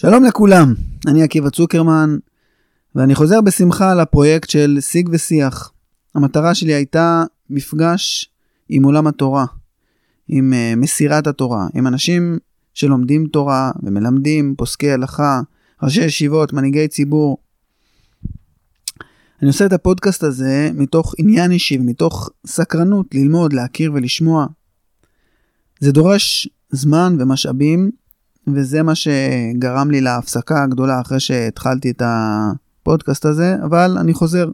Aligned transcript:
שלום 0.00 0.24
לכולם, 0.24 0.74
אני 1.06 1.22
עקיבא 1.22 1.50
צוקרמן, 1.50 2.16
ואני 2.94 3.14
חוזר 3.14 3.40
בשמחה 3.40 3.94
לפרויקט 3.94 4.50
של 4.50 4.78
שיג 4.80 5.08
ושיח. 5.12 5.72
המטרה 6.14 6.54
שלי 6.54 6.74
הייתה 6.74 7.24
מפגש 7.50 8.30
עם 8.68 8.84
עולם 8.84 9.06
התורה, 9.06 9.46
עם 10.28 10.52
uh, 10.52 10.76
מסירת 10.76 11.26
התורה, 11.26 11.66
עם 11.74 11.86
אנשים 11.86 12.38
שלומדים 12.74 13.26
תורה 13.26 13.70
ומלמדים, 13.82 14.54
פוסקי 14.58 14.90
הלכה, 14.90 15.40
ראשי 15.82 16.04
ישיבות, 16.04 16.52
מנהיגי 16.52 16.88
ציבור. 16.88 17.38
אני 19.42 19.48
עושה 19.48 19.66
את 19.66 19.72
הפודקאסט 19.72 20.22
הזה 20.22 20.70
מתוך 20.74 21.14
עניין 21.18 21.50
אישי 21.50 21.78
ומתוך 21.78 22.30
סקרנות 22.46 23.14
ללמוד, 23.14 23.52
להכיר 23.52 23.92
ולשמוע. 23.94 24.46
זה 25.80 25.92
דורש 25.92 26.48
זמן 26.70 27.16
ומשאבים, 27.18 27.90
וזה 28.54 28.82
מה 28.82 28.94
שגרם 28.94 29.90
לי 29.90 30.00
להפסקה 30.00 30.62
הגדולה 30.62 31.00
אחרי 31.00 31.20
שהתחלתי 31.20 31.90
את 31.90 32.02
הפודקאסט 32.04 33.24
הזה, 33.24 33.56
אבל 33.64 33.96
אני 34.00 34.14
חוזר. 34.14 34.48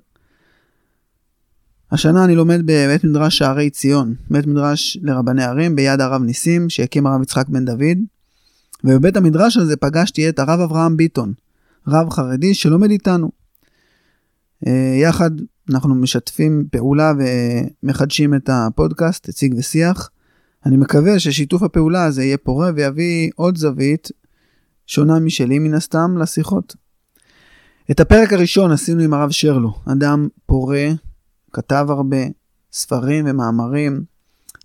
השנה 1.93 2.25
אני 2.25 2.35
לומד 2.35 2.61
בבית 2.65 3.05
מדרש 3.05 3.39
שערי 3.39 3.71
ציון, 3.71 4.15
בית 4.31 4.47
מדרש 4.47 4.99
לרבני 5.03 5.45
ערים 5.45 5.77
ביד 5.77 6.01
הרב 6.01 6.23
ניסים 6.23 6.71
שהקים 6.71 7.07
הרב 7.07 7.23
יצחק 7.23 7.49
בן 7.49 7.65
דוד, 7.65 7.99
ובבית 8.85 9.17
המדרש 9.17 9.57
הזה 9.57 9.77
פגשתי 9.77 10.29
את 10.29 10.39
הרב 10.39 10.61
אברהם 10.61 10.97
ביטון, 10.97 11.33
רב 11.89 12.11
חרדי 12.11 12.55
שלומד 12.55 12.91
איתנו. 12.91 13.31
אה, 14.67 14.97
יחד 15.03 15.31
אנחנו 15.71 15.95
משתפים 15.95 16.65
פעולה 16.73 17.13
ומחדשים 17.83 18.35
את 18.35 18.51
הפודקאסט, 18.53 19.29
שיג 19.37 19.55
ושיח. 19.59 20.11
אני 20.67 20.77
מקווה 20.77 21.19
ששיתוף 21.19 21.63
הפעולה 21.63 22.05
הזה 22.05 22.25
יהיה 22.25 22.39
פורה 22.39 22.71
ויביא 22.75 23.31
עוד 23.37 23.57
זווית 23.57 24.09
שונה 24.87 25.19
משלי 25.21 25.59
מן 25.59 25.75
הסתם 25.75 26.19
לשיחות. 26.19 26.75
את 27.91 28.01
הפרק 28.01 28.33
הראשון 28.33 28.71
עשינו 28.71 29.03
עם 29.03 29.15
הרב 29.15 29.31
שרלו, 29.31 29.75
אדם 29.93 30.29
פורה, 30.47 30.89
כתב 31.53 31.87
הרבה, 31.89 32.17
ספרים 32.73 33.25
ומאמרים, 33.29 34.05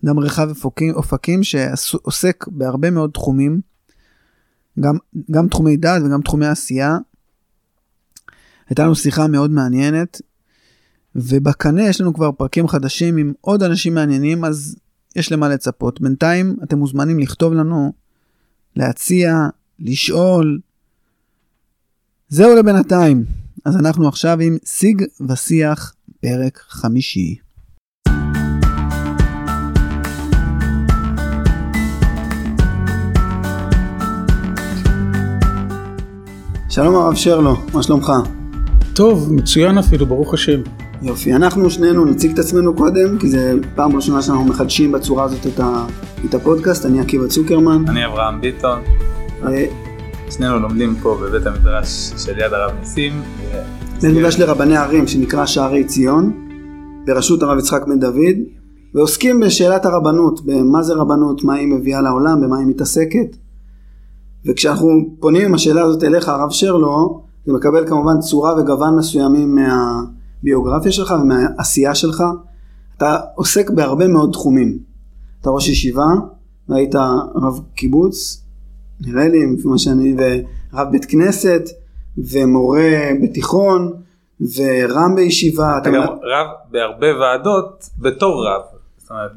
אדם 0.05 0.19
רחב 0.19 0.49
אופקים, 0.49 0.93
אופקים 0.93 1.43
שעוסק 1.43 2.47
בהרבה 2.47 2.91
מאוד 2.91 3.11
תחומים, 3.11 3.61
גם, 4.79 4.97
גם 5.31 5.47
תחומי 5.47 5.77
דת 5.77 6.01
וגם 6.05 6.21
תחומי 6.21 6.47
עשייה. 6.47 6.97
הייתה 8.69 8.83
לנו 8.83 8.95
שיחה 8.95 9.27
מאוד 9.27 9.51
מעניינת, 9.51 10.21
ובקנה 11.15 11.83
יש 11.83 12.01
לנו 12.01 12.13
כבר 12.13 12.31
פרקים 12.31 12.67
חדשים 12.67 13.17
עם 13.17 13.33
עוד 13.41 13.63
אנשים 13.63 13.93
מעניינים, 13.93 14.45
אז 14.45 14.75
יש 15.15 15.31
למה 15.31 15.49
לצפות. 15.49 16.01
בינתיים 16.01 16.55
אתם 16.63 16.77
מוזמנים 16.77 17.19
לכתוב 17.19 17.53
לנו, 17.53 17.93
להציע, 18.75 19.47
לשאול. 19.79 20.59
זהו 22.29 22.55
לבינתיים. 22.55 23.25
אז 23.65 23.75
אנחנו 23.77 24.07
עכשיו 24.07 24.39
עם 24.39 24.57
שיג 24.65 25.03
ושיח, 25.29 25.93
פרק 26.21 26.59
חמישי. 26.67 27.35
שלום 36.69 36.95
הרב 36.95 37.15
שרלו, 37.15 37.55
מה 37.73 37.83
שלומך? 37.83 38.11
טוב, 38.95 39.33
מצוין 39.33 39.77
אפילו, 39.77 40.05
ברוך 40.05 40.33
השם. 40.33 40.61
יופי, 41.01 41.33
אנחנו 41.33 41.69
שנינו 41.69 42.05
נציג 42.05 42.31
את 42.31 42.39
עצמנו 42.39 42.75
קודם, 42.75 43.17
כי 43.19 43.29
זה 43.29 43.53
פעם 43.75 43.95
ראשונה 43.95 44.21
שאנחנו 44.21 44.45
מחדשים 44.45 44.91
בצורה 44.91 45.23
הזאת 45.23 45.47
את, 45.47 45.59
ה, 45.59 45.85
את 46.25 46.33
הפודקאסט, 46.33 46.85
אני 46.85 46.99
עקיבא 46.99 47.27
צוקרמן. 47.27 47.87
אני 47.87 48.05
אברהם 48.05 48.41
ביטון. 48.41 48.79
אה, 49.43 49.65
שנינו 50.31 50.59
לומדים 50.59 50.95
פה 51.01 51.17
בבית 51.21 51.45
המדרש 51.45 52.11
של 52.17 52.39
יד 52.39 52.53
הרב 52.53 52.71
ניסים. 52.79 53.21
בית 53.93 54.03
מדרש 54.03 54.39
לרבני 54.39 54.77
ערים 54.77 55.07
שנקרא 55.07 55.45
שערי 55.45 55.83
ציון, 55.83 56.47
בראשות 57.05 57.43
הרב 57.43 57.57
יצחק 57.57 57.81
בן 57.87 57.99
דוד, 57.99 58.37
ועוסקים 58.95 59.39
בשאלת 59.39 59.85
הרבנות, 59.85 60.45
במה 60.45 60.83
זה 60.83 60.93
רבנות, 60.93 61.43
מה 61.43 61.53
היא 61.53 61.67
מביאה 61.67 62.01
לעולם, 62.01 62.41
במה 62.41 62.57
היא 62.57 62.67
מתעסקת. 62.67 63.37
וכשאנחנו 64.45 64.89
פונים 65.19 65.45
עם 65.45 65.53
השאלה 65.53 65.81
הזאת 65.81 66.03
אליך, 66.03 66.29
הרב 66.29 66.49
שרלו, 66.51 67.23
זה 67.45 67.53
מקבל 67.53 67.87
כמובן 67.87 68.19
צורה 68.19 68.61
וגוון 68.61 68.95
מסוימים 68.97 69.57
מהביוגרפיה 70.43 70.91
שלך 70.91 71.13
ומהעשייה 71.21 71.95
שלך. 71.95 72.23
אתה 72.97 73.19
עוסק 73.35 73.69
בהרבה 73.69 74.07
מאוד 74.07 74.29
תחומים. 74.33 74.79
אתה 75.41 75.49
ראש 75.49 75.69
ישיבה, 75.69 76.07
והיית 76.69 76.95
רב 77.35 77.59
קיבוץ, 77.75 78.43
נראה 79.01 79.27
לי, 79.27 79.53
לפי 79.57 79.67
מה 79.67 79.77
שאני, 79.77 80.15
ורב 80.17 80.87
בית 80.91 81.05
כנסת, 81.05 81.61
ומורה 82.17 83.09
בתיכון, 83.23 83.93
ורם 84.41 85.15
בישיבה. 85.15 85.77
אתה 85.81 85.89
גם 85.89 86.03
רב 86.03 86.47
בהרבה 86.71 87.07
ועדות 87.19 87.89
בתור 87.97 88.47
רב. 88.47 88.61
זאת 88.97 89.11
אומרת, 89.11 89.31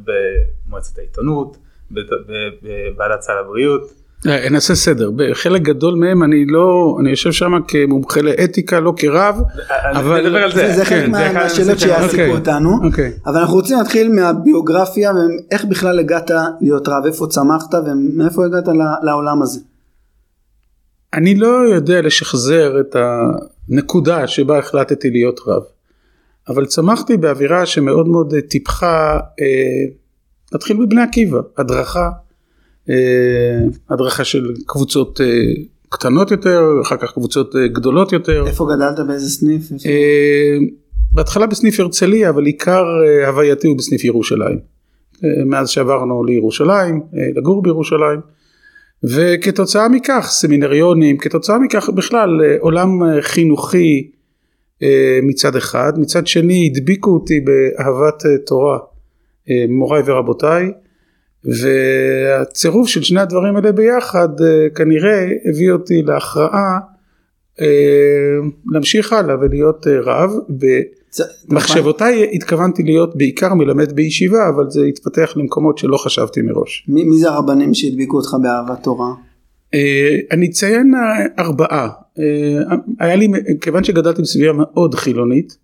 במועצת 0.66 0.98
העיתונות, 0.98 1.56
בוועדת 1.90 3.20
סל 3.20 3.32
הבריאות. 3.44 4.01
אה, 4.26 4.48
נעשה 4.50 4.74
סדר, 4.74 5.10
בחלק 5.16 5.62
גדול 5.62 5.94
מהם 5.94 6.22
אני 6.22 6.46
לא, 6.46 6.96
אני 7.00 7.10
יושב 7.10 7.32
שם 7.32 7.52
כמומחה 7.68 8.20
לאתיקה, 8.20 8.80
לא 8.80 8.92
כרב, 8.96 9.36
אבל 9.94 10.26
נדבר 10.26 10.38
על 10.42 10.52
זה, 10.52 10.72
זה 10.72 10.84
חלק 10.84 11.08
מהשאלות 11.08 11.78
שיעסיקו 11.78 12.32
אותנו, 12.36 12.70
אוקיי. 12.84 13.12
אבל 13.26 13.40
אנחנו 13.40 13.54
רוצים 13.54 13.78
להתחיל 13.78 14.12
מהביוגרפיה 14.12 15.12
ואיך 15.12 15.64
בכלל 15.64 15.98
הגעת 15.98 16.30
להיות 16.60 16.88
רב, 16.88 17.06
איפה 17.06 17.26
צמחת 17.26 17.74
ומאיפה 17.74 18.44
הגעת 18.44 18.68
לעולם 19.02 19.42
הזה. 19.42 19.60
אני 21.14 21.34
לא 21.34 21.74
יודע 21.74 22.02
לשחזר 22.02 22.80
את 22.80 22.96
הנקודה 23.68 24.26
שבה 24.26 24.58
החלטתי 24.58 25.10
להיות 25.10 25.40
רב, 25.46 25.62
אבל 26.48 26.66
צמחתי 26.66 27.16
באווירה 27.16 27.66
שמאוד 27.66 28.08
מאוד 28.08 28.34
טיפחה, 28.48 29.18
אה, 29.40 29.46
נתחיל 30.54 30.76
בבני 30.86 31.02
עקיבא, 31.02 31.38
הדרכה. 31.58 32.10
אה, 32.90 32.94
הדרכה 33.90 34.24
של 34.24 34.54
קבוצות 34.66 35.20
אה, 35.20 35.26
קטנות 35.88 36.30
יותר, 36.30 36.62
אחר 36.82 36.96
כך 36.96 37.12
קבוצות 37.12 37.56
אה, 37.56 37.68
גדולות 37.68 38.12
יותר. 38.12 38.44
איפה 38.46 38.66
גדלת? 38.74 39.06
באיזה 39.06 39.30
סניף? 39.30 39.62
בהתחלה 41.12 41.46
בסניף 41.46 41.80
הרצליה, 41.80 42.30
אבל 42.30 42.46
עיקר 42.46 42.84
הווייתי 43.26 43.68
הוא 43.68 43.78
בסניף 43.78 44.04
ירושלים. 44.04 44.58
מאז 45.46 45.68
שעברנו 45.68 46.24
לירושלים, 46.24 47.00
לגור 47.36 47.62
בירושלים, 47.62 48.20
וכתוצאה 49.04 49.88
מכך 49.88 50.26
סמינריונים, 50.30 51.18
כתוצאה 51.18 51.58
מכך 51.58 51.88
בכלל 51.88 52.28
עולם 52.60 52.88
חינוכי 53.20 54.10
מצד 55.22 55.56
אחד, 55.56 55.92
מצד 55.96 56.26
שני 56.26 56.70
הדביקו 56.70 57.10
אותי 57.10 57.40
באהבת 57.40 58.22
תורה 58.46 58.78
מוריי 59.68 60.02
ורבותיי. 60.06 60.70
והצירוף 61.44 62.88
של 62.88 63.02
שני 63.02 63.20
הדברים 63.20 63.56
האלה 63.56 63.72
ביחד 63.72 64.28
אה, 64.40 64.70
כנראה 64.74 65.28
הביא 65.44 65.72
אותי 65.72 66.02
להכרעה 66.02 66.78
אה, 67.60 67.66
להמשיך 68.72 69.12
הלאה 69.12 69.36
ולהיות 69.40 69.86
אה, 69.86 70.00
רב. 70.00 70.30
במחשבותיי 71.48 72.30
התכוונתי 72.32 72.82
להיות 72.82 73.16
בעיקר 73.16 73.54
מלמד 73.54 73.92
בישיבה 73.92 74.48
אבל 74.48 74.70
זה 74.70 74.84
התפתח 74.84 75.32
למקומות 75.36 75.78
שלא 75.78 75.96
חשבתי 75.96 76.42
מראש. 76.42 76.86
מי, 76.88 77.04
מי 77.04 77.18
זה 77.18 77.28
הרבנים 77.28 77.74
שהדביקו 77.74 78.16
אותך 78.16 78.36
באהבת 78.42 78.82
תורה? 78.82 79.12
אני 80.30 80.46
אציין 80.46 80.92
ארבעה. 81.38 81.88
היה 83.00 83.16
לי, 83.16 83.28
כיוון 83.60 83.84
שגדלתי 83.84 84.22
בסביבה 84.22 84.52
מאוד 84.52 84.94
חילונית 84.94 85.56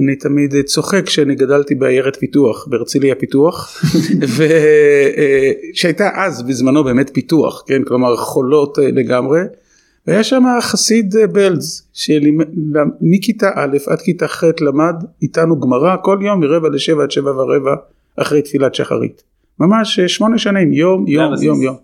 אני 0.00 0.16
תמיד 0.16 0.54
צוחק 0.64 1.06
כשאני 1.06 1.34
גדלתי 1.34 1.74
בעיירת 1.74 2.16
פיתוח, 2.16 2.68
בהרצליה 2.68 3.14
פיתוח, 3.14 3.82
שהייתה 5.74 6.10
אז 6.14 6.42
בזמנו 6.42 6.84
באמת 6.84 7.10
פיתוח, 7.14 7.64
כן, 7.66 7.82
כלומר 7.84 8.16
חולות 8.16 8.78
אה, 8.78 8.90
לגמרי, 8.90 9.40
והיה 10.06 10.24
שם 10.24 10.44
חסיד 10.60 11.16
אה, 11.16 11.26
בלז, 11.26 11.82
שמכיתה 11.92 13.50
א' 13.54 13.76
עד 13.86 14.00
כיתה 14.00 14.28
ח' 14.28 14.44
למד 14.60 14.94
איתנו 15.22 15.60
גמרא 15.60 15.96
כל 16.02 16.18
יום 16.22 16.40
מרבע 16.40 16.68
לשבע 16.68 17.02
עד 17.02 17.10
שבע 17.10 17.30
ורבע 17.30 17.74
אחרי 18.16 18.42
תפילת 18.42 18.74
שחרית. 18.74 19.22
ממש 19.60 19.98
אה, 19.98 20.08
שמונה 20.08 20.38
שנים, 20.38 20.72
יום 20.72 21.08
יום 21.08 21.34
יום 21.42 21.62
יום. 21.62 21.76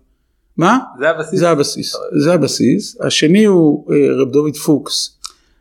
מה? 0.56 0.78
זה 0.98 1.10
הבסיס? 1.10 1.40
זה 1.40 1.50
הבסיס, 1.50 1.96
זה 2.22 2.34
הבסיס. 2.34 2.96
השני 3.00 3.44
הוא 3.44 3.86
רב 4.20 4.30
דוד 4.30 4.56
פוקס. 4.56 5.18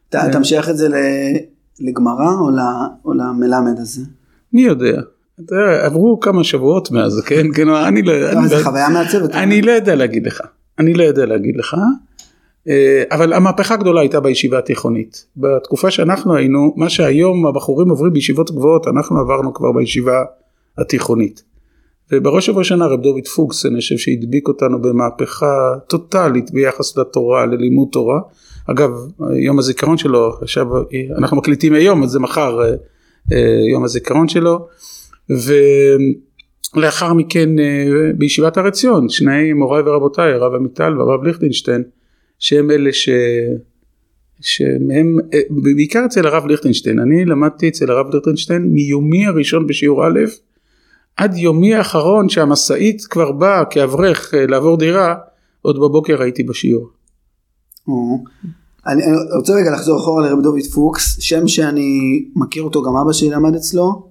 אתה 0.10 0.40
משייך 0.40 0.70
את 0.70 0.78
זה 0.78 0.90
ל... 0.90 0.94
לגמרא 1.80 2.34
או, 2.40 2.50
או 3.06 3.14
למלמד 3.14 3.80
הזה? 3.80 4.02
מי 4.54 4.62
יודע. 4.62 5.02
עברו 5.84 6.20
כמה 6.20 6.44
שבועות 6.44 6.92
מאז, 6.92 7.22
כן? 7.26 7.54
כן, 7.56 7.70
אני 7.70 8.02
לא... 8.02 8.14
לא 8.32 8.48
זה 8.48 8.64
חוויה 8.64 8.90
מעצבת. 8.90 9.32
אני 9.32 9.62
לא 9.62 9.72
יודע 9.72 9.96
להגיד 9.96 10.28
לך. 10.28 10.42
אני 10.80 10.94
לא 10.94 11.04
יודע 11.04 11.26
להגיד 11.26 11.58
לך. 11.58 11.76
אה, 12.70 13.04
אבל 13.12 13.34
המהפכה 13.34 13.74
הגדולה 13.74 14.02
הייתה 14.02 14.20
בישיבה 14.20 14.60
התיכונית. 14.60 15.26
בתקופה 15.38 15.92
שאנחנו 15.92 16.36
היינו, 16.36 16.74
מה 16.76 16.90
שהיום 16.90 17.46
הבחורים 17.46 17.90
עוברים 17.90 18.14
בישיבות 18.14 18.52
גבוהות, 18.52 18.88
אנחנו 18.88 19.20
עברנו 19.20 19.54
כבר 19.54 19.72
בישיבה 19.72 20.24
התיכונית. 20.78 21.44
ובראש 22.12 22.50
ובראשונה 22.50 22.86
רב 22.86 23.02
דוד 23.02 23.28
פוקס 23.36 23.66
אני 23.66 23.76
חושב 23.76 23.98
שהדביק 23.98 24.48
אותנו 24.48 24.82
במהפכה 24.82 25.76
טוטאלית 25.88 26.52
ביחס 26.52 26.98
לתורה 26.98 27.46
ללימוד 27.46 27.88
תורה 27.92 28.20
אגב 28.68 28.92
יום 29.40 29.60
הזיכרון 29.60 29.98
שלו 29.98 30.34
עכשיו 30.42 30.68
אנחנו 31.18 31.38
מקליטים 31.38 31.74
היום 31.74 32.04
אז 32.04 32.10
זה 32.10 32.20
מחר 32.20 32.62
אה, 32.62 32.70
אה, 33.32 33.62
יום 33.72 33.84
הזיכרון 33.84 34.28
שלו 34.28 34.68
ולאחר 36.76 37.14
מכן 37.14 37.60
אה, 37.60 37.86
בישיבת 38.18 38.58
הר 38.58 38.68
עציון 38.68 39.10
שני 39.10 39.54
מוריי 39.54 39.84
ורבותיי 39.86 40.34
הרב 40.34 40.54
עמיטל 40.56 40.98
והרב 40.98 41.24
ליכטנשטיין 41.24 41.84
שהם 42.40 42.72
אלה 42.72 42.94
ש... 42.94 43.10
שמהם 44.42 45.18
בעיקר 45.50 46.06
אצל 46.06 46.28
הרב 46.28 46.46
ליכטנשטיין 46.46 47.00
אני 47.00 47.26
למדתי 47.26 47.70
אצל 47.70 47.92
הרב 47.92 48.16
ליכטנשטיין 48.16 48.62
מיומי 48.62 49.26
הראשון 49.26 49.68
בשיעור 49.68 50.08
א' 50.08 50.20
עד 51.18 51.38
יומי 51.38 51.76
האחרון 51.76 52.30
שהמשאית 52.30 53.02
כבר 53.10 53.32
באה 53.32 53.66
כאברך 53.66 54.34
לעבור 54.48 54.78
דירה 54.78 55.16
עוד 55.62 55.76
בבוקר 55.76 56.22
הייתי 56.22 56.44
בשיעור. 56.44 57.03
אני, 58.88 59.04
רוצה 59.38 59.54
רגע 59.54 59.72
לחזור 59.72 60.00
אחורה 60.00 60.28
לרב 60.28 60.42
דוד 60.42 60.64
פוקס, 60.74 61.20
שם 61.20 61.48
שאני 61.48 61.90
מכיר 62.36 62.64
אותו, 62.64 62.82
גם 62.84 62.96
אבא 62.96 63.14
שלי 63.14 63.30
למד 63.30 63.56
אצלו. 63.56 64.10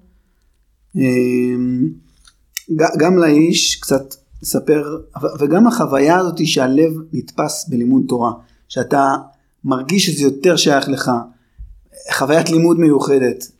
אמ, 0.97 1.89
גם 2.99 3.19
לאיש 3.19 3.77
קצת 3.77 4.15
לספר, 4.43 4.97
וגם 5.41 5.67
החוויה 5.67 6.19
הזאת 6.19 6.47
שהלב 6.47 6.93
נתפס 7.13 7.69
בלימוד 7.69 8.05
תורה, 8.09 8.33
שאתה 8.69 9.15
מרגיש 9.65 10.07
שזה 10.07 10.23
יותר 10.23 10.57
שייך 10.57 10.89
לך, 10.89 11.11
חוויית 12.13 12.51
לימוד 12.51 12.79
מיוחדת. 12.79 13.53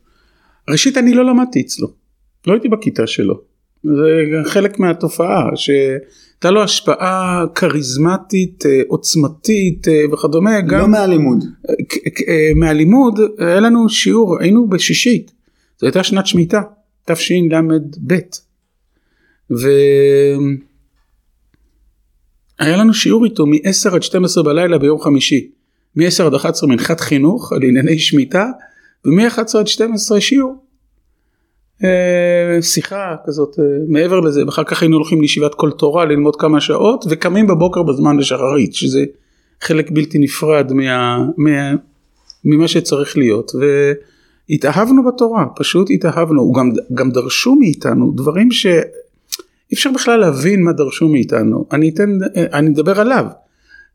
ראשית 0.69 0.97
אני 0.97 1.13
לא 1.13 1.25
למדתי 1.25 1.61
אצלו, 1.61 1.87
לא 2.47 2.53
הייתי 2.53 2.69
בכיתה 2.69 3.07
שלו, 3.07 3.41
זה 3.83 4.41
חלק 4.45 4.79
מהתופעה, 4.79 5.49
ש... 5.55 5.69
הייתה 6.43 6.51
לו 6.51 6.63
השפעה 6.63 7.45
כריזמטית, 7.55 8.65
אה, 8.65 8.81
עוצמתית 8.87 9.87
אה, 9.87 10.13
וכדומה. 10.13 10.61
גם, 10.61 10.79
לא 10.79 10.87
מהלימוד. 10.87 11.43
אה, 12.27 12.51
מהלימוד, 12.55 13.19
היה 13.37 13.59
לנו 13.59 13.89
שיעור, 13.89 14.37
היינו 14.39 14.67
בשישית, 14.67 15.31
זו 15.79 15.87
הייתה 15.87 16.03
שנת 16.03 16.27
שמיטה, 16.27 16.61
תשל"ב. 17.05 18.13
והיה 19.49 20.47
לנו 22.77 22.93
שיעור 22.93 23.25
איתו 23.25 23.45
מ-10 23.45 23.95
עד 23.95 24.03
12 24.03 24.43
בלילה 24.43 24.77
ביום 24.77 24.99
חמישי. 24.99 25.49
מ-10 25.95 26.23
עד 26.23 26.33
11 26.33 26.69
מנחת 26.69 26.99
חינוך 26.99 27.53
על 27.53 27.63
ענייני 27.63 27.99
שמיטה, 27.99 28.45
ומ-11 29.05 29.57
עד 29.59 29.67
12 29.67 30.21
שיעור. 30.21 30.62
אה, 31.83 32.61
שיחה 32.61 33.15
כזאת 33.25 33.59
אה, 33.59 33.63
מעבר 33.87 34.19
לזה 34.19 34.45
ואחר 34.45 34.63
כך 34.63 34.81
היינו 34.81 34.97
הולכים 34.97 35.21
לישיבת 35.21 35.55
כל 35.55 35.71
תורה 35.71 36.05
ללמוד 36.05 36.35
כמה 36.35 36.61
שעות 36.61 37.05
וקמים 37.09 37.47
בבוקר 37.47 37.83
בזמן 37.83 38.17
לשחרית 38.17 38.73
שזה 38.73 39.03
חלק 39.61 39.91
בלתי 39.91 40.17
נפרד 40.19 40.73
מה, 40.73 41.25
מה, 41.37 41.71
ממה 42.45 42.67
שצריך 42.67 43.17
להיות 43.17 43.51
והתאהבנו 44.49 45.05
בתורה 45.05 45.45
פשוט 45.55 45.87
התאהבנו. 45.89 46.51
גם, 46.51 46.71
גם 46.93 47.11
דרשו 47.11 47.55
מאיתנו 47.55 48.13
דברים 48.15 48.51
שאי 48.51 49.73
אפשר 49.73 49.91
בכלל 49.91 50.19
להבין 50.19 50.63
מה 50.63 50.73
דרשו 50.73 51.07
מאיתנו. 51.07 51.65
אני 51.71 51.89
אתן 51.89 52.09
אני 52.35 52.69
אדבר 52.69 52.99
עליו 52.99 53.25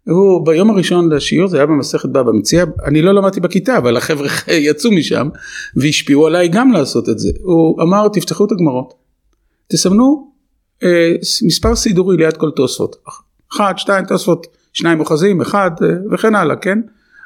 הוא 0.09 0.47
ביום 0.47 0.71
הראשון 0.71 1.13
לשיעור 1.13 1.49
זה 1.49 1.57
היה 1.57 1.67
במסכת 1.67 2.09
בבא 2.09 2.33
מציע 2.33 2.65
אני 2.85 3.03
לא 3.03 3.15
למדתי 3.15 3.41
בכיתה 3.41 3.79
אבל 3.79 3.97
החבר'ה 3.97 4.29
יצאו 4.69 4.91
משם 4.93 5.29
והשפיעו 5.77 6.27
עליי 6.27 6.49
גם 6.49 6.73
לעשות 6.73 7.09
את 7.09 7.19
זה. 7.19 7.29
הוא 7.43 7.83
אמר 7.83 8.09
תפתחו 8.09 8.45
את 8.45 8.53
הגמרות 8.53 8.95
תסמנו 9.73 10.31
אה, 10.83 11.13
מספר 11.47 11.77
סידורי 11.77 12.17
ליד 12.17 12.37
כל 12.37 12.51
תוספות. 12.51 12.97
אחד 13.53 13.73
שתיים 13.77 14.05
תוספות 14.05 14.47
שניים 14.73 15.01
אוחזים 15.01 15.41
אחד 15.41 15.71
אה, 15.83 15.89
וכן 16.13 16.35
הלאה 16.35 16.57
כן? 16.57 16.79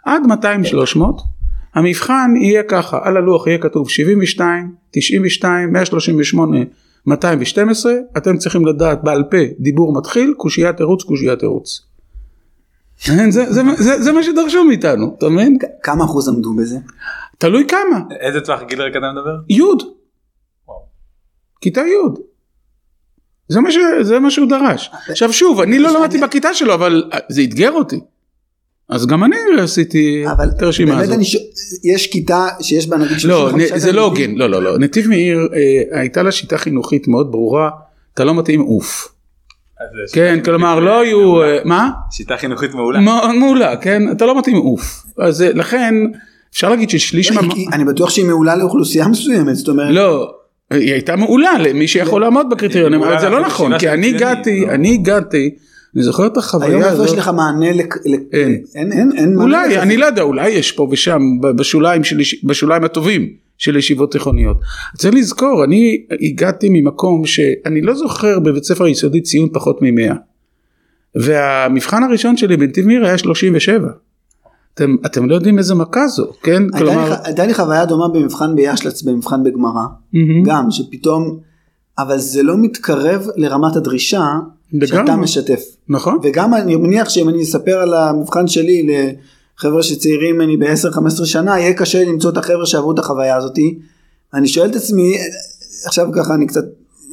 עד 0.05 0.23
200 0.28 0.64
300 0.64 1.23
המבחן 1.75 2.31
יהיה 2.40 2.62
ככה 2.62 3.00
על 3.02 3.17
הלוח 3.17 3.46
יהיה 3.46 3.58
כתוב 3.58 3.90
72 3.90 4.75
92 4.90 5.73
138 5.73 6.58
212 7.06 7.93
אתם 8.17 8.37
צריכים 8.37 8.67
לדעת 8.67 9.05
בעל 9.05 9.23
פה 9.31 9.37
דיבור 9.58 9.94
מתחיל 9.94 10.35
קושייה 10.37 10.73
תירוץ 10.73 11.02
קושייה 11.02 11.37
תירוץ 11.37 11.91
זה, 13.04 13.31
זה, 13.31 13.62
זה, 13.78 14.02
זה 14.02 14.12
מה 14.12 14.22
שדרשו 14.22 14.64
מאיתנו, 14.64 15.14
אתה 15.19 15.28
מבין? 15.28 15.58
כמה 15.82 16.04
אחוז 16.04 16.28
עמדו 16.28 16.54
בזה? 16.54 16.78
תלוי 17.38 17.66
כמה. 17.69 18.00
איזה 18.20 18.40
טווח 18.40 18.62
גיל 18.62 18.82
רק 18.82 18.90
אתה 18.90 19.06
מדבר? 19.12 19.37
י'. 19.49 19.62
כיתה 21.60 21.81
י'. 21.81 22.32
זה 23.49 23.60
מה, 23.60 23.72
ש... 23.72 23.76
זה 24.00 24.19
מה 24.19 24.31
שהוא 24.31 24.49
דרש. 24.49 24.90
עכשיו 25.08 25.32
שוב, 25.32 25.60
אני 25.60 25.78
לא 25.78 25.99
למדתי 25.99 26.19
בכיתה 26.19 26.54
שלו, 26.54 26.75
אבל 26.75 27.10
זה 27.28 27.43
אתגר 27.43 27.72
אותי. 27.72 28.00
אז 28.88 29.06
גם 29.06 29.25
אני 29.25 29.37
עשיתי 29.60 30.25
את 30.56 30.62
הרשימה 30.62 31.00
הזאת. 31.00 31.14
אני 31.16 31.25
ש... 31.25 31.37
יש 31.84 32.06
כיתה 32.06 32.46
שיש 32.60 32.88
בה 32.88 32.96
נגיד 32.96 33.16
לא, 33.25 33.50
זה 33.76 33.93
לא 33.93 34.04
הוגן, 34.04 34.34
לא, 34.34 34.50
לא, 34.50 34.62
לא. 34.62 34.78
נתיב 34.78 35.08
מאיר 35.08 35.38
אה, 35.38 36.00
הייתה 36.00 36.22
לה 36.22 36.32
שיטה 36.32 36.58
חינוכית 36.58 37.08
מאוד 37.08 37.32
ברורה, 37.32 37.70
אתה 38.14 38.25
לא 38.25 38.34
מתאים 38.34 38.60
עוף. 38.60 39.12
כן 40.12 40.40
כלומר 40.44 40.81
לא 40.81 41.00
היו 41.00 41.43
אה, 41.43 41.58
מה 41.64 41.90
שיטה 42.11 42.37
חינוכית 42.37 42.75
מעולה 42.75 43.00
מעולה 43.40 43.76
כן 43.76 44.11
אתה 44.11 44.26
לא 44.26 44.38
מתאים 44.38 44.56
עוף 44.56 45.06
אז 45.19 45.43
אה, 45.43 45.50
לכן 45.55 45.94
אפשר 46.52 46.69
להגיד 46.69 46.90
ששליש 46.90 47.32
אני 47.73 47.84
בטוח 47.84 48.11
שהיא 48.11 48.25
מעולה 48.25 48.56
לאוכלוסייה 48.56 49.08
מסוימת 49.08 49.55
זאת 49.56 49.69
אומרת 49.69 49.94
לא 49.94 50.34
היא 50.70 50.93
הייתה 50.93 51.17
מעולה 51.17 51.58
למי 51.58 51.88
שיכול 51.88 52.20
לעמוד 52.20 52.50
בקריטריונים 52.50 53.02
אבל 53.02 53.20
זה 53.20 53.29
לא 53.29 53.40
נכון 53.40 53.79
כי 53.79 53.88
אני 53.88 54.08
הגעתי 54.08 54.64
לא. 54.67 54.73
אני 54.73 54.94
הגעתי 54.94 55.50
אני 55.94 56.02
זוכר 56.02 56.26
את 56.26 56.37
החוויה 56.37 56.78
הזאת. 56.78 56.82
היום 56.82 57.00
איפה 57.00 57.12
יש 57.12 57.19
לך 57.19 57.28
מענה? 57.28 57.67
אין. 58.32 58.62
אין, 58.75 58.93
אין, 58.93 59.12
אין 59.17 59.35
מענה. 59.35 59.43
אולי, 59.43 59.78
אני 59.78 59.96
לא 59.96 60.06
יודע, 60.06 60.23
אולי 60.23 60.49
יש 60.49 60.73
פה 60.73 60.88
ושם, 60.90 61.23
בשוליים, 61.40 62.05
של, 62.05 62.20
בשוליים 62.44 62.85
הטובים 62.85 63.28
של 63.62 63.76
ישיבות 63.76 64.12
תיכוניות. 64.12 64.56
צריך 64.99 65.14
לזכור, 65.14 65.64
אני 65.64 66.05
הגעתי 66.20 66.69
ממקום 66.70 67.26
שאני 67.26 67.81
לא 67.82 67.94
זוכר 67.94 68.38
בבית 68.38 68.64
ספר 68.64 68.87
יסודי 68.87 69.20
ציון 69.20 69.49
פחות 69.53 69.79
ממאה. 69.81 70.14
והמבחן 71.14 72.03
הראשון 72.03 72.37
שלי 72.37 72.56
בנתיב 72.56 72.87
מאיר 72.87 73.06
היה 73.06 73.19
37. 73.19 73.88
אתם, 74.75 74.97
אתם 75.06 75.29
לא 75.29 75.35
יודעים 75.35 75.59
איזה 75.59 75.75
מכה 75.75 76.09
זו, 76.09 76.32
כן? 76.43 76.62
הייתה, 76.62 76.79
כלומר... 76.79 77.11
לי, 77.11 77.17
הייתה 77.25 77.47
לי 77.47 77.55
חוויה 77.55 77.85
דומה 77.85 78.09
במבחן 78.09 78.56
בישלץ, 78.56 79.03
במבחן 79.03 79.43
בגמרא, 79.43 79.82
mm-hmm. 80.14 80.19
גם, 80.44 80.70
שפתאום, 80.70 81.38
אבל 81.99 82.19
זה 82.19 82.43
לא 82.43 82.55
מתקרב 82.59 83.26
לרמת 83.37 83.76
הדרישה 83.76 84.25
לגמרי. 84.73 84.87
שאתה 84.87 85.17
משתף. 85.17 85.61
נכון. 85.88 86.19
וגם 86.23 86.55
אני 86.55 86.76
מניח 86.76 87.09
שאם 87.09 87.29
אני 87.29 87.43
אספר 87.43 87.76
על 87.76 87.95
המבחן 87.95 88.47
שלי 88.47 88.87
חבר'ה 89.59 89.82
שצעירים 89.82 90.35
ממני 90.35 90.56
ב-10-15 90.56 91.25
שנה, 91.25 91.59
יהיה 91.59 91.75
קשה 91.75 92.04
למצוא 92.04 92.30
את 92.30 92.37
החבר'ה 92.37 92.66
שעברו 92.66 92.92
את 92.92 92.99
החוויה 92.99 93.37
הזאתי. 93.37 93.78
אני 94.35 94.49
שואל 94.49 94.71
את 94.71 94.76
עצמי, 94.76 95.16
עכשיו 95.87 96.09
ככה 96.12 96.35
אני 96.35 96.47
קצת, 96.47 96.64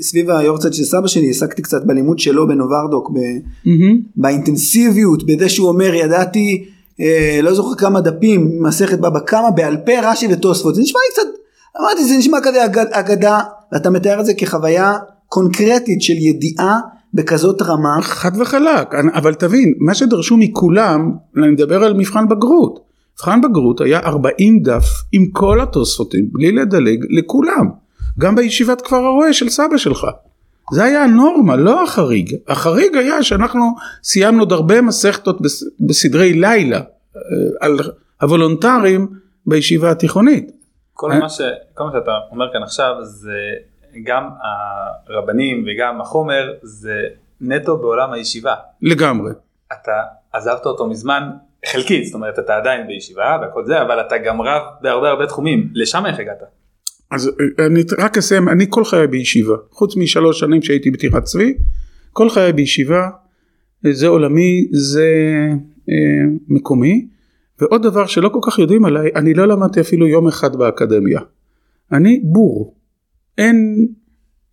סביב 0.02 0.30
היורצייט 0.30 0.74
של 0.74 0.84
סבא 0.84 1.08
שלי, 1.08 1.30
עסקתי 1.30 1.62
קצת 1.62 1.86
בלימוד 1.86 2.20
שלו 2.20 2.48
בנוברדוק, 2.48 3.10
ב, 3.10 3.18
mm-hmm. 3.18 3.96
באינטנסיביות, 4.16 5.26
בזה 5.26 5.50
שהוא 5.50 5.68
אומר, 5.68 5.94
ידעתי, 5.94 6.66
אה, 7.02 7.40
לא 7.44 7.54
זוכר 7.54 7.76
כמה 7.76 8.02
דפים, 8.02 8.64
מסכת 8.64 9.00
בבא 9.00 9.20
קמא, 9.20 9.50
בעל 9.50 9.78
פה 9.78 9.92
רש"י 10.04 10.28
ותוספות, 10.32 10.76
זה 10.76 10.82
נשמע 10.82 11.00
לי 11.10 11.14
קצת, 11.14 11.40
אמרתי, 11.82 12.06
זה 12.06 12.18
נשמע 12.18 12.38
כזה 12.44 12.66
אגד, 12.66 12.86
אגדה, 12.92 13.40
ואתה 13.72 13.90
מתאר 13.90 14.20
את 14.20 14.26
זה 14.26 14.34
כחוויה 14.34 14.98
קונקרטית 15.28 16.02
של 16.02 16.14
ידיעה 16.18 16.80
בכזאת 17.14 17.62
רמה. 17.62 18.02
חד 18.02 18.32
וחלק, 18.42 18.96
אבל 19.14 19.34
תבין, 19.34 19.74
מה 19.80 19.96
שדרשו 19.96 20.38
מכולם, 20.38 21.12
אני 21.38 21.50
מדבר 21.50 21.84
על 21.84 21.94
מבחן 21.94 22.28
בגרות. 22.28 22.80
מבחן 23.14 23.42
בגרות 23.42 23.82
היה 23.82 24.00
40 24.00 24.64
דף 24.64 24.86
עם 25.12 25.26
כל 25.32 25.62
התוספותים, 25.62 26.30
בלי 26.32 26.52
לדלג, 26.52 27.06
לכולם. 27.10 27.70
גם 28.20 28.36
בישיבת 28.36 28.82
כפר 28.82 28.96
הרועה 28.96 29.34
של 29.34 29.50
סבא 29.50 29.78
שלך. 29.78 30.08
זה 30.74 30.84
היה 30.84 31.04
הנורמה, 31.04 31.56
לא 31.56 31.84
החריג. 31.84 32.36
החריג 32.48 32.98
היה 32.98 33.24
שאנחנו 33.24 33.76
סיימנו 34.04 34.40
עוד 34.40 34.52
הרבה 34.52 34.82
מסכתות 34.82 35.38
בסדרי 35.80 36.34
לילה 36.34 36.78
אה, 36.78 37.22
על 37.60 37.80
הוולונטרים 38.22 39.08
בישיבה 39.46 39.92
התיכונית. 39.92 40.52
כל 40.94 41.10
מה, 41.14 41.30
ש... 41.30 41.42
כל 41.74 41.84
מה 41.84 41.90
שאתה 41.92 42.12
אומר 42.32 42.46
כאן 42.54 42.64
עכשיו 42.64 42.96
זה 43.02 43.32
גם 44.04 44.30
הרבנים 45.08 45.66
וגם 45.68 46.02
החומר 46.02 46.54
זה 46.62 47.02
נטו 47.42 47.78
בעולם 47.78 48.12
הישיבה. 48.14 48.56
לגמרי. 48.82 49.32
אתה 49.74 50.04
עזבת 50.34 50.66
אותו 50.66 50.88
מזמן 50.88 51.30
חלקית, 51.66 52.06
זאת 52.06 52.14
אומרת 52.14 52.40
אתה 52.40 52.56
עדיין 52.58 52.88
בישיבה 52.88 53.38
והכל 53.42 53.66
זה, 53.66 53.82
אבל 53.82 54.02
אתה 54.02 54.18
גם 54.18 54.42
רב 54.42 54.62
בהרבה 54.82 55.10
הרבה 55.10 55.28
תחומים, 55.28 55.70
לשם 55.74 56.06
איך 56.06 56.20
הגעת? 56.20 56.44
אז 57.12 57.32
אני 57.68 57.82
רק 58.00 58.18
אסיים, 58.18 58.50
אני 58.50 58.66
כל 58.70 58.86
חיי 58.86 59.08
בישיבה, 59.08 59.56
חוץ 59.72 59.96
משלוש 59.98 60.40
שנים 60.40 60.62
שהייתי 60.62 60.92
בטירת 60.92 61.24
צבי, 61.24 61.58
כל 62.14 62.30
חיי 62.30 62.54
בישיבה, 62.54 63.10
זה 63.92 64.08
עולמי, 64.08 64.68
זה 64.72 65.08
אה, 65.90 65.96
מקומי, 66.48 67.08
ועוד 67.62 67.84
דבר 67.84 68.06
שלא 68.06 68.30
כל 68.30 68.40
כך 68.44 68.60
יודעים 68.60 68.86
עליי, 68.86 69.12
אני 69.16 69.34
לא 69.34 69.48
למדתי 69.48 69.82
אפילו 69.82 70.08
יום 70.08 70.28
אחד 70.28 70.56
באקדמיה. 70.56 71.20
אני 71.92 72.22
בור. 72.24 72.79
אין, 73.40 73.86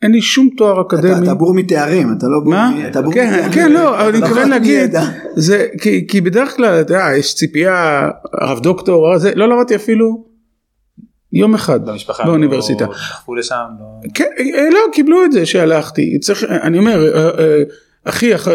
אין 0.02 0.12
לי 0.12 0.20
שום 0.20 0.48
תואר 0.56 0.80
אתה, 0.86 0.96
אקדמי. 0.96 1.24
אתה 1.24 1.34
בור 1.34 1.54
מתארים, 1.54 2.08
אתה 2.18 2.26
לא 2.26 2.40
בור 2.44 2.50
מה? 2.50 2.70
מ- 2.70 2.86
אתה 2.86 3.02
בור 3.02 3.12
כן, 3.14 3.30
מתארים. 3.32 3.52
כן, 3.52 3.72
לא, 3.72 4.00
אבל 4.00 4.08
אני 4.08 4.18
אתה 4.18 4.26
מתכוון 4.26 4.48
להגיד. 4.48 4.94
זה, 5.36 5.66
כי, 5.80 6.06
כי 6.06 6.20
בדרך 6.20 6.56
כלל, 6.56 6.80
אתה 6.80 6.92
יודע, 6.94 7.04
יש 7.18 7.34
ציפייה, 7.34 8.08
הרב 8.32 8.60
דוקטור, 8.60 9.18
זה, 9.18 9.32
לא 9.34 9.48
למדתי 9.48 9.74
אפילו 9.76 10.24
יום 11.32 11.54
אחד 11.54 11.86
במשפחה 11.86 12.24
באוניברסיטה. 12.24 12.84
לא 12.86 12.92
דחפו 12.92 13.34
לשם 13.34 13.54
לא... 13.80 14.10
כן, 14.14 14.24
אה, 14.38 14.70
לא, 14.70 14.78
קיבלו 14.92 15.24
את 15.24 15.32
זה 15.32 15.46
שהלכתי, 15.46 16.18
צריך, 16.20 16.44
אני 16.44 16.78
אומר, 16.78 17.14
אה, 17.14 17.28
אה, 17.38 17.62
אחי, 18.04 18.34
אח- 18.34 18.48
אה, 18.48 18.54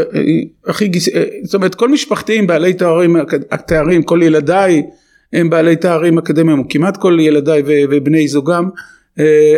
אחי, 0.67 0.87
גיס- 0.87 1.15
אה, 1.15 1.23
זאת 1.43 1.55
אומרת, 1.55 1.75
כל 1.75 1.89
משפחתי 1.89 2.39
הם 2.39 2.47
בעלי 2.47 2.73
תארים, 2.73 3.15
תארים, 3.67 4.03
כל 4.03 4.19
ילדיי 4.23 4.83
הם 5.33 5.49
בעלי 5.49 5.75
תארים 5.75 6.17
אקדמיים, 6.17 6.59
או 6.59 6.63
כמעט 6.69 6.97
כל 6.97 7.17
ילדיי 7.21 7.61
ובני 7.65 8.27
זוגם, 8.27 8.63
אה, 8.65 8.69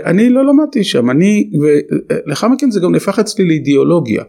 אני 0.06 0.30
לא 0.30 0.46
למדתי 0.46 0.84
שם, 0.84 1.10
אני, 1.10 1.50
ולאחר 1.62 2.48
מכן 2.48 2.72
זה 2.72 2.80
גם 2.80 2.92
נהפך 2.92 3.20
אצלי 3.20 3.46
לאידיאולוגיה. 3.46 4.24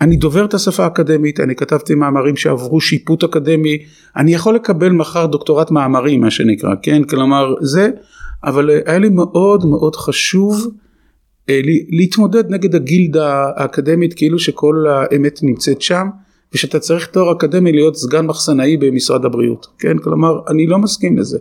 אני 0.00 0.16
דובר 0.16 0.44
את 0.44 0.54
השפה 0.54 0.84
האקדמית, 0.84 1.40
אני 1.40 1.54
כתבתי 1.54 1.94
מאמרים 1.94 2.36
שעברו 2.36 2.80
שיפוט 2.80 3.24
אקדמי, 3.24 3.78
אני 4.16 4.34
יכול 4.34 4.54
לקבל 4.54 4.88
מחר 4.88 5.26
דוקטורט 5.26 5.70
מאמרים 5.70 6.20
מה 6.20 6.30
שנקרא, 6.30 6.74
כן? 6.82 7.04
כלומר 7.04 7.54
זה, 7.60 7.90
אבל 8.44 8.70
אה, 8.70 8.80
היה 8.86 8.98
לי 8.98 9.08
מאוד 9.08 9.66
מאוד 9.66 9.96
חשוב 9.96 10.66
אה, 11.48 11.60
להתמודד 11.88 12.50
נגד 12.50 12.74
הגילדה 12.74 13.50
האקדמית 13.56 14.14
כאילו 14.14 14.38
שכל 14.38 14.84
האמת 14.88 15.40
נמצאת 15.42 15.82
שם 15.82 16.06
ושאתה 16.54 16.78
צריך 16.78 17.06
תואר 17.06 17.32
אקדמי 17.32 17.72
להיות 17.72 17.96
סגן 17.96 18.26
מחסנאי 18.26 18.76
במשרד 18.76 19.24
הבריאות, 19.24 19.66
כן? 19.78 19.98
כלומר 19.98 20.40
אני 20.48 20.66
לא 20.66 20.78
מסכים 20.78 21.18
לזה. 21.18 21.38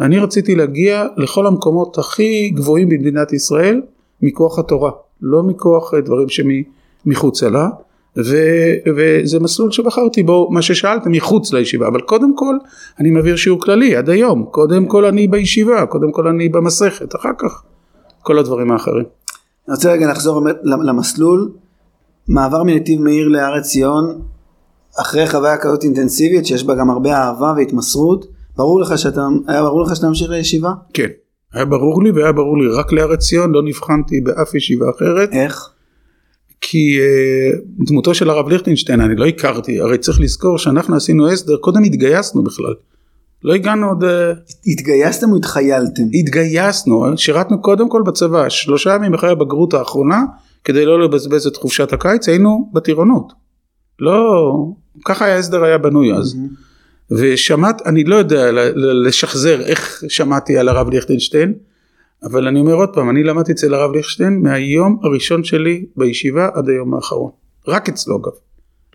אני 0.00 0.18
רציתי 0.18 0.54
להגיע 0.54 1.06
לכל 1.16 1.46
המקומות 1.46 1.98
הכי 1.98 2.50
גבוהים 2.50 2.88
במדינת 2.88 3.32
ישראל 3.32 3.82
מכוח 4.22 4.58
התורה, 4.58 4.90
לא 5.22 5.42
מכוח 5.42 5.94
אה, 5.94 6.00
דברים 6.00 6.26
שמחוצה 6.28 7.48
לה. 7.48 7.68
ו- 8.16 8.90
וזה 8.96 9.40
מסלול 9.40 9.70
שבחרתי 9.72 10.22
בו, 10.22 10.48
מה 10.50 10.62
ששאלת, 10.62 11.02
מחוץ 11.06 11.52
לישיבה, 11.52 11.88
אבל 11.88 12.00
קודם 12.00 12.36
כל 12.36 12.56
אני 13.00 13.10
מעביר 13.10 13.36
שיעור 13.36 13.60
כללי 13.60 13.96
עד 13.96 14.08
היום, 14.10 14.44
קודם 14.44 14.86
כל 14.86 15.04
אני 15.04 15.28
בישיבה, 15.28 15.86
קודם 15.86 16.12
כל 16.12 16.26
אני 16.26 16.48
במסכת, 16.48 17.14
אחר 17.14 17.30
כך 17.38 17.62
כל 18.22 18.38
הדברים 18.38 18.72
האחרים. 18.72 19.04
אני 19.68 19.74
רוצה 19.74 19.92
רגע 19.92 20.10
לחזור 20.10 20.42
למסלול, 20.62 21.50
מעבר 22.28 22.62
מנתיב 22.62 23.00
מאיר 23.00 23.28
להר 23.28 23.60
ציון, 23.60 24.22
אחרי 25.00 25.28
חוויה 25.28 25.56
כזאת 25.56 25.84
אינטנסיבית 25.84 26.46
שיש 26.46 26.64
בה 26.64 26.74
גם 26.74 26.90
הרבה 26.90 27.12
אהבה 27.12 27.52
והתמסרות, 27.56 28.26
ברור 28.60 28.80
לך 28.80 28.98
שאתה, 28.98 29.20
היה 29.46 29.62
ברור 29.62 29.82
לך 29.82 29.96
שאתה 29.96 30.08
ממשיך 30.08 30.30
לישיבה? 30.30 30.72
כן, 30.94 31.08
היה 31.52 31.64
ברור 31.64 32.02
לי 32.02 32.10
והיה 32.10 32.32
ברור 32.32 32.58
לי 32.58 32.68
רק 32.68 32.92
להר 32.92 33.16
ציון, 33.16 33.52
לא 33.52 33.62
נבחנתי 33.62 34.20
באף 34.20 34.54
ישיבה 34.54 34.86
אחרת, 34.96 35.28
איך? 35.32 35.70
כי 36.60 36.98
uh, 36.98 37.86
דמותו 37.86 38.14
של 38.14 38.30
הרב 38.30 38.48
ליכטנשטיין 38.48 39.00
אני 39.00 39.16
לא 39.16 39.26
הכרתי, 39.26 39.80
הרי 39.80 39.98
צריך 39.98 40.20
לזכור 40.20 40.58
שאנחנו 40.58 40.96
עשינו 40.96 41.28
הסדר, 41.28 41.56
קודם 41.56 41.82
התגייסנו 41.82 42.44
בכלל, 42.44 42.74
לא 43.44 43.54
הגענו 43.54 43.88
עוד, 43.88 44.04
uh, 44.04 44.06
התגייסתם 44.66 45.32
או 45.32 45.36
התחיילתם? 45.36 46.02
התגייסנו, 46.14 47.04
שירתנו 47.16 47.62
קודם 47.62 47.88
כל 47.88 48.02
בצבא, 48.06 48.48
שלושה 48.48 48.94
ימים 48.94 49.14
אחרי 49.14 49.30
הבגרות 49.30 49.74
האחרונה, 49.74 50.24
כדי 50.64 50.84
לא 50.86 51.00
לבזבז 51.00 51.46
את 51.46 51.56
חופשת 51.56 51.92
הקיץ, 51.92 52.28
היינו 52.28 52.70
בטירונות. 52.72 53.32
לא, 53.98 54.52
ככה 55.04 55.26
ההסדר 55.26 55.64
היה 55.64 55.78
בנוי 55.78 56.12
אז. 56.12 56.36
ושמעת, 57.10 57.82
אני 57.86 58.04
לא 58.04 58.16
יודע 58.16 58.50
לשחזר 59.06 59.60
איך 59.60 60.02
שמעתי 60.08 60.58
על 60.58 60.68
הרב 60.68 60.90
ליכטנשטיין, 60.90 61.54
אבל 62.22 62.48
אני 62.48 62.60
אומר 62.60 62.74
עוד 62.74 62.88
פעם, 62.94 63.10
אני 63.10 63.22
למדתי 63.22 63.52
אצל 63.52 63.74
הרב 63.74 63.92
ליכטנשטיין 63.92 64.42
מהיום 64.42 65.00
הראשון 65.02 65.44
שלי 65.44 65.84
בישיבה 65.96 66.48
עד 66.54 66.68
היום 66.68 66.94
האחרון. 66.94 67.30
רק 67.68 67.88
אצלו 67.88 68.16
אגב. 68.16 68.32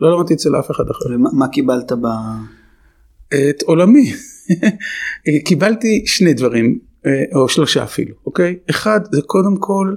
לא 0.02 0.12
למדתי 0.12 0.34
אצל 0.34 0.60
אף 0.60 0.72
אחד 0.72 0.84
אחר. 0.90 1.16
ומה 1.16 1.30
מה 1.34 1.48
קיבלת 1.48 1.92
ב... 1.92 2.06
את 3.50 3.62
עולמי. 3.62 4.14
קיבלתי 5.46 6.04
שני 6.06 6.34
דברים, 6.34 6.80
אה, 7.06 7.24
או 7.36 7.50
שלושה 7.50 7.84
אפילו, 7.84 8.16
אוקיי? 8.26 8.56
אחד 8.70 9.00
זה 9.12 9.22
קודם 9.22 9.58
כל 9.58 9.96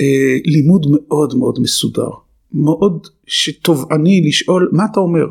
אה, 0.00 0.36
לימוד 0.44 0.86
מאוד 0.90 1.34
מאוד 1.38 1.58
מסודר, 1.60 2.10
מאוד 2.52 3.06
שתובעני 3.26 4.20
לשאול 4.28 4.68
מה 4.72 4.84
אתה 4.92 5.00
אומר, 5.00 5.26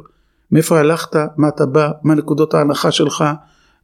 מאיפה 0.52 0.80
הלכת, 0.80 1.16
מה 1.38 1.48
אתה 1.48 1.66
בא, 1.66 1.90
מה 2.04 2.16
נקודות 2.16 2.54
ההנחה 2.54 2.92
שלך, 2.92 3.24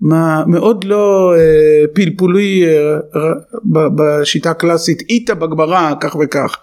מה 0.02 0.44
מאוד 0.48 0.84
לא 0.84 1.34
אה, 1.38 1.88
פלפולי 1.94 2.64
אה, 2.66 2.96
ר- 3.20 3.40
ב- 3.64 3.88
בשיטה 3.96 4.52
הקלאסית, 4.52 5.02
איתה 5.10 5.36
בגמרא 5.36 5.94
כך 6.02 6.16
וכך. 6.24 6.56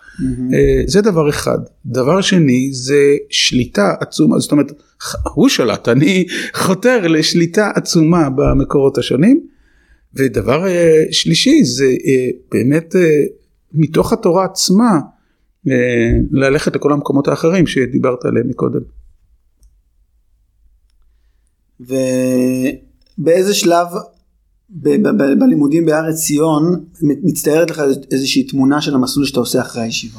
אה, 0.54 0.82
זה 0.86 1.00
דבר 1.00 1.28
אחד. 1.28 1.58
דבר 1.86 2.20
שני 2.20 2.68
זה 2.72 3.16
שליטה 3.30 3.94
עצומה, 4.00 4.38
זאת 4.38 4.52
אומרת 4.52 4.72
הוא 5.34 5.48
שלט, 5.48 5.88
אני 5.88 6.26
חותר 6.54 7.06
לשליטה 7.06 7.70
עצומה 7.74 8.28
במקורות 8.30 8.98
השונים. 8.98 9.40
ודבר 10.14 10.66
אה, 10.66 11.04
שלישי 11.10 11.64
זה 11.64 11.84
אה, 11.84 12.28
באמת 12.52 12.96
אה, 12.96 13.10
מתוך 13.74 14.12
התורה 14.12 14.44
עצמה 14.44 14.98
אה, 15.68 15.74
ללכת 16.30 16.76
לכל 16.76 16.92
המקומות 16.92 17.28
האחרים 17.28 17.66
שדיברת 17.66 18.24
עליהם 18.24 18.48
מקודם. 18.48 18.80
ובאיזה 21.80 23.54
שלב 23.54 23.87
ב- 24.70 24.88
ב- 25.08 25.23
ב- 25.23 25.38
בלימודים 25.40 25.87
בארץ 25.87 26.14
ציון 26.16 26.85
מצטיירת 27.02 27.70
לך 27.70 27.82
איזושהי 28.12 28.42
תמונה 28.42 28.80
של 28.80 28.94
המסלול 28.94 29.26
שאתה 29.26 29.40
עושה 29.40 29.61
אחרי 29.61 29.82
הישיבה? 29.82 30.18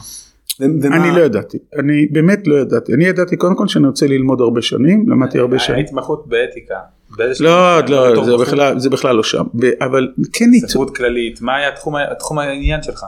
ו- 0.62 0.63
ומה- 0.82 0.96
אני 0.96 1.16
לא 1.18 1.22
ידעתי, 1.22 1.58
אני 1.80 2.08
באמת 2.12 2.48
לא 2.48 2.56
ידעתי, 2.56 2.94
אני 2.94 3.06
ידעתי 3.06 3.36
קודם 3.38 3.56
כל 3.56 3.68
שאני 3.68 3.88
רוצה 3.88 4.08
ללמוד 4.08 4.42
הרבה 4.42 4.62
שנים, 4.62 5.10
למדתי 5.10 5.39
הרבה 5.39 5.60
שנים. 5.60 5.80
ההתמחות 5.80 6.28
באתיקה. 6.28 6.75
באיזה 7.18 7.44
לא? 7.44 7.80
לא, 7.88 8.25
זה? 8.25 8.38
בכלל, 8.38 8.80
זה 8.80 8.89
בכלל 8.89 9.16
לא 9.16 9.24
שם, 9.24 9.44
ב- 9.54 9.84
אבל 9.84 10.08
כן 10.34 10.46
ניתן. 10.51 10.68
ספרות 10.68 10.98
כללית, 10.98 11.42
מה 11.42 11.56
היה 11.56 11.72
תחום 11.75 11.96
תחום 12.20 12.39
העניין 12.39 12.84
שלך? 12.84 13.06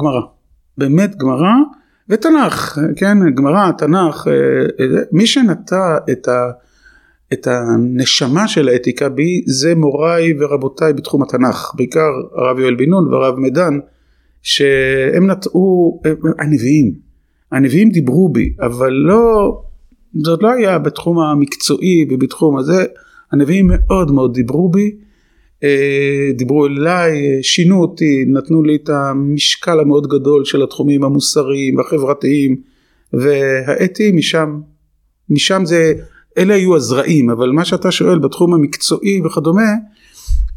גמרא, 0.00 0.20
באמת 0.78 1.16
גמרא 1.16 1.50
ותנ"ך, 2.08 2.78
כן, 2.96 3.18
גמרא, 3.34 3.70
תנ"ך, 3.78 4.28
אה, 4.28 4.32
אה, 4.32 5.02
מי 5.12 5.26
שנטע 5.26 5.96
את, 6.12 6.28
ה, 6.28 6.50
את 7.32 7.46
הנשמה 7.46 8.48
של 8.48 8.68
האתיקה 8.68 9.08
בי 9.08 9.42
זה 9.46 9.74
מוריי 9.74 10.32
ורבותיי 10.40 10.92
בתחום 10.92 11.22
התנ"ך, 11.22 11.72
בעיקר 11.74 12.10
הרב 12.34 12.58
יואל 12.58 12.74
בן 12.74 12.90
נון 12.90 13.14
והרב 13.14 13.38
מדן, 13.38 13.78
שהם 14.42 15.30
נטעו, 15.30 16.00
הנביאים, 16.38 16.92
הנביאים 17.52 17.90
דיברו 17.90 18.28
בי, 18.28 18.52
אבל 18.60 18.92
לא, 18.92 19.62
זה 20.24 20.30
עוד 20.30 20.42
לא 20.42 20.50
היה 20.52 20.78
בתחום 20.78 21.18
המקצועי 21.18 22.06
ובתחום 22.10 22.56
הזה, 22.56 22.84
הנביאים 23.32 23.70
מאוד 23.70 24.10
מאוד 24.10 24.34
דיברו 24.34 24.68
בי. 24.68 24.90
אה, 25.64 26.30
דיברו 26.34 26.66
אליי, 26.66 27.42
שינו 27.42 27.80
אותי, 27.80 28.24
נתנו 28.26 28.62
לי 28.62 28.76
את 28.76 28.88
המשקל 28.88 29.80
המאוד 29.80 30.06
גדול 30.06 30.44
של 30.44 30.62
התחומים 30.62 31.04
המוסריים 31.04 31.76
והחברתיים 31.76 32.56
והאתיים, 33.12 34.16
משם, 34.16 34.60
משם 35.30 35.62
זה, 35.64 35.94
אלה 36.38 36.54
היו 36.54 36.76
הזרעים, 36.76 37.30
אבל 37.30 37.50
מה 37.50 37.64
שאתה 37.64 37.90
שואל 37.90 38.18
בתחום 38.18 38.54
המקצועי 38.54 39.20
וכדומה, 39.26 39.72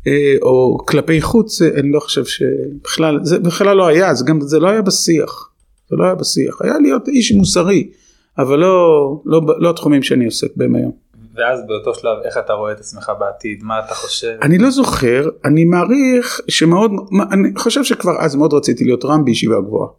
אה, 0.07 0.35
או 0.41 0.77
כלפי 0.85 1.21
חוץ, 1.21 1.61
אה, 1.61 1.67
אני 1.79 1.91
לא 1.91 1.99
חושב 1.99 2.25
שבכלל, 2.25 3.19
זה 3.23 3.39
בכלל 3.39 3.77
לא 3.77 3.87
היה, 3.87 4.13
זה 4.13 4.25
גם, 4.27 4.41
זה 4.41 4.59
לא 4.59 4.69
היה 4.69 4.81
בשיח, 4.81 5.49
זה 5.89 5.95
לא 5.95 6.03
היה 6.03 6.15
בשיח, 6.15 6.61
היה 6.61 6.79
להיות 6.79 7.07
איש 7.07 7.31
מוסרי, 7.31 7.89
אבל 8.37 8.59
לא, 8.59 9.21
לא, 9.25 9.41
לא 9.59 9.69
התחומים 9.69 10.03
שאני 10.03 10.25
עוסק 10.25 10.51
בהם 10.55 10.75
היום. 10.75 10.91
ואז 11.35 11.59
באותו 11.67 11.93
שלב 11.93 12.17
איך 12.25 12.37
אתה 12.37 12.53
רואה 12.53 12.71
את 12.71 12.79
עצמך 12.79 13.11
בעתיד, 13.19 13.63
מה 13.63 13.79
אתה 13.79 13.93
חושב? 13.93 14.35
אני 14.41 14.57
לא 14.57 14.69
זוכר, 14.69 15.29
אני 15.45 15.65
מעריך 15.65 16.41
שמאוד, 16.47 16.91
אני 17.31 17.49
חושב 17.57 17.83
שכבר 17.83 18.11
אז 18.19 18.35
מאוד 18.35 18.53
רציתי 18.53 18.83
להיות 18.83 19.05
רם 19.05 19.25
בישיבה 19.25 19.61
גבוהה. 19.61 19.89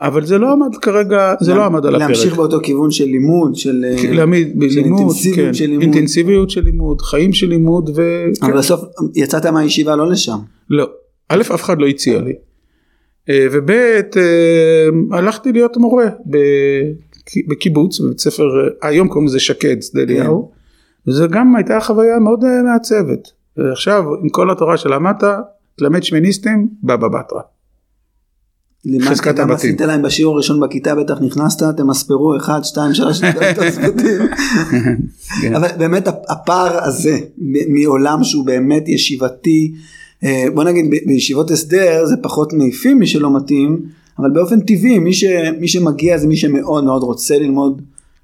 אבל 0.00 0.26
זה 0.26 0.38
לא 0.38 0.52
עמד 0.52 0.76
כרגע, 0.76 1.34
זה 1.40 1.54
לא 1.54 1.64
עמד 1.64 1.86
על 1.86 1.94
הפרק. 1.94 2.08
להמשיך 2.08 2.36
באותו 2.36 2.60
כיוון 2.62 2.90
של 2.90 3.04
לימוד, 3.04 3.54
של... 3.56 3.84
אה, 3.84 4.12
להעמיד 4.14 4.58
בלימוד, 4.58 5.00
אינטנסיביות 5.00 5.46
כן, 5.46 5.54
של 5.54 5.66
לימוד. 5.66 5.82
אינטנסיביות 5.82 6.50
של 6.50 6.60
לימוד, 6.60 7.00
חיים 7.00 7.32
של 7.32 7.46
לימוד, 7.48 7.90
ו... 7.96 8.02
אבל 8.42 8.58
בסוף 8.58 8.80
יצאת 9.14 9.46
מהישיבה 9.46 9.96
לא 9.96 10.10
לשם. 10.10 10.38
לא, 10.70 10.90
א' 11.28 11.40
אף 11.40 11.62
אחד 11.62 11.78
לא 11.80 11.86
הציע 11.86 12.20
לי. 12.20 12.32
אה, 13.28 13.46
וב' 13.52 13.70
אה, 13.70 14.88
הלכתי 15.18 15.52
להיות 15.52 15.76
מורה 15.76 16.06
בק- 16.26 17.48
בקיבוץ, 17.48 18.00
בבית 18.00 18.20
ספר, 18.20 18.44
היום 18.82 19.08
קוראים 19.08 19.26
לזה 19.26 19.40
שקד, 19.40 19.82
שדה 19.82 20.02
אליהו, 20.02 20.50
וזה 21.06 21.26
גם 21.26 21.56
הייתה 21.56 21.80
חוויה 21.80 22.18
מאוד 22.18 22.40
מעצבת. 22.64 23.28
ועכשיו 23.56 24.04
עם 24.22 24.28
כל 24.28 24.50
התורה 24.50 24.76
שלמדת, 24.76 25.24
תלמד 25.78 26.02
שמיניסטים, 26.02 26.68
בבא 26.84 27.08
בתרא. 27.08 27.40
חזקת 29.00 29.38
הבתים. 29.38 29.54
עשית 29.54 29.80
להם 29.80 30.02
בשיעור 30.02 30.34
הראשון 30.34 30.60
בכיתה, 30.60 30.94
בטח 30.94 31.20
נכנסת, 31.20 31.62
תמספרו 31.76 32.36
1, 32.36 32.64
2, 32.64 32.94
3, 32.94 33.20
תוספותים. 33.54 34.20
כן. 35.42 35.54
אבל 35.54 35.68
באמת 35.78 36.08
הפער 36.28 36.84
הזה 36.84 37.18
מעולם 37.68 38.24
שהוא 38.24 38.46
באמת 38.46 38.88
ישיבתי, 38.88 39.72
אה, 40.24 40.44
בוא 40.54 40.64
נגיד 40.64 40.90
בישיבות 41.06 41.50
הסדר 41.50 42.06
זה 42.06 42.16
פחות 42.22 42.52
מעיפים 42.52 42.98
מי 42.98 43.06
שלא 43.06 43.36
מתאים, 43.36 43.82
אבל 44.18 44.30
באופן 44.30 44.60
טבעי 44.60 44.98
מי, 44.98 45.12
ש, 45.12 45.24
מי 45.60 45.68
שמגיע 45.68 46.18
זה 46.18 46.26
מי 46.26 46.36
שמאוד 46.36 46.84
מאוד 46.84 47.02
רוצה 47.02 47.38
ללמוד 47.38 47.82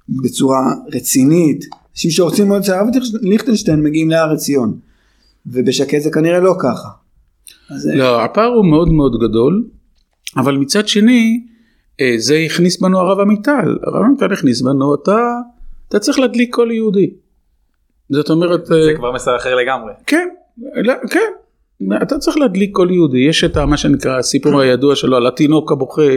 בצורה 0.09 0.73
רצינית. 0.93 1.65
אנשים 1.93 2.11
שרוצים 2.11 2.45
ללמוד 2.45 2.61
אצל 2.61 2.73
הרב 2.73 2.87
ליכטנשטיין 3.21 3.83
מגיעים 3.83 4.09
להר 4.09 4.33
עציון, 4.33 4.77
ובשקט 5.45 6.01
זה 6.01 6.11
כנראה 6.11 6.39
לא 6.39 6.55
ככה. 6.59 6.89
אז, 7.71 7.87
אה, 7.87 7.95
לא, 7.95 8.23
הפער 8.23 8.53
הוא 8.53 8.65
מאוד 8.65 8.91
מאוד 8.91 9.11
גדול, 9.21 9.63
אבל 10.37 10.57
מצד 10.57 10.87
שני, 10.87 11.43
אה, 12.01 12.13
זה 12.17 12.35
הכניס 12.45 12.81
בנו 12.81 12.99
הרב 12.99 13.19
עמיטל. 13.19 13.77
הרב 13.83 14.03
עמיטל 14.05 14.33
הכניס 14.33 14.61
בנו, 14.61 14.95
אתה, 14.95 15.39
אתה 15.87 15.99
צריך 15.99 16.19
להדליק 16.19 16.55
כל 16.55 16.69
יהודי. 16.71 17.09
זאת 18.09 18.29
אומרת, 18.29 18.65
זה 18.65 18.75
אה, 18.75 18.95
כבר 18.95 19.11
מסר 19.11 19.35
אחר 19.35 19.55
לגמרי. 19.55 19.93
כן, 20.07 20.27
לא, 20.75 20.93
כן, 21.09 21.31
אתה 22.01 22.17
צריך 22.17 22.37
להדליק 22.37 22.69
כל 22.75 22.87
יהודי, 22.91 23.17
יש 23.17 23.43
את 23.43 23.57
מה 23.57 23.77
שנקרא 23.77 24.17
הסיפור 24.17 24.61
הידוע 24.61 24.95
שלו 24.95 25.17
על 25.17 25.27
התינוק 25.27 25.71
הבוכה 25.71 26.11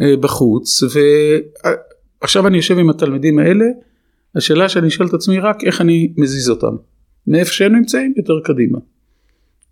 אה, 0.00 0.16
בחוץ, 0.20 0.82
ועכשיו 2.22 2.46
אני 2.46 2.56
יושב 2.56 2.78
עם 2.78 2.90
התלמידים 2.90 3.38
האלה, 3.38 3.64
השאלה 4.34 4.68
שאני 4.68 4.90
שואל 4.90 5.08
את 5.08 5.14
עצמי 5.14 5.38
רק 5.38 5.64
איך 5.64 5.80
אני 5.80 6.12
מזיז 6.16 6.50
אותם, 6.50 6.76
מאיפה 7.26 7.52
שהם 7.52 7.74
נמצאים 7.74 8.14
יותר 8.16 8.40
קדימה. 8.44 8.78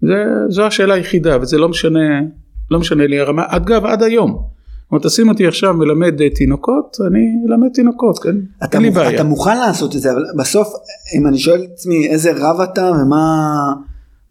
זה, 0.01 0.25
זו 0.49 0.67
השאלה 0.67 0.95
היחידה 0.95 1.39
וזה 1.41 1.59
לא 1.59 1.69
משנה, 1.69 2.21
לא 2.71 2.79
משנה 2.79 3.07
לי 3.07 3.21
הרמה, 3.21 3.43
אגב 3.49 3.85
עד 3.85 4.03
היום. 4.03 4.31
זאת 4.31 4.91
אומרת, 4.93 5.07
תשים 5.07 5.29
אותי 5.29 5.47
עכשיו 5.47 5.75
מלמד 5.75 6.21
אה, 6.21 6.31
תינוקות, 6.31 6.97
אני 7.07 7.21
אלמד 7.49 7.69
תינוקות, 7.75 8.19
כן? 8.19 8.37
אתה, 8.65 8.79
אין 8.79 8.83
לי. 8.87 8.91
בעיה. 8.91 9.15
אתה 9.15 9.25
מוכן 9.25 9.59
לעשות 9.59 9.97
את 9.97 10.01
זה, 10.01 10.13
אבל 10.13 10.23
בסוף 10.39 10.69
אם 11.19 11.27
אני 11.27 11.39
שואל 11.39 11.63
את 11.65 11.69
עצמי 11.73 12.07
איזה 12.09 12.33
רב 12.37 12.61
אתה 12.61 12.91
ומה 12.91 13.25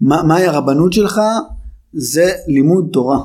מה, 0.01 0.23
מהי 0.23 0.45
הרבנות 0.45 0.93
שלך, 0.93 1.21
זה 1.93 2.31
לימוד 2.47 2.89
תורה. 2.93 3.19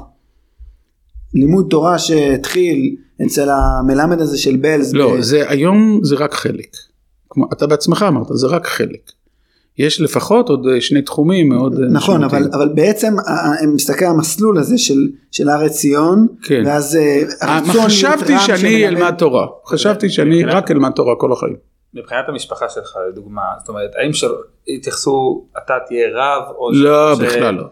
לימוד 1.34 1.66
תורה 1.70 1.98
שהתחיל 1.98 2.96
אצל 3.26 3.48
המלמד 3.50 4.20
הזה 4.20 4.38
של 4.38 4.56
בלז. 4.56 4.94
לא, 4.94 5.16
ב- 5.16 5.20
זה 5.20 5.50
היום 5.50 6.00
זה 6.02 6.14
רק 6.14 6.34
חלק. 6.34 6.76
כמו, 7.30 7.46
אתה 7.52 7.66
בעצמך 7.66 8.04
אמרת, 8.08 8.26
זה 8.30 8.46
רק 8.46 8.66
חלק. 8.66 9.12
יש 9.78 10.00
לפחות 10.00 10.48
עוד 10.48 10.66
אה, 10.66 10.80
שני 10.80 11.02
תחומים 11.02 11.48
מאוד 11.48 11.74
אה, 11.80 11.86
נכון, 11.90 12.24
אבל. 12.24 12.48
אבל 12.52 12.68
בעצם 12.68 13.14
ה- 13.18 13.30
ה- 13.30 13.62
הם 13.62 13.74
מסתכל 13.74 14.04
על 14.04 14.10
המסלול 14.10 14.58
הזה 14.58 14.78
של, 14.78 14.98
של 15.30 15.48
הר 15.48 15.64
עציון, 15.64 16.26
כן. 16.42 16.62
ואז 16.66 16.96
אה, 16.96 17.22
אה, 17.42 17.56
הרצון 17.58 17.74
חשבתי 17.84 18.38
שאני 18.38 18.58
שמלמד- 18.58 18.96
אלמד 18.98 19.14
תורה, 19.18 19.46
חשבתי 19.66 20.10
שאני 20.10 20.30
מבחינת- 20.42 20.54
רק 20.54 20.70
אלמד 20.70 20.90
תורה 20.92 21.14
כל 21.16 21.32
החיים. 21.32 21.56
מבחינת 21.94 22.24
המשפחה 22.28 22.68
שלך 22.68 22.96
לדוגמה, 23.12 23.42
זאת 23.58 23.68
אומרת, 23.68 23.90
האם. 23.96 24.10
התייחסו, 24.76 25.44
אתה 25.64 25.74
תהיה 25.86 26.06
רב 26.14 26.42
או... 26.58 26.70
לא, 26.72 27.14
ש- 27.16 27.18
בכלל 27.18 27.54
לא. 27.54 27.64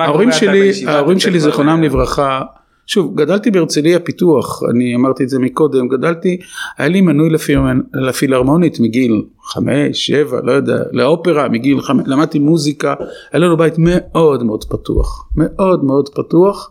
ההורים 0.00 0.32
שלי, 0.32 0.70
ההורים 0.86 1.18
שלי 1.18 1.40
זיכרונם 1.40 1.82
לברכה, 1.82 2.42
שוב, 2.86 3.16
גדלתי 3.16 3.50
בהרצליה 3.50 4.00
פיתוח, 4.00 4.62
אני 4.70 4.94
אמרתי 4.94 5.24
את 5.24 5.28
זה 5.28 5.38
מקודם, 5.38 5.88
גדלתי, 5.88 6.38
היה 6.78 6.88
לי 6.88 7.00
מנוי 7.00 7.30
לפילהרמ- 7.30 7.98
לפילהרמונית 8.08 8.80
מגיל 8.80 9.22
חמש, 9.42 10.06
שבע, 10.06 10.40
לא 10.44 10.52
יודע, 10.52 10.82
לאופרה 10.92 11.48
מגיל 11.48 11.80
חמש, 11.80 12.04
למדתי 12.06 12.38
מוזיקה, 12.38 12.94
היה 13.32 13.40
לנו 13.40 13.56
בית 13.56 13.74
מאוד 13.78 14.42
מאוד 14.42 14.64
פתוח, 14.64 15.28
מאוד 15.36 15.84
מאוד 15.84 16.08
פתוח, 16.08 16.70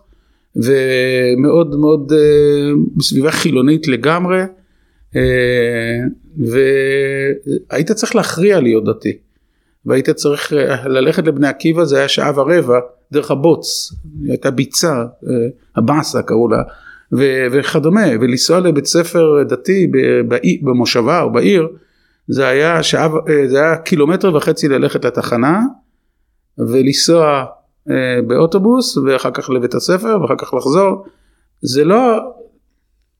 ומאוד 0.56 1.76
מאוד 1.76 2.12
אה, 2.16 2.72
בסביבה 2.96 3.32
חילונית 3.32 3.88
לגמרי, 3.88 4.42
אה, 5.16 5.22
והיית 6.38 7.92
צריך 7.92 8.16
להכריע 8.16 8.60
להיות 8.60 8.86
דתי. 8.86 9.18
והיית 9.86 10.10
צריך 10.10 10.54
אה, 10.54 10.88
ללכת 10.88 11.28
לבני 11.28 11.48
עקיבא 11.48 11.86
זה 11.86 11.98
היה 11.98 12.08
שעה 12.08 12.32
ורבע 12.36 12.80
דרך 13.12 13.32
הבוץ, 13.32 13.94
הייתה 14.30 14.52
ביצה, 14.52 14.94
אה, 14.94 15.34
הבאסה 15.76 16.22
קראו 16.22 16.50
לה, 16.50 16.64
ו- 17.14 17.46
וכדומה, 17.52 18.06
ולנסוע 18.22 18.60
לבית 18.60 18.86
ספר 18.86 19.44
דתי 19.44 19.88
ב- 19.88 20.36
במושבה 20.62 21.22
או 21.22 21.32
בעיר, 21.32 21.68
זה 22.28 22.48
היה 22.48 22.84
שעה, 22.84 23.10
אה, 23.30 23.48
זה 23.48 23.58
היה 23.58 23.78
קילומטר 23.78 24.36
וחצי 24.36 24.68
ללכת 24.68 25.06
לתחנה, 25.06 25.60
ולנסוע 26.58 27.46
באוטובוס, 28.28 28.98
ואחר 28.98 29.32
כך 29.32 29.50
לבית 29.50 29.76
הספר, 29.76 30.18
ואחר 30.22 30.36
כך 30.38 30.54
לחזור, 30.54 31.06
זה 31.62 31.84
לא, 31.84 32.34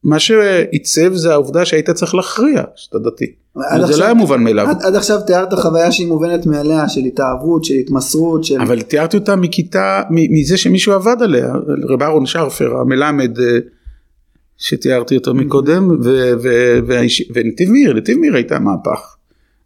מה 0.04 0.20
שעיצב 0.20 1.14
זה 1.14 1.32
העובדה 1.34 1.66
שהיית 1.66 1.90
צריך 1.90 2.16
להכריע 2.16 2.64
שאתה 2.76 3.00
דתי, 3.00 3.26
זה 3.56 3.62
עכשיו- 3.84 4.00
לא 4.00 4.04
היה 4.06 4.14
מובן 4.14 4.44
מאליו. 4.44 4.68
עד, 4.68 4.82
עד 4.84 4.96
עכשיו 4.96 5.20
תיארת 5.28 5.54
חוויה 5.54 5.92
שהיא 5.92 6.08
מובנת 6.08 6.46
מאליה, 6.46 6.90
של 6.90 7.02
התאהבות, 7.02 7.64
של 7.64 7.74
התמסרות, 7.74 8.44
של... 8.44 8.62
אבל 8.62 8.82
תיארתי 8.82 9.18
אותה 9.18 9.36
מכיתה, 9.36 10.02
מזה 10.10 10.58
שמישהו 10.58 10.94
עבד 10.94 11.16
עליה, 11.22 11.54
רב 11.90 12.04
אהרון 12.04 12.26
שרפר 12.26 12.78
המלמד 12.78 13.40
אה, 13.40 13.46
שתיארתי 14.58 15.18
אותו 15.18 15.34
מקודם, 15.34 15.88
ו- 16.04 16.32
ו- 16.44 16.80
והאיש- 16.88 17.32
ונתיב 17.34 17.70
מאיר, 17.72 17.94
נתיב 17.94 18.18
מאיר 18.18 18.36
הייתה 18.36 18.60
מהפך. 18.60 19.16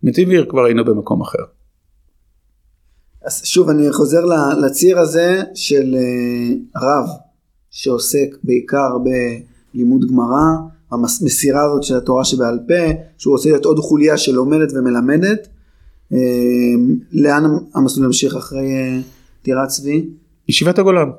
נתיב 0.03 0.27
מאיר 0.27 0.45
כבר 0.49 0.65
היינו 0.65 0.85
במקום 0.85 1.21
אחר. 1.21 1.43
אז 3.25 3.41
שוב 3.45 3.69
אני 3.69 3.93
חוזר 3.93 4.25
לציר 4.65 4.99
הזה 4.99 5.41
של 5.53 5.95
אה, 5.97 6.53
רב 6.81 7.05
שעוסק 7.71 8.27
בעיקר 8.43 8.97
בלימוד 9.75 10.05
גמרא, 10.09 10.55
המסירה 10.91 11.63
הזאת 11.65 11.83
של 11.83 11.97
התורה 11.97 12.25
שבעל 12.25 12.59
פה, 12.67 13.01
שהוא 13.17 13.31
רוצה 13.31 13.49
להיות 13.49 13.65
עוד 13.65 13.79
חוליה 13.79 14.17
שלומדת 14.17 14.73
ומלמדת. 14.73 15.47
אה, 16.13 16.17
לאן 17.11 17.43
המסלול 17.75 18.05
ימשיך 18.05 18.35
אחרי 18.35 18.71
אה, 18.73 18.99
טירת 19.41 19.67
צבי? 19.67 20.09
ישיבת 20.47 20.79
הגולן, 20.79 21.09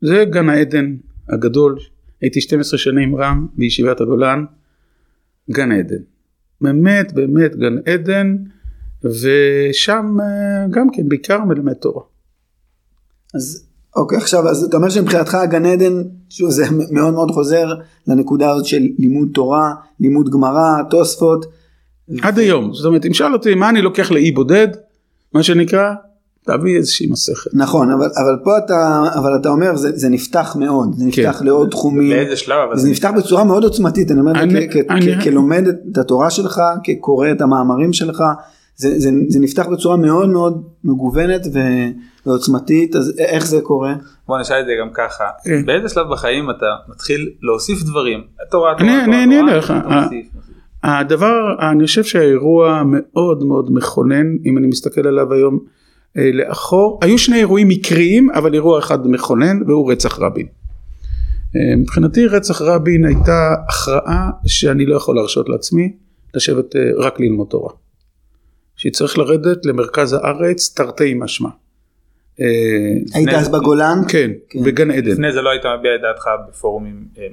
זה 0.00 0.24
גן 0.30 0.48
העדן 0.48 0.96
הגדול, 1.28 1.78
הייתי 2.20 2.40
12 2.40 2.78
שנים 2.78 3.16
רם 3.16 3.46
בישיבת 3.56 4.00
הגולן, 4.00 4.44
גן 5.50 5.72
עדן. 5.72 6.02
באמת 6.60 7.12
באמת 7.12 7.56
גן 7.56 7.76
עדן, 7.86 8.36
ושם 9.04 10.16
אה, 10.20 10.66
גם 10.70 10.86
כן 10.92 11.08
בעיקר 11.08 11.44
מלמד 11.44 11.72
תורה. 11.72 12.02
אז 13.34 13.66
אוקיי 13.96 14.18
עכשיו 14.18 14.48
אז 14.48 14.64
אתה 14.64 14.76
אומר 14.76 14.88
שמבחינתך 14.88 15.34
הגן 15.34 15.66
עדן 15.66 16.02
שוב 16.28 16.50
זה 16.50 16.64
מאוד 16.90 17.14
מאוד 17.14 17.30
חוזר 17.30 17.74
לנקודה 18.06 18.50
הזאת 18.50 18.64
של 18.66 18.82
לימוד 18.98 19.28
תורה 19.34 19.70
לימוד 20.00 20.30
גמרא 20.30 20.82
תוספות 20.90 21.46
עד 22.22 22.38
היום, 22.38 22.74
זאת 22.74 22.86
אומרת 22.86 23.06
אם 23.06 23.14
שאל 23.14 23.32
אותי 23.32 23.54
מה 23.54 23.68
אני 23.68 23.82
לוקח 23.82 24.10
לאי 24.10 24.32
בודד, 24.32 24.68
מה 25.34 25.42
שנקרא, 25.42 25.92
תביא 26.46 26.76
איזושהי 26.76 27.06
מסכת. 27.10 27.50
נכון 27.54 27.90
אבל 27.90 28.06
אבל 28.16 28.36
פה 28.44 28.58
אתה 28.58 29.02
אבל 29.14 29.36
אתה 29.40 29.48
אומר 29.48 29.76
זה, 29.76 29.90
זה 29.94 30.08
נפתח 30.08 30.56
מאוד 30.58 30.94
זה 30.98 31.04
נפתח 31.04 31.36
כן. 31.38 31.44
לעוד 31.46 31.68
תחומים 31.70 32.10
באיזה 32.10 32.36
שלב 32.36 32.56
אבל 32.68 32.78
זה 32.78 32.88
נפתח 32.90 33.10
בצורה 33.16 33.44
מאוד 33.44 33.64
עוצמתית 33.64 34.10
אני 34.10 34.20
אומר 34.20 34.32
אני- 34.32 34.68
כ- 34.68 34.72
כ- 34.72 34.90
אני- 34.90 35.20
כ- 35.20 35.24
כלומד 35.24 35.64
את 35.92 35.98
התורה 35.98 36.30
שלך 36.30 36.60
כקורא 36.84 37.30
את 37.30 37.40
המאמרים 37.40 37.92
שלך 37.92 38.22
זה, 38.76 38.98
זה, 39.00 39.10
זה 39.28 39.40
נפתח 39.40 39.66
בצורה 39.72 39.96
מאוד 39.96 40.28
מאוד 40.28 40.62
מגוונת 40.84 41.46
ו- 41.54 41.88
ועוצמתית 42.26 42.96
אז 42.96 43.14
איך 43.18 43.46
זה 43.46 43.60
קורה 43.60 43.94
בוא 44.28 44.38
נשאל 44.40 44.60
את 44.60 44.66
זה 44.66 44.72
גם 44.80 44.88
ככה 44.94 45.24
כן. 45.44 45.66
באיזה 45.66 45.88
שלב 45.88 46.06
בחיים 46.12 46.50
אתה 46.50 46.66
מתחיל 46.88 47.30
להוסיף 47.42 47.82
דברים 47.82 48.20
תורה 48.50 48.70
אני- 48.72 48.78
תורה 48.78 48.94
אני- 49.04 49.12
תורה 49.12 49.24
אני 49.24 49.36
אענה 49.36 49.56
לך. 49.56 49.72
הדבר, 50.84 51.32
אני 51.72 51.86
חושב 51.86 52.04
שהאירוע 52.04 52.82
מאוד 52.86 53.44
מאוד 53.44 53.70
מכונן, 53.72 54.26
אם 54.46 54.58
אני 54.58 54.66
מסתכל 54.66 55.06
עליו 55.08 55.32
היום 55.32 55.58
אה, 56.18 56.30
לאחור, 56.32 56.98
היו 57.02 57.18
שני 57.18 57.36
אירועים 57.38 57.68
מקריים, 57.68 58.30
אבל 58.30 58.54
אירוע 58.54 58.78
אחד 58.78 59.06
מכונן, 59.08 59.62
והוא 59.66 59.92
רצח 59.92 60.18
רבין. 60.18 60.46
אה, 61.56 61.76
מבחינתי 61.76 62.26
רצח 62.26 62.62
רבין 62.62 63.04
הייתה 63.04 63.54
הכרעה 63.68 64.30
שאני 64.46 64.86
לא 64.86 64.96
יכול 64.96 65.14
להרשות 65.16 65.48
לעצמי 65.48 65.92
לשבת 66.34 66.76
אה, 66.76 66.80
רק 66.98 67.20
ללמוד 67.20 67.46
תורה. 67.50 67.72
שצריך 68.84 69.18
לרדת 69.18 69.66
למרכז 69.66 70.12
הארץ 70.12 70.74
תרתי 70.76 71.14
משמע. 71.14 71.48
אה, 72.40 72.46
היית 73.14 73.28
אז 73.28 73.48
בגולן 73.48 73.98
כן, 74.08 74.30
כן. 74.48 74.64
בגן 74.64 74.90
עדן. 74.90 75.10
לפני 75.10 75.32
זה 75.32 75.42
לא 75.42 75.50
היית 75.50 75.62
מביע 75.78 75.94
את 75.94 76.00
דעתך 76.00 76.24
בפורומים 76.48 77.04
אה, 77.18 77.26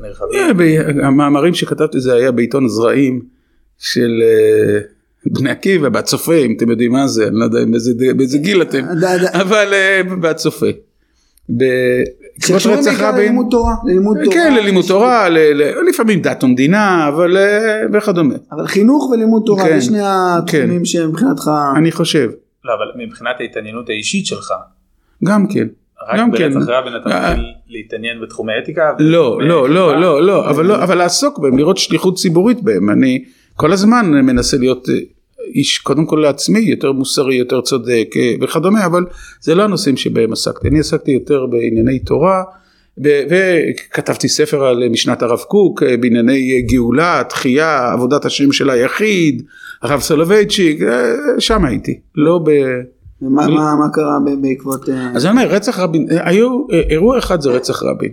נרחבים 0.00 0.40
אה, 0.60 1.06
המאמרים 1.06 1.54
שכתבתי 1.54 2.00
זה 2.00 2.14
היה 2.14 2.32
בעיתון 2.32 2.64
הזרעים 2.64 3.22
של 3.78 4.22
בני 5.26 5.50
עקיבא, 5.50 5.88
בהצופה, 5.88 6.34
אם 6.34 6.54
אתם 6.56 6.70
יודעים 6.70 6.92
מה 6.92 7.08
זה, 7.08 7.26
אני 7.26 7.36
לא 7.36 7.44
יודע 7.44 7.58
באיזה, 8.16 8.38
גיל 8.38 8.62
אתם, 8.62 8.84
אבל 9.32 9.72
בהצופה. 10.20 10.66
שקשורים 12.40 12.78
רצח 12.78 12.90
בעיקר 12.90 13.08
רבין, 13.08 13.22
ללימוד 13.24 13.46
תורה 13.50 13.74
ללימוד 13.84 14.16
תורה 14.24 14.34
כן, 14.34 14.54
ללימוד 14.54 14.84
תורה, 14.88 15.28
ל- 15.28 15.38
ל- 15.38 15.88
לפעמים 15.88 16.20
דת 16.22 16.44
ומדינה, 16.44 17.08
אבל 17.08 17.36
אה, 17.36 17.82
וכדומה, 17.92 18.34
אבל 18.52 18.66
חינוך 18.66 19.10
ולימוד 19.10 19.42
תורה 19.46 19.64
כן, 19.64 19.78
זה 19.80 19.84
שני 19.84 19.98
התחומים 20.02 20.84
שמבחינתך 20.84 21.50
אני 21.76 21.92
חושב, 21.92 22.30
לא 22.64 22.72
אבל 22.74 23.04
מבחינת 23.06 23.36
ההתעניינות 23.40 23.88
האישית 23.88 24.26
שלך 24.26 24.52
גם 25.24 25.46
כן. 25.48 25.66
רק 26.08 26.18
גם 26.18 26.32
כן. 26.32 26.54
ברצח 26.54 26.68
רבין 26.68 26.92
אתה 26.96 27.10
אה, 27.10 27.30
מתחיל 27.30 27.44
להתעניין 27.68 28.20
בתחומי 28.22 28.52
אתיקה 28.62 28.92
לא, 28.98 29.38
לא, 29.42 29.68
לא. 29.68 30.00
לא, 30.00 30.22
לא, 30.22 30.50
אבל 30.50 30.66
לא, 30.66 30.82
אבל 30.82 30.98
לעסוק 30.98 31.38
בהם, 31.38 31.58
לראות 31.58 31.78
שליחות 31.78 32.16
ציבורית 32.16 32.62
בהם, 32.62 32.90
אני 32.90 33.24
כל 33.56 33.72
הזמן 33.72 34.06
מנסה 34.06 34.56
להיות, 34.56 34.88
אה, 34.88 34.94
איש 35.54 35.78
קודם 35.78 36.06
כל 36.06 36.16
לעצמי 36.16 36.60
יותר 36.60 36.92
מוסרי 36.92 37.34
יותר 37.34 37.60
צודק 37.60 38.08
אה, 38.16 38.34
וכדומה 38.40 38.86
אבל 38.86 39.04
זה 39.40 39.54
לא 39.54 39.62
הנושאים 39.62 39.96
שבהם 39.96 40.32
עסקתי. 40.32 40.68
אני 40.68 40.80
עסקתי 40.80 41.10
יותר 41.10 41.46
בענייני 41.46 41.98
תורה 41.98 42.42
וכתבתי 42.98 44.28
ספר 44.28 44.64
על 44.64 44.88
משנת 44.88 45.22
הרב 45.22 45.38
קוק 45.38 45.82
אה, 45.82 45.96
בענייני 45.96 46.62
גאולה 46.62 47.22
תחייה 47.28 47.92
עבודת 47.92 48.24
השם 48.24 48.52
של 48.52 48.70
היחיד 48.70 49.42
הרב 49.82 50.00
סולובייצ'יק 50.00 50.82
אה, 50.82 51.14
שם 51.38 51.64
הייתי. 51.64 52.00
לא 52.14 52.40
ב... 52.44 52.50
ומה 53.22 53.48
מה, 53.48 53.74
מה 53.76 53.88
קרה 53.92 54.18
בעקבות... 54.40 54.88
אה, 54.88 55.10
אז 55.14 55.26
אני 55.26 55.32
אומר 55.32 55.54
רצח 55.54 55.78
רבין 55.78 56.06
היו 56.10 56.66
אירוע 56.70 57.18
אחד 57.18 57.40
זה 57.40 57.50
רצח 57.50 57.82
רבין 57.82 58.12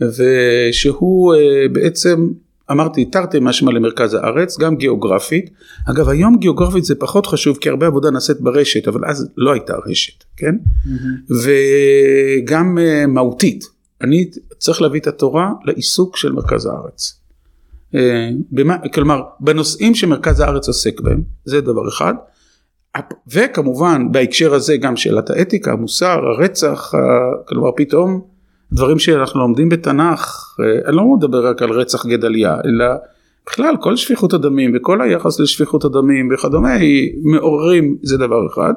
ושהוא 0.00 1.34
אה, 1.34 1.68
בעצם 1.72 2.26
אמרתי 2.70 3.04
תרתי 3.04 3.38
משמע 3.40 3.72
למרכז 3.72 4.14
הארץ 4.14 4.58
גם 4.58 4.76
גיאוגרפית. 4.76 5.50
אגב 5.90 6.08
היום 6.08 6.36
גיאוגרפית 6.36 6.84
זה 6.84 6.94
פחות 6.94 7.26
חשוב 7.26 7.56
כי 7.60 7.68
הרבה 7.68 7.86
עבודה 7.86 8.10
נעשית 8.10 8.40
ברשת 8.40 8.88
אבל 8.88 9.00
אז 9.04 9.28
לא 9.36 9.52
הייתה 9.52 9.74
רשת 9.86 10.24
כן? 10.36 10.54
וגם 11.30 12.78
אה, 12.78 13.06
מהותית. 13.06 13.64
אני 14.02 14.30
צריך 14.58 14.82
להביא 14.82 15.00
את 15.00 15.06
התורה 15.06 15.52
לעיסוק 15.64 16.16
של 16.16 16.32
מרכז 16.32 16.66
הארץ. 16.66 17.20
אה, 17.94 18.30
במה, 18.50 18.76
כלומר 18.94 19.22
בנושאים 19.40 19.94
שמרכז 19.94 20.40
הארץ 20.40 20.68
עוסק 20.68 21.00
בהם 21.00 21.22
זה 21.44 21.60
דבר 21.60 21.88
אחד. 21.88 22.14
וכמובן 23.28 24.12
בהקשר 24.12 24.54
הזה 24.54 24.76
גם 24.76 24.96
שאלת 24.96 25.30
האתיקה 25.30 25.72
המוסר 25.72 26.20
הרצח 26.26 26.92
כלומר 27.48 27.70
פתאום 27.76 28.35
דברים 28.72 28.98
שאנחנו 28.98 29.40
לומדים 29.40 29.68
בתנ"ך 29.68 30.56
אני 30.86 30.96
לא 30.96 31.04
מדבר 31.16 31.46
רק 31.46 31.62
על 31.62 31.70
רצח 31.70 32.06
גדליה 32.06 32.56
אלא 32.64 32.86
בכלל 33.46 33.74
כל 33.80 33.96
שפיכות 33.96 34.32
הדמים 34.32 34.72
וכל 34.76 35.00
היחס 35.00 35.40
לשפיכות 35.40 35.84
הדמים 35.84 36.28
וכדומה 36.34 36.76
מעוררים 37.22 37.96
זה 38.02 38.16
דבר 38.16 38.46
אחד 38.52 38.74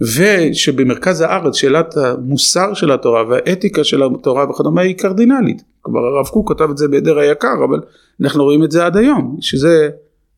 ושבמרכז 0.00 1.20
הארץ 1.20 1.54
שאלת 1.54 1.96
המוסר 1.96 2.74
של 2.74 2.92
התורה 2.92 3.24
והאתיקה 3.28 3.84
של 3.84 4.02
התורה 4.02 4.50
וכדומה 4.50 4.80
היא 4.80 4.94
קרדינלית 4.94 5.62
כבר 5.82 6.00
הרב 6.00 6.26
קוק 6.26 6.52
כתב 6.52 6.70
את 6.70 6.78
זה 6.78 6.88
בעדר 6.88 7.18
היקר 7.18 7.64
אבל 7.68 7.80
אנחנו 8.20 8.44
רואים 8.44 8.64
את 8.64 8.70
זה 8.70 8.86
עד 8.86 8.96
היום 8.96 9.36
שזה 9.40 9.88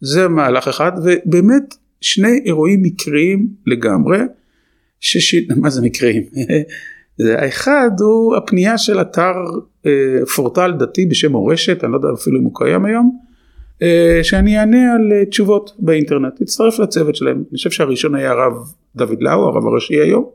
זה 0.01 0.29
מהלך 0.29 0.69
אחד 0.69 0.93
ובאמת 1.05 1.75
שני 2.01 2.41
אירועים 2.45 2.83
מקריים 2.83 3.49
לגמרי 3.67 4.19
שש... 5.01 5.35
מה 5.57 5.71
זה 5.71 5.83
מקריים? 5.83 6.23
האחד 7.20 7.90
הוא 8.01 8.37
הפנייה 8.37 8.79
של 8.79 9.01
אתר 9.01 9.35
אה, 9.87 10.27
פורטל 10.37 10.72
דתי 10.72 11.07
בשם 11.07 11.33
מורשת, 11.33 11.85
אני 11.85 11.92
לא 11.92 11.96
יודע 11.96 12.09
אפילו 12.14 12.38
אם 12.38 12.44
הוא 12.44 12.53
קיים 12.55 12.85
היום, 12.85 13.18
אה, 13.83 14.20
שאני 14.22 14.59
אענה 14.59 14.94
על 14.94 15.12
אה, 15.12 15.25
תשובות 15.25 15.72
באינטרנט, 15.79 16.42
תצטרף 16.42 16.79
לצוות 16.79 17.16
שלהם, 17.16 17.37
אני 17.37 17.57
חושב 17.57 17.70
שהראשון 17.70 18.14
היה 18.14 18.31
הרב 18.31 18.53
דוד 18.96 19.22
לאו, 19.22 19.48
הרב 19.48 19.66
הראשי 19.66 19.94
היום, 19.94 20.31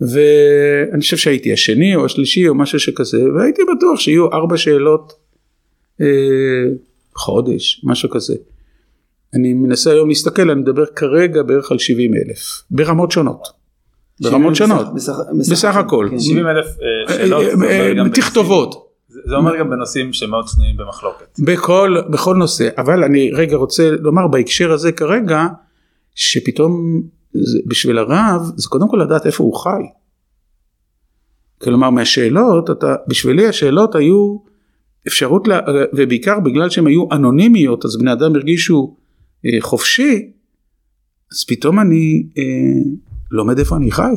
ואני 0.00 1.00
חושב 1.00 1.16
שהייתי 1.16 1.52
השני 1.52 1.96
או 1.96 2.04
השלישי 2.04 2.48
או 2.48 2.54
משהו 2.54 2.80
שכזה, 2.80 3.24
והייתי 3.34 3.62
בטוח 3.76 4.00
שיהיו 4.00 4.32
ארבע 4.32 4.56
שאלות 4.56 5.12
אה, 6.00 6.06
חודש, 7.14 7.80
משהו 7.84 8.10
כזה. 8.10 8.34
אני 9.34 9.54
מנסה 9.54 9.92
היום 9.92 10.08
להסתכל, 10.08 10.50
אני 10.50 10.60
מדבר 10.60 10.86
כרגע 10.86 11.42
בערך 11.42 11.72
על 11.72 11.78
70 11.78 12.10
אלף, 12.14 12.62
ברמות 12.70 13.10
שונות. 13.10 13.65
ברמות 14.20 14.56
שונות, 14.56 14.86
בסך 15.50 15.76
הכל. 15.76 16.08
70 16.18 16.46
אלף 16.46 16.66
אה, 16.66 17.14
שאלות, 17.14 17.44
אה, 17.44 17.48
גם 17.48 18.04
בנושאים- 18.04 18.08
תכתובות. 18.24 18.86
זה 19.08 19.34
אומר 19.36 19.56
גם 19.58 19.70
בנושאים 19.70 20.12
שמאוד 20.12 20.48
שנויים 20.48 20.76
במחלוקת. 20.76 21.40
בכל, 21.44 21.96
בכל 22.10 22.36
נושא, 22.36 22.68
אבל 22.78 23.04
אני 23.04 23.30
רגע 23.32 23.56
רוצה 23.56 23.90
לומר 23.90 24.28
בהקשר 24.28 24.72
הזה 24.72 24.92
כרגע, 24.92 25.46
שפתאום 26.14 27.02
בשביל 27.66 27.98
הרב 27.98 28.42
זה 28.56 28.68
קודם 28.68 28.88
כל 28.88 28.96
לדעת 28.96 29.26
איפה 29.26 29.44
הוא 29.44 29.54
חי. 29.54 29.82
כלומר 31.62 31.90
מהשאלות, 31.90 32.70
אתה, 32.70 32.94
בשבילי 33.08 33.46
השאלות 33.46 33.94
היו 33.94 34.36
אפשרות, 35.08 35.48
לה, 35.48 35.60
ובעיקר 35.96 36.40
בגלל 36.40 36.70
שהן 36.70 36.86
היו 36.86 37.04
אנונימיות 37.12 37.84
אז 37.84 37.98
בני 37.98 38.12
אדם 38.12 38.34
הרגישו 38.34 38.96
אה, 39.46 39.50
חופשי, 39.60 40.30
אז 41.32 41.44
פתאום 41.48 41.80
אני 41.80 42.26
אה, 42.38 42.42
לומד 43.30 43.58
איפה 43.58 43.76
אני 43.76 43.90
חי. 43.90 44.12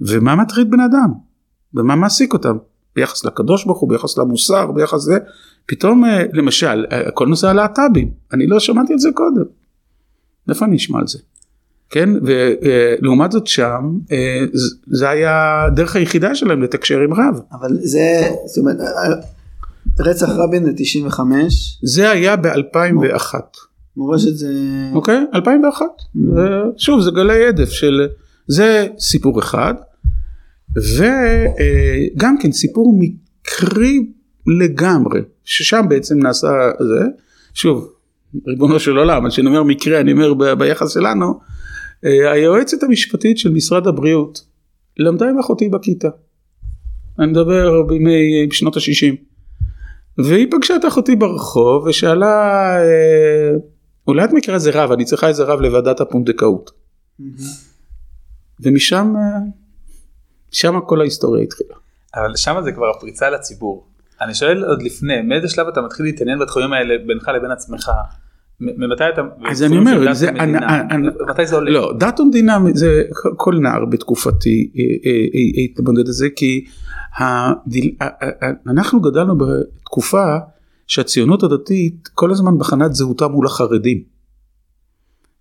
ומה 0.00 0.36
מטריד 0.36 0.70
בן 0.70 0.80
אדם, 0.80 1.12
ומה 1.74 1.96
מעסיק 1.96 2.32
אותם. 2.32 2.56
ביחס 2.96 3.24
לקדוש 3.24 3.64
ברוך 3.64 3.78
הוא, 3.78 3.88
ביחס 3.88 4.18
למוסר, 4.18 4.72
ביחס 4.72 4.94
לזה, 4.94 5.18
פתאום 5.66 6.04
אה, 6.04 6.24
למשל, 6.32 6.86
אה, 6.92 7.10
כל 7.10 7.26
נושא 7.26 7.48
הלהט"בים, 7.48 8.10
אני 8.32 8.46
לא 8.46 8.60
שמעתי 8.60 8.94
את 8.94 8.98
זה 8.98 9.08
קודם. 9.14 9.44
איפה 10.48 10.64
אני 10.64 10.76
אשמע 10.76 10.98
על 10.98 11.06
זה? 11.06 11.18
כן, 11.92 12.08
ולעומת 12.22 13.32
זאת 13.32 13.46
שם, 13.46 13.98
אה, 14.12 14.44
זה 14.86 15.08
היה 15.08 15.64
הדרך 15.64 15.96
היחידה 15.96 16.34
שלהם 16.34 16.62
לתקשר 16.62 17.00
עם 17.00 17.14
רב. 17.14 17.40
אבל 17.52 17.78
זה, 17.80 18.30
זאת 18.46 18.58
אומרת, 18.58 18.80
אה, 18.80 19.14
רצח 19.98 20.28
רבין 20.28 20.64
זה 20.64 20.70
95, 20.76 21.78
זה 21.82 22.10
היה 22.10 22.36
ב-2001, 22.36 23.34
מורשת 23.96 24.34
זה... 24.34 24.52
אוקיי? 24.94 25.24
2001. 25.34 25.86
שוב, 26.76 27.00
זה 27.00 27.10
גלי 27.10 27.46
הדף 27.46 27.68
של... 27.68 28.08
זה 28.46 28.86
סיפור 28.98 29.40
אחד, 29.40 29.74
וגם 30.76 32.36
כן 32.40 32.52
סיפור 32.52 32.98
מקרי 32.98 34.06
לגמרי, 34.60 35.20
ששם 35.44 35.82
בעצם 35.88 36.18
נעשה 36.18 36.48
זה, 36.78 37.04
שוב, 37.54 37.92
ריבונו 38.46 38.80
של 38.80 38.96
עולם, 38.96 39.28
כשאני 39.28 39.46
אומר 39.48 39.62
מקרה, 39.62 40.00
אני 40.00 40.12
אומר 40.12 40.34
ב- 40.34 40.52
ביחס 40.52 40.94
שלנו, 40.94 41.40
אה, 42.04 42.32
היועצת 42.32 42.82
המשפטית 42.82 43.38
של 43.38 43.52
משרד 43.52 43.86
הבריאות 43.86 44.44
למדה 44.98 45.28
עם 45.28 45.38
אחותי 45.38 45.68
בכיתה. 45.68 46.08
אני 47.18 47.26
מדבר 47.26 47.82
בימי, 47.82 48.46
בשנות 48.50 48.76
ה-60. 48.76 49.16
והיא 50.18 50.46
פגשה 50.50 50.76
את 50.76 50.84
אחותי 50.84 51.16
ברחוב 51.16 51.86
ושאלה, 51.86 52.76
אה, 52.78 53.52
אולי 54.06 54.24
את 54.24 54.30
מכירה 54.32 54.54
איזה 54.54 54.70
רב, 54.74 54.92
אני 54.92 55.04
צריכה 55.04 55.28
איזה 55.28 55.44
רב 55.44 55.60
לוועדת 55.60 56.00
הפונדקאות. 56.00 56.70
ומשם, 58.60 59.14
אה, 59.16 59.22
שם 60.50 60.80
כל 60.86 61.00
ההיסטוריה 61.00 61.42
התחילה. 61.42 61.74
אבל 62.16 62.36
שם 62.36 62.56
זה 62.64 62.72
כבר 62.72 62.90
הפריצה 62.96 63.30
לציבור. 63.30 63.86
אני 64.20 64.34
שואל 64.34 64.64
עוד 64.64 64.82
לפני, 64.82 65.22
מאיזה 65.22 65.48
שלב 65.48 65.66
אתה 65.68 65.80
מתחיל 65.82 66.06
להתעניין 66.06 66.38
בתחומים 66.38 66.72
האלה 66.72 66.94
בינך 67.06 67.28
לבין 67.28 67.50
עצמך? 67.50 67.90
ממתי 68.60 69.04
אתה... 69.14 69.22
אז 69.50 69.62
אני 69.62 69.78
אומר, 69.78 70.12
זה- 70.14 70.28
ומדינה? 70.28 70.58
אני- 70.80 70.94
אני- 70.94 71.08
מתי 71.30 71.46
זה 71.46 71.56
עולה? 71.56 71.70
לא, 71.70 71.92
דת 71.98 72.20
ומדינה 72.20 72.58
זה 72.74 73.02
כל 73.36 73.54
נער 73.62 73.84
בתקופתי 73.84 74.72
אה, 74.76 74.82
אה, 75.10 75.64
התמודד 75.64 75.98
את 75.98 76.06
זה 76.14 76.28
כי 76.36 76.64
אנחנו 78.66 79.00
גדלנו 79.00 79.34
בתקופה 79.38 80.36
שהציונות 80.86 81.42
הדתית 81.42 82.08
כל 82.14 82.30
הזמן 82.30 82.58
בחנה 82.58 82.86
את 82.86 82.94
זהותה 82.94 83.28
מול 83.28 83.46
החרדים. 83.46 84.02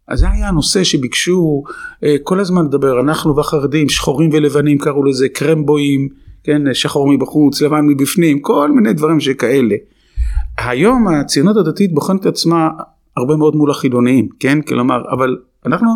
אז 0.08 0.19
זה 0.19 0.30
היה 0.30 0.47
הנושא 0.47 0.84
שביקשו 0.84 1.63
אה, 2.04 2.15
כל 2.23 2.39
הזמן 2.39 2.65
לדבר 2.65 2.99
אנחנו 2.99 3.36
והחרדים 3.36 3.89
שחורים 3.89 4.30
ולבנים 4.34 4.77
קראו 4.77 5.04
לזה 5.04 5.30
קרמבויים 5.30 6.10
כן 6.43 6.73
שחור 6.73 7.13
מבחוץ 7.13 7.62
לבן 7.62 7.86
מבפנים 7.88 8.39
כל 8.39 8.71
מיני 8.71 8.93
דברים 8.93 9.19
שכאלה. 9.19 9.75
היום 10.58 11.08
הציונות 11.08 11.58
הדתית 11.58 11.93
בוחנת 11.93 12.21
את 12.21 12.25
עצמה 12.25 12.69
הרבה 13.17 13.36
מאוד 13.36 13.56
מול 13.56 13.71
החילוניים, 13.71 14.27
כן? 14.39 14.62
כלומר, 14.62 15.01
אבל 15.12 15.38
אנחנו, 15.65 15.89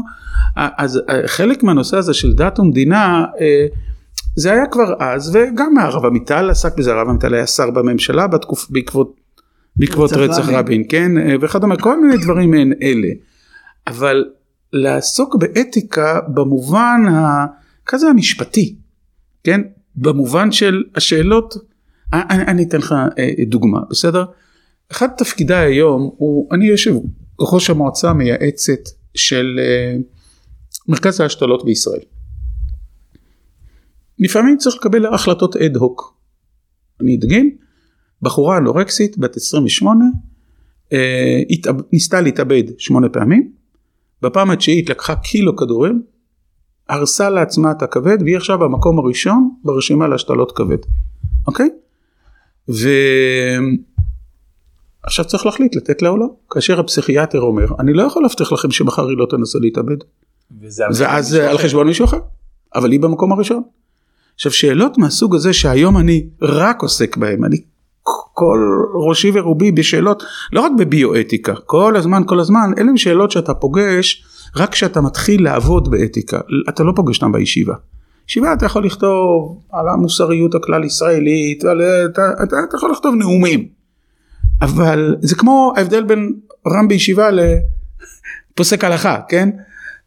אז 0.55 1.01
חלק 1.25 1.63
מהנושא 1.63 1.97
הזה 1.97 2.13
של 2.13 2.33
דת 2.33 2.59
ומדינה, 2.59 3.25
אה, 3.41 3.65
זה 4.35 4.51
היה 4.51 4.65
כבר 4.71 4.93
אז, 4.99 5.35
וגם 5.35 5.77
הרב 5.77 6.05
עמיטל 6.05 6.49
עסק 6.49 6.77
בזה, 6.77 6.93
הרב 6.93 7.09
עמיטל 7.09 7.33
היה 7.33 7.47
שר 7.47 7.71
בממשלה 7.71 8.27
בתקופ, 8.27 8.67
בעקבות, 8.69 9.15
בעקבות 9.75 10.13
רצח 10.13 10.39
רצח 10.39 10.49
רבין. 10.49 10.83
כן? 10.89 11.17
אה, 11.17 11.35
וכדומה, 11.41 11.77
כל 11.77 12.01
מיני 12.01 12.23
דברים 12.23 12.51
מעין 12.51 12.73
אלה. 12.81 13.07
אבל 13.87 14.25
לעסוק 14.73 15.35
באתיקה 15.35 16.19
במובן 16.33 17.01
ה... 17.09 17.45
כזה 17.85 18.07
המשפטי, 18.07 18.75
כן? 19.43 19.61
במובן 19.95 20.51
של 20.51 20.83
השאלות, 20.95 21.53
אה, 22.13 22.21
אני, 22.29 22.43
אני 22.43 22.63
אתן 22.63 22.77
לך 22.77 22.95
אה, 23.19 23.29
דוגמה, 23.45 23.79
בסדר? 23.89 24.25
אחד 24.91 25.07
תפקידיי 25.17 25.65
היום 25.65 26.11
הוא, 26.17 26.49
אני 26.53 26.65
יושב 26.65 26.95
ראש 27.39 27.69
המועצה 27.69 28.09
המייעצת 28.09 28.79
של 29.15 29.59
אה, 29.59 29.97
מרכז 30.87 31.19
ההשתלות 31.19 31.65
בישראל. 31.65 31.99
לפעמים 34.19 34.57
צריך 34.57 34.75
לקבל 34.75 35.05
החלטות 35.05 35.55
אד 35.55 35.75
הוק. 35.75 36.17
אני 37.01 37.15
אדגים, 37.15 37.57
בחורה 38.25 38.57
אנורקסית 38.57 39.17
בת 39.17 39.35
28, 39.35 40.05
אה, 40.93 41.41
התאב, 41.49 41.75
ניסתה 41.93 42.21
להתאבד 42.21 42.63
שמונה 42.77 43.09
פעמים, 43.09 43.51
בפעם 44.21 44.51
התשיעית 44.51 44.89
לקחה 44.89 45.15
קילו 45.15 45.55
כדורים, 45.55 46.01
הרסה 46.89 47.29
לעצמה 47.29 47.71
את 47.71 47.83
הכבד 47.83 48.17
והיא 48.21 48.37
עכשיו 48.37 48.59
במקום 48.59 48.99
הראשון 48.99 49.49
ברשימה 49.63 50.07
להשתלות 50.07 50.51
כבד, 50.51 50.77
אוקיי? 51.47 51.69
עכשיו 55.03 55.25
צריך 55.25 55.45
להחליט 55.45 55.75
לתת 55.75 56.01
לה 56.01 56.09
או 56.09 56.17
לא. 56.17 56.27
כאשר 56.51 56.79
הפסיכיאטר 56.79 57.41
אומר, 57.41 57.65
אני 57.79 57.93
לא 57.93 58.03
יכול 58.03 58.23
להבטיח 58.23 58.51
לכם 58.51 58.71
שמחר 58.71 59.07
היא 59.07 59.17
לא 59.17 59.27
תנסה 59.29 59.59
להתאבד. 59.59 59.97
ואז 60.99 61.33
על 61.33 61.57
חשבון 61.57 61.87
מישהו 61.87 62.05
אחר, 62.05 62.19
אבל 62.75 62.91
היא 62.91 62.99
במקום 62.99 63.31
הראשון. 63.31 63.63
עכשיו 64.35 64.51
שאלות 64.51 64.97
מהסוג 64.97 65.35
הזה 65.35 65.53
שהיום 65.53 65.97
אני 65.97 66.27
רק 66.41 66.81
עוסק 66.81 67.17
בהם, 67.17 67.45
אני 67.45 67.57
כל 68.33 68.59
ראשי 69.07 69.31
ורובי 69.33 69.71
בשאלות, 69.71 70.23
לא 70.53 70.61
רק 70.61 70.71
בביואתיקה, 70.77 71.53
כל 71.65 71.95
הזמן 71.95 72.21
כל 72.25 72.39
הזמן, 72.39 72.71
אלה 72.77 72.89
הם 72.89 72.97
שאלות 72.97 73.31
שאתה 73.31 73.53
פוגש 73.53 74.23
רק 74.55 74.71
כשאתה 74.71 75.01
מתחיל 75.01 75.43
לעבוד 75.43 75.91
באתיקה, 75.91 76.39
אתה 76.69 76.83
לא 76.83 76.93
פוגש 76.95 77.17
אותם 77.17 77.31
בישיבה. 77.31 77.73
ישיבה 78.29 78.53
אתה 78.53 78.65
יכול 78.65 78.85
לכתוב 78.85 79.61
על 79.71 79.87
המוסריות 79.87 80.55
הכלל 80.55 80.83
ישראלית, 80.83 81.65
על, 81.65 81.81
אתה, 81.81 82.21
אתה, 82.43 82.55
אתה 82.69 82.77
יכול 82.77 82.91
לכתוב 82.91 83.15
נאומים, 83.15 83.67
אבל 84.61 85.15
זה 85.21 85.35
כמו 85.35 85.73
ההבדל 85.77 86.03
בין 86.03 86.33
רם 86.67 86.87
בישיבה 86.87 87.29
לפוסק 88.51 88.83
הלכה, 88.83 89.19
כן? 89.29 89.49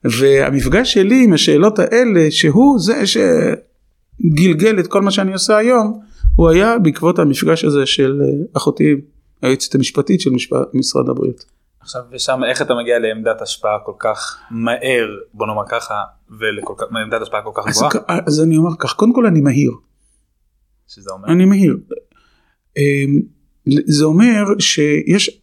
והמפגש 0.04 0.94
שלי 0.94 1.24
עם 1.24 1.32
השאלות 1.32 1.78
האלה, 1.78 2.30
שהוא 2.30 2.78
זה 2.80 3.02
שגלגל 3.06 4.80
את 4.80 4.86
כל 4.86 5.02
מה 5.02 5.10
שאני 5.10 5.32
עושה 5.32 5.56
היום, 5.56 6.00
הוא 6.36 6.48
היה 6.48 6.78
בעקבות 6.78 7.18
המפגש 7.18 7.64
הזה 7.64 7.86
של 7.86 8.20
אה, 8.24 8.28
אחותי, 8.56 8.94
היועצת 9.42 9.74
המשפטית 9.74 10.20
של 10.20 10.30
משפ- 10.30 10.74
משרד 10.74 11.08
הבריאות. 11.08 11.44
עכשיו 11.80 12.02
ושם 12.12 12.40
איך 12.50 12.62
אתה 12.62 12.74
מגיע 12.74 12.98
לעמדת 12.98 13.42
השפעה 13.42 13.78
כל 13.86 13.92
כך 13.98 14.38
מהר 14.50 15.08
בוא 15.34 15.46
נאמר 15.46 15.62
ככה 15.68 15.94
ולעמדת 16.40 17.22
השפעה 17.22 17.42
כל 17.42 17.50
כך 17.54 17.62
אז, 17.68 17.76
גבוהה 17.76 18.18
אז 18.26 18.42
אני 18.42 18.56
אומר 18.56 18.70
כך, 18.78 18.92
קודם 18.92 19.14
כל 19.14 19.26
אני 19.26 19.40
מהיר, 19.40 19.70
שזה 20.88 21.10
אומר 21.10 21.28
אני 21.28 21.44
מהיר. 21.44 21.76
אמ, 22.76 23.20
זה 23.86 24.04
אומר 24.04 24.44
שיש, 24.58 25.40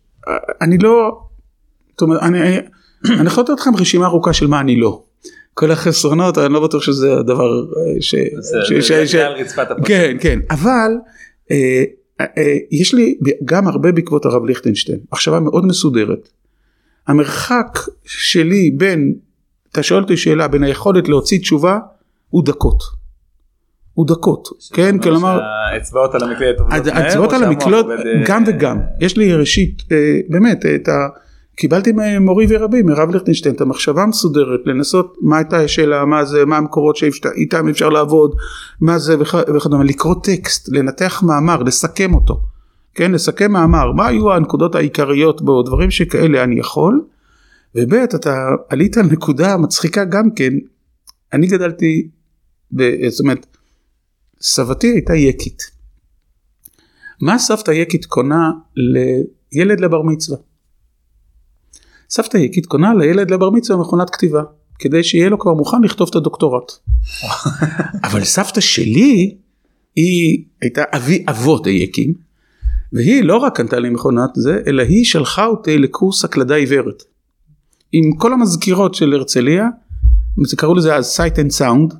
אני 0.61 0.77
לא, 0.77 1.21
זאת 1.91 2.01
אומרת, 2.01 2.21
אני, 2.23 2.57
אני 3.19 3.27
יכול 3.27 3.43
לתת 3.43 3.53
לכם 3.59 3.75
רשימה 3.79 4.05
ארוכה 4.05 4.33
של 4.33 4.47
מה 4.47 4.59
אני 4.59 4.79
לא. 4.79 5.03
כל 5.57 5.71
החסרונות, 5.71 6.37
אני 6.37 6.53
לא 6.53 6.63
בטוח 6.63 6.83
שזה 6.83 7.13
הדבר 7.13 7.59
אה, 7.59 8.01
ש... 8.01 8.15
זה- 8.39 9.25
על 9.27 9.33
רצפת 9.33 9.71
הפרק. 9.71 9.87
כן, 9.87 10.17
כן, 10.19 10.39
אבל 10.49 10.91
אה, 11.51 11.83
אה, 12.21 12.57
יש 12.71 12.93
לי 12.93 13.17
גם 13.45 13.67
הרבה 13.67 13.91
בעקבות 13.91 14.25
הרב 14.25 14.45
ליכטנשטיין, 14.45 14.99
מחשבה 15.13 15.39
מאוד 15.39 15.65
מסודרת. 15.65 16.29
המרחק 17.07 17.79
שלי 18.05 18.71
בין, 18.71 19.15
אתה 19.71 19.83
שואל 19.83 20.01
אותי 20.03 20.17
שאלה, 20.17 20.47
בין 20.47 20.63
היכולת 20.63 21.09
להוציא 21.09 21.39
תשובה, 21.39 21.79
הוא 22.29 22.45
דקות. 22.45 22.83
הוא 23.93 24.07
דקות, 24.07 24.47
כן, 24.73 24.99
כלומר, 24.99 25.39
שהאצבעות 25.71 26.15
על 26.15 26.23
המקלדת 26.23 26.59
עובדות 26.59 26.85
מהר, 26.85 27.03
האצבעות 27.03 27.33
על 27.33 27.43
אה, 27.91 28.23
גם 28.25 28.43
וגם. 28.47 28.79
יש 28.99 29.17
לי 29.17 29.33
ראשית, 29.33 29.83
באמת, 30.29 30.65
את 30.75 30.87
ה... 30.87 31.07
קיבלתי 31.55 31.91
ממורי 31.95 32.45
ורבי, 32.49 32.81
מרב 32.81 33.09
ליכטנשטיין, 33.09 33.55
את 33.55 33.61
המחשבה 33.61 34.03
המסודרת, 34.03 34.59
לנסות 34.65 35.17
מה 35.21 35.37
הייתה 35.37 35.57
השאלה, 35.57 36.05
מה 36.05 36.25
זה, 36.25 36.45
מה 36.45 36.57
המקורות 36.57 36.95
שאיתם 36.95 37.67
אפשר 37.69 37.89
לעבוד, 37.89 38.35
מה 38.81 38.99
זה 38.99 39.15
וכ- 39.19 39.49
וכדומה, 39.55 39.83
לקרוא 39.83 40.15
טקסט, 40.23 40.69
לנתח 40.71 41.23
מאמר, 41.23 41.63
לסכם 41.63 42.13
אותו, 42.13 42.41
כן, 42.95 43.11
לסכם 43.11 43.51
מאמר, 43.51 43.91
מה 43.91 44.07
היו 44.07 44.33
הנקודות 44.33 44.75
העיקריות 44.75 45.41
בו, 45.41 45.63
דברים 45.63 45.91
שכאלה 45.91 46.43
אני 46.43 46.59
יכול, 46.59 47.01
וב' 47.75 47.93
אתה 47.93 48.47
עלית 48.69 48.97
על 48.97 49.05
נקודה 49.05 49.57
מצחיקה 49.57 50.05
גם 50.05 50.31
כן, 50.35 50.53
אני 51.33 51.47
גדלתי, 51.47 52.07
ב, 52.71 53.09
זאת 53.09 53.19
אומרת, 53.19 53.45
סבתי 54.41 54.87
הייתה 54.87 55.15
יקית. 55.15 55.75
מה 57.21 57.37
סבתא 57.39 57.71
יקית 57.71 58.05
קונה 58.05 58.51
לילד 58.75 59.79
לבר 59.79 60.01
מצווה? 60.01 60.37
סבתא 62.09 62.37
יקית 62.37 62.65
קונה 62.65 62.93
לילד 62.93 63.31
לבר 63.31 63.49
מצווה 63.49 63.79
מכונת 63.79 64.09
כתיבה, 64.09 64.43
כדי 64.79 65.03
שיהיה 65.03 65.29
לו 65.29 65.39
כבר 65.39 65.53
מוכן 65.53 65.81
לכתוב 65.83 66.07
את 66.09 66.15
הדוקטורט. 66.15 66.71
אבל 68.07 68.23
סבתא 68.23 68.61
שלי, 68.61 69.37
היא 69.95 70.43
הייתה 70.61 70.83
אבי 70.95 71.25
אבות 71.29 71.67
היקים, 71.67 72.13
והיא 72.93 73.23
לא 73.23 73.37
רק 73.37 73.57
קנתה 73.57 73.79
לי 73.79 73.89
מכונת 73.89 74.29
זה, 74.35 74.59
אלא 74.67 74.83
היא 74.83 75.05
שלחה 75.05 75.45
אותי 75.45 75.77
לקורס 75.77 76.25
הקלדה 76.25 76.55
עיוורת. 76.55 77.03
עם 77.91 78.15
כל 78.17 78.33
המזכירות 78.33 78.95
של 78.95 79.13
הרצליה, 79.13 79.67
זה 80.47 80.57
קראו 80.57 80.75
לזה 80.75 80.95
אז 80.95 81.19
sight 81.19 81.35
and 81.35 81.61
sound, 81.61 81.95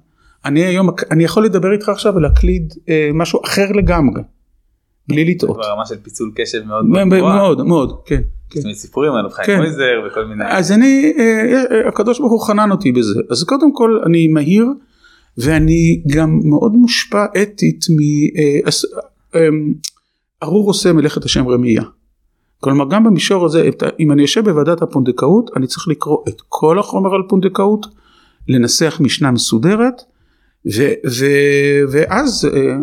אני 0.46 0.66
היום, 0.66 0.90
אני 1.12 1.24
יכול 1.24 1.46
לדבר 1.46 1.74
איתך 1.74 1.90
עכשיו 1.90 2.16
ולהקליד 2.16 2.74
אה, 2.90 3.10
משהו 3.14 3.40
אחר 3.46 3.72
לגמרי, 3.72 4.22
בלי 5.08 5.26
לטעות. 5.26 5.58
ברמה 5.58 5.86
של 5.86 5.96
פיצול 6.04 6.32
קשב 6.36 6.64
מאוד 6.64 6.86
מאוד. 6.86 7.08
מאוד, 7.08 7.66
מאוד, 7.66 8.02
כן. 8.06 8.22
כן. 8.50 8.60
זאת 8.60 8.66
אומרת, 8.66 8.78
סיפורים 8.78 9.14
על 9.14 9.30
חיים 9.30 9.46
כן. 9.48 9.58
מויזר 9.58 10.02
וכל 10.08 10.26
מיני. 10.26 10.44
אז 10.48 10.72
אני, 10.72 11.14
אה, 11.20 11.24
אה, 11.72 11.88
הקדוש 11.88 12.20
ברוך 12.20 12.32
הוא 12.32 12.42
חנן 12.42 12.72
אותי 12.72 12.92
בזה. 12.92 13.20
אז 13.32 13.44
קודם 13.44 13.74
כל 13.74 14.00
אני 14.06 14.28
מהיר, 14.28 14.66
ואני 15.38 16.02
גם 16.08 16.40
מאוד 16.44 16.72
מושפע 16.74 17.26
אתית 17.42 17.86
מ... 17.90 18.00
אה, 18.40 18.70
אס- 18.70 18.86
אה, 19.36 19.48
ארור 20.44 20.68
עושה 20.68 20.94
מלאכת 20.94 21.26
השם 21.26 21.48
רמייה. 21.48 21.84
כלומר 22.60 22.86
גם 22.90 23.04
במישור 23.04 23.46
הזה, 23.46 23.70
אם 24.00 24.12
אני 24.12 24.22
יושב 24.22 24.50
בוועדת 24.50 24.82
הפונדקאות, 24.82 25.52
אני 25.56 25.68
צריך 25.68 25.88
לקרוא 25.88 26.18
את 26.30 26.42
כל 26.50 26.80
החומר 26.80 27.16
על 27.16 27.22
פונדקאות, 27.30 27.86
לנסח 28.48 28.98
משנה 29.02 29.32
מסודרת, 29.32 30.02
ו, 30.76 30.82
ו, 31.20 31.26
ואז 31.92 32.50
אה, 32.54 32.76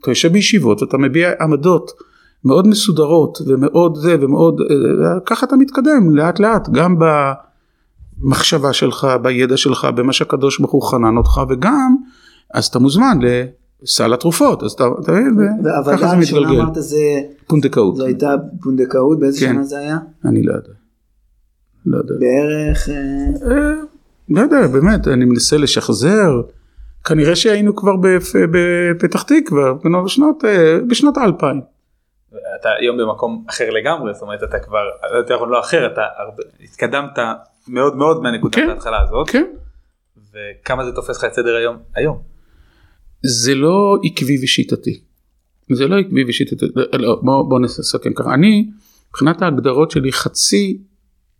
אתה 0.00 0.10
יושב 0.10 0.32
בישיבות 0.32 0.82
ואתה 0.82 0.98
מביע 0.98 1.32
עמדות 1.40 1.90
מאוד 2.44 2.66
מסודרות 2.66 3.38
ומאוד 3.46 3.96
זה 3.96 4.16
ומאוד, 4.20 4.60
אה, 4.60 4.66
ככה 5.26 5.46
אתה 5.46 5.56
מתקדם 5.56 6.14
לאט 6.16 6.40
לאט, 6.40 6.68
גם 6.68 6.96
במחשבה 8.22 8.72
שלך, 8.72 9.06
בידע 9.22 9.56
שלך, 9.56 9.84
במה 9.84 10.12
שהקדוש 10.12 10.58
ברוך 10.58 10.72
הוא 10.72 10.82
חנן 10.82 11.16
אותך, 11.16 11.40
וגם, 11.50 11.96
אז 12.54 12.66
אתה 12.66 12.78
מוזמן 12.78 13.18
לסל 13.82 14.14
התרופות, 14.14 14.62
אז 14.62 14.72
אתה, 14.72 14.84
מבין, 15.10 15.36
וככה 15.86 16.08
זה 16.08 16.16
מתגלגל. 16.16 16.60
אמרת 16.60 16.74
זה, 16.74 16.98
פונדקאות, 17.46 17.96
זו 17.96 18.04
הייתה 18.04 18.34
פונדקאות, 18.62 19.18
באיזה 19.20 19.40
כן. 19.40 19.52
שנה 19.52 19.62
זה 19.62 19.78
היה? 19.78 19.98
אני 20.24 20.42
לא 20.42 20.52
יודע. 20.52 20.72
לא 21.86 21.96
יודע. 21.98 22.14
בערך, 22.20 22.88
אה, 22.88 22.94
אה, 23.50 23.72
לא 24.30 24.40
יודע, 24.40 24.66
באמת, 24.66 25.08
אני 25.08 25.24
מנסה 25.24 25.56
לשחזר. 25.56 26.40
כנראה 27.04 27.36
שהיינו 27.36 27.76
כבר 27.76 27.92
בפ- 27.96 28.46
בפתח 28.50 29.22
תקווה, 29.22 29.72
אה, 30.44 30.78
בשנות 30.88 31.16
האלפיים. 31.16 31.60
אתה 32.60 32.68
היום 32.78 32.96
במקום 32.96 33.44
אחר 33.50 33.70
לגמרי 33.70 34.14
זאת 34.14 34.22
אומרת 34.22 34.42
אתה 34.42 34.58
כבר 34.58 34.84
יותר 35.16 35.34
נכון 35.34 35.48
לא 35.48 35.60
אחר 35.60 35.86
אתה 35.86 36.02
הרבה, 36.18 36.42
התקדמת 36.60 37.18
מאוד 37.68 37.96
מאוד 37.96 38.22
מהנקודת 38.22 38.54
כן. 38.54 38.70
ההתחלה 38.70 39.02
הזאת 39.02 39.30
כן. 39.30 39.44
וכמה 40.32 40.84
זה 40.84 40.92
תופס 40.92 41.18
לך 41.18 41.24
את 41.24 41.32
סדר 41.32 41.56
היום 41.56 41.76
היום. 41.94 42.34
זה 43.24 43.54
לא 43.54 43.96
עקבי 44.04 44.44
ושיטתי. 44.44 45.00
זה 45.72 45.88
לא 45.88 45.98
עקבי 45.98 46.24
ושיטתי. 46.28 46.66
לא, 46.92 47.20
בוא, 47.22 47.48
בוא 47.48 47.60
נסכם 47.60 48.12
ככה. 48.12 48.34
אני, 48.34 48.70
מבחינת 49.08 49.42
ההגדרות 49.42 49.90
שלי, 49.90 50.12
חצי 50.12 50.78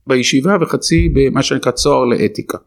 בישיבה 0.07 0.57
וחצי 0.61 1.09
במה 1.15 1.43
שנקרא 1.43 1.73
צוהר 1.73 2.05
לאתיקה. 2.05 2.59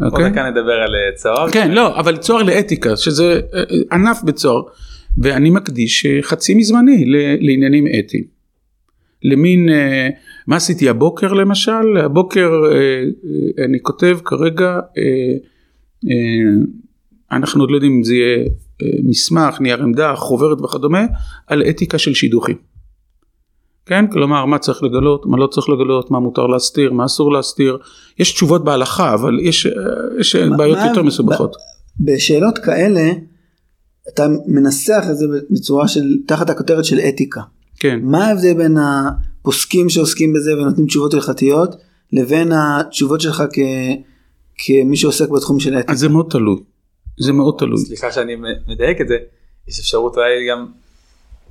עוד 0.00 0.12
אוקיי? 0.12 0.30
דקה 0.30 0.50
נדבר 0.50 0.72
על 0.72 0.94
אה, 0.94 1.16
צוהר. 1.16 1.50
כן, 1.50 1.70
לא, 1.70 2.00
אבל 2.00 2.16
צוהר 2.16 2.42
לאתיקה, 2.42 2.96
שזה 2.96 3.40
אה, 3.54 3.62
ענף 3.92 4.22
בצוהר, 4.22 4.62
ואני 5.18 5.50
מקדיש 5.50 6.06
אה, 6.06 6.18
חצי 6.22 6.54
מזמני 6.54 7.04
לעניינים 7.40 7.84
אתיים. 7.98 8.24
למין, 9.22 9.68
אה, 9.68 10.08
מה 10.46 10.56
עשיתי 10.56 10.88
הבוקר 10.88 11.32
למשל? 11.32 11.96
הבוקר 12.04 12.50
אה, 12.72 13.02
אני 13.64 13.78
כותב 13.82 14.18
כרגע, 14.24 14.78
אנחנו 17.32 17.62
עוד 17.62 17.70
לא 17.70 17.76
יודעים 17.76 17.92
אם 17.92 18.04
זה 18.04 18.14
יהיה 18.14 18.44
מסמך, 19.02 19.60
נייר 19.60 19.82
עמדה, 19.82 20.14
חוברת 20.16 20.60
וכדומה, 20.60 21.04
על 21.46 21.62
אתיקה 21.62 21.98
של 21.98 22.14
שידוכים. 22.14 22.56
כן, 23.86 24.04
כלומר 24.12 24.44
מה 24.44 24.58
צריך 24.58 24.82
לגלות, 24.82 25.26
מה 25.26 25.36
לא 25.38 25.46
צריך 25.46 25.68
לגלות, 25.68 26.10
מה 26.10 26.18
מותר 26.20 26.46
להסתיר, 26.46 26.92
מה 26.92 27.04
אסור 27.04 27.32
להסתיר, 27.32 27.78
יש 28.18 28.32
תשובות 28.32 28.64
בהלכה, 28.64 29.14
אבל 29.14 29.38
יש, 29.42 29.66
יש 30.20 30.36
מה- 30.36 30.56
בעיות 30.56 30.78
מה- 30.78 30.86
יותר 30.88 31.02
מסובכות. 31.02 31.56
בשאלות 32.00 32.58
כאלה, 32.58 33.10
אתה 34.14 34.26
מנסח 34.46 35.04
את 35.10 35.16
זה 35.16 35.26
בצורה 35.50 35.88
של, 35.88 36.16
תחת 36.26 36.50
הכותרת 36.50 36.84
של 36.84 36.98
אתיקה. 37.00 37.40
כן. 37.78 37.98
מה 38.02 38.26
ההבדל 38.26 38.54
בין 38.54 38.76
הפוסקים 38.78 39.88
שעוסקים 39.88 40.32
בזה 40.32 40.58
ונותנים 40.58 40.86
תשובות 40.86 41.14
הלכתיות, 41.14 41.76
לבין 42.12 42.52
התשובות 42.52 43.20
שלך 43.20 43.42
כ... 43.52 43.58
כמי 44.58 44.96
שעוסק 44.96 45.28
בתחום 45.28 45.60
של 45.60 45.74
אתיקה? 45.78 45.92
אז 45.92 45.98
זה 45.98 46.08
מאוד 46.08 46.26
תלוי. 46.30 46.60
זה 47.20 47.32
מאוד 47.32 47.54
תלוי. 47.58 47.78
סליחה 47.78 48.12
שאני 48.12 48.36
מדייק 48.68 49.00
את 49.00 49.08
זה 49.08 49.16
יש 49.68 49.78
אפשרות 49.78 50.16
אולי 50.16 50.28
גם 50.50 50.66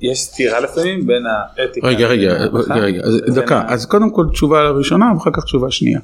יש 0.02 0.20
סתירה 0.22 0.60
לפעמים 0.60 1.08
בין 1.08 1.24
האתיקה. 1.58 1.88
רגע, 1.88 2.08
רגע, 2.08 2.34
רגע, 2.34 2.76
רגע, 2.76 3.02
אז 3.04 3.36
דקה. 3.36 3.60
ה- 3.60 3.74
אז 3.74 3.86
קודם 3.86 4.10
כל 4.14 4.26
תשובה 4.32 4.70
ראשונה 4.70 5.06
ואחר 5.14 5.32
כך 5.34 5.44
תשובה 5.44 5.72
שנייה. 5.72 6.00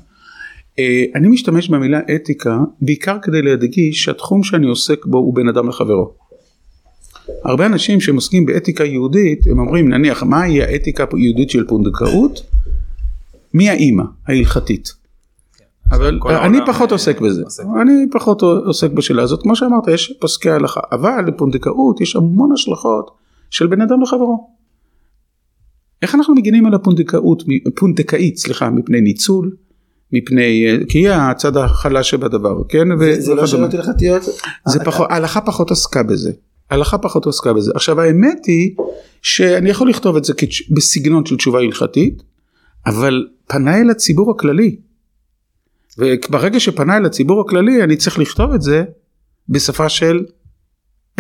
אה, 0.80 1.04
אני 1.16 1.28
משתמש 1.28 1.70
במילה 1.70 2.00
אתיקה 2.16 2.58
בעיקר 2.82 3.18
כדי 3.22 3.42
להדגיש 3.42 4.04
שהתחום 4.04 4.44
שאני 4.44 4.68
עוסק 4.68 5.06
בו 5.06 5.18
הוא 5.18 5.36
בין 5.36 5.48
אדם 5.50 5.70
לחברו. 5.70 6.14
הרבה 7.44 7.66
אנשים 7.66 8.02
שהם 8.02 8.16
עוסקים 8.16 8.46
באתיקה 8.46 8.84
יהודית, 8.84 9.48
הם 9.48 9.60
אומרים 9.60 9.90
נניח 9.90 10.24
מהי 10.24 10.64
האתיקה 10.64 11.06
היהודית 11.14 11.50
של 11.50 11.68
פונדקאות? 11.68 12.42
מי 13.54 13.70
האימא 13.70 14.04
ההלכתית? 14.28 14.94
אבל 15.92 16.18
כל 16.20 16.34
אני 16.34 16.58
פחות 16.66 16.90
אה, 16.90 16.96
עוסק 16.96 17.22
בזה. 17.22 17.44
אני 17.82 18.06
פחות 18.12 18.42
עוסק 18.42 18.92
בשאלה 18.92 19.24
הזאת, 19.24 19.42
כמו 19.42 19.56
שאמרת 19.56 19.88
יש 19.88 20.14
פוסקי 20.20 20.50
הלכה, 20.50 20.80
אבל 20.92 21.24
לפונדקאות 21.28 22.02
יש 22.02 22.16
המון 22.16 22.52
השלכות 22.52 23.12
של 23.50 23.68
בן 23.68 23.82
אדם 23.82 24.02
לחברו. 24.02 24.50
איך 26.02 26.16
אנחנו 26.16 26.36
מגינים 26.36 26.66
על 26.66 26.74
הפונדקאות, 26.74 27.44
פונדקאית 27.76 28.38
סליחה, 28.38 28.70
מפני 28.70 29.02
ניצול, 29.02 29.52
מפני, 30.12 30.66
אה, 30.68 30.78
כי 30.90 30.98
היא 30.98 31.10
הצד 31.10 31.58
החלש 31.58 32.10
שבדבר, 32.10 32.64
כן? 32.70 32.88
ו- 33.00 33.22
זה 33.22 33.36
לא. 33.36 33.48
שאלות 33.48 33.74
הלכתיות? 33.74 34.24
זה 34.68 34.80
פחות, 34.86 35.08
ההלכה 35.10 35.42
פחות 35.42 35.72
עסקה 35.72 36.04
בזה. 36.04 36.32
ההלכה 36.72 36.98
פחות 36.98 37.28
עסקה 37.28 37.54
בזה. 37.54 37.72
עכשיו 37.76 38.02
האמת 38.02 38.46
היא 38.46 38.76
שאני 39.22 39.70
יכול 39.70 39.90
לכתוב 39.90 40.16
את 40.16 40.26
זה 40.26 40.34
בסגנון 40.72 41.26
של 41.26 41.38
תשובה 41.38 41.60
הלכתית, 41.60 42.24
אבל 42.86 43.28
פנה 43.48 43.82
אל 43.82 43.90
הציבור 43.90 44.32
הכללי. 44.32 44.76
וברגע 45.98 46.60
שפנה 46.60 46.98
אל 46.98 47.06
הציבור 47.06 47.42
הכללי 47.42 47.84
אני 47.84 47.98
צריך 47.98 48.20
לכתוב 48.20 48.52
את 48.52 48.62
זה 48.62 48.84
בשפה 49.50 49.90
של 49.90 50.26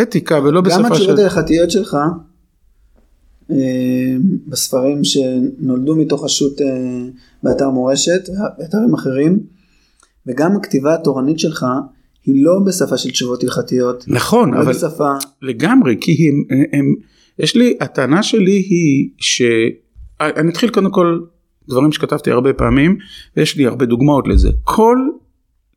אתיקה 0.01 0.39
ולא 0.39 0.61
גם 0.61 0.67
בשפה 0.67 0.87
התשובות 0.87 1.17
של... 1.17 1.17
ההלכתיות 1.17 1.71
שלך, 1.71 1.97
אה, 3.51 4.15
בספרים 4.47 5.03
שנולדו 5.03 5.95
מתוך 5.95 6.25
השו"ת 6.25 6.61
אה, 6.61 6.67
באתר 7.43 7.69
מורשת 7.69 8.29
ואתרים 8.59 8.93
אחרים, 8.93 9.39
וגם 10.27 10.55
הכתיבה 10.55 10.93
התורנית 10.93 11.39
שלך 11.39 11.65
היא 12.25 12.45
לא 12.45 12.59
בשפה 12.65 12.97
של 12.97 13.09
תשובות 13.11 13.43
הלכתיות, 13.43 14.03
נכון, 14.07 14.53
לא 14.53 14.61
אבל 14.61 14.73
בשפה, 14.73 15.11
לגמרי, 15.41 15.97
כי 16.01 16.29
הם, 16.29 16.43
הם, 16.73 16.95
יש 17.39 17.55
לי, 17.55 17.77
הטענה 17.81 18.23
שלי 18.23 18.51
היא 18.51 19.09
ש... 19.17 19.41
אני 20.21 20.51
אתחיל 20.51 20.69
קודם 20.69 20.91
כל 20.91 21.19
דברים 21.69 21.91
שכתבתי 21.91 22.31
הרבה 22.31 22.53
פעמים, 22.53 22.97
ויש 23.37 23.57
לי 23.57 23.65
הרבה 23.65 23.85
דוגמאות 23.85 24.27
לזה. 24.27 24.49
כל 24.63 24.97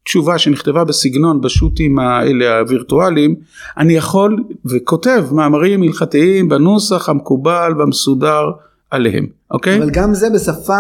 תשובה 0.05 0.39
שנכתבה 0.39 0.85
בסגנון 0.85 1.41
בשו"תים 1.41 1.99
האלה 1.99 2.59
הווירטואליים, 2.59 3.35
אני 3.77 3.93
יכול 3.93 4.37
וכותב 4.65 5.27
מאמרים 5.33 5.83
הלכתיים 5.83 6.49
בנוסח 6.49 7.09
המקובל 7.09 7.73
והמסודר 7.79 8.43
עליהם, 8.91 9.27
אוקיי? 9.51 9.79
אבל 9.79 9.91
גם 9.91 10.15
זה 10.15 10.31
בשפה, 10.31 10.79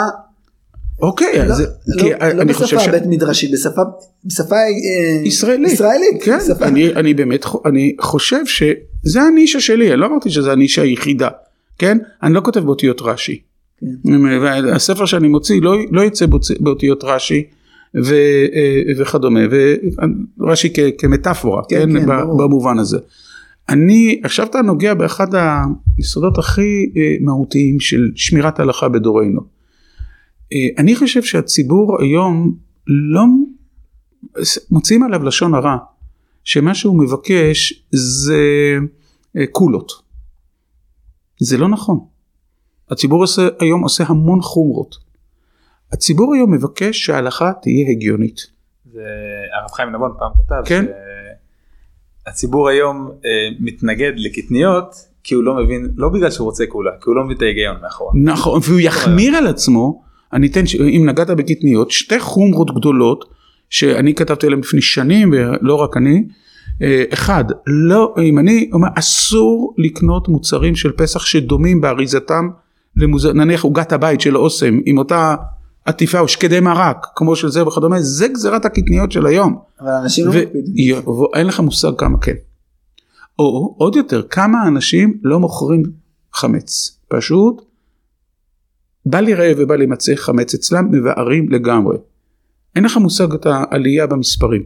אוקיי, 1.00 1.38
לא, 1.38 1.42
אז 1.42 1.60
לא, 1.86 2.02
כי 2.02 2.10
לא 2.10 2.16
אני 2.42 2.54
חושב 2.54 2.76
בשפה 2.76 2.90
ש... 2.90 2.94
בית 2.94 3.02
מדרשית, 3.06 3.50
בשפה, 3.52 3.82
בשפה 4.24 4.56
אה, 4.56 5.22
ישראלית. 5.24 5.72
ישראלית, 5.72 6.22
כן, 6.22 6.38
בשפה- 6.38 6.64
אני, 6.64 6.94
אני 6.94 7.14
באמת, 7.14 7.44
אני 7.66 7.96
חושב 8.00 8.46
שזה 8.46 9.22
הנישה 9.22 9.60
שלי, 9.60 9.92
אני 9.92 10.00
לא 10.00 10.06
אמרתי 10.06 10.30
שזה 10.30 10.52
הנישה 10.52 10.82
היחידה, 10.82 11.28
כן? 11.78 11.98
אני 12.22 12.34
לא 12.34 12.40
כותב 12.40 12.60
באותיות 12.60 13.02
רש"י. 13.02 13.40
כן. 13.80 13.86
והספר 14.42 15.06
שאני 15.06 15.28
מוציא 15.28 15.62
לא, 15.62 15.76
לא 15.90 16.04
יצא 16.04 16.26
באותיות 16.60 17.04
רש"י 17.04 17.44
ו, 18.04 18.14
אה, 18.54 18.82
וכדומה, 18.98 19.40
ורש"י 20.38 20.72
כ, 20.74 20.78
כמטאפורה, 20.98 21.62
כן, 21.68 21.92
כן, 21.92 22.00
כן. 22.00 22.06
במובן 22.38 22.78
הזה. 22.78 22.98
אני, 23.68 24.20
עכשיו 24.24 24.46
אתה 24.46 24.62
נוגע 24.62 24.94
באחד 24.94 25.26
היסודות 25.98 26.38
הכי 26.38 26.92
אה, 26.96 27.14
מהותיים 27.20 27.80
של 27.80 28.10
שמירת 28.14 28.60
ההלכה 28.60 28.88
בדורנו. 28.88 29.57
אה, 30.52 30.68
אני 30.78 30.96
חושב 30.96 31.22
שהציבור 31.22 32.02
היום 32.02 32.54
לא 32.86 33.24
מוציאים 34.70 35.02
עליו 35.02 35.22
לשון 35.22 35.54
הרע, 35.54 35.76
שמה 36.44 36.74
שהוא 36.74 36.98
מבקש 37.04 37.84
זה 37.90 38.76
אה, 39.36 39.46
קולות. 39.52 39.92
זה 41.40 41.58
לא 41.58 41.68
נכון. 41.68 41.98
הציבור 42.90 43.22
עושה, 43.22 43.48
היום 43.60 43.82
עושה 43.82 44.04
המון 44.06 44.40
חומרות. 44.42 44.96
הציבור 45.92 46.34
היום 46.34 46.52
מבקש 46.52 47.06
שההלכה 47.06 47.52
תהיה 47.62 47.90
הגיונית. 47.90 48.46
זה 48.92 49.00
הרב 49.60 49.70
חיים 49.70 49.88
נבון 49.88 50.12
פעם 50.18 50.30
כתב 50.34 50.62
כן. 50.64 50.84
שהציבור 52.26 52.68
היום 52.68 53.10
אה, 53.24 53.30
מתנגד 53.60 54.12
לקטניות 54.16 54.94
כי 55.22 55.34
הוא 55.34 55.44
לא 55.44 55.54
מבין 55.54 55.88
לא 55.96 56.08
בגלל 56.08 56.30
שהוא 56.30 56.44
רוצה 56.44 56.66
קולה 56.66 56.90
כי 56.90 57.04
הוא 57.06 57.16
לא 57.16 57.24
מבין 57.24 57.36
את 57.36 57.42
ההיגיון 57.42 57.76
מאחורה. 57.82 58.12
נכון, 58.14 58.60
והוא 58.64 58.80
יחמיר 58.80 59.36
על 59.36 59.46
עצמו, 59.46 60.02
אני 60.32 60.46
אתן, 60.46 60.62
אם 60.80 61.04
נגעת 61.08 61.30
בקטניות, 61.30 61.90
שתי 61.90 62.20
חומרות 62.20 62.74
גדולות 62.74 63.24
שאני 63.70 64.14
כתבתי 64.14 64.46
עליהן 64.46 64.60
לפני 64.60 64.80
שנים 64.82 65.30
ולא 65.32 65.74
רק 65.74 65.96
אני, 65.96 66.24
אה, 66.82 67.04
אחד, 67.12 67.44
לא, 67.66 68.14
אם 68.22 68.38
אני 68.38 68.70
אומר 68.72 68.88
אסור 68.94 69.74
לקנות 69.78 70.28
מוצרים 70.28 70.76
של 70.76 70.92
פסח 70.92 71.26
שדומים 71.26 71.80
באריזתם 71.80 72.48
למוז... 72.96 73.26
נניח 73.26 73.62
עוגת 73.64 73.92
הבית 73.92 74.20
של 74.20 74.36
אוסם 74.36 74.78
עם 74.86 74.98
אותה 74.98 75.34
עטיפה 75.84 76.20
או 76.20 76.28
שקדי 76.28 76.60
מרק 76.60 77.06
כמו 77.16 77.36
של 77.36 77.48
זה 77.48 77.66
וכדומה, 77.66 78.00
זה 78.00 78.28
גזירת 78.28 78.64
הקטניות 78.64 79.12
של 79.12 79.26
היום. 79.26 79.58
אבל 79.80 79.90
אנשים 79.90 80.26
לא 80.26 80.30
ו- 80.30 80.38
מקפידים. 80.38 80.74
י- 80.76 80.94
אין 81.34 81.46
לך 81.46 81.60
מושג 81.60 81.90
כמה 81.98 82.18
כן. 82.18 82.34
או 83.38 83.74
עוד 83.78 83.96
יותר, 83.96 84.22
כמה 84.30 84.68
אנשים 84.68 85.18
לא 85.22 85.40
מוכרים 85.40 85.82
חמץ. 86.34 86.98
פשוט 87.08 87.62
בא 89.06 89.20
לי 89.20 89.34
רעב 89.34 89.56
ובא 89.58 89.74
לי 89.74 89.86
מצה 89.86 90.12
חמץ 90.16 90.54
אצלם 90.54 90.88
מבערים 90.90 91.48
לגמרי. 91.48 91.96
אין 92.76 92.84
לך 92.84 92.96
מושג 92.96 93.32
את 93.34 93.46
העלייה 93.46 94.06
במספרים. 94.06 94.62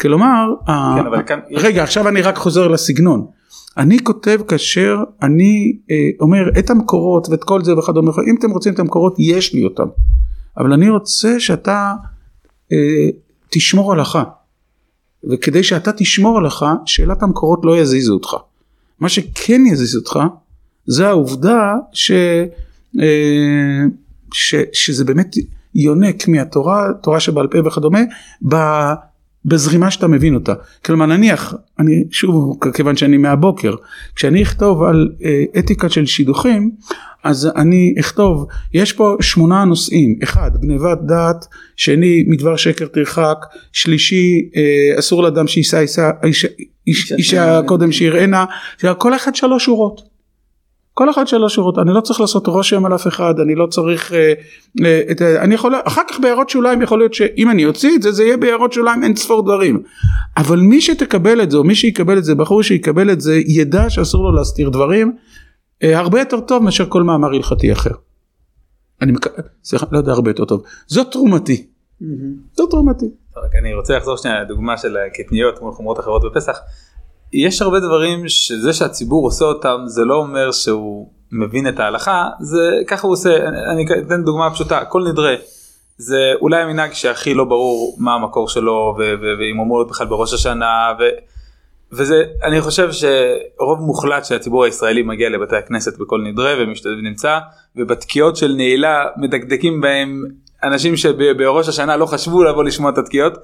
כלומר, 0.00 0.44
ה- 0.66 0.94
כן, 1.00 1.06
אבל 1.06 1.22
כאן 1.22 1.38
יש- 1.50 1.64
רגע 1.64 1.82
עכשיו 1.82 2.08
אני 2.08 2.22
רק 2.22 2.36
חוזר 2.36 2.68
לסגנון. 2.68 3.26
אני 3.76 4.04
כותב 4.04 4.40
כאשר 4.48 4.96
אני 5.22 5.76
אה, 5.90 5.96
אומר 6.20 6.58
את 6.58 6.70
המקורות 6.70 7.28
ואת 7.28 7.44
כל 7.44 7.64
זה 7.64 7.78
וכדומה, 7.78 8.12
אם 8.30 8.36
אתם 8.38 8.50
רוצים 8.50 8.74
את 8.74 8.78
המקורות 8.78 9.14
יש 9.18 9.54
לי 9.54 9.64
אותם. 9.64 9.86
אבל 10.58 10.72
אני 10.72 10.88
רוצה 10.88 11.40
שאתה 11.40 11.92
אה, 12.72 12.76
תשמור 13.50 13.92
הלכה. 13.92 14.24
וכדי 15.30 15.62
שאתה 15.62 15.92
תשמור 15.92 16.38
הלכה, 16.38 16.74
שאלת 16.86 17.22
המקורות 17.22 17.60
לא 17.64 17.76
יזיזו 17.78 18.14
אותך. 18.14 18.36
מה 19.00 19.08
שכן 19.08 19.62
יזיז 19.66 19.96
אותך, 19.96 20.18
זה 20.86 21.08
העובדה 21.08 21.74
ש, 21.92 22.12
ש, 24.32 24.54
שזה 24.72 25.04
באמת 25.04 25.36
יונק 25.74 26.28
מהתורה, 26.28 26.88
תורה 27.02 27.20
שבעל 27.20 27.46
פה 27.46 27.58
וכדומה, 27.68 28.00
ב, 28.48 28.56
בזרימה 29.44 29.90
שאתה 29.90 30.08
מבין 30.08 30.34
אותה. 30.34 30.54
כלומר 30.84 31.06
נניח, 31.06 31.54
אני 31.78 32.04
שוב, 32.10 32.58
כיוון 32.74 32.96
שאני 32.96 33.16
מהבוקר, 33.16 33.74
כשאני 34.16 34.42
אכתוב 34.42 34.82
על 34.82 35.12
אה, 35.24 35.44
אתיקה 35.58 35.88
של 35.88 36.06
שידוכים, 36.06 36.70
אז 37.24 37.48
אני 37.56 37.94
אכתוב, 38.00 38.46
יש 38.74 38.92
פה 38.92 39.16
שמונה 39.20 39.64
נושאים, 39.64 40.18
אחד 40.22 40.50
גנבת 40.60 40.98
דעת, 41.06 41.46
שני 41.76 42.24
מדבר 42.26 42.56
שקר 42.56 42.86
תרחק, 42.86 43.36
שלישי 43.72 44.50
אה, 44.56 44.98
אסור 44.98 45.22
לאדם 45.22 45.46
שיישא 45.46 45.78
אישה, 45.80 46.10
אישה, 46.24 46.48
אישה, 46.86 47.14
אישה 47.16 47.60
קודם 47.66 47.92
שיראנה, 47.92 48.44
כל 48.98 49.16
אחד 49.16 49.34
שלוש 49.34 49.64
שורות. 49.64 50.13
כל 50.94 51.10
אחד 51.10 51.26
שלוש 51.28 51.54
שורות, 51.54 51.78
אני 51.78 51.90
לא 51.94 52.00
צריך 52.00 52.20
לעשות 52.20 52.46
רושם 52.46 52.84
על 52.84 52.94
אף 52.94 53.06
אחד, 53.06 53.34
אני 53.40 53.54
לא 53.54 53.66
צריך, 53.66 54.12
אה, 54.12 54.32
אה, 54.84 55.00
את, 55.10 55.20
ה- 55.20 55.42
אני 55.42 55.54
יכול, 55.54 55.74
אחר 55.84 56.02
כך 56.10 56.20
בהערות 56.20 56.50
שוליים 56.50 56.82
יכול 56.82 56.98
להיות 56.98 57.14
שאם 57.14 57.50
אני 57.50 57.66
אוציא 57.66 57.96
את 57.96 58.02
זה, 58.02 58.12
זה 58.12 58.24
יהיה 58.24 58.36
בהערות 58.36 58.72
שוליים 58.72 59.02
אין 59.02 59.16
ספור 59.16 59.42
דברים. 59.42 59.82
אבל 60.36 60.58
מי 60.58 60.80
שתקבל 60.80 61.42
את 61.42 61.50
זה, 61.50 61.56
או 61.56 61.64
מי 61.64 61.74
שיקבל 61.74 62.18
את 62.18 62.24
זה, 62.24 62.34
בחור 62.34 62.62
שיקבל 62.62 63.10
את 63.10 63.20
זה, 63.20 63.40
ידע 63.46 63.90
שאסור 63.90 64.24
לו 64.24 64.32
להסתיר 64.32 64.68
דברים, 64.68 65.16
אה, 65.82 65.98
הרבה 65.98 66.18
יותר 66.18 66.40
טוב 66.40 66.62
מאשר 66.62 66.86
כל 66.88 67.02
מאמר 67.02 67.28
הלכתי 67.28 67.72
אחר. 67.72 67.90
אני 69.02 69.12
מק... 69.12 69.26
סליחה, 69.64 69.86
לא 69.92 69.98
יודע 69.98 70.12
הרבה 70.12 70.30
יותר 70.30 70.44
טוב. 70.44 70.62
זאת 70.86 71.12
תרומתי. 71.12 71.66
מהמם. 72.00 72.34
זאת 72.52 72.70
תרומתי. 72.70 73.06
רק 73.36 73.50
אני 73.62 73.74
רוצה 73.74 73.96
לחזור 73.96 74.16
שנייה 74.16 74.42
לדוגמה 74.42 74.76
של 74.76 74.96
הקטניות 74.96 75.62
מול 75.62 75.72
חומרות 75.72 76.00
אחרות 76.00 76.22
בפסח. 76.24 76.58
יש 77.34 77.62
הרבה 77.62 77.80
דברים 77.80 78.28
שזה 78.28 78.72
שהציבור 78.72 79.26
עושה 79.26 79.44
אותם 79.44 79.80
זה 79.86 80.04
לא 80.04 80.14
אומר 80.14 80.52
שהוא 80.52 81.08
מבין 81.32 81.68
את 81.68 81.80
ההלכה 81.80 82.28
זה 82.40 82.70
ככה 82.86 83.06
הוא 83.06 83.12
עושה 83.12 83.36
אני 83.72 83.84
אתן 84.06 84.24
דוגמה 84.24 84.50
פשוטה 84.50 84.84
כל 84.84 85.04
נדרה 85.08 85.34
זה 85.96 86.32
אולי 86.40 86.62
המנהג 86.62 86.92
שהכי 86.92 87.34
לא 87.34 87.44
ברור 87.44 87.96
מה 87.98 88.14
המקור 88.14 88.48
שלו 88.48 88.96
ואם 88.98 89.60
אמור 89.60 89.78
להיות 89.78 89.88
בכלל 89.88 90.06
בראש 90.06 90.34
השנה 90.34 90.92
ו- 91.00 91.34
וזה 91.92 92.24
אני 92.44 92.60
חושב 92.60 92.90
שרוב 92.92 93.80
מוחלט 93.80 94.24
של 94.24 94.34
הציבור 94.34 94.64
הישראלי 94.64 95.02
מגיע 95.02 95.28
לבתי 95.28 95.56
הכנסת 95.56 95.98
בכל 95.98 96.22
נדרה 96.22 96.54
ומשתתף 96.58 96.90
ונמצא 96.98 97.38
ובתקיעות 97.76 98.36
של 98.36 98.54
נעילה 98.56 99.04
מדקדקים 99.16 99.80
בהם 99.80 100.24
אנשים 100.62 100.96
שבראש 100.96 101.68
השנה 101.68 101.96
לא 101.96 102.06
חשבו 102.06 102.44
לבוא 102.44 102.64
לשמוע 102.64 102.90
את 102.90 102.98
התקיעות. 102.98 103.38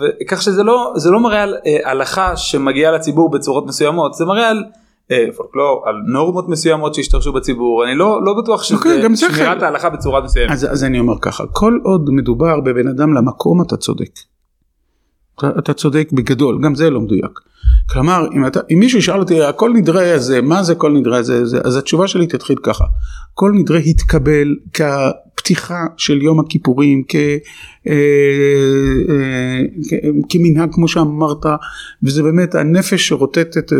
וכך 0.00 0.42
שזה 0.42 0.62
לא 0.62 0.92
זה 0.96 1.10
לא 1.10 1.20
מראה 1.20 1.42
על 1.42 1.54
אה, 1.66 1.90
הלכה 1.90 2.36
שמגיעה 2.36 2.92
לציבור 2.92 3.30
בצורות 3.30 3.66
מסוימות 3.66 4.14
זה 4.14 4.24
מראה 4.24 4.48
על 4.48 4.64
אה, 5.10 5.26
פולקלור 5.36 5.82
על 5.86 5.94
נורמות 6.06 6.48
מסוימות 6.48 6.94
שהשתרשו 6.94 7.32
בציבור 7.32 7.84
אני 7.84 7.94
לא 7.94 8.24
לא 8.24 8.34
בטוח 8.42 8.62
שזה 8.62 8.76
אוקיי, 8.76 9.02
גם 9.02 9.14
זה 9.14 9.26
שמירת 9.26 9.56
חלק. 9.56 9.62
ההלכה 9.62 9.90
בצורה 9.90 10.20
מסוימת. 10.20 10.50
אז, 10.50 10.72
אז 10.72 10.84
אני 10.84 10.98
אומר 10.98 11.14
ככה, 11.20 11.44
כל 11.52 11.78
עוד 11.84 12.10
מדובר 12.10 12.60
בבן 12.60 12.88
אדם 12.88 13.14
למקום 13.14 13.62
אתה 13.62 13.76
צודק. 13.76 14.10
אתה, 15.38 15.50
אתה 15.58 15.72
צודק 15.72 16.08
בגדול, 16.12 16.58
גם 16.62 16.74
זה 16.74 16.90
לא 16.90 17.00
מדויק. 17.00 17.40
כלומר, 17.90 18.26
אם, 18.32 18.46
אתה, 18.46 18.60
אם 18.72 18.78
מישהו 18.78 18.98
ישאל 18.98 19.18
אותי, 19.18 19.42
הכל 19.42 19.72
נדרי 19.74 20.12
הזה, 20.12 20.42
מה 20.42 20.62
זה 20.62 20.74
כל 20.74 20.92
נדרי 20.92 21.16
הזה, 21.16 21.46
זה, 21.46 21.60
אז 21.64 21.76
התשובה 21.76 22.08
שלי 22.08 22.26
תתחיל 22.26 22.56
ככה. 22.62 22.84
כל 23.34 23.52
נדרי 23.54 23.82
התקבל 23.86 24.56
כפתיחה 25.46 25.86
של 25.96 26.22
יום 26.22 26.40
הכיפורים, 26.40 27.02
אה, 27.14 27.36
אה, 27.86 27.92
כ, 29.90 29.92
כמנהג 30.28 30.68
כמו 30.72 30.88
שאמרת, 30.88 31.46
וזה 32.02 32.22
באמת 32.22 32.54
הנפש 32.54 33.08
שרוטטת 33.08 33.72
אה, 33.72 33.78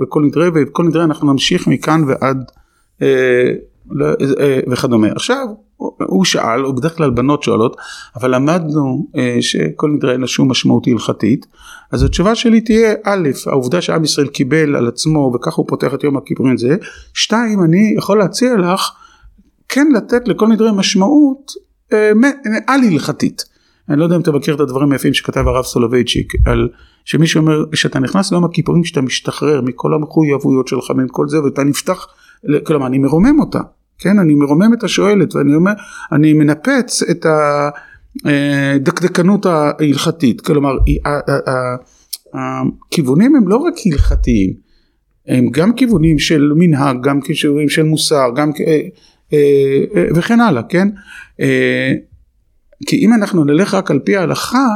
בכל 0.00 0.22
נדרי, 0.22 0.48
ובכל 0.48 0.84
נדרי 0.84 1.04
אנחנו 1.04 1.32
נמשיך 1.32 1.66
מכאן 1.66 2.02
ועד 2.06 2.38
לא, 3.90 4.06
וכדומה. 4.70 5.08
עכשיו, 5.12 5.46
הוא 6.06 6.24
שאל, 6.24 6.64
או 6.64 6.74
בדרך 6.74 6.96
כלל 6.96 7.10
בנות 7.10 7.42
שואלות, 7.42 7.76
אבל 8.16 8.34
למדנו 8.34 9.06
שכל 9.40 9.90
נדרי 9.90 10.12
אין 10.12 10.20
לה 10.20 10.26
שום 10.26 10.50
משמעות 10.50 10.86
הלכתית, 10.86 11.46
אז 11.92 12.02
התשובה 12.02 12.34
שלי 12.34 12.60
תהיה, 12.60 12.94
א', 13.04 13.28
העובדה 13.46 13.80
שעם 13.80 14.04
ישראל 14.04 14.26
קיבל 14.26 14.76
על 14.76 14.86
עצמו 14.86 15.32
וככה 15.34 15.56
הוא 15.56 15.68
פותח 15.68 15.94
את 15.94 16.04
יום 16.04 16.16
הכיפורים 16.16 16.54
הזה, 16.54 16.76
שתיים, 17.14 17.62
אני 17.64 17.94
יכול 17.96 18.18
להציע 18.18 18.56
לך 18.56 18.90
כן 19.76 19.88
לתת 19.94 20.28
לכל 20.28 20.48
נדרי 20.48 20.70
משמעות 20.74 21.52
אה, 21.92 22.10
על 22.66 22.80
הלכתית. 22.84 23.44
אני 23.88 23.98
לא 23.98 24.04
יודע 24.04 24.16
אם 24.16 24.20
אתה 24.20 24.32
מכיר 24.32 24.54
את 24.54 24.60
הדברים 24.60 24.92
היפים 24.92 25.14
שכתב 25.14 25.48
הרב 25.48 25.64
סולובייצ'יק, 25.64 26.32
על 26.44 26.68
שמי 27.04 27.26
שאומר 27.26 27.64
שאתה 27.74 27.98
נכנס 27.98 28.32
ליום 28.32 28.44
הכיפורים 28.44 28.82
כשאתה 28.82 29.00
משתחרר 29.00 29.60
מכל 29.60 29.94
המחויבויות 29.94 30.68
שלך 30.68 30.90
מכל 30.96 31.28
זה 31.28 31.42
ואתה 31.42 31.64
נפתח, 31.64 32.06
כלומר 32.64 32.86
אני 32.86 32.98
מרומם 32.98 33.40
אותה. 33.40 33.60
כן, 33.98 34.18
אני 34.18 34.34
מרומם 34.34 34.74
את 34.74 34.84
השואלת 34.84 35.34
ואני 35.34 35.54
אומר, 35.54 35.72
אני 36.12 36.32
מנפץ 36.32 37.02
את 37.02 37.26
הדקדקנות 38.24 39.46
ההלכתית, 39.46 40.40
כלומר 40.40 40.72
הכיוונים 42.34 43.36
הם 43.36 43.48
לא 43.48 43.56
רק 43.56 43.74
הלכתיים, 43.92 44.52
הם 45.28 45.48
גם 45.50 45.72
כיוונים 45.72 46.18
של 46.18 46.52
מנהג, 46.56 46.96
גם 47.02 47.20
כיוונים 47.20 47.68
של 47.68 47.82
מוסר, 47.82 48.28
גם 48.36 48.50
אה, 48.60 48.66
אה, 48.66 48.80
וכן 50.14 50.40
הלאה, 50.40 50.62
כן? 50.62 50.88
אה, 51.40 51.92
כי 52.86 52.96
אם 52.96 53.14
אנחנו 53.14 53.44
נלך 53.44 53.74
רק 53.74 53.90
על 53.90 53.98
פי 53.98 54.16
ההלכה, 54.16 54.66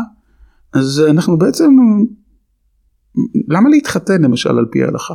אז 0.72 1.03
אנחנו 1.11 1.38
בעצם, 1.38 1.70
למה 3.48 3.68
להתחתן 3.68 4.22
למשל 4.22 4.59
על 4.59 4.66
פי 4.70 4.82
ההלכה? 4.82 5.14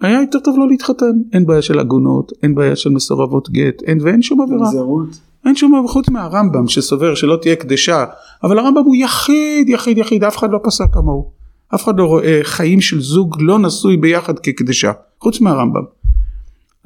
היה 0.00 0.20
יותר 0.20 0.40
טוב 0.40 0.58
לא 0.58 0.68
להתחתן, 0.68 1.12
אין 1.32 1.46
בעיה 1.46 1.62
של 1.62 1.78
עגונות, 1.78 2.32
אין 2.42 2.54
בעיה 2.54 2.76
של 2.76 2.90
מסורבות 2.90 3.50
גט, 3.50 3.82
אין 3.82 3.98
ואין 4.02 4.22
שום 4.22 4.40
עבירה. 4.40 4.66
זרות. 4.66 5.20
אין 5.46 5.56
שום 5.56 5.74
עבירה 5.74 5.92
חוץ 5.92 6.08
מהרמב"ם 6.08 6.68
שסובר 6.68 7.14
שלא 7.14 7.38
תהיה 7.42 7.56
קדשה, 7.56 8.04
אבל 8.42 8.58
הרמב"ם 8.58 8.84
הוא 8.84 8.96
יחיד, 8.96 9.68
יחיד, 9.68 9.98
יחיד, 9.98 10.24
אף 10.24 10.36
אחד 10.36 10.50
לא 10.50 10.60
פסק 10.62 10.84
כמוהו. 10.92 11.30
אף 11.74 11.84
אחד 11.84 11.98
לא 11.98 12.04
רואה 12.04 12.40
חיים 12.42 12.80
של 12.80 13.00
זוג 13.00 13.36
לא 13.40 13.58
נשוי 13.58 13.96
ביחד 13.96 14.38
כקדשה, 14.38 14.92
חוץ 15.20 15.40
מהרמב"ם. 15.40 16.01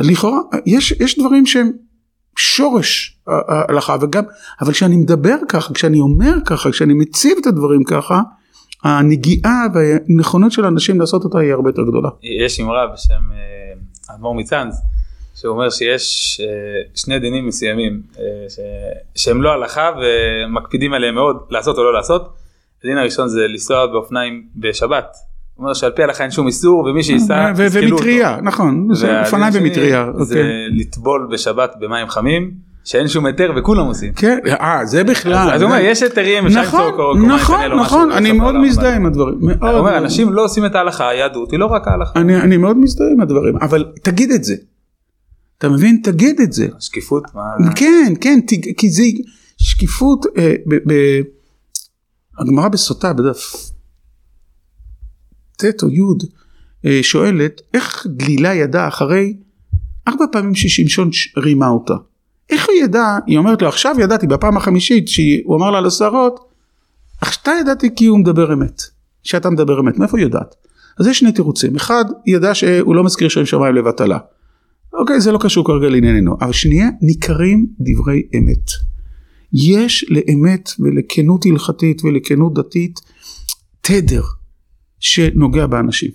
לכאורה, 0.01 0.38
יש, 0.66 0.92
יש 0.92 1.18
דברים 1.18 1.47
שהם 1.47 1.72
שורש 2.36 3.18
ההלכה, 3.26 3.97
וגם, 4.01 4.24
אבל 4.61 4.72
כשאני 4.72 4.97
מדבר 4.97 5.36
ככה, 5.49 5.74
כשאני 5.74 6.01
אומר 6.01 6.32
ככה, 6.47 6.70
כשאני 6.70 6.94
מציב 6.94 7.38
את 7.40 7.47
הדברים 7.47 7.84
ככה, 7.84 8.20
הנגיעה 8.84 9.66
והנכונות 9.74 10.53
של 10.53 10.64
אנשים 10.64 11.01
לעשות 11.01 11.24
אותה 11.24 11.38
היא 11.38 11.53
הרבה 11.53 11.68
יותר 11.68 11.82
גדולה. 11.82 12.09
יש 12.42 12.61
אמרה 12.61 12.86
בשם 12.86 13.32
אה, 13.32 14.14
אדמו"ר 14.14 14.34
מצאנז, 14.34 14.74
שהוא 15.34 15.55
אומר 15.55 15.70
שיש 15.70 16.40
אה, 16.40 16.47
שני 16.94 17.18
דינים 17.18 17.47
מסוימים 17.47 18.03
אה, 18.18 18.22
שהם 19.14 19.42
לא 19.42 19.51
הלכה 19.53 19.90
ומקפידים 20.01 20.92
עליהם 20.92 21.14
מאוד 21.14 21.36
לעשות 21.51 21.78
או 21.78 21.84
לא 21.84 21.92
לעשות. 21.92 22.32
הדין 22.84 22.99
הראשון 22.99 23.28
זה 23.28 23.40
לנסוע 23.49 23.86
באופניים 23.86 24.49
בשבת. 24.57 25.16
אומר 25.59 25.74
שעל 25.74 25.92
פי 25.92 26.02
ההלכה 26.02 26.22
אין 26.22 26.30
שום 26.30 26.46
איסור 26.46 26.84
ומי 26.84 27.02
שייסע 27.02 27.50
יסכלו 27.52 27.84
אותו. 27.84 27.94
ומטריה, 27.94 28.38
נכון, 28.42 28.88
אופניים 29.24 29.52
ומטריה. 29.57 30.07
זה 30.18 30.34
אוקיי. 30.34 30.68
לטבול 30.70 31.28
בשבת 31.32 31.74
במים 31.80 32.09
חמים. 32.09 32.66
שאין 32.86 33.09
שום 33.09 33.26
היתר 33.26 33.52
וכולם 33.57 33.86
עושים. 33.86 34.12
כן, 34.12 34.38
אה 34.61 34.80
זה 34.84 35.04
בכלל. 35.04 35.50
אז 35.52 35.62
הוא 35.62 35.70
אומר 35.70 35.80
יש 35.80 36.02
היתרים, 36.02 36.46
אפשר 36.46 36.62
נכון, 36.62 36.80
למצוא 36.80 36.96
קומה 36.96 37.36
נכון, 37.36 37.72
נכון, 37.80 38.12
אני 38.12 38.32
מאוד 38.32 38.57
מזדהה 38.57 38.96
עם 38.96 39.07
הדברים. 39.07 39.38
הוא 39.40 39.70
אומר 39.70 39.98
אנשים 39.98 40.32
לא 40.32 40.44
עושים 40.44 40.66
את 40.66 40.74
ההלכה, 40.74 41.09
היהדות 41.09 41.50
היא 41.50 41.59
לא 41.59 41.66
רק 41.66 41.88
ההלכה. 41.88 42.20
אני 42.20 42.57
מאוד 42.57 42.78
מזדהה 42.78 43.09
עם 43.12 43.20
הדברים, 43.20 43.57
אבל 43.57 43.84
תגיד 44.02 44.30
את 44.30 44.44
זה. 44.44 44.54
אתה 45.59 45.68
מבין? 45.68 46.00
תגיד 46.04 46.40
את 46.40 46.52
זה. 46.52 46.66
שקיפות? 46.78 47.22
כן, 47.74 48.12
כן, 48.20 48.38
כי 48.76 48.90
זה 48.90 49.02
שקיפות, 49.59 50.26
אה, 50.38 50.54
הגמרא 52.38 52.68
בסוטה 52.68 53.12
בדף 53.12 53.70
ט' 55.57 55.82
או 55.82 55.88
י' 55.88 56.00
אה, 56.86 56.98
שואלת 57.02 57.61
איך 57.74 58.07
גלילה 58.16 58.54
ידע 58.54 58.88
אחרי 58.88 59.36
ארבע 60.09 60.24
פעמים 60.32 60.54
ששמשון 60.54 61.11
רימה 61.36 61.68
אותה. 61.68 61.94
איך 62.50 62.66
הוא 62.68 62.74
ידע, 62.84 63.18
היא 63.26 63.38
אומרת 63.38 63.62
לו 63.62 63.68
עכשיו 63.68 63.96
ידעתי 63.98 64.26
בפעם 64.26 64.57
החמישית 64.57 65.09
שהוא 65.09 65.57
אמר 65.57 65.70
לה 65.70 65.80
לשערות, 65.80 66.40
אתה 67.42 67.50
ידעתי 67.61 67.88
כי 67.96 68.07
הוא 68.07 68.18
מדבר 68.18 68.52
אמת, 68.52 68.82
שאתה 69.22 69.50
מדבר 69.50 69.80
אמת, 69.80 69.98
מאיפה 69.98 70.18
היא 70.18 70.24
יודעת? 70.24 70.54
אז 70.98 71.07
יש 71.07 71.18
שני 71.18 71.32
תירוצים, 71.32 71.76
אחד 71.76 72.04
היא 72.26 72.36
ידעה 72.36 72.54
שהוא 72.54 72.94
לא 72.94 73.04
מזכיר 73.04 73.28
שם 73.28 73.46
שמיים 73.46 73.74
לבטלה, 73.74 74.18
אוקיי 74.92 75.20
זה 75.20 75.32
לא 75.32 75.38
קשור 75.38 75.66
כרגע 75.66 75.88
לענייננו, 75.88 76.36
אבל 76.40 76.52
שנייה 76.52 76.88
ניכרים 77.02 77.66
דברי 77.80 78.22
אמת. 78.38 78.70
יש 79.52 80.07
לאמת 80.09 80.70
ולכנות 80.78 81.46
הלכתית 81.46 82.04
ולכנות 82.04 82.54
דתית 82.54 83.00
תדר 83.80 84.22
שנוגע 85.01 85.66
באנשים. 85.66 86.11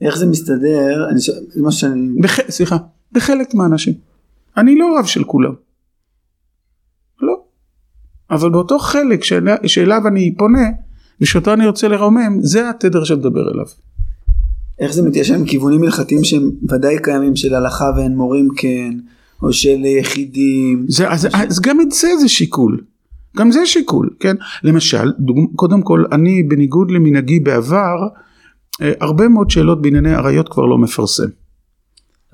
איך 0.00 0.18
זה 0.18 0.26
מסתדר, 0.26 1.08
אני 1.10 1.20
ש... 1.20 1.30
מה 1.56 1.72
שאני... 1.72 2.20
בח... 2.20 2.50
סליחה, 2.50 2.76
בחלק 3.12 3.54
מהאנשים. 3.54 3.94
אני 4.56 4.78
לא 4.78 4.98
רב 4.98 5.06
של 5.06 5.24
כולם. 5.24 5.54
לא. 7.22 7.42
אבל 8.30 8.50
באותו 8.50 8.78
חלק 8.78 9.24
שאל... 9.24 9.48
שאליו 9.66 10.08
אני 10.08 10.34
פונה 10.38 10.68
ושאותו 11.20 11.52
אני 11.52 11.66
רוצה 11.66 11.88
לרומם, 11.88 12.38
זה 12.40 12.70
התדר 12.70 13.04
שמדבר 13.04 13.50
אליו. 13.52 13.66
איך 14.78 14.92
זה 14.92 15.02
מתיישב 15.02 15.34
עם 15.34 15.44
כיוונים 15.44 15.82
הלכתיים 15.82 16.24
שהם 16.24 16.50
ודאי 16.70 16.96
קיימים 17.02 17.36
של 17.36 17.54
הלכה 17.54 17.90
ואין 17.96 18.16
מורים 18.16 18.48
כן, 18.56 18.94
או 19.42 19.52
של 19.52 19.84
יחידים. 19.84 20.86
זה, 20.88 21.10
אז, 21.10 21.22
ש... 21.22 21.26
אז 21.34 21.60
גם 21.60 21.80
את 21.80 21.92
זה 21.92 22.08
זה 22.20 22.28
שיקול. 22.28 22.84
גם 23.36 23.52
זה 23.52 23.66
שיקול, 23.66 24.10
כן? 24.20 24.36
למשל, 24.62 25.12
דוג... 25.18 25.38
קודם 25.56 25.82
כל, 25.82 26.04
אני 26.12 26.42
בניגוד 26.42 26.90
למנהגי 26.90 27.40
בעבר, 27.40 27.96
אה, 28.82 28.92
הרבה 29.00 29.28
מאוד 29.28 29.50
שאלות 29.50 29.82
בענייני 29.82 30.14
עריות 30.14 30.48
כבר 30.48 30.64
לא 30.64 30.78
מפרסם. 30.78 31.28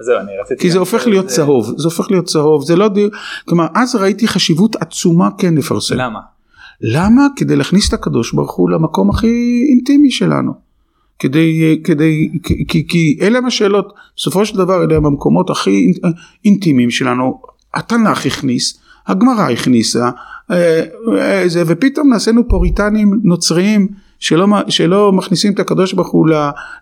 זהו, 0.01 0.19
אני 0.19 0.33
רציתי... 0.43 0.63
כי 0.63 0.71
זה 0.71 0.79
הופך 0.79 1.07
להיות 1.07 1.29
זה... 1.29 1.37
צהוב, 1.37 1.75
זה 1.77 1.85
הופך 1.85 2.11
להיות 2.11 2.25
צהוב, 2.25 2.65
זה 2.65 2.77
לא... 2.77 2.89
כלומר, 3.45 3.67
אז 3.75 3.95
ראיתי 3.95 4.29
חשיבות 4.29 4.77
עצומה 4.77 5.29
כן 5.39 5.55
לפרסם. 5.55 5.95
למה? 5.97 6.21
למה? 6.81 7.27
כדי 7.37 7.57
להכניס 7.57 7.89
את 7.89 7.95
הקדוש 7.95 8.35
ברוך 8.35 8.55
הוא 8.55 8.71
למקום 8.71 9.11
הכי 9.11 9.65
אינטימי 9.71 10.11
שלנו. 10.11 10.71
כדי, 11.19 11.81
כדי, 11.85 12.31
כי, 12.69 12.87
כי, 12.89 13.19
אלה 13.21 13.39
הם 13.39 13.47
השאלות, 13.47 13.93
בסופו 14.17 14.47
של 14.47 14.59
דבר 14.59 14.85
אלה 14.85 14.97
הם 14.97 15.07
המקומות 15.07 15.51
הכי 15.51 15.93
אינטימיים 16.45 16.91
שלנו. 16.91 17.41
התנ"ך 17.75 18.27
הכניס, 18.27 18.81
הגמרא 19.07 19.51
הכניסה, 19.51 20.05
אה, 20.05 20.09
אה, 20.09 20.13
זה, 21.47 21.63
ופתאום 21.67 22.13
נעשינו 22.13 22.49
פוריטנים 22.49 23.21
נוצריים 23.25 23.89
שלא, 24.19 24.47
שלא 24.69 25.13
מכניסים 25.13 25.53
את 25.53 25.59
הקדוש 25.59 25.93
ברוך 25.93 26.11
הוא 26.11 26.29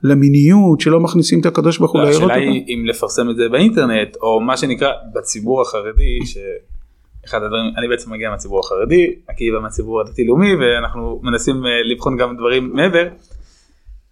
למיניות, 0.03 0.81
שלא 0.81 1.01
מכניסים 1.01 1.41
את 1.41 1.47
הקדוש 1.47 1.79
ברוך 1.79 1.93
הוא 1.93 2.01
לארוטיקה. 2.01 2.25
השאלה 2.25 2.35
היא 2.35 2.65
אם 2.69 2.87
לפרסם 2.87 3.31
את 3.31 3.37
זה 3.37 3.49
באינטרנט, 3.49 4.17
או 4.23 4.41
מה 4.41 4.57
שנקרא 4.57 4.89
בציבור 5.15 5.63
החרדי, 5.63 6.19
שאחד 6.25 7.43
הדברים, 7.43 7.73
אני 7.77 7.89
בעצם 7.89 8.13
מגיע 8.13 8.31
מהציבור 8.31 8.61
החרדי, 8.61 9.13
עקיבא 9.29 9.61
מהציבור 9.61 10.01
הדתי-לאומי, 10.01 10.55
ואנחנו 10.55 11.21
מנסים 11.23 11.67
אה, 11.67 11.71
לבחון 11.93 12.17
גם 12.17 12.37
דברים 12.37 12.71
מעבר. 12.73 13.09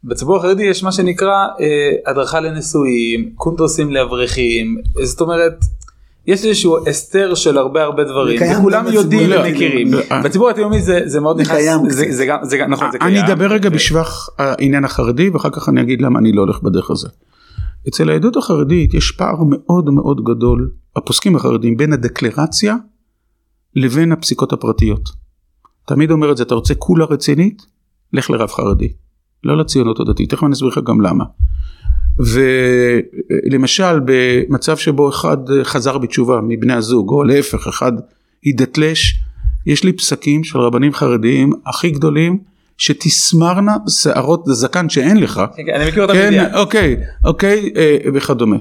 בציבור 0.05 0.37
החרדי 0.37 0.63
יש 0.63 0.83
מה 0.83 0.93
שנקרא 0.93 1.47
אה, 1.61 2.11
הדרכה 2.11 2.41
לנשואים, 2.41 3.31
קונדוסים 3.35 3.91
לאברכים, 3.91 4.77
זאת 5.03 5.21
אומרת 5.21 5.55
יש 6.27 6.45
איזשהו 6.45 6.89
הסתר 6.89 7.35
של 7.35 7.59
הרבה 7.59 7.83
הרבה 7.83 8.05
דברים 8.05 8.41
וכולם 8.59 8.85
יודעים 8.93 9.31
ומכירים 9.31 9.91
בציבור 10.24 10.51
התאומי 10.51 10.83
זה 10.83 11.20
מאוד 11.20 11.41
נכנס 11.41 11.64
זה 12.43 12.57
גם 12.57 12.70
נכון 12.70 12.93
זה 12.93 12.99
קיים. 12.99 13.16
אני 13.16 13.27
אדבר 13.27 13.47
רגע 13.47 13.70
בשבח 13.70 14.29
העניין 14.39 14.85
החרדי 14.85 15.29
ואחר 15.29 15.51
כך 15.51 15.68
אני 15.68 15.81
אגיד 15.81 16.03
למה 16.03 16.18
אני 16.18 16.33
לא 16.33 16.41
הולך 16.41 16.62
בדרך 16.62 16.91
הזה. 16.91 17.09
אצל 17.89 18.11
העדות 18.11 18.37
החרדית 18.37 18.95
יש 18.95 19.11
פער 19.11 19.37
מאוד 19.49 19.91
מאוד 19.91 20.24
גדול 20.24 20.70
הפוסקים 20.97 21.37
החרדים 21.37 21.77
בין 21.77 21.93
הדקלרציה 21.93 22.77
לבין 23.77 24.12
הפסיקות 24.12 24.53
הפרטיות. 24.53 25.09
תמיד 25.87 26.11
אומר 26.11 26.33
את 26.33 26.37
זה 26.37 26.43
אתה 26.43 26.55
רוצה 26.55 26.74
כולה 26.74 27.05
רצינית 27.05 27.62
לך 28.12 28.31
לרב 28.31 28.51
חרדי 28.51 28.93
לא 29.45 29.57
לציונות 29.57 30.01
הדתית 30.01 30.31
תכף 30.31 30.45
אני 30.45 30.53
אסביר 30.53 30.68
לך 30.68 30.81
גם 30.87 31.01
למה. 31.01 31.24
ולמשל 32.19 34.01
במצב 34.05 34.77
שבו 34.77 35.09
אחד 35.09 35.37
חזר 35.62 35.99
בתשובה 35.99 36.41
מבני 36.43 36.73
הזוג 36.73 37.11
או 37.11 37.25
להפך 37.25 37.67
אחד 37.67 37.93
הידתלש 38.43 39.21
יש 39.67 39.85
לי 39.85 39.93
פסקים 39.93 40.45
של 40.45 40.59
רבנים 40.59 40.95
חרדיים 40.95 41.53
הכי 41.67 41.91
גדולים 41.91 42.39
שתסמרנה 42.79 43.77
שערות 43.89 44.45
זקן 44.47 44.89
שאין 44.89 45.17
לך. 45.17 45.43
כן, 45.57 45.62
אני 45.75 45.89
מכיר 45.89 46.03
אותם 46.03 46.14
כן, 46.14 46.31
בידיעה. 46.31 46.61
אוקיי, 46.61 46.97
אוקיי, 47.25 47.73
אה, 47.77 47.97
וכדומה. 48.14 48.57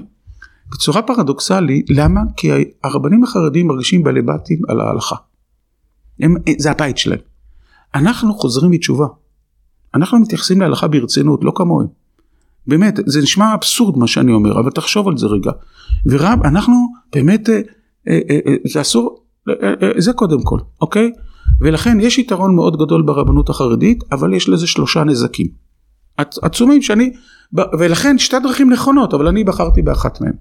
בצורה 0.72 1.02
פרדוקסלית, 1.02 1.86
למה? 1.90 2.20
כי 2.36 2.50
הרבנים 2.84 3.24
החרדים 3.24 3.66
מרגישים 3.66 4.02
בלבטים 4.02 4.58
על 4.68 4.80
ההלכה. 4.80 5.16
הם, 6.20 6.34
זה 6.58 6.70
הבית 6.70 6.98
שלהם. 6.98 7.18
אנחנו 7.94 8.34
חוזרים 8.34 8.70
בתשובה. 8.70 9.06
אנחנו 9.94 10.18
מתייחסים 10.18 10.60
להלכה 10.60 10.88
ברצינות, 10.88 11.44
לא 11.44 11.52
כמוהם. 11.54 11.86
באמת, 12.68 12.98
זה 13.06 13.22
נשמע 13.22 13.54
אבסורד 13.54 13.98
מה 13.98 14.06
שאני 14.06 14.32
אומר, 14.32 14.60
אבל 14.60 14.70
תחשוב 14.70 15.08
על 15.08 15.18
זה 15.18 15.26
רגע. 15.26 15.50
ורב, 16.06 16.38
אנחנו 16.44 16.74
באמת, 17.14 17.48
אה, 17.48 17.60
אה, 18.08 18.18
אה, 18.30 18.54
זה 18.72 18.80
אסור, 18.80 19.22
זה 19.98 20.12
קודם 20.12 20.42
כל, 20.42 20.58
אוקיי? 20.80 21.12
ולכן 21.60 22.00
יש 22.00 22.18
יתרון 22.18 22.54
מאוד 22.54 22.76
גדול 22.76 23.02
ברבנות 23.02 23.48
החרדית, 23.48 24.04
אבל 24.12 24.34
יש 24.34 24.48
לזה 24.48 24.66
שלושה 24.66 25.04
נזקים. 25.04 25.46
עצ- 26.20 26.38
עצומים 26.42 26.82
שאני, 26.82 27.12
ולכן 27.78 28.18
שתי 28.18 28.36
דרכים 28.42 28.72
נכונות, 28.72 29.14
אבל 29.14 29.28
אני 29.28 29.44
בחרתי 29.44 29.82
באחת 29.82 30.20
מהן. 30.20 30.32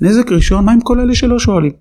נזק 0.00 0.32
ראשון, 0.32 0.64
מה 0.64 0.72
עם 0.72 0.80
כל 0.80 1.00
אלה 1.00 1.14
שלא 1.14 1.38
שואלים? 1.38 1.72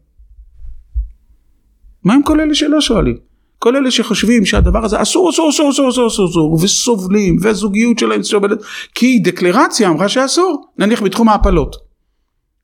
מה 2.04 2.14
עם 2.14 2.24
כל 2.24 2.40
אלה 2.40 2.56
שלא 2.56 2.82
שואלים? 2.82 3.29
כל 3.60 3.76
אלה 3.76 3.92
שחושבים 3.92 4.46
שהדבר 4.46 4.86
הזה 4.86 5.02
אסור 5.02 5.30
אסור 5.30 5.50
אסור 5.50 5.70
אסור 5.70 5.90
אסור 5.90 6.08
אסור 6.08 6.30
אסור 6.30 6.58
וסובלים 6.62 7.38
והזוגיות 7.42 8.00
שלהם 8.00 8.24
סובלת 8.24 8.60
כי 8.96 9.20
דקלרציה 9.20 9.90
אמרה 9.90 10.10
שאסור 10.10 10.66
נניח 10.78 11.02
בתחום 11.04 11.30
ההפלות. 11.30 11.89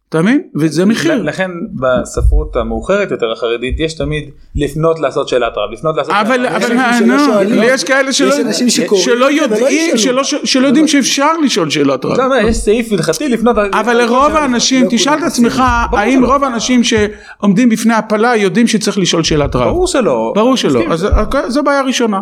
אתה 0.10 0.22
מבין? 0.22 0.42
וזה 0.56 0.86
מחיר. 0.86 1.22
לכן 1.24 1.52
בספרות 1.74 2.56
המאוחרת 2.56 3.12
יותר 3.12 3.32
החרדית 3.32 3.80
יש 3.80 3.94
תמיד 3.94 4.24
לפנות 4.56 5.00
לעשות 5.00 5.28
שאלת 5.28 5.54
רב, 5.58 5.72
לפנות 5.74 5.98
לעשות 5.98 6.14
אבל 6.14 6.36
שאלת 6.38 6.50
רב. 6.52 6.56
אבל 6.64 6.78
אנשים 6.78 6.78
מה, 6.78 6.98
שלא 7.00 7.18
נו, 7.18 7.26
שואלים. 7.34 7.60
יש 7.64 7.84
כאלה 7.84 8.14
שלא 8.14 8.28
יש 8.34 8.40
אנשים 8.40 8.70
שקוראים 8.70 9.06
שלא 9.06 9.14
ולא 9.26 9.32
יודעים. 9.42 9.98
שלא- 9.98 10.24
שלא 10.24 10.68
יודעים 10.68 10.88
שאפשר 10.88 11.38
לשאול 11.44 11.70
שאלות 11.70 12.06
רב. 12.06 12.18
לא, 12.18 12.30
לא, 12.30 12.36
יש 12.36 12.58
סעיף 12.58 12.92
הלכתי 12.92 13.30
לפנות. 13.30 13.56
אבל 13.74 13.94
לרוב 13.98 14.32
האנשים, 14.36 14.84
לא 14.84 14.90
תשאל 14.92 15.14
את 15.18 15.24
עצמך, 15.24 15.64
האם. 15.92 16.26
רוב 16.26 16.44
האנשים 16.44 16.82
שעומדים 16.84 17.70
בפני 17.70 17.94
הפלה 17.94 18.36
יודעים 18.36 18.68
שצריך 18.68 18.98
לשאול 18.98 19.24
שאלת 19.24 19.56
רב? 19.56 19.64
ברור 19.68 19.88
שלא. 19.88 20.32
ברור 20.36 20.56
שלא. 20.58 20.82
אז 20.92 21.06
אוקיי, 21.06 21.52
זו 21.52 21.64
בעיה 21.64 21.82
ראשונה. 21.82 22.20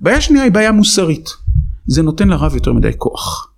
בעיה 0.00 0.20
שנייה 0.20 0.44
היא 0.44 0.52
בעיה 0.52 0.72
מוסרית. 0.72 1.28
זה 1.86 2.02
נותן 2.02 2.28
לרב 2.28 2.54
יותר 2.54 2.72
מדי 2.72 2.90
כוח. 2.98 3.50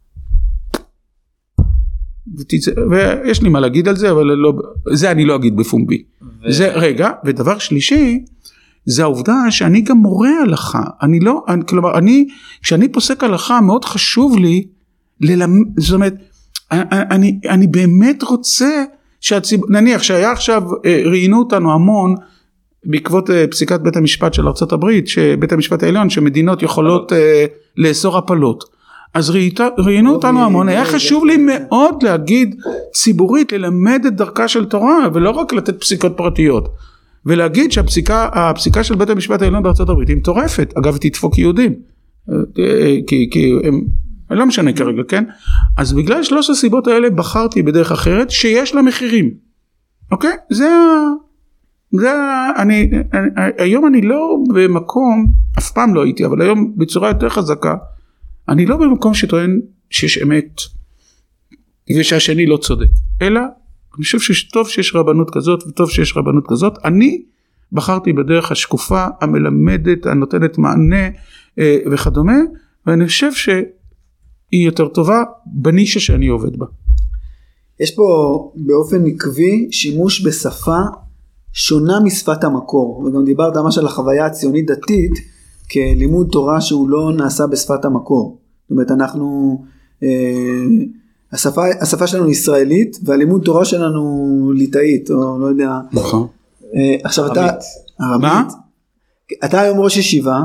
ותצא- 2.39 2.71
ויש 2.91 3.43
לי 3.43 3.49
מה 3.49 3.61
להגיד 3.61 3.89
על 3.89 3.97
זה, 3.97 4.11
אבל 4.11 4.25
לא, 4.25 4.53
זה 4.93 5.11
אני 5.11 5.25
לא 5.25 5.35
אגיד 5.37 5.57
בפומבי. 5.57 6.03
ו- 6.23 6.53
זה 6.53 6.69
רגע, 6.69 7.11
ודבר 7.25 7.59
שלישי, 7.59 8.19
זה 8.85 9.03
העובדה 9.03 9.35
שאני 9.51 9.81
גם 9.81 9.97
מורה 9.97 10.31
הלכה. 10.43 10.83
אני 11.03 11.21
לא, 11.21 11.45
אני, 11.49 11.63
כלומר, 11.69 11.99
אני, 11.99 12.27
כשאני 12.63 12.89
פוסק 12.89 13.25
הלכה, 13.25 13.61
מאוד 13.61 13.85
חשוב 13.85 14.39
לי 14.39 14.67
ללמד, 15.21 15.67
זאת 15.81 15.95
אומרת, 15.95 16.15
אני, 17.11 17.39
אני 17.49 17.67
באמת 17.67 18.23
רוצה 18.23 18.85
שהציבור, 19.21 19.67
נניח 19.71 20.03
שהיה 20.03 20.33
עכשיו, 20.33 20.63
אה, 20.87 21.03
ראיינו 21.05 21.39
אותנו 21.39 21.73
המון 21.73 22.15
בעקבות 22.85 23.31
אה, 23.31 23.45
פסיקת 23.51 23.81
בית 23.81 23.97
המשפט 23.97 24.35
של 24.35 24.47
ארה"ב, 24.49 24.87
שבית 25.07 25.53
המשפט 25.53 25.83
העליון, 25.83 26.11
שמדינות 26.11 26.63
יכולות 26.63 27.13
אה, 27.13 27.45
לאסור 27.77 28.19
הפלות. 28.19 28.78
אז 29.15 29.33
ראיינו 29.79 30.15
אותנו 30.15 30.45
המון, 30.45 30.69
היה 30.69 30.85
חשוב 30.85 31.25
לי 31.27 31.37
מאוד 31.37 32.03
להגיד 32.03 32.55
ציבורית, 32.93 33.53
ללמד 33.53 34.05
את 34.07 34.17
דרכה 34.17 34.49
של 34.49 34.65
תורה, 34.65 34.99
ולא 35.15 35.31
רק 35.31 35.53
לתת 35.53 35.81
פסיקות 35.81 36.17
פרטיות. 36.17 36.69
ולהגיד 37.27 37.73
שהפסיקה 37.73 38.29
הפסיקה 38.33 38.85
של 38.85 38.95
בית 38.95 39.11
המשפט 39.11 39.43
העליון 39.43 39.63
בארצות 39.63 39.89
הברית 39.89 40.09
היא 40.09 40.17
מטורפת, 40.17 40.73
אגב 40.79 40.97
היא 41.03 41.11
תדפוק 41.11 41.39
יהודים, 41.39 41.75
אה, 42.31 42.35
כי, 43.07 43.29
כי 43.31 43.53
הם, 43.65 43.81
לא 44.31 44.47
משנה 44.47 44.73
כרגע, 44.73 45.03
כן? 45.09 45.25
אז 45.77 45.93
בגלל 45.93 46.23
שלוש 46.23 46.51
הסיבות 46.51 46.87
האלה 46.87 47.11
בחרתי 47.11 47.63
בדרך 47.63 47.93
אחרת 47.93 48.31
שיש 48.31 48.75
לה 48.75 48.83
מחירים, 48.83 49.31
אוקיי? 50.13 50.33
זה 50.51 50.69
ה... 50.69 51.13
זה 51.93 52.13
ה... 52.13 52.51
אני, 52.63 52.91
אני, 53.13 53.29
היום 53.59 53.87
אני 53.87 54.03
לא 54.03 54.37
במקום, 54.55 55.27
אף 55.59 55.71
פעם 55.71 55.95
לא 55.95 56.05
הייתי, 56.05 56.25
אבל 56.25 56.43
היום 56.43 56.73
בצורה 56.77 57.09
יותר 57.09 57.29
חזקה, 57.29 57.75
אני 58.49 58.67
לא 58.67 58.77
במקום 58.77 59.15
שטוען 59.15 59.61
שיש 59.91 60.19
אמת 60.23 60.61
ושהשני 61.99 62.47
לא 62.47 62.57
צודק, 62.57 62.89
אלא 63.23 63.41
אני 63.97 64.05
חושב 64.05 64.21
שטוב 64.21 64.69
שיש 64.69 64.95
רבנות 64.95 65.31
כזאת 65.33 65.63
וטוב 65.69 65.91
שיש 65.91 66.17
רבנות 66.17 66.45
כזאת. 66.49 66.73
אני 66.85 67.23
בחרתי 67.73 68.13
בדרך 68.13 68.53
השקופה, 68.53 69.07
המלמדת, 69.21 70.07
הנותנת 70.07 70.59
מענה 70.59 71.09
אה, 71.59 71.77
וכדומה, 71.93 72.37
ואני 72.87 73.07
חושב 73.07 73.33
שהיא 73.33 73.61
יותר 74.67 74.89
טובה 74.89 75.23
בנישה 75.47 76.01
שאני 76.01 76.27
עובד 76.27 76.57
בה. 76.57 76.67
יש 77.81 77.97
פה 77.97 78.03
באופן 78.55 79.07
עקבי 79.07 79.69
שימוש 79.71 80.27
בשפה 80.27 80.79
שונה 81.53 82.01
משפת 82.05 82.45
המקור 82.45 82.99
וגם 83.07 83.25
דיברת 83.25 83.57
ממש 83.57 83.79
על 83.79 83.87
החוויה 83.87 84.27
הציונית 84.27 84.67
דתית 84.67 85.13
כלימוד 85.73 86.29
תורה 86.33 86.61
שהוא 86.61 86.89
לא 86.89 87.13
נעשה 87.17 87.47
בשפת 87.47 87.85
המקור. 87.85 88.39
זאת 88.63 88.71
אומרת 88.71 88.91
אנחנו 88.91 89.59
אה, 90.03 90.09
השפה, 91.33 91.63
השפה 91.81 92.07
שלנו 92.07 92.31
ישראלית 92.31 92.99
והלימוד 93.05 93.43
תורה 93.45 93.65
שלנו 93.65 94.53
ליטאית 94.55 95.11
או 95.11 95.39
לא 95.39 95.47
יודע. 95.47 95.81
נכון. 95.93 96.27
אה, 96.75 96.97
עכשיו 97.05 97.33
אתה, 97.33 97.41
ארמית. 97.41 97.63
ארמית. 98.01 98.23
מה? 98.23 98.49
אתה 99.45 99.61
היום 99.61 99.81
ראש 99.81 99.97
ישיבה 99.97 100.41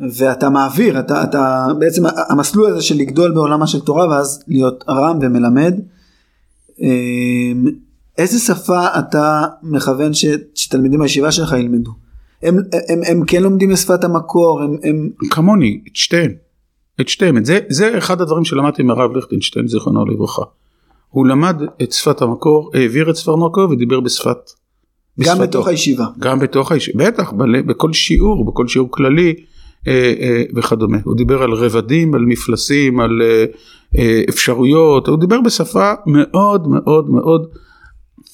ואתה 0.00 0.50
מעביר, 0.50 1.00
אתה, 1.00 1.22
אתה 1.22 1.66
בעצם 1.78 2.02
המסלול 2.28 2.70
הזה 2.70 2.82
של 2.82 2.96
לגדול 2.96 3.34
בעולמה 3.34 3.66
של 3.66 3.80
תורה 3.80 4.08
ואז 4.08 4.42
להיות 4.48 4.84
רם 4.88 5.18
ומלמד. 5.22 5.74
אמ, 6.80 7.66
איזה 8.18 8.38
שפה 8.38 8.98
אתה 8.98 9.46
מכוון 9.62 10.14
ש, 10.14 10.24
שתלמידים 10.54 11.00
בישיבה 11.00 11.32
שלך 11.32 11.52
ילמדו? 11.52 11.90
הם, 12.42 12.56
הם, 12.88 13.00
הם 13.06 13.24
כן 13.26 13.42
לומדים 13.42 13.72
בשפת 13.72 14.04
המקור, 14.04 14.62
הם, 14.62 14.76
הם 14.82 15.10
כמוני, 15.30 15.80
את 15.88 15.96
שתיהם. 15.96 16.32
את 17.00 17.08
שתיהם. 17.08 17.36
את 17.36 17.46
זה, 17.46 17.58
זה 17.68 17.98
אחד 17.98 18.20
הדברים 18.20 18.44
שלמדתי 18.44 18.82
מהרב 18.82 19.16
ליכטנשטיין, 19.16 19.68
זיכרונו 19.68 20.06
לברכה. 20.06 20.42
הוא 21.08 21.26
למד 21.26 21.62
את 21.82 21.92
שפת 21.92 22.22
המקור, 22.22 22.70
העביר 22.74 23.10
את 23.10 23.16
שפת 23.16 23.32
המקור 23.32 23.70
ודיבר 23.70 24.00
בשפת... 24.00 24.36
גם 25.20 25.38
בשפתו. 25.38 25.42
בתוך 25.42 25.66
הישיבה. 25.66 26.04
גם 26.18 26.38
בתוך 26.38 26.72
הישיבה, 26.72 27.10
בטח, 27.10 27.32
בכל 27.66 27.92
שיעור, 27.92 28.44
בכל 28.52 28.68
שיעור 28.68 28.88
כללי 28.90 29.34
אה, 29.88 30.14
אה, 30.20 30.42
וכדומה. 30.56 30.98
הוא 31.04 31.16
דיבר 31.16 31.42
על 31.42 31.52
רבדים, 31.52 32.14
על 32.14 32.20
מפלסים, 32.20 33.00
על 33.00 33.22
אה, 33.22 33.44
אה, 33.98 34.22
אפשרויות, 34.28 35.08
הוא 35.08 35.18
דיבר 35.18 35.40
בשפה 35.40 35.92
מאוד 36.06 36.68
מאוד 36.68 37.10
מאוד, 37.10 37.46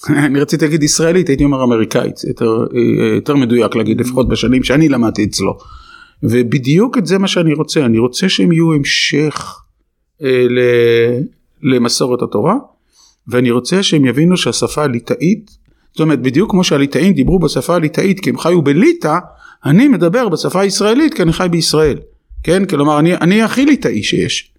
אני 0.26 0.40
רציתי 0.40 0.64
להגיד 0.64 0.82
ישראלית, 0.82 1.28
הייתי 1.28 1.44
אומר 1.44 1.64
אמריקאית, 1.64 2.24
יותר, 2.24 2.66
אה, 2.76 3.14
יותר 3.14 3.36
מדויק 3.36 3.74
להגיד, 3.74 4.00
לפחות 4.00 4.28
בשנים 4.28 4.62
שאני 4.62 4.88
למדתי 4.88 5.24
אצלו. 5.24 5.58
ובדיוק 6.22 6.98
את 6.98 7.06
זה 7.06 7.18
מה 7.18 7.28
שאני 7.28 7.54
רוצה, 7.54 7.84
אני 7.84 7.98
רוצה 7.98 8.28
שהם 8.28 8.52
יהיו 8.52 8.72
המשך 8.72 9.60
אה, 10.22 10.46
ל- 10.50 11.20
למסורת 11.62 12.22
התורה, 12.22 12.54
ואני 13.28 13.50
רוצה 13.50 13.82
שהם 13.82 14.04
יבינו 14.04 14.36
שהשפה 14.36 14.84
הליטאית, 14.84 15.50
זאת 15.92 16.00
אומרת 16.00 16.22
בדיוק 16.22 16.50
כמו 16.50 16.64
שהליטאים 16.64 17.12
דיברו 17.12 17.38
בשפה 17.38 17.74
הליטאית 17.74 18.20
כי 18.20 18.30
הם 18.30 18.38
חיו 18.38 18.62
בליטא, 18.62 19.18
אני 19.64 19.88
מדבר 19.88 20.28
בשפה 20.28 20.60
הישראלית 20.60 21.14
כי 21.14 21.22
אני 21.22 21.32
חי 21.32 21.46
בישראל, 21.50 21.98
כן? 22.42 22.64
כלומר 22.64 22.98
אני, 22.98 23.16
אני 23.16 23.42
הכי 23.42 23.64
ליטאי 23.64 24.02
שיש, 24.02 24.52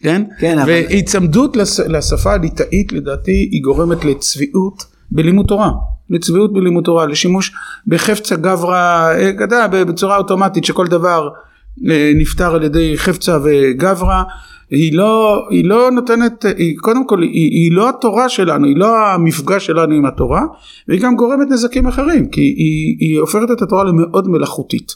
כן? 0.00 0.22
כן, 0.38 0.58
אבל- 0.58 0.68
והיצמדות 0.70 1.56
לש, 1.56 1.80
לשפה 1.80 2.32
הליטאית 2.32 2.92
לדעתי 2.92 3.48
היא 3.52 3.62
גורמת 3.62 4.04
לצביעות 4.04 4.84
בלימוד 5.10 5.46
תורה, 5.46 5.70
לצביעות 6.10 6.52
בלימוד 6.52 6.84
תורה, 6.84 7.06
לשימוש 7.06 7.52
בחפצה 7.86 8.36
גברא, 8.36 8.74
אה, 8.74 9.30
אתה 9.30 9.44
יודע, 9.44 9.84
בצורה 9.84 10.16
אוטומטית 10.16 10.64
שכל 10.64 10.86
דבר 10.86 11.28
אה, 11.90 12.12
נפתר 12.14 12.54
על 12.54 12.62
ידי 12.62 12.92
חפצה 12.98 13.38
וגברא, 13.44 14.22
היא 14.70 14.92
לא, 14.96 15.42
היא 15.50 15.64
לא 15.64 15.90
נותנת, 15.90 16.44
היא, 16.56 16.76
קודם 16.78 17.06
כל 17.06 17.22
היא, 17.22 17.50
היא 17.50 17.72
לא 17.72 17.88
התורה 17.88 18.28
שלנו, 18.28 18.66
היא 18.66 18.76
לא 18.76 18.96
המפגש 19.06 19.66
שלנו 19.66 19.94
עם 19.94 20.06
התורה, 20.06 20.42
והיא 20.88 21.00
גם 21.00 21.16
גורמת 21.16 21.48
נזקים 21.50 21.86
אחרים, 21.86 22.28
כי 22.28 22.40
היא, 22.40 22.96
היא 23.00 23.20
הופכת 23.20 23.50
את 23.52 23.62
התורה 23.62 23.84
למאוד 23.84 24.28
מלאכותית, 24.28 24.92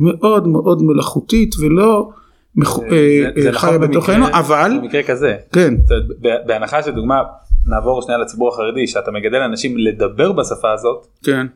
מאוד 0.00 0.48
מאוד 0.48 0.82
מלאכותית 0.82 1.54
ולא 1.60 2.08
מח... 2.56 2.78
אה, 2.78 2.86
זה 3.42 3.48
אה, 3.48 3.52
נכון 3.54 3.68
חיה 3.68 3.78
בתוכנו, 3.78 4.26
אבל, 4.32 4.72
במקרה 4.82 5.02
כזה. 5.02 5.36
כן, 5.52 5.74
בהנחה 6.46 6.82
שדוגמה, 6.82 7.22
נעבור 7.66 8.02
שנייה 8.02 8.18
לציבור 8.18 8.48
החרדי, 8.48 8.86
שאתה 8.86 9.10
מגדל 9.10 9.38
אנשים 9.38 9.78
לדבר 9.78 10.32
בשפה 10.32 10.72
הזאת, 10.72 11.06
כן, 11.24 11.46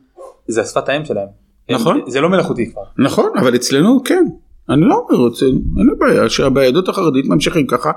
זה 0.47 0.61
השפת 0.61 0.89
האם 0.89 1.05
שלהם. 1.05 1.27
הם- 1.69 1.75
נכון. 1.75 2.01
זה 2.07 2.21
לא 2.21 2.29
מלאכותי 2.29 2.71
כבר. 2.71 2.81
נכון, 2.97 3.29
אבל 3.39 3.55
אצלנו 3.55 4.03
כן. 4.03 4.25
אני 4.69 4.81
לא 4.81 5.05
אומר 5.09 5.27
את 5.27 5.35
זה, 5.35 5.45
אין 5.45 5.87
לי 5.89 5.95
בעיה 5.99 6.29
שהביהדות 6.29 6.89
החרדית 6.89 7.25
ממשיכים 7.25 7.67
ככה, 7.67 7.91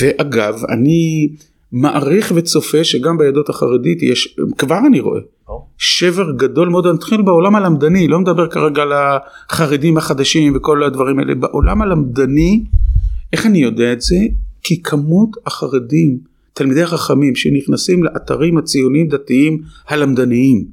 ואגב, 0.00 0.54
אני 0.72 1.28
מעריך 1.74 2.32
וצופה 2.34 2.84
שגם 2.84 3.18
ביהדות 3.18 3.48
החרדית 3.48 4.02
יש, 4.02 4.36
כבר 4.58 4.78
אני 4.86 5.00
רואה. 5.00 5.20
שבר 5.78 6.32
גדול 6.36 6.68
מאוד, 6.68 6.86
אני 6.86 6.94
מתחיל 6.94 7.22
בעולם 7.22 7.56
הלמדני, 7.56 8.08
לא 8.08 8.20
מדבר 8.20 8.46
כרגע 8.50 8.82
על 8.82 8.92
החרדים 8.92 9.96
החדשים 9.96 10.56
וכל 10.56 10.82
הדברים 10.82 11.18
האלה, 11.18 11.34
בעולם 11.34 11.82
הלמדני, 11.82 12.64
איך 13.32 13.46
אני 13.46 13.58
יודע 13.58 13.92
את 13.92 14.00
זה? 14.00 14.16
כי 14.62 14.82
כמות 14.82 15.30
החרדים, 15.46 16.18
תלמידי 16.52 16.82
החכמים 16.82 17.36
שנכנסים 17.36 18.04
לאתרים 18.04 18.58
הציוניים 18.58 19.08
דתיים 19.08 19.62
הלמדניים, 19.88 20.64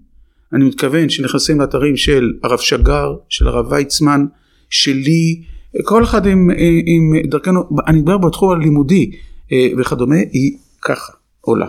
אני 0.53 0.65
מתכוון 0.65 1.09
שנכנסים 1.09 1.61
לאתרים 1.61 1.97
של 1.97 2.33
הרב 2.43 2.59
שגר, 2.59 3.15
של 3.29 3.47
הרב 3.47 3.71
ויצמן, 3.71 4.25
שלי, 4.69 5.41
כל 5.83 6.03
אחד 6.03 6.25
עם, 6.25 6.49
עם 6.85 7.29
דרכנו, 7.29 7.59
אני 7.87 7.99
מדבר 7.99 8.17
בתחום 8.17 8.49
הלימודי 8.49 9.11
אה, 9.51 9.67
וכדומה, 9.77 10.15
היא 10.31 10.57
ככה 10.81 11.13
עולה. 11.41 11.67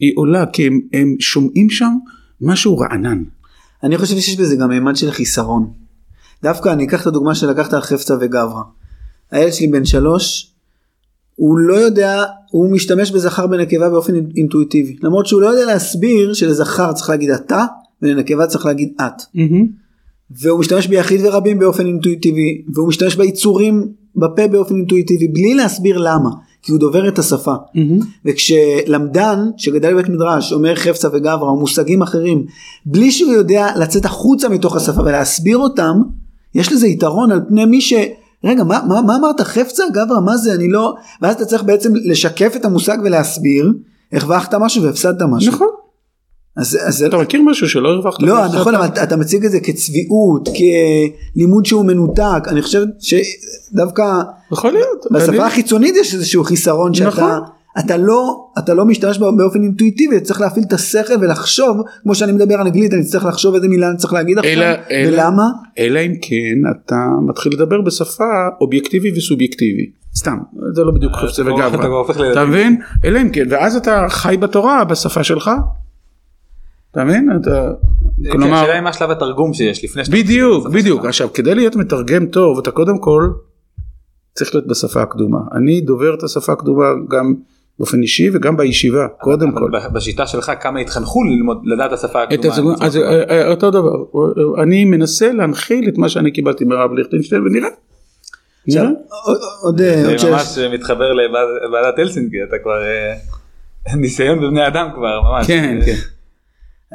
היא 0.00 0.12
עולה 0.16 0.46
כי 0.46 0.66
הם, 0.66 0.80
הם 0.92 1.16
שומעים 1.20 1.70
שם 1.70 1.92
משהו 2.40 2.78
רענן. 2.78 3.22
אני 3.82 3.98
חושב 3.98 4.14
שיש 4.14 4.36
בזה 4.36 4.56
גם 4.56 4.68
מימד 4.68 4.96
של 4.96 5.10
חיסרון. 5.10 5.72
דווקא 6.42 6.68
אני 6.68 6.84
אקח 6.84 7.02
את 7.02 7.06
הדוגמה 7.06 7.34
שלקחת 7.34 7.74
על 7.74 7.80
חפצה 7.80 8.14
וגברא. 8.20 8.62
הילד 9.30 9.52
שלי 9.52 9.66
בן 9.68 9.84
שלוש, 9.84 10.52
הוא 11.34 11.58
לא 11.58 11.74
יודע, 11.74 12.24
הוא 12.50 12.72
משתמש 12.72 13.10
בזכר 13.10 13.46
בנקבה 13.46 13.90
באופן 13.90 14.14
אינטואיטיבי. 14.36 14.96
למרות 15.02 15.26
שהוא 15.26 15.40
לא 15.40 15.46
יודע 15.46 15.64
להסביר 15.66 16.34
שלזכר 16.34 16.92
צריך 16.92 17.10
להגיד 17.10 17.30
אתה, 17.30 17.64
ולנקבה 18.02 18.46
צריך 18.46 18.66
להגיד 18.66 18.92
את. 19.00 19.20
Mm-hmm. 19.20 19.66
והוא 20.30 20.60
משתמש 20.60 20.86
ביחיד 20.86 21.20
ורבים 21.24 21.58
באופן 21.58 21.86
אינטואיטיבי, 21.86 22.62
והוא 22.74 22.88
משתמש 22.88 23.16
ביצורים 23.16 23.92
בפה 24.16 24.48
באופן 24.48 24.76
אינטואיטיבי, 24.76 25.28
בלי 25.28 25.54
להסביר 25.54 25.98
למה. 25.98 26.30
כי 26.62 26.72
הוא 26.72 26.80
דובר 26.80 27.08
את 27.08 27.18
השפה. 27.18 27.54
Mm-hmm. 27.54 28.04
וכשלמדן 28.24 29.50
שגדל 29.56 29.92
בבית 29.94 30.08
מדרש 30.08 30.52
אומר 30.52 30.74
חפצה 30.74 31.08
וגברא 31.12 31.48
או 31.48 31.56
מושגים 31.56 32.02
אחרים 32.02 32.44
בלי 32.86 33.12
שהוא 33.12 33.32
יודע 33.32 33.66
לצאת 33.76 34.04
החוצה 34.04 34.48
מתוך 34.48 34.76
השפה 34.76 35.00
ולהסביר 35.00 35.58
אותם 35.58 35.96
יש 36.54 36.72
לזה 36.72 36.86
יתרון 36.86 37.32
על 37.32 37.40
פני 37.48 37.64
מי 37.64 37.80
ש... 37.80 37.92
רגע 38.44 38.64
מה, 38.64 38.80
מה, 38.88 39.02
מה 39.02 39.16
אמרת 39.16 39.40
חפצה 39.40 39.84
גברא 39.92 40.20
מה 40.20 40.36
זה 40.36 40.54
אני 40.54 40.68
לא 40.68 40.94
ואז 41.22 41.34
אתה 41.34 41.44
צריך 41.44 41.62
בעצם 41.62 41.92
לשקף 41.94 42.52
את 42.56 42.64
המושג 42.64 42.98
ולהסביר 43.04 43.72
הרווחת 44.12 44.54
משהו 44.54 44.82
והפסדת 44.82 45.22
משהו. 45.30 45.52
נכון. 45.52 45.68
אז, 46.56 46.78
אז 46.86 47.02
אתה 47.02 47.18
מכיר 47.18 47.42
משהו 47.42 47.68
שלא 47.68 47.88
הרווחת? 47.88 48.22
לא? 48.22 48.46
נכון 48.54 48.74
אבל 48.74 48.86
אתה, 48.86 49.02
אתה 49.02 49.16
מציג 49.16 49.44
את 49.44 49.50
זה 49.50 49.60
כצביעות 49.60 50.48
כלימוד 51.34 51.66
שהוא 51.66 51.84
מנותק 51.84 52.42
אני 52.48 52.62
חושב 52.62 52.82
שדווקא 53.00 54.02
יכול 54.52 54.70
להיות. 54.72 55.06
בשפה 55.12 55.28
אני- 55.32 55.38
החיצונית 55.38 55.94
יש 56.00 56.14
איזשהו 56.14 56.44
חיסרון 56.44 56.94
שאתה 56.94 57.08
נכון. 57.08 57.30
אתה 57.78 57.96
לא 57.96 58.44
אתה 58.58 58.74
לא 58.74 58.84
משתמש 58.84 59.18
בו 59.18 59.36
באופן 59.36 59.62
אינטואיטיבי 59.62 60.20
צריך 60.20 60.40
להפעיל 60.40 60.64
את 60.68 60.72
השכל 60.72 61.12
ולחשוב 61.20 61.76
כמו 62.02 62.14
שאני 62.14 62.32
מדבר 62.32 62.62
אנגלית 62.62 62.94
אני 62.94 63.04
צריך 63.04 63.24
לחשוב 63.24 63.54
איזה 63.54 63.68
מילה 63.68 63.88
אני 63.88 63.96
צריך 63.96 64.12
להגיד 64.12 64.38
עכשיו 64.38 64.52
אלא- 64.52 64.68
ולמה 65.08 65.44
אלא 65.78 66.00
אם 66.00 66.12
כן 66.22 66.70
אתה 66.70 66.96
מתחיל 67.28 67.52
לדבר 67.52 67.80
בשפה 67.80 68.24
אובייקטיבי 68.60 69.12
וסובייקטיבי. 69.18 69.90
סתם, 70.16 70.36
זה 70.74 70.82
לא 70.84 70.92
בדיוק 70.92 71.12
אתה 71.12 71.74
אתה. 71.74 71.86
הופך 71.86 72.16
לילדים. 72.16 72.32
אתה 72.42 72.50
מבין? 72.50 72.76
אלא 73.04 73.20
אם 73.22 73.28
כן, 73.30 73.44
ואז 73.50 73.76
אתה 73.76 74.06
חי 74.08 74.36
בתורה 74.40 74.84
בשפה 74.84 75.24
שלך. 75.24 75.50
אתה 76.92 77.04
מבין? 77.04 77.28
אתה... 77.42 77.70
כן, 78.24 78.30
כלומר, 78.30 78.54
השאלה 78.56 78.72
היא 78.74 78.80
מה 78.80 78.92
שלב 78.92 79.10
התרגום 79.10 79.54
שיש 79.54 79.84
לפני 79.84 80.04
שאתה... 80.04 80.16
בדיוק, 80.16 80.66
בדיוק. 80.68 81.04
עכשיו, 81.04 81.32
כדי 81.32 81.54
להיות 81.54 81.76
מתרגם 81.76 82.26
טוב, 82.26 82.58
אתה 82.58 82.70
קודם 82.70 82.98
כל 82.98 83.30
צריך 84.34 84.54
להיות 84.54 84.66
בשפה 84.66 85.02
הקדומה. 85.02 85.38
אני 85.56 85.80
דובר 85.80 86.14
את 86.14 86.22
השפה 86.22 86.52
הקדומה 86.52 86.84
גם 87.10 87.34
באופן 87.78 88.02
אישי 88.02 88.30
וגם 88.34 88.56
בישיבה, 88.56 89.06
קודם 89.20 89.52
כל. 89.52 89.70
בשיטה 89.92 90.26
שלך 90.26 90.52
כמה 90.60 90.80
התחנכו 90.80 91.24
ללמוד 91.24 91.62
לדעת 91.64 91.88
את 91.88 91.98
השפה 91.98 92.22
הקדומה. 92.22 92.74
אז 92.80 92.96
אה, 92.96 93.22
אה, 93.30 93.48
אותו 93.50 93.70
דבר, 93.70 93.96
אני 94.62 94.84
מנסה 94.84 95.32
להנחיל 95.32 95.88
את 95.88 95.98
מה 95.98 96.08
שאני 96.08 96.30
קיבלתי 96.30 96.64
מרב 96.64 96.92
ליכטנשטיין 96.92 97.42
ונראה. 97.46 97.68
עוד- 99.62 99.80
אה, 99.80 100.16
זה 100.18 100.30
ממש 100.30 100.58
מתחבר 100.72 101.12
לוועדת 101.12 101.98
הלסינקי 101.98 102.36
אתה 102.48 102.56
כבר 102.62 102.82
אה, 102.82 103.14
ניסיון 104.02 104.40
בבני 104.40 104.66
אדם 104.66 104.88
כבר 104.94 105.20
ממש. 105.22 105.46
כן, 105.46 105.78
אה, 105.80 105.86
כן. 105.86 105.96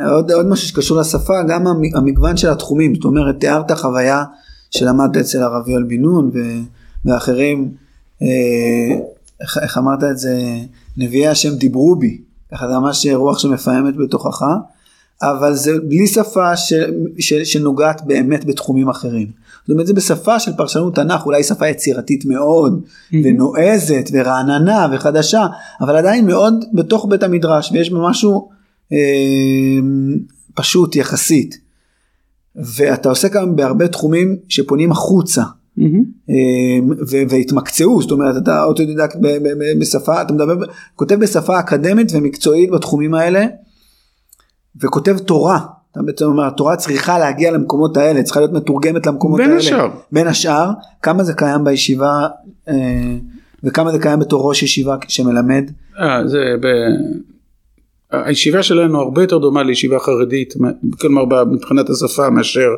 עוד, 0.06 0.32
עוד 0.32 0.46
משהו 0.48 0.68
שקשור 0.68 0.98
לשפה 0.98 1.34
גם 1.50 1.68
המ- 1.68 1.96
המגוון 1.96 2.38
של 2.38 2.50
התחומים 2.50 2.96
זאת 2.96 3.06
אומרת 3.06 3.40
תיארת 3.40 3.72
חוויה 3.72 4.24
שלמדת 4.72 5.18
אצל 5.18 5.44
הרב 5.44 5.68
יואל 5.70 5.84
בן 5.84 5.96
נון 6.02 6.32
ואחרים 7.06 7.72
אה, 8.22 8.28
איך, 9.42 9.58
איך 9.62 9.78
אמרת 9.78 10.04
את 10.04 10.18
זה? 10.18 10.40
נביאי 10.98 11.28
השם 11.28 11.56
דיברו 11.56 11.96
בי. 11.96 12.22
ככה 12.52 12.68
זה 12.68 12.80
ממש 12.80 13.08
רוח 13.14 13.40
שמפעמת 13.40 13.96
בתוכך 13.96 14.44
אבל 15.22 15.54
זה 15.54 15.72
בלי 15.88 16.08
שפה 16.08 16.56
ש, 16.58 16.74
ש, 17.20 17.34
שנוגעת 17.34 18.02
באמת 18.06 18.46
בתחומים 18.46 18.90
אחרים. 18.90 19.28
זאת 19.62 19.70
אומרת 19.74 19.88
זה 19.88 19.94
בשפה 19.94 20.40
של 20.40 20.52
פרשנות 20.58 20.96
תנ"ך 20.96 21.26
אולי 21.26 21.44
שפה 21.44 21.68
יצירתית 21.68 22.26
מאוד 22.26 22.82
ונועזת 23.24 24.10
ורעננה 24.14 24.88
וחדשה 24.92 25.46
אבל 25.82 25.96
עדיין 25.96 26.26
מאוד 26.26 26.66
בתוך 26.74 27.06
בית 27.10 27.24
המדרש 27.24 27.72
ויש 27.72 27.92
בה 27.92 28.00
משהו 28.00 28.50
פשוט 30.56 30.96
יחסית. 30.96 31.58
ואתה 32.56 33.10
עוסק 33.10 33.34
גם 33.34 33.56
בהרבה 33.56 33.88
תחומים 33.88 34.36
שפונים 34.50 34.92
החוצה 34.92 35.44
ו- 37.10 37.24
והתמקצעו 37.30 38.02
זאת 38.02 38.12
אומרת 38.12 38.44
אתה 38.44 38.64
אוטודידקט 38.64 39.16
ב- 39.16 39.28
ב- 39.28 39.54
ב- 39.60 39.80
בשפה 39.80 40.22
אתה 40.22 40.34
מדבר 40.34 40.58
כותב 40.96 41.16
בשפה 41.16 41.60
אקדמית 41.60 42.08
ומקצועית 42.14 42.72
בתחומים 42.72 43.14
האלה 43.14 43.46
וכותב 44.82 45.18
תורה. 45.18 45.60
אתה 45.92 46.02
בעצם 46.02 46.26
אומר 46.26 46.48
התורה 46.48 46.76
צריכה 46.76 47.20
להגיע 47.20 47.52
למקומות 47.52 47.98
האלה 47.98 48.24
צריכה 48.24 48.40
להיות 48.40 48.54
מתורגמת 48.54 49.06
למקומות 49.06 49.38
בין 49.38 49.50
האלה. 49.50 49.60
השאר. 49.60 49.90
בין 50.12 50.28
השאר 50.28 50.72
כמה 51.02 51.24
זה 51.24 51.34
קיים 51.34 51.64
בישיבה 51.64 52.28
אה, 52.70 52.74
וכמה 53.64 53.92
זה 53.92 54.00
קיים 54.00 54.20
בתור 54.20 54.50
ראש 54.50 54.64
ישיבה 54.64 54.96
שמלמד. 55.08 55.72
אה, 56.00 56.28
זה 56.28 56.40
ב... 56.62 56.68
הישיבה 58.12 58.64
שלנו 58.64 59.00
הרבה 59.00 59.24
יותר 59.24 59.38
דומה 59.38 59.64
לישיבה 59.64 60.00
חרדית, 60.00 60.54
כלומר 61.02 61.46
מבחינת 61.46 61.90
השפה 61.90 62.30
מאשר 62.30 62.70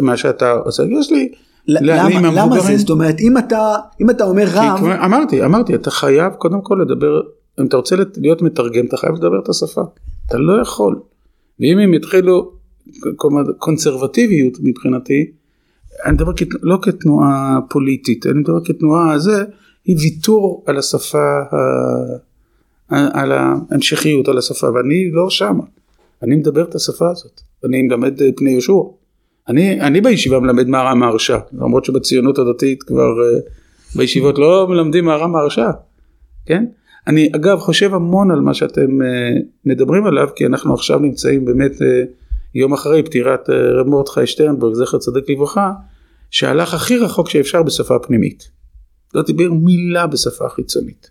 מה, 0.00 0.16
שאתה 0.16 0.52
עושה. 0.52 0.82
יש 1.00 1.10
לי... 1.12 1.28
למה, 1.68 2.08
למה 2.32 2.60
זה 2.60 2.76
זאת 2.76 2.90
אומרת 2.90 3.20
אם 3.20 3.38
אתה 3.38 3.58
אם 4.00 4.10
אתה 4.10 4.24
אומר 4.24 4.46
כי 4.46 4.52
רב 4.58 4.78
כמו- 4.78 4.92
אמרתי, 5.04 5.44
אמרתי, 5.44 5.74
אתה 5.74 5.90
חייב 5.90 6.32
קודם 6.32 6.60
כל 6.62 6.78
לדבר, 6.82 7.20
אם 7.60 7.66
אתה 7.66 7.76
רוצה 7.76 7.96
להיות 8.16 8.42
מתרגם, 8.42 8.86
אתה 8.86 8.96
חייב 8.96 9.14
לדבר 9.14 9.40
את 9.44 9.48
השפה. 9.48 9.82
אתה 10.26 10.38
לא 10.38 10.62
יכול. 10.62 11.00
ואם 11.60 11.78
הם 11.78 11.94
יתחילו, 11.94 12.52
קונסרבטיביות 13.58 14.52
מבחינתי, 14.62 15.30
אני 16.04 16.12
מדבר 16.12 16.32
כת, 16.36 16.46
לא 16.62 16.78
כתנועה 16.82 17.58
פוליטית, 17.70 18.26
אני 18.26 18.38
מדבר 18.38 18.64
כתנועה, 18.64 19.18
זה, 19.18 19.44
היא 19.84 19.96
ויתור 20.02 20.64
על 20.66 20.78
השפה, 20.78 21.18
ה- 21.52 22.16
על 22.90 23.32
ההמשכיות, 23.32 24.28
על 24.28 24.38
השפה, 24.38 24.66
ואני 24.74 25.10
לא 25.12 25.30
שמה. 25.30 25.64
אני 26.22 26.36
מדבר 26.36 26.64
את 26.64 26.74
השפה 26.74 27.10
הזאת, 27.10 27.40
אני 27.64 27.82
מלמד 27.82 28.22
אה, 28.22 28.28
פני 28.36 28.50
יהושע. 28.50 28.72
אני, 29.48 29.80
אני 29.80 30.00
בישיבה 30.00 30.40
מלמד 30.40 30.68
מהר"ם 30.68 30.98
מהרש"א, 30.98 31.38
למרות 31.52 31.84
שבציונות 31.84 32.38
הדתית 32.38 32.82
כבר 32.82 33.22
אה, 33.24 33.40
בישיבות 33.94 34.38
לא 34.38 34.66
מלמדים 34.68 35.04
מהר"ם 35.04 35.32
מהרש"א, 35.32 35.70
כן? 36.46 36.64
אני 37.06 37.30
אגב 37.34 37.58
חושב 37.58 37.94
המון 37.94 38.30
על 38.30 38.40
מה 38.40 38.54
שאתם 38.54 39.02
אה, 39.02 39.30
מדברים 39.64 40.06
עליו, 40.06 40.28
כי 40.36 40.46
אנחנו 40.46 40.74
עכשיו 40.74 40.98
נמצאים 40.98 41.44
באמת 41.44 41.72
יום 42.54 42.72
אחרי 42.72 43.02
פטירת 43.02 43.50
רב 43.50 43.86
מרדכי 43.86 44.26
שטרנברג, 44.26 44.74
זכר 44.74 44.98
צדיק 44.98 45.30
לברכה, 45.30 45.72
שהלך 46.30 46.74
הכי 46.74 46.98
רחוק 46.98 47.30
שאפשר 47.30 47.62
בשפה 47.62 47.98
פנימית. 47.98 48.50
לא 49.14 49.22
דיבר 49.22 49.52
מילה 49.52 50.06
בשפה 50.06 50.48
חיצונית, 50.48 51.10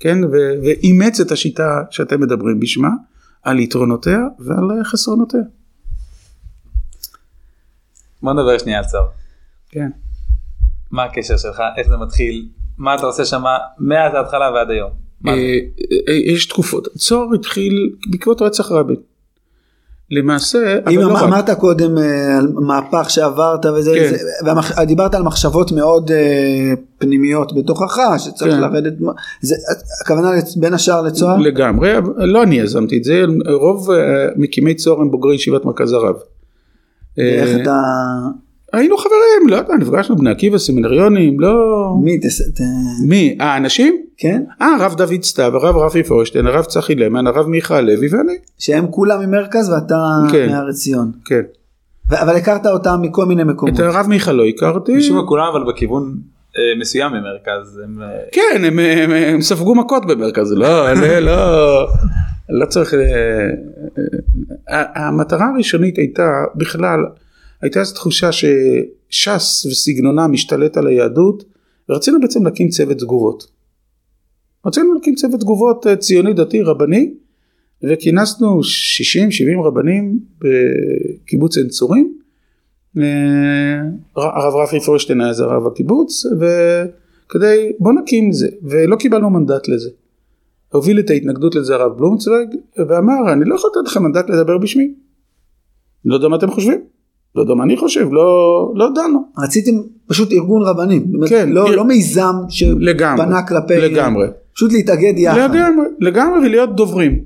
כן? 0.00 0.24
ו- 0.24 0.54
ואימץ 0.62 1.20
את 1.20 1.30
השיטה 1.30 1.82
שאתם 1.90 2.20
מדברים 2.20 2.60
בשמה, 2.60 2.88
על 3.42 3.58
יתרונותיה 3.58 4.18
ועל 4.38 4.78
אה, 4.78 4.84
חסרונותיה. 4.84 5.40
בוא 8.22 8.32
נדבר 8.32 8.58
שנייה 8.58 8.78
על 8.78 8.84
צהר. 8.84 9.06
כן. 9.70 9.90
מה 10.90 11.04
הקשר 11.04 11.36
שלך 11.36 11.62
איך 11.76 11.88
זה 11.88 11.96
מתחיל 11.96 12.48
מה 12.78 12.94
אתה 12.94 13.06
עושה 13.06 13.24
שם 13.24 13.42
מאז 13.78 14.14
ההתחלה 14.14 14.50
ועד 14.54 14.70
היום. 14.70 14.90
זה? 15.24 15.30
אה, 15.30 15.34
אה, 16.08 16.14
יש 16.14 16.46
תקופות. 16.46 16.88
צוהר 16.98 17.34
התחיל 17.34 17.96
בעקבות 18.10 18.42
רצח 18.42 18.72
רבין. 18.72 18.96
למעשה, 20.10 20.78
אם 20.90 21.00
לא 21.00 21.06
אמ- 21.10 21.16
רק. 21.16 21.22
אמרת 21.22 21.50
קודם 21.50 21.98
אה, 21.98 22.38
על 22.38 22.48
מהפך 22.54 23.10
שעברת 23.10 23.66
וזה, 23.66 23.92
כן. 23.94 24.10
זה, 24.10 24.16
והמח, 24.44 24.80
דיברת 24.80 25.14
על 25.14 25.22
מחשבות 25.22 25.72
מאוד 25.72 26.10
אה, 26.10 26.72
פנימיות 26.98 27.52
בתוכך 27.58 27.98
שצריך 28.18 28.54
כן. 28.54 28.60
לרדת, 28.60 28.92
זה, 29.40 29.54
הכוונה 30.04 30.30
בין 30.56 30.74
השאר 30.74 31.02
לצוהר? 31.02 31.36
לגמרי, 31.36 31.90
לא 32.16 32.42
אני 32.42 32.54
יזמתי 32.54 32.98
את 32.98 33.04
זה, 33.04 33.24
רוב 33.60 33.90
אה, 33.90 33.96
מקימי 34.36 34.74
צוהר 34.74 35.00
הם 35.00 35.10
בוגרי 35.10 35.34
ישיבת 35.34 35.64
מרכז 35.64 35.92
הרב. 35.92 36.16
ואיך 37.18 37.48
אה, 37.56 37.62
אתה, 37.62 37.76
היינו 38.72 38.96
חברים, 38.96 39.48
לא 39.48 39.56
יודע, 39.56 39.74
נפגשנו 39.74 40.16
בני 40.16 40.30
עקיבא, 40.30 40.58
סמינריונים, 40.58 41.40
לא... 41.40 41.54
מי? 42.04 42.18
תס- 42.18 42.50
ת- 42.54 42.60
מי? 43.08 43.36
האנשים? 43.40 43.96
כן? 44.16 44.42
אה, 44.62 44.76
הרב 44.80 44.94
דוד 44.96 45.22
סתיו, 45.22 45.56
הרב 45.56 45.76
רפי 45.76 46.02
פורשטיין, 46.02 46.46
הרב 46.46 46.64
צחי 46.64 46.94
למן, 46.94 47.26
הרב 47.26 47.46
מיכה 47.48 47.80
לוי 47.80 48.08
ואני. 48.10 48.32
שהם 48.58 48.86
כולם 48.90 49.20
ממרכז 49.20 49.70
ואתה 49.70 49.96
כן. 50.32 50.48
מהר 50.50 50.68
עציון. 50.68 51.12
כן. 51.24 51.40
ו- 52.10 52.22
אבל 52.22 52.36
הכרת 52.36 52.66
אותם 52.66 52.96
מכל 53.02 53.24
מיני 53.26 53.44
מקומות. 53.44 53.74
את 53.74 53.80
הרב 53.80 54.06
מיכה 54.08 54.32
לא 54.32 54.44
הכרתי. 54.46 54.96
משום 54.96 55.16
מה 55.16 55.26
כולם 55.26 55.44
אבל 55.52 55.72
בכיוון 55.72 56.14
אה, 56.58 56.80
מסוים 56.80 57.12
ממרכז. 57.12 57.80
הם, 57.84 58.02
אה, 58.02 58.08
כן, 58.32 58.64
הם, 58.64 58.78
הם, 58.78 59.10
הם 59.10 59.40
ספגו 59.40 59.74
מכות 59.74 60.06
במרכז, 60.06 60.52
לא, 60.52 60.92
לא, 60.92 61.18
לא, 61.18 61.86
לא 62.50 62.66
צריך, 62.66 62.94
אה, 62.94 63.00
אה, 64.70 65.06
המטרה 65.06 65.46
הראשונית 65.54 65.98
הייתה 65.98 66.22
בכלל, 66.54 67.00
הייתה 67.62 67.80
איזו 67.80 67.94
תחושה 67.94 68.30
שש"ס 68.32 69.66
וסגנונה 69.66 70.26
משתלט 70.26 70.76
על 70.76 70.86
היהדות, 70.86 71.44
ורצינו 71.88 72.20
בעצם 72.20 72.44
להקים 72.44 72.68
צוות 72.68 72.98
תגובות. 72.98 73.46
רצינו 74.66 74.94
להקים 74.94 75.14
צוות 75.14 75.40
תגובות 75.40 75.86
אה, 75.86 75.96
ציוני 75.96 76.32
דתי 76.32 76.62
רבני, 76.62 77.14
וכינסנו 77.82 78.60
60-70 78.60 79.64
רבנים 79.64 80.18
בקיבוץ 80.38 81.56
עין 81.56 81.68
צורים. 81.68 82.18
אה, 82.98 83.80
הרב 84.16 84.54
רפי 84.54 84.80
פורשטיין 84.80 85.20
היה 85.20 85.32
זה 85.32 85.44
רב 85.44 85.66
הקיבוץ, 85.66 86.26
וכדי 86.26 87.72
בוא 87.78 87.92
נקים 87.92 88.32
זה, 88.32 88.48
ולא 88.62 88.96
קיבלנו 88.96 89.30
מנדט 89.30 89.68
לזה. 89.68 89.90
הוביל 90.72 90.98
את 90.98 91.10
ההתנגדות 91.10 91.54
לזה 91.54 91.74
הרב 91.74 91.98
בלומצוויג, 91.98 92.48
ואמר 92.88 93.32
אני 93.32 93.44
לא 93.44 93.54
יכול 93.54 93.70
לתת 93.70 93.90
לכם 93.90 94.02
מנדט 94.02 94.30
לדבר 94.30 94.58
בשמי. 94.58 94.94
לא 96.04 96.14
יודע 96.14 96.28
מה 96.28 96.36
אתם 96.36 96.50
חושבים, 96.50 96.80
לא 97.36 97.42
יודע 97.42 97.54
מה 97.54 97.64
אני 97.64 97.76
חושב, 97.76 98.08
לא, 98.12 98.24
לא 98.76 98.88
דנו. 98.94 99.18
רציתם 99.38 99.70
פשוט 100.06 100.32
ארגון 100.32 100.62
רבנים. 100.62 101.12
כן, 101.28 101.48
לא, 101.52 101.66
איר- 101.66 101.76
לא 101.76 101.84
מיזם 101.84 102.34
שבנה 102.48 103.42
כלפי... 103.48 103.76
לגמרי. 103.76 104.26
פשוט 104.54 104.72
להתאגד 104.72 105.12
יחד. 105.18 105.38
לגמרי, 105.50 105.86
לגמרי 106.00 106.46
ולהיות 106.46 106.76
דוברים. 106.76 107.24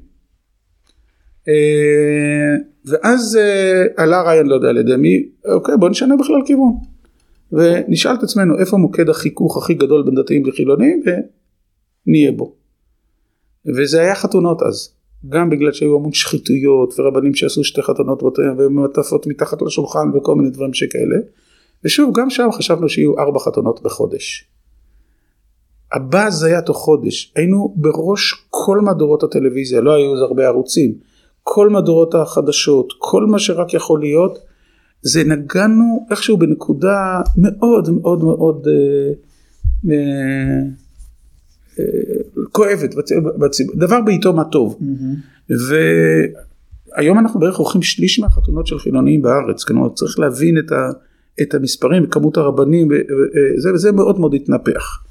אה, 1.48 2.56
ואז 2.86 3.36
אה, 3.40 3.84
עלה 4.04 4.22
רעיון, 4.22 4.46
לא 4.46 4.54
יודע 4.54 4.68
על 4.68 4.76
ידי 4.76 4.96
מי, 4.96 5.22
אוקיי 5.54 5.76
בוא 5.76 5.88
נשנה 5.88 6.16
בכלל 6.16 6.40
כיוון. 6.46 6.72
ונשאל 7.52 8.14
את 8.14 8.22
עצמנו 8.22 8.58
איפה 8.58 8.76
מוקד 8.76 9.08
החיכוך 9.08 9.56
הכי 9.56 9.74
גדול 9.74 10.02
בין 10.02 10.14
דתיים 10.14 10.46
לחילונים 10.46 11.02
ונהיה 12.06 12.32
בו. 12.32 12.54
וזה 13.76 14.00
היה 14.00 14.14
חתונות 14.14 14.62
אז. 14.62 14.94
גם 15.28 15.50
בגלל 15.50 15.72
שהיו 15.72 15.96
המון 15.96 16.12
שחיתויות 16.12 16.94
ורבנים 16.98 17.34
שעשו 17.34 17.64
שתי 17.64 17.82
חתונות 17.82 18.22
ומעטפות 18.58 19.26
מתחת 19.26 19.62
לשולחן 19.62 20.10
וכל 20.14 20.34
מיני 20.34 20.50
דברים 20.50 20.74
שכאלה. 20.74 21.16
ושוב 21.84 22.12
גם 22.18 22.30
שם 22.30 22.48
חשבנו 22.52 22.88
שיהיו 22.88 23.18
ארבע 23.18 23.38
חתונות 23.38 23.82
בחודש. 23.82 24.50
הבאז 25.92 26.42
היה 26.42 26.62
תוך 26.62 26.76
חודש, 26.76 27.32
היינו 27.36 27.74
בראש 27.76 28.46
כל 28.50 28.80
מהדורות 28.80 29.22
הטלוויזיה, 29.22 29.80
לא 29.80 29.94
היו 29.94 30.14
אז 30.14 30.22
הרבה 30.22 30.46
ערוצים, 30.46 30.94
כל 31.42 31.68
מהדורות 31.68 32.14
החדשות, 32.14 32.92
כל 32.98 33.26
מה 33.26 33.38
שרק 33.38 33.74
יכול 33.74 34.00
להיות, 34.00 34.38
זה 35.02 35.24
נגענו 35.24 36.06
איכשהו 36.10 36.36
בנקודה 36.36 37.20
מאוד 37.36 37.90
מאוד 37.90 38.24
מאוד 38.24 38.66
אה, 38.68 39.12
אה, 39.90 40.60
אה, 41.78 42.19
כואבת 42.52 42.94
בצ- 42.94 43.76
דבר 43.76 44.00
בעיתו 44.00 44.32
מה 44.32 44.44
טוב. 44.44 44.78
והיום 45.48 47.18
אנחנו 47.18 47.40
בערך 47.40 47.56
עורכים 47.56 47.82
שליש 47.82 48.18
מהחתונות 48.20 48.66
של 48.66 48.78
חילוניים 48.78 49.22
בארץ, 49.22 49.64
כלומר 49.64 49.88
צריך 49.94 50.18
להבין 50.18 50.58
את, 50.58 50.72
ה, 50.72 50.90
את 51.42 51.54
המספרים, 51.54 52.06
כמות 52.06 52.36
הרבנים, 52.36 52.88
ו- 52.88 52.90
ו- 52.92 53.60
זה, 53.60 53.72
וזה 53.74 53.92
מאוד 53.92 54.20
מאוד 54.20 54.34
התנפח. 54.34 55.04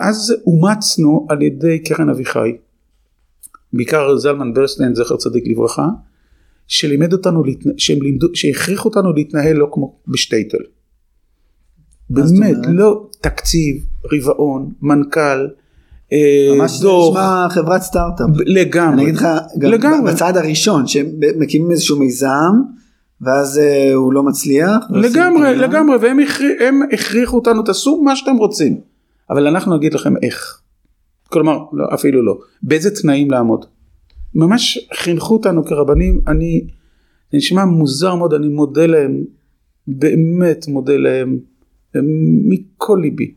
אז 0.00 0.34
אומצנו 0.46 1.26
על 1.30 1.42
ידי 1.42 1.78
קרן 1.78 2.08
אביחי, 2.08 2.56
בעיקר 3.72 4.16
זלמן 4.16 4.54
ברסטיין 4.54 4.94
זכר 4.94 5.16
צדיק 5.16 5.44
לברכה, 5.46 5.88
שלימד 6.66 7.12
אותנו, 7.12 7.42
שהם 7.76 8.02
לימדו, 8.02 8.26
שהכריחו 8.34 8.88
אותנו 8.88 9.12
להתנהל 9.12 9.56
לא 9.56 9.68
כמו 9.72 9.96
בשטייטל. 10.08 10.58
באמת? 12.10 12.56
לא 12.68 13.08
תקציב, 13.20 13.86
רבעון, 14.12 14.72
מנכ"ל, 14.82 15.20
אה, 15.20 15.46
ממש 16.58 16.70
זה 16.72 16.82
דוח, 16.82 17.10
נשמע 17.16 17.46
חברת 17.50 17.82
סטארט-אפ. 17.82 18.26
לגמרי. 18.46 18.94
אני 18.94 19.02
אגיד 19.02 19.14
לך, 19.16 19.26
גם 19.58 19.70
לגמרי. 19.70 20.12
בצעד 20.12 20.36
הראשון, 20.36 20.86
שהם 20.86 21.06
מקימים 21.38 21.70
איזשהו 21.70 21.98
מיזם, 21.98 22.52
ואז 23.20 23.58
אה, 23.58 23.94
הוא 23.94 24.12
לא 24.12 24.22
מצליח. 24.22 24.84
לגמרי. 24.90 25.56
לגמרי, 25.56 25.96
והם 25.96 26.18
הכרי- 26.18 26.64
הם 26.68 26.80
הכריחו 26.92 27.36
אותנו, 27.36 27.62
תעשו 27.62 28.02
מה 28.02 28.16
שאתם 28.16 28.36
רוצים, 28.36 28.80
אבל 29.30 29.46
אנחנו 29.46 29.76
נגיד 29.76 29.94
לכם 29.94 30.14
איך. 30.22 30.60
כלומר, 31.28 31.58
לא, 31.72 31.86
אפילו 31.94 32.22
לא, 32.24 32.38
באיזה 32.62 32.90
תנאים 33.02 33.30
לעמוד. 33.30 33.64
ממש 34.34 34.88
חינכו 34.94 35.34
אותנו 35.34 35.64
כרבנים, 35.64 36.20
אני, 36.28 36.64
זה 37.32 37.38
נשמע 37.38 37.64
מוזר 37.64 38.14
מאוד, 38.14 38.34
אני 38.34 38.48
מודה 38.48 38.86
להם, 38.86 39.20
באמת 39.86 40.68
מודה 40.68 40.96
להם, 40.96 41.38
הם 41.94 42.04
מכל 42.48 42.98
ליבי, 43.02 43.34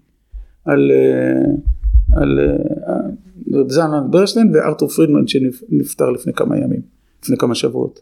על, 0.65 0.91
אה, 0.91 1.51
על 2.16 2.39
אה, 2.39 3.59
רב 3.59 3.70
זלמן 3.70 4.11
ברשטיין 4.11 4.51
וארתור 4.53 4.89
פרידמן 4.89 5.28
שנפטר 5.28 6.09
לפני 6.09 6.34
כמה 6.34 6.57
ימים, 6.57 6.82
לפני 7.24 7.38
כמה 7.38 7.55
שבועות. 7.55 7.99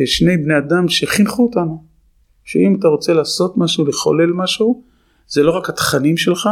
אה, 0.00 0.06
שני 0.06 0.36
בני 0.36 0.58
אדם 0.58 0.88
שחינכו 0.88 1.42
אותנו. 1.42 1.82
שאם 2.44 2.76
אתה 2.78 2.88
רוצה 2.88 3.12
לעשות 3.12 3.58
משהו, 3.58 3.86
לחולל 3.86 4.32
משהו, 4.32 4.82
זה 5.28 5.42
לא 5.42 5.56
רק 5.56 5.68
התכנים 5.68 6.16
שלך, 6.16 6.48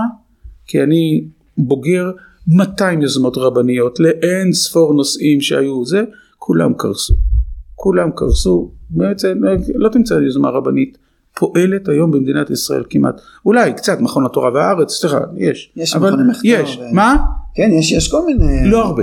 כי 0.67 0.83
אני 0.83 1.25
בוגר 1.59 2.11
200 2.47 3.03
יוזמות 3.03 3.37
רבניות 3.37 4.01
לאין 4.01 4.53
ספור 4.53 4.95
נושאים 4.95 5.41
שהיו 5.41 5.85
זה, 5.85 6.05
כולם 6.39 6.75
קרסו. 6.75 7.15
כולם 7.75 8.11
קרסו, 8.17 8.73
בעצם 8.91 9.41
לא 9.75 9.89
תמצא 9.89 10.15
יוזמה 10.15 10.51
רבנית 10.51 10.99
פועלת 11.41 11.89
היום 11.89 12.11
במדינת 12.11 12.51
ישראל 12.51 12.83
כמעט, 12.91 13.21
אולי 13.47 13.73
קצת 13.73 14.01
מכון 14.01 14.27
התורה 14.27 14.51
והארץ, 14.55 14.93
סליחה, 14.93 15.21
יש, 15.37 15.73
יש 15.77 15.97
אבל 15.97 16.11
מכוני 16.11 16.31
מחקר 16.31 16.49
יש, 16.49 16.79
ו- 16.81 16.95
מה? 16.95 17.17
כן, 17.55 17.71
יש, 17.73 17.93
יש 17.93 18.11
כל 18.11 18.27
מיני... 18.27 18.71
לא 18.71 18.85
הרבה. 18.85 19.03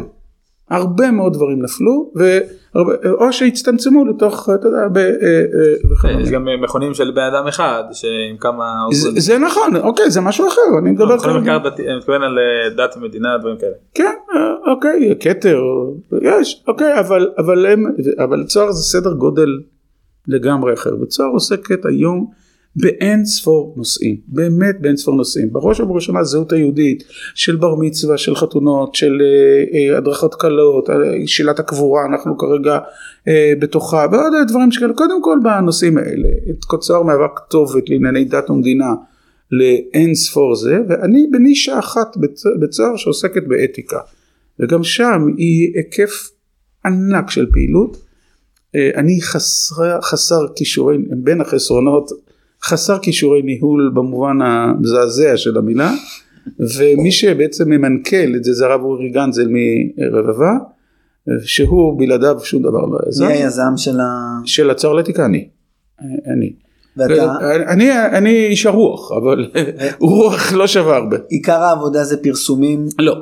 הרבה 0.69 1.11
מאוד 1.11 1.33
דברים 1.33 1.61
נפלו, 1.63 2.11
והרבה, 2.15 2.93
או 3.11 3.33
שהצטמצמו 3.33 4.05
לתוך, 4.05 4.49
אתה 4.55 4.67
יודע, 4.67 4.87
ב, 4.87 4.97
אה, 4.97 5.03
אה, 5.03 5.91
וכדומה. 5.91 6.21
יש 6.21 6.29
גם 6.29 6.47
מכונים 6.63 6.93
של 6.93 7.11
בן 7.11 7.21
אדם 7.21 7.47
אחד 7.47 7.83
שעם 7.91 8.37
כמה 8.39 8.65
זה. 8.91 9.09
זה 9.15 9.37
נכון, 9.37 9.75
אוקיי, 9.75 10.11
זה 10.11 10.21
משהו 10.21 10.47
אחר, 10.47 10.79
אני 10.79 10.91
מדבר 10.91 11.15
מכונים 11.15 11.43
כרגע. 11.43 11.57
מחקר 11.57 11.69
דתי, 11.69 11.87
אני 11.87 11.97
מתכוון 11.97 12.23
על 12.23 12.37
אה, 12.39 12.69
דת 12.69 12.97
ומדינה 12.97 13.37
דברים 13.37 13.57
כאלה. 13.57 13.73
כן, 13.93 14.13
אה, 14.35 14.71
אוקיי, 14.71 15.15
כתר, 15.19 15.61
יש, 16.21 16.63
אוקיי, 16.67 16.99
אבל, 16.99 17.29
אבל, 17.37 17.65
הם, 17.65 17.85
אבל 18.23 18.43
צוהר 18.43 18.71
זה 18.71 18.83
סדר 18.83 19.13
גודל 19.13 19.49
לגמרי 20.27 20.73
אחר, 20.73 21.01
וצוהר 21.01 21.29
עוסקת 21.29 21.85
היום 21.85 22.31
באין 22.75 23.25
ספור 23.25 23.73
נושאים, 23.77 24.17
באמת 24.27 24.81
באין 24.81 24.97
ספור 24.97 25.15
נושאים, 25.15 25.53
בראש 25.53 25.79
ובראשונה 25.79 26.19
הזהות 26.19 26.51
היהודית 26.51 27.03
של 27.35 27.55
בר 27.55 27.75
מצווה, 27.75 28.17
של 28.17 28.35
חתונות, 28.35 28.95
של 28.95 29.17
אה, 29.21 29.91
אה, 29.91 29.97
הדרכות 29.97 30.35
קלות, 30.35 30.89
אה, 30.89 30.95
שאלת 31.25 31.59
הקבורה, 31.59 32.05
אנחנו 32.05 32.37
כרגע 32.37 32.79
אה, 33.27 33.53
בתוכה, 33.59 34.05
ועוד 34.11 34.33
דברים 34.47 34.71
שכאלה, 34.71 34.93
קודם 34.93 35.21
כל 35.23 35.37
בנושאים 35.43 35.97
האלה, 35.97 36.29
את 36.49 36.79
צוהר 36.81 37.03
מהווה 37.03 37.27
כתובת 37.35 37.89
לענייני 37.89 38.25
דת 38.25 38.49
ומדינה 38.49 38.93
לאין 39.51 40.15
ספור 40.15 40.55
זה, 40.55 40.79
ואני 40.89 41.27
בנישה 41.31 41.79
אחת 41.79 42.17
בצ- 42.17 42.59
בצוהר 42.61 42.95
שעוסקת 42.95 43.43
באתיקה, 43.47 43.99
וגם 44.59 44.83
שם 44.83 45.25
היא 45.37 45.71
היקף 45.75 46.29
ענק 46.85 47.29
של 47.29 47.45
פעילות. 47.51 48.06
אה, 48.75 48.89
אני 48.95 49.21
חסר, 49.21 50.01
חסר 50.01 50.45
כישורי, 50.55 50.97
בין 51.09 51.41
החסרונות, 51.41 52.11
חסר 52.63 52.99
כישורי 52.99 53.41
ניהול 53.41 53.91
במובן 53.95 54.41
המזעזע 54.41 55.37
של 55.37 55.57
המילה, 55.57 55.91
ומי 56.77 57.11
שבעצם 57.11 57.69
ממנכ"ל 57.69 58.35
את 58.35 58.43
זה 58.43 58.53
זה 58.53 58.65
הרב 58.65 58.81
אורי 58.81 59.09
גנזל 59.09 59.47
מרבבה, 59.47 60.51
שהוא 61.43 61.99
בלעדיו 61.99 62.39
שום 62.43 62.61
דבר 62.61 62.81
לא 62.81 62.87
מי 62.87 63.09
יזם. 63.09 63.27
היזם 63.27 63.77
של 63.77 63.99
ה... 63.99 64.05
של 64.45 64.69
הצוהר 64.69 64.93
לאתיקה 64.93 65.25
אני. 65.25 65.47
אני. 66.33 66.53
ואתה... 66.97 67.35
אני, 67.67 68.07
אני 68.07 68.45
איש 68.45 68.65
הרוח, 68.65 69.11
אבל 69.11 69.51
רוח 69.99 70.53
לא 70.53 70.67
שווה 70.67 70.95
הרבה. 70.95 71.17
עיקר 71.29 71.63
העבודה 71.63 72.03
זה 72.03 72.23
פרסומים. 72.23 72.85
לא. 72.99 73.15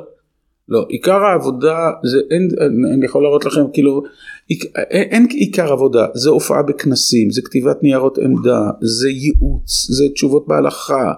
לא, 0.68 0.86
עיקר 0.88 1.24
העבודה 1.24 1.76
זה 2.04 2.18
אין, 2.30 2.48
אני- 2.94 3.04
יכול 3.06 3.22
להראות 3.22 3.44
לכם 3.44 3.60
כאילו, 3.72 4.02
עיק- 4.48 4.64
אין, 4.76 5.08
אין 5.10 5.26
עיקר 5.30 5.72
עבודה, 5.72 6.06
זה 6.14 6.30
הופעה 6.30 6.62
בכנסים, 6.62 7.30
זה 7.30 7.42
כתיבת 7.44 7.82
ניירות 7.82 8.18
עמדה, 8.18 8.70
זה 8.80 9.08
ייעוץ, 9.08 9.86
זה 9.90 10.04
תשובות 10.14 10.48
בהלכה, 10.48 11.12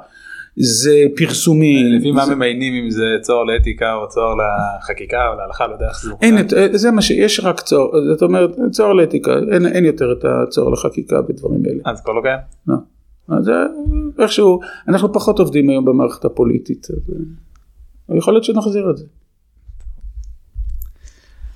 זה 0.57 1.03
פרסומים, 1.17 1.87
לפי 1.99 2.11
מה 2.11 2.27
ממיינים 2.35 2.85
אם 2.85 2.91
זה 2.91 3.05
צוהר 3.23 3.45
לאתיקה 3.45 3.95
או 3.95 4.09
צוהר 4.09 4.35
לחקיקה 4.35 5.29
או 5.29 5.35
להלכה 5.39 5.67
לא 5.67 5.73
יודע 5.73 5.89
איך 5.89 6.03
זה. 6.03 6.11
אין, 6.23 6.39
את- 6.39 6.53
זה 6.79 6.91
מה 6.91 7.03
שיש 7.03 7.41
רק 7.41 7.61
צוהר, 7.61 7.89
זאת 8.13 8.23
אומרת 8.23 8.51
צוהר 8.71 8.93
לאתיקה, 8.93 9.31
אין, 9.53 9.67
אין 9.67 9.85
יותר 9.85 10.13
את 10.13 10.25
הצוהר 10.25 10.69
לחקיקה 10.69 11.23
בדברים 11.23 11.63
האלה. 11.67 11.81
אז 11.85 12.01
כבר 12.01 12.13
לא 12.13 12.21
קיים? 12.23 12.39
לא. 12.67 12.75
אז 13.39 13.51
איכשהו, 14.19 14.61
אנחנו 14.89 15.13
פחות 15.13 15.39
עובדים 15.39 15.71
היום 15.71 15.85
במערכת 15.85 16.25
הפוליטית, 16.25 16.87
אז 16.91 17.15
אה, 18.13 18.17
יכול 18.17 18.35
להיות 18.35 18.45
שנחזיר 18.45 18.91
את 18.91 18.97
זה. 18.97 19.05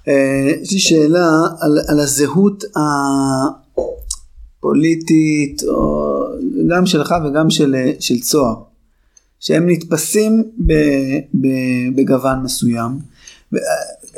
אה, 0.08 0.52
יש 0.62 0.72
לי 0.72 0.78
שאלה 0.78 1.28
על, 1.60 1.78
על 1.88 2.00
הזהות 2.00 2.64
הפוליטית, 4.58 5.62
או 5.68 6.24
גם 6.70 6.86
שלך 6.86 7.14
וגם 7.24 7.50
של, 7.50 7.76
של 8.00 8.20
צוהר, 8.20 8.54
שהם 9.40 9.70
נתפסים 9.70 10.42
ב, 10.66 10.72
ב, 11.34 11.46
בגוון 11.96 12.42
מסוים. 12.42 12.98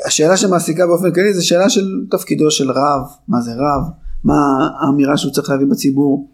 השאלה 0.05 0.37
שמעסיקה 0.37 0.87
באופן 0.87 1.11
כללי 1.11 1.33
זה 1.33 1.43
שאלה 1.43 1.69
של 1.69 2.05
תפקידו 2.11 2.51
של 2.51 2.71
רב, 2.71 3.01
מה 3.27 3.41
זה 3.41 3.51
רב, 3.53 3.83
מה 4.23 4.35
האמירה 4.79 5.17
שהוא 5.17 5.31
צריך 5.31 5.49
להביא 5.49 5.65
בציבור. 5.65 6.29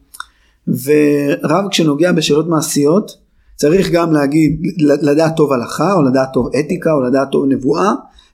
ורב 0.68 1.70
כשנוגע 1.72 2.12
בשאלות 2.12 2.48
מעשיות 2.48 3.18
צריך 3.56 3.92
גם 3.92 4.14
להגיד, 4.14 4.62
לדעת 5.02 5.36
טוב 5.36 5.54
הלכה 5.54 5.94
או 5.94 6.02
לדעת 6.02 6.30
טוב 6.34 6.50
אתיקה 6.60 6.94
או 6.94 7.02
לדעת 7.02 7.32
טוב 7.32 7.46
נבואה 7.46 7.92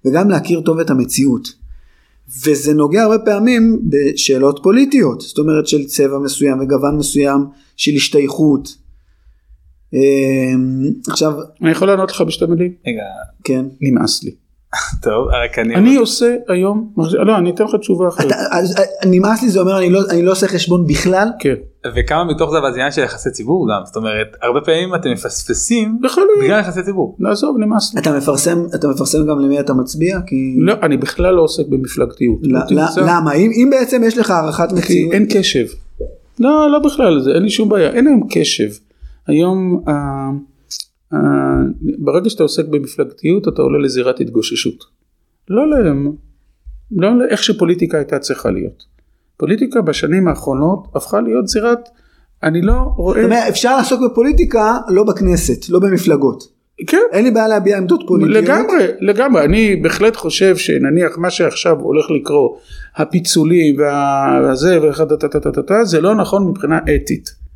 וגם 0.08 0.30
להכיר 0.30 0.62
טוב 0.62 0.80
את 0.80 0.90
המציאות. 0.90 1.54
וזה 2.46 2.74
נוגע 2.74 3.04
הרבה 3.04 3.20
פעמים 3.20 3.82
בשאלות 3.90 4.60
פוליטיות, 4.64 5.22
זאת 5.22 5.38
אומרת 5.38 5.68
של 5.68 5.86
צבע 5.86 6.20
מסוים 6.20 6.60
וגוון 6.60 6.98
מסוים 6.98 7.46
של 7.76 7.92
השתייכות. 7.96 8.78
אמ, 9.94 10.92
עכשיו... 11.08 11.34
אני 11.62 11.72
יכול 11.72 11.88
לענות 11.88 12.12
לך 12.12 12.22
בשתי 12.22 12.46
מילים? 12.46 12.74
רגע. 12.88 13.04
כן. 13.44 13.66
נמאס 13.82 14.24
לי. 14.24 14.32
טוב, 15.02 15.28
רק 15.28 15.60
אני... 15.60 15.76
אני 15.76 15.96
עושה 15.96 16.36
היום, 16.48 16.90
לא, 16.98 17.38
אני 17.38 17.50
אתן 17.50 17.64
לך 17.64 17.76
תשובה 17.76 18.08
אחרת. 18.08 18.32
נמאס 19.06 19.44
לי 19.44 19.50
זה 19.50 19.60
אומר 19.60 19.78
אני 19.78 19.90
לא, 19.90 20.00
אני 20.10 20.22
לא 20.22 20.32
עושה 20.32 20.48
חשבון 20.48 20.88
בכלל? 20.88 21.28
כן. 21.40 21.54
וכמה 21.96 22.24
מתוך 22.24 22.52
זה 22.52 22.58
אבל 22.58 22.72
זה 22.72 22.78
עניין 22.78 22.92
של 22.92 23.02
יחסי 23.04 23.32
ציבור 23.32 23.68
גם, 23.70 23.82
זאת 23.86 23.96
אומרת, 23.96 24.28
הרבה 24.42 24.62
פעמים 24.62 24.96
אתם 24.96 25.12
מפספסים 25.12 26.00
בגלל 26.44 26.60
יחסי 26.60 26.84
ציבור. 26.84 27.16
נעזוב, 27.20 27.58
נמאס 27.58 27.94
לי. 27.94 28.02
אתה 28.02 28.18
מפרסם, 28.18 28.66
אתה 28.76 28.88
מפרסם 28.88 29.28
גם 29.28 29.40
למי 29.40 29.60
אתה 29.60 29.74
מצביע? 29.74 30.20
כי... 30.28 30.56
לא, 30.60 30.74
אני 30.84 30.98
בכלל 30.98 31.34
לא 31.34 31.42
עוסק 31.42 31.68
במפלגתיות. 31.70 32.40
לא, 32.44 32.60
לא, 32.70 32.84
למה? 32.98 33.34
אם 33.34 33.68
בעצם 33.72 34.02
יש 34.06 34.18
לך 34.18 34.32
הערכת 34.32 34.72
מציאות... 34.72 35.14
אין 35.14 35.26
קשב. 35.30 35.66
לא, 36.40 36.72
לא 36.72 36.80
בכלל, 36.80 37.32
אין 37.36 37.44
לי 37.44 37.50
שום 37.50 37.70
בעיה, 37.70 37.90
אין 37.90 38.08
היום 38.08 38.28
קשב. 38.30 38.70
היום... 39.28 39.84
ברגע 42.00 42.30
שאתה 42.30 42.44
עוסק 42.44 42.66
במפלגתיות 42.66 43.48
אתה 43.48 43.62
עולה 43.62 43.80
לזירת 43.80 44.20
התגוששות. 44.20 44.84
לא 45.50 45.70
להם, 45.70 46.12
לא 46.92 47.18
לאיך 47.18 47.44
שפוליטיקה 47.44 47.98
הייתה 47.98 48.20
צריכה 48.20 48.52
להיות. 48.52 48.84
פוליטיקה 49.38 49.82
בשנים 49.82 50.28
האחרונות 50.28 50.88
הפכה 50.96 51.22
להיות 51.22 51.48
זירת, 51.48 51.90
אני 52.44 52.62
לא 52.62 52.74
רואה... 52.74 53.22
זאת 53.22 53.26
אומרת, 53.26 53.44
אפשר 53.50 53.78
לעסוק 53.78 54.02
בפוליטיקה 54.12 54.78
לא 54.90 55.04
בכנסת, 55.04 55.70
לא 55.70 55.80
במפלגות. 55.80 56.58
כן. 56.88 57.02
אין 57.12 57.24
לי 57.24 57.32
בעיה 57.32 57.48
להביע 57.48 57.78
עמדות 57.78 58.04
פוליטיות. 58.08 58.44
לגמרי, 58.44 58.88
לגמרי. 59.00 59.46
אני 59.46 59.76
בהחלט 59.76 60.16
חושב 60.16 60.58
שנניח 60.58 61.18
מה 61.18 61.30
שעכשיו 61.30 61.80
הולך 61.80 62.06
לקרות, 62.12 62.58
הפיצולים 62.96 63.76
והזה, 63.80 64.80
זה 65.84 66.02
לא 66.02 66.16
נכון 66.16 66.48
מבחינה 66.48 66.80
אתית. 66.96 67.47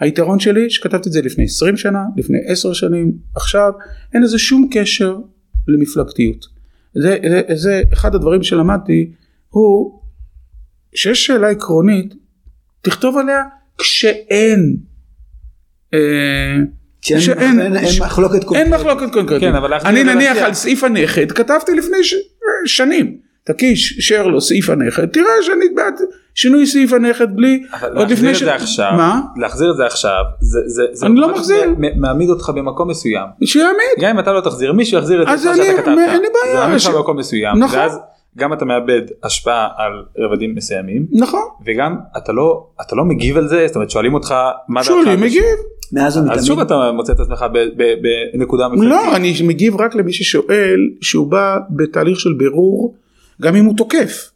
היתרון 0.00 0.40
שלי 0.40 0.70
שכתבתי 0.70 1.08
את 1.08 1.12
זה 1.12 1.22
לפני 1.22 1.44
20 1.44 1.76
שנה, 1.76 2.02
לפני 2.16 2.38
10 2.46 2.72
שנים, 2.72 3.12
עכשיו, 3.36 3.72
אין 4.14 4.22
לזה 4.22 4.38
שום 4.38 4.68
קשר 4.72 5.16
למפלגתיות. 5.68 6.46
זה, 6.94 7.18
זה, 7.28 7.42
זה 7.54 7.82
אחד 7.92 8.14
הדברים 8.14 8.42
שלמדתי, 8.42 9.12
הוא 9.48 10.00
שיש 10.94 11.26
שאלה 11.26 11.48
עקרונית, 11.50 12.14
תכתוב 12.82 13.16
עליה 13.16 13.42
כשאין. 13.78 14.76
אה, 15.94 16.56
שאין, 17.00 17.60
אין, 17.60 17.76
אין 17.76 17.86
מחלוקת 18.00 18.44
קונקרטית. 18.44 18.72
אין 18.72 18.74
מחלוקת 18.74 19.12
קונקרטית. 19.12 19.48
כן, 19.48 19.54
אני 19.84 20.04
נניח 20.04 20.36
על 20.36 20.54
סעיף 20.54 20.84
הנכד 20.84 21.32
כתבתי 21.32 21.72
לפני 21.72 22.04
ש... 22.04 22.14
שנים. 22.66 23.29
תקיש 23.44 23.96
שר 24.00 24.26
לו 24.26 24.40
סעיף 24.40 24.70
הנכד, 24.70 25.06
תראה 25.06 25.42
שאני 25.42 25.64
בעד 25.74 25.94
שינוי 26.34 26.66
סעיף 26.66 26.92
הנכד 26.92 27.36
בלי, 27.36 27.62
עוד 27.96 28.10
לפני 28.10 28.34
ש... 28.34 28.42
עכשיו, 28.42 28.92
מה? 28.96 29.20
להחזיר 29.36 29.70
את 29.70 29.76
זה 29.76 29.86
עכשיו, 29.86 30.22
זה, 30.40 30.60
זה, 30.66 30.82
זה 30.92 31.06
אני 31.06 31.20
לא 31.20 31.32
מחזיר, 31.32 31.74
מעמיד 31.96 32.30
אותך 32.30 32.50
במקום 32.54 32.90
מסוים, 32.90 33.26
שיעמיד, 33.44 33.76
גם 34.00 34.10
אם 34.10 34.18
אתה 34.18 34.32
לא 34.32 34.40
תחזיר, 34.40 34.72
מישהו 34.72 34.98
יחזיר 34.98 35.22
את 35.22 35.26
זה, 35.26 35.32
אז 35.32 35.46
אני, 35.46 35.62
אין 35.62 35.76
לי 35.76 36.28
בעיה, 36.42 36.54
זה 36.54 36.60
מעמיד 36.60 36.76
אותך 36.86 36.96
במקום 36.96 37.16
מסוים, 37.16 37.58
נכון, 37.58 37.78
ואז 37.78 37.98
גם 38.38 38.52
אתה 38.52 38.64
מאבד 38.64 39.02
השפעה 39.22 39.68
על 39.76 39.92
רבדים 40.18 40.54
מסוימים, 40.54 41.06
נכון, 41.12 41.42
וגם 41.66 41.96
אתה 42.16 42.32
לא, 42.32 42.66
אתה 42.80 42.96
לא 42.96 43.04
מגיב 43.04 43.36
על 43.36 43.48
זה, 43.48 43.66
זאת 43.66 43.76
אומרת 43.76 43.90
שואלים 43.90 44.14
אותך 44.14 44.34
מה 44.68 44.80
דעתך, 44.80 44.88
שואלים 44.88 45.20
מגיב, 45.20 45.44
מאז 45.92 46.16
ומתמיד. 46.16 46.38
אז 46.38 46.46
שוב 46.46 46.60
אתה 46.60 46.92
מוצא 46.92 47.12
את 47.12 47.20
עצמך 47.20 47.44
בנקודה 48.32 48.68
מפלגתית. 48.68 48.90
לא, 48.90 49.16
אני 49.16 49.34
מגיב 49.44 49.80
רק 49.80 49.94
למי 49.94 50.12
ששואל 50.12 50.80
שהוא 51.00 51.26
בא 51.26 51.58
בתהליך 51.70 52.20
של 52.20 52.32
בירור 52.32 52.94
גם 53.40 53.56
אם 53.56 53.64
הוא 53.64 53.76
תוקף, 53.76 54.30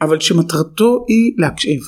אבל 0.00 0.20
שמטרתו 0.20 1.04
היא 1.08 1.32
להקשיב. 1.38 1.80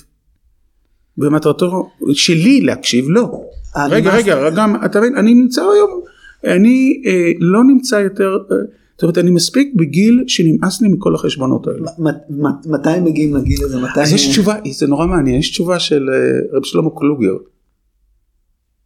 ומטרתו 1.18 1.90
שלי 2.12 2.60
להקשיב 2.60 3.04
לא. 3.08 3.42
רגע 3.90 4.14
רגע 4.14 4.50
גם 4.50 4.84
אתה 4.84 5.00
מבין 5.00 5.16
אני 5.16 5.34
נמצא 5.34 5.62
היום 5.62 6.00
אני 6.44 7.02
אה, 7.06 7.32
לא 7.38 7.64
נמצא 7.64 7.96
יותר 7.96 8.38
אה, 8.52 8.56
זאת 8.94 9.02
אומרת 9.02 9.18
אני 9.18 9.30
מספיק 9.30 9.72
בגיל 9.76 10.24
שנמאס 10.26 10.82
לי 10.82 10.88
מכל 10.88 11.14
החשבונות 11.14 11.66
האלה. 11.66 11.90
מתי 12.66 13.00
מגיעים 13.00 13.36
לגיל 13.36 13.64
הזה? 13.64 13.80
מתי... 13.80 14.00
אז 14.00 14.12
יש 14.12 14.28
תשובה 14.28 14.54
זה 14.72 14.86
נורא 14.86 15.06
מעניין 15.06 15.38
יש 15.38 15.50
תשובה 15.50 15.78
של 15.78 16.08
אה, 16.12 16.56
רב 16.56 16.64
שלמה 16.64 16.90
קלוגר. 16.98 17.34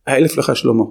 האלף 0.06 0.38
לך 0.38 0.56
שלמה. 0.56 0.84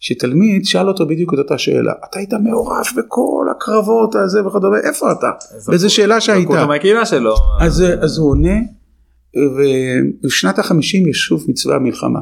שתלמיד 0.00 0.64
שאל 0.64 0.88
אותו 0.88 1.06
בדיוק 1.06 1.34
את 1.34 1.38
אותה 1.38 1.58
שאלה, 1.58 1.92
אתה 2.10 2.18
היית 2.18 2.32
מעורב 2.32 2.84
בכל 2.96 3.46
הקרבות 3.50 4.14
הזה 4.14 4.46
וכדומה, 4.46 4.78
איפה 4.78 5.12
אתה? 5.12 5.30
וזו 5.68 5.94
שאלה 5.94 6.20
שהייתה. 6.20 6.48
אז, 7.60 7.84
אז 8.00 8.18
הוא 8.18 8.30
עונה, 8.30 8.58
ובשנת 9.36 10.58
החמישים 10.58 11.08
יש 11.08 11.18
שוב 11.18 11.44
מצווה 11.48 11.78
מלחמה. 11.78 12.20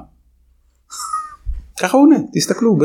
ככה 1.81 1.97
הוא 1.97 2.07
עונה, 2.07 2.17
תסתכלו, 2.35 2.79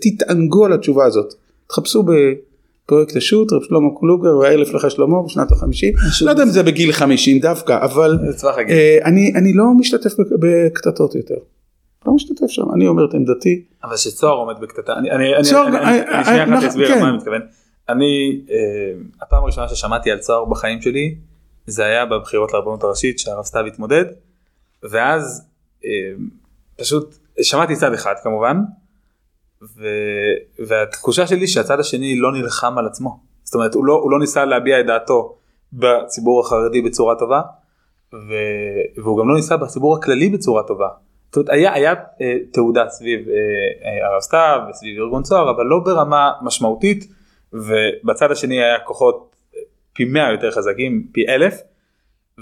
תתענגו 0.00 0.64
על 0.64 0.72
התשובה 0.72 1.04
הזאת, 1.04 1.34
תחפשו 1.68 2.02
בפרויקט 2.02 3.16
השו"ת, 3.16 3.52
רב 3.52 3.62
שלמה 3.62 3.88
קלוגר 4.00 4.36
והאלף 4.36 4.74
לך 4.74 4.90
שלמה 4.90 5.22
בשנת 5.26 5.52
החמישים, 5.52 5.94
לא 6.22 6.30
יודע 6.30 6.42
אם 6.42 6.48
זה 6.48 6.62
בגיל 6.62 6.92
חמישים 6.92 7.38
דווקא, 7.38 7.84
אבל 7.84 8.18
אה, 8.68 8.98
אני 9.34 9.52
לא 9.54 9.64
משתתף 9.78 10.12
בקטטות 10.40 11.14
יותר. 11.14 11.34
לא 12.06 12.14
משתתף 12.14 12.46
שם, 12.46 12.72
אני 12.74 12.86
אומר 12.86 13.04
את 13.04 13.14
עמדתי. 13.14 13.64
אבל 13.84 13.96
שצוהר 13.96 14.34
עומד 14.34 14.60
בקטטה, 14.60 14.92
אני 14.92 15.44
שנייה 15.44 16.44
אחת 16.44 16.64
אסביר 16.64 16.98
מה 17.00 17.08
אני 17.08 17.16
מתכוון. 17.16 17.40
אני, 17.88 18.40
הפעם 19.20 19.42
הראשונה 19.42 19.68
ששמעתי 19.68 20.10
על 20.10 20.18
צוהר 20.18 20.44
בחיים 20.44 20.82
שלי, 20.82 21.14
זה 21.66 21.84
היה 21.84 22.06
בבחירות 22.06 22.52
לרבנות 22.52 22.84
הראשית 22.84 23.18
שהרב 23.18 23.44
סתיו 23.44 23.66
התמודד, 23.66 24.04
ואז 24.82 25.48
פשוט 26.76 27.14
שמעתי 27.42 27.76
צד 27.76 27.92
אחד 27.92 28.14
כמובן, 28.22 28.56
והתחושה 30.66 31.26
שלי 31.26 31.46
שהצד 31.46 31.80
השני 31.80 32.16
לא 32.16 32.32
נלחם 32.32 32.78
על 32.78 32.86
עצמו, 32.86 33.20
זאת 33.44 33.54
אומרת 33.54 33.74
הוא 33.74 33.84
לא, 33.84 33.94
הוא 33.94 34.10
לא 34.10 34.18
ניסה 34.18 34.44
להביע 34.44 34.80
את 34.80 34.86
דעתו 34.86 35.36
בציבור 35.72 36.40
החרדי 36.40 36.82
בצורה 36.82 37.14
טובה, 37.18 37.40
והוא 38.96 39.18
גם 39.20 39.28
לא 39.28 39.34
ניסה 39.36 39.56
בציבור 39.56 39.96
הכללי 39.96 40.28
בצורה 40.28 40.62
טובה. 40.62 40.88
זאת 41.34 41.48
אומרת, 41.48 41.50
היה, 41.50 41.72
היה 41.72 41.94
אה, 42.20 42.36
תעודה 42.52 42.88
סביב 42.88 43.20
אה, 43.28 43.34
אה, 43.34 44.06
הרב 44.06 44.20
סתיו 44.20 44.58
וסביב 44.70 45.00
ארגון 45.00 45.22
צוהר 45.22 45.50
אבל 45.50 45.64
לא 45.64 45.78
ברמה 45.84 46.30
משמעותית 46.42 47.06
ובצד 47.52 48.30
השני 48.30 48.62
היה 48.62 48.78
כוחות 48.84 49.36
אה, 49.56 49.60
פי 49.92 50.04
מאה 50.04 50.32
יותר 50.32 50.50
חזקים 50.50 51.06
פי 51.12 51.28
אלף 51.28 51.60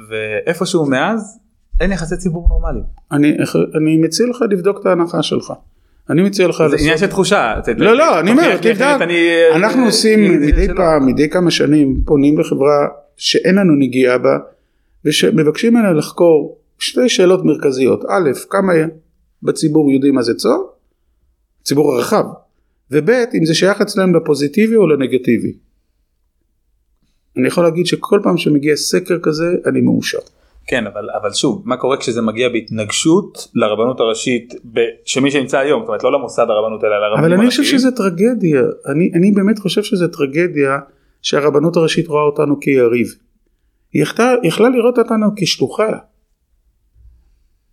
ואיפשהו 0.09 0.87
מאז 0.87 1.39
אין 1.81 1.93
יחסי 1.93 2.17
ציבור 2.17 2.49
נורמליים. 2.49 2.85
אני, 3.13 3.37
אני 3.77 3.97
מציע 3.97 4.27
לך 4.31 4.45
לבדוק 4.51 4.81
את 4.81 4.87
ההנחה 4.87 5.23
שלך. 5.23 5.53
אני 6.11 6.23
מציע 6.23 6.49
לך 6.49 6.63
זה 6.71 6.77
עניין 6.81 6.99
של 6.99 7.07
תחושה. 7.07 7.55
לא 7.77 7.97
לא 7.97 8.21
אני 8.21 8.31
אומר 8.31 8.57
תבדק 8.57 8.97
אנחנו 9.55 9.85
עושים 9.85 10.41
מדי 10.41 10.69
פעם 10.77 11.07
מדי 11.07 11.31
כמה 11.31 11.51
שנים 11.51 12.03
פונים 12.05 12.39
לחברה 12.39 12.87
שאין 13.17 13.55
לנו 13.55 13.75
נגיעה 13.79 14.19
בה 14.19 14.39
ומבקשים 15.05 15.75
ממנה 15.75 15.93
לחקור 15.93 16.62
שתי 16.83 17.09
שאלות 17.09 17.45
מרכזיות, 17.45 18.05
א', 18.05 18.31
כמה 18.51 18.73
בציבור 19.43 19.91
יודעים 19.91 20.15
מה 20.15 20.23
זה 20.23 20.35
צוהר? 20.35 20.61
ציבור 21.65 21.95
הרחב, 21.95 22.25
וב', 22.91 23.11
אם 23.11 23.45
זה 23.45 23.55
שייך 23.55 23.81
אצלם 23.81 24.15
לפוזיטיבי 24.15 24.77
או 24.77 24.87
לנגטיבי. 24.87 25.53
אני 27.37 27.49
יכול 27.49 27.65
להגיד 27.65 27.87
שכל 27.87 28.21
פעם 28.23 28.37
שמגיע 28.37 28.77
סקר 28.77 29.19
כזה 29.23 29.45
אני 29.67 29.81
מאושר. 29.81 30.19
כן 30.67 30.87
אבל 30.87 31.09
אבל 31.21 31.33
שוב 31.33 31.63
מה 31.65 31.77
קורה 31.77 31.97
כשזה 31.97 32.23
מגיע 32.23 32.49
בהתנגשות 32.49 33.49
לרבנות 33.55 34.01
הראשית 34.01 34.55
שמי 35.05 35.31
שנמצא 35.31 35.59
היום 35.59 35.81
זאת 35.81 35.89
אומרת 35.89 36.05
לא 36.05 36.13
למוסד 36.13 36.47
הרבנות 36.49 36.85
אלא 36.85 36.91
לרבנות 36.91 37.19
הראשית. 37.19 37.33
אבל 37.33 37.41
אני 37.41 37.51
חושב 37.51 37.65
שזה 37.65 37.91
טרגדיה 37.91 38.63
אני 38.87 39.11
אני 39.15 39.33
באמת 39.33 39.59
חושב 39.59 39.83
שזה 39.83 40.09
טרגדיה 40.09 40.79
שהרבנות 41.23 41.77
הראשית 41.77 42.09
רואה 42.09 42.23
אותנו 42.23 42.61
כיריב. 42.61 43.07
היא 43.93 44.03
יכלה, 44.03 44.35
יכלה 44.43 44.69
לראות 44.69 44.99
אותנו 44.99 45.27
כשלוחה 45.37 45.93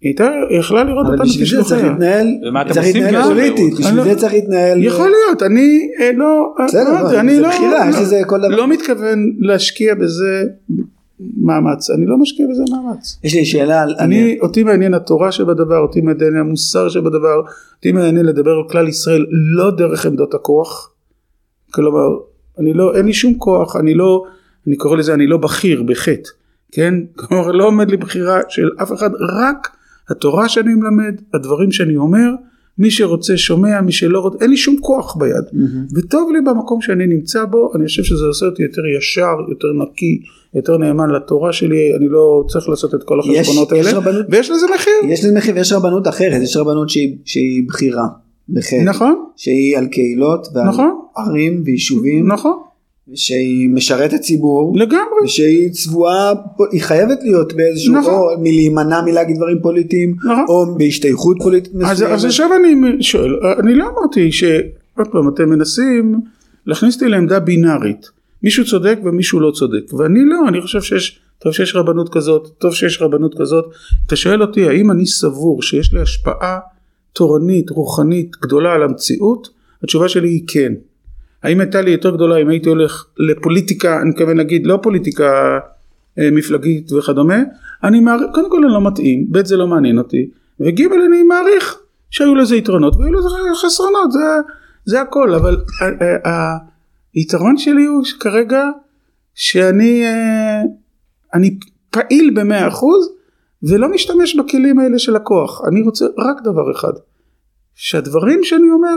היא 0.02 0.10
הייתה 0.10 0.30
יכלה 0.60 0.84
לראות 0.84 1.06
אבל 1.06 1.14
אותנו 1.16 1.30
בשביל 1.30 1.48
זה 1.64 1.70
צריך. 1.70 1.84
להתנהל, 1.84 2.28
צריך 2.74 2.86
להתנהל 2.96 3.24
פוליטית? 3.24 3.74
בשביל 3.74 3.88
אני 3.88 4.04
זה 4.04 4.10
לא- 4.10 4.16
צריך 4.20 4.34
להתנהל, 4.34 4.84
יכול 4.84 5.10
להיות, 5.10 5.44
אני 5.44 5.90
אה, 6.00 6.12
לא, 6.16 6.54
אה, 6.60 6.66
בסדר, 6.66 7.04
לא 7.04 7.20
אני 7.20 7.36
זה 7.36 7.42
לא, 7.42 7.50
בחירה, 7.50 7.90
יש 7.90 7.96
לא- 7.96 8.02
לזה 8.02 8.22
כל 8.28 8.38
דבר. 8.38 8.48
לא 8.48 8.68
מתכוון 8.68 9.32
להשקיע 9.40 9.96
בזה 9.96 10.44
מאמץ, 11.38 11.90
אני 11.90 12.06
לא 12.06 12.18
משקיע 12.18 12.48
בזה 12.52 12.64
מאמץ. 12.72 13.20
יש 13.24 13.34
לי 13.34 13.46
שאלה 13.46 13.82
על, 13.82 13.96
אני, 14.00 14.38
אותי 14.42 14.64
מעניין 14.64 14.94
התורה 14.94 15.32
שבדבר, 15.32 15.78
אותי 15.78 16.02
מעניין 16.02 16.36
המוסר 16.36 16.90
שבדבר, 16.90 17.42
אותי 17.78 17.92
מעניין 17.92 18.26
לדבר 18.26 18.52
על 18.52 18.70
כלל 18.70 18.88
ישראל 18.88 19.26
לא 19.58 19.72
דרך 19.72 20.06
עמדות 20.06 20.34
הכוח. 20.34 20.92
כלומר, 21.72 22.08
אני 22.60 22.74
לא, 22.74 22.96
אין 22.96 23.06
לי 23.06 23.14
שום 23.14 23.34
כוח, 23.34 23.76
אני 23.76 23.94
לא, 23.94 24.24
אני 24.68 24.76
קורא 24.76 24.98
לזה, 24.98 25.14
אני 25.14 25.28
לא 25.28 25.38
בכיר 25.38 25.84
בחטא, 25.84 26.30
כן? 26.72 26.94
כלומר, 27.16 27.52
לא 27.52 27.68
עומד 27.68 27.92
לי 27.92 27.98
בחירה 27.98 28.40
של 28.50 28.70
אף 28.82 28.94
אחד, 28.94 29.10
רק 29.38 29.68
התורה 30.10 30.50
שאני 30.50 30.74
מלמד, 30.74 31.16
הדברים 31.34 31.72
שאני 31.72 31.98
אומר, 31.98 32.30
מי 32.78 32.92
שרוצה 32.92 33.38
שומע, 33.38 33.82
מי 33.82 33.92
שלא 33.92 34.20
רוצה, 34.20 34.38
אין 34.42 34.50
לי 34.50 34.58
שום 34.58 34.76
כוח 34.82 35.16
ביד. 35.18 35.62
וטוב 35.96 36.32
לי 36.34 36.42
במקום 36.42 36.82
שאני 36.82 37.08
נמצא 37.08 37.46
בו, 37.46 37.72
אני 37.76 37.86
חושב 37.86 38.04
שזה 38.04 38.26
עושה 38.26 38.46
אותי 38.46 38.64
יותר 38.64 38.82
ישר, 38.98 39.24
יותר 39.50 39.68
נקי, 39.84 40.20
יותר 40.56 40.78
נאמן 40.78 41.10
לתורה 41.10 41.54
שלי, 41.54 41.96
אני 41.96 42.08
לא 42.10 42.44
צריך 42.48 42.70
לעשות 42.70 42.96
את 42.96 43.04
כל 43.04 43.20
יש- 43.26 43.38
החשבונות 43.40 43.72
יש 43.72 43.88
האלה, 43.88 43.98
רבנות- 43.98 44.26
ויש 44.30 44.52
לזה 44.52 44.66
מחיר. 44.76 44.94
יש 45.08 45.24
לזה 45.26 45.38
מחיר 45.38 45.56
ויש 45.56 45.74
רבנות 45.74 46.08
אחרת, 46.08 46.42
יש 46.42 46.58
רבנות 46.58 46.90
שהיא, 46.90 47.18
שהיא 47.26 47.64
בחירה, 47.68 48.08
נכון, 48.86 49.26
שהיא 49.36 49.78
על 49.78 49.86
קהילות 49.88 50.48
ועל 50.56 50.68
נכון. 50.68 50.92
ערים 51.18 51.62
ויישובים, 51.66 52.28
נכון, 52.32 52.54
שהיא 53.16 53.70
משרתת 53.70 54.22
ציבור, 54.22 54.74
לגמרי, 54.78 55.24
ושהיא 55.26 55.72
צבועה, 55.72 56.34
היא 56.72 56.82
חייבת 56.82 57.20
להיות 57.22 57.54
באיזשהו, 57.54 57.96
נכון. 57.96 58.14
או 58.14 58.40
מלהימנע 58.40 59.02
מלהגיד 59.02 59.36
דברים 59.36 59.58
פוליטיים, 59.62 60.16
נכון. 60.20 60.46
או 60.50 60.78
בהשתייכות 60.78 61.38
פוליטית 61.44 61.74
מסוימת. 61.76 62.12
אז 62.14 62.26
עכשיו 62.26 62.50
אני 62.56 63.04
שואל, 63.04 63.40
אני 63.60 63.76
לא 63.76 63.86
אמרתי 63.90 64.32
ש... 64.32 64.44
עוד 64.98 65.08
פעם, 65.08 65.30
אתם 65.30 65.50
מנסים 65.50 66.22
להכניס 66.66 66.96
אותי 66.96 67.08
לעמדה 67.08 67.40
בינארית. 67.40 68.10
מישהו 68.44 68.66
צודק 68.66 69.00
ומישהו 69.04 69.40
לא 69.40 69.52
צודק. 69.52 69.94
ואני 69.94 70.20
לא, 70.26 70.48
אני 70.48 70.62
חושב 70.62 70.82
שיש, 70.82 71.20
טוב 71.40 71.54
שיש 71.54 71.76
רבנות 71.76 72.10
כזאת, 72.10 72.48
טוב 72.58 72.74
שיש 72.74 73.02
רבנות 73.02 73.36
כזאת. 73.38 73.66
אתה 74.08 74.16
שואל 74.16 74.42
אותי, 74.42 74.68
האם 74.68 74.92
אני 74.92 75.06
סבור 75.06 75.62
שיש 75.62 75.94
לי 75.94 76.02
השפעה 76.02 76.60
תורנית, 77.14 77.70
רוחנית, 77.70 78.32
גדולה 78.42 78.74
על 78.74 78.84
המציאות? 78.84 79.50
התשובה 79.84 80.10
שלי 80.10 80.30
היא 80.30 80.44
כן. 80.48 80.74
האם 81.44 81.60
הייתה 81.60 81.82
לי 81.82 81.92
יותר 81.92 82.16
גדולה 82.16 82.38
אם 82.38 82.50
הייתי 82.50 82.70
הולך 82.70 83.06
לפוליטיקה, 83.18 84.02
אני 84.02 84.10
מתכוון 84.10 84.38
להגיד 84.38 84.68
לא 84.68 84.80
פוליטיקה 84.84 85.60
אה, 86.20 86.32
מפלגית 86.32 86.92
וכדומה, 86.92 87.44
אני 87.84 88.00
מעריך, 88.00 88.28
קודם 88.34 88.52
כל 88.52 88.64
אני 88.64 88.74
לא 88.74 88.82
מתאים, 88.88 89.28
ב' 89.32 89.46
זה 89.46 89.58
לא 89.58 89.68
מעניין 89.68 89.98
אותי, 89.98 90.30
וג' 90.60 90.82
אני 90.82 91.24
מעריך 91.24 91.80
שהיו 92.10 92.36
לזה 92.36 92.56
יתרונות 92.56 92.96
והיו 92.96 93.14
לזה 93.14 93.28
חסרונות, 93.56 94.12
זה, 94.12 94.20
זה 94.86 95.02
הכל, 95.02 95.34
אבל 95.34 95.58
ה- 95.82 96.30
ה- 96.30 96.58
היתרון 97.14 97.58
שלי 97.58 97.86
הוא 97.86 98.04
כרגע 98.20 98.64
שאני 99.34 100.04
אה, 100.06 100.62
אני 101.34 101.58
פעיל 101.90 102.32
במאה 102.36 102.68
אחוז 102.68 103.10
ולא 103.64 103.90
משתמש 103.90 104.36
בכלים 104.36 104.80
האלה 104.80 105.00
של 105.00 105.16
הכוח, 105.16 105.62
אני 105.68 105.82
רוצה 105.82 106.06
רק 106.06 106.44
דבר 106.44 106.72
אחד, 106.72 106.94
שהדברים 107.76 108.44
שאני 108.44 108.70
אומר 108.72 108.96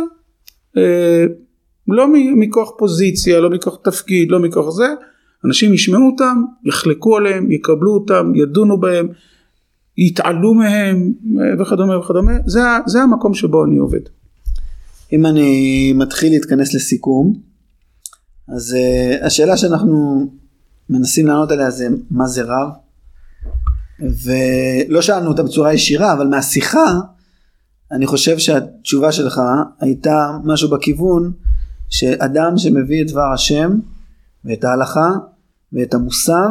אה, 0.76 1.24
לא 1.88 2.06
מכוח 2.36 2.72
פוזיציה, 2.78 3.40
לא 3.40 3.50
מכוח 3.50 3.78
תפקיד, 3.84 4.30
לא 4.30 4.38
מכוח 4.38 4.70
זה, 4.70 4.86
אנשים 5.44 5.74
ישמעו 5.74 6.10
אותם, 6.10 6.42
יחלקו 6.64 7.16
עליהם, 7.16 7.50
יקבלו 7.50 7.94
אותם, 7.94 8.32
ידונו 8.34 8.80
בהם, 8.80 9.08
יתעלו 9.98 10.54
מהם 10.54 11.12
וכדומה 11.60 11.98
וכדומה, 11.98 12.32
זה, 12.46 12.60
זה 12.86 13.02
המקום 13.02 13.34
שבו 13.34 13.64
אני 13.64 13.76
עובד. 13.76 14.00
אם 15.12 15.26
אני 15.26 15.92
מתחיל 15.92 16.32
להתכנס 16.32 16.74
לסיכום, 16.74 17.34
אז 18.48 18.76
uh, 18.76 19.26
השאלה 19.26 19.56
שאנחנו 19.56 20.26
מנסים 20.90 21.26
לענות 21.26 21.50
עליה 21.50 21.70
זה 21.70 21.88
מה 22.10 22.26
זה 22.26 22.42
רב, 22.42 22.68
ולא 24.00 25.02
שאלנו 25.02 25.28
אותה 25.30 25.42
בצורה 25.42 25.74
ישירה, 25.74 26.12
אבל 26.12 26.26
מהשיחה, 26.26 27.00
אני 27.92 28.06
חושב 28.06 28.38
שהתשובה 28.38 29.12
שלך 29.12 29.40
הייתה 29.80 30.38
משהו 30.44 30.70
בכיוון 30.70 31.32
שאדם 31.92 32.58
שמביא 32.58 33.02
את 33.02 33.10
דבר 33.10 33.32
השם 33.34 33.70
ואת 34.44 34.64
ההלכה 34.64 35.10
ואת 35.72 35.94
המוסר 35.94 36.48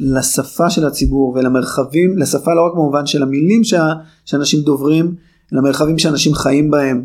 לשפה 0.00 0.70
של 0.70 0.86
הציבור 0.86 1.32
ולמרחבים, 1.34 2.18
לשפה 2.18 2.54
לא 2.54 2.66
רק 2.66 2.72
במובן 2.72 3.06
של 3.06 3.22
המילים 3.22 3.64
שה, 3.64 3.92
שאנשים 4.24 4.60
דוברים, 4.60 5.14
אלא 5.52 5.62
מרחבים 5.62 5.98
שאנשים 5.98 6.34
חיים 6.34 6.70
בהם, 6.70 7.04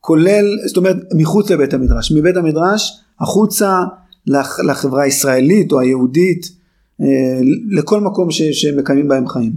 כולל, 0.00 0.44
זאת 0.66 0.76
אומרת, 0.76 0.96
מחוץ 1.14 1.50
לבית 1.50 1.74
המדרש, 1.74 2.12
מבית 2.12 2.36
המדרש 2.36 3.00
החוצה 3.20 3.84
לח, 4.26 4.60
לחברה 4.60 5.02
הישראלית 5.02 5.72
או 5.72 5.80
היהודית, 5.80 6.52
אה, 7.00 7.40
לכל 7.70 8.00
מקום 8.00 8.30
ש, 8.30 8.42
שמקיימים 8.42 9.08
בהם 9.08 9.28
חיים. 9.28 9.52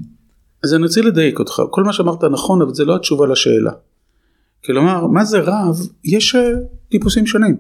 אז 0.64 0.74
אני 0.74 0.84
רוצה 0.84 1.02
לדייק 1.02 1.40
אותך, 1.40 1.62
כל 1.70 1.84
מה 1.84 1.94
שאמרת 1.94 2.24
נכון, 2.24 2.62
אבל 2.62 2.74
זה 2.74 2.86
לא 2.86 2.96
התשובה 2.96 3.28
לשאלה. 3.28 3.72
כלומר, 4.66 5.08
מה 5.08 5.26
זה 5.26 5.40
רב? 5.40 5.76
יש 6.04 6.36
אה, 6.36 6.52
טיפוסים 6.90 7.26
שונים. 7.28 7.56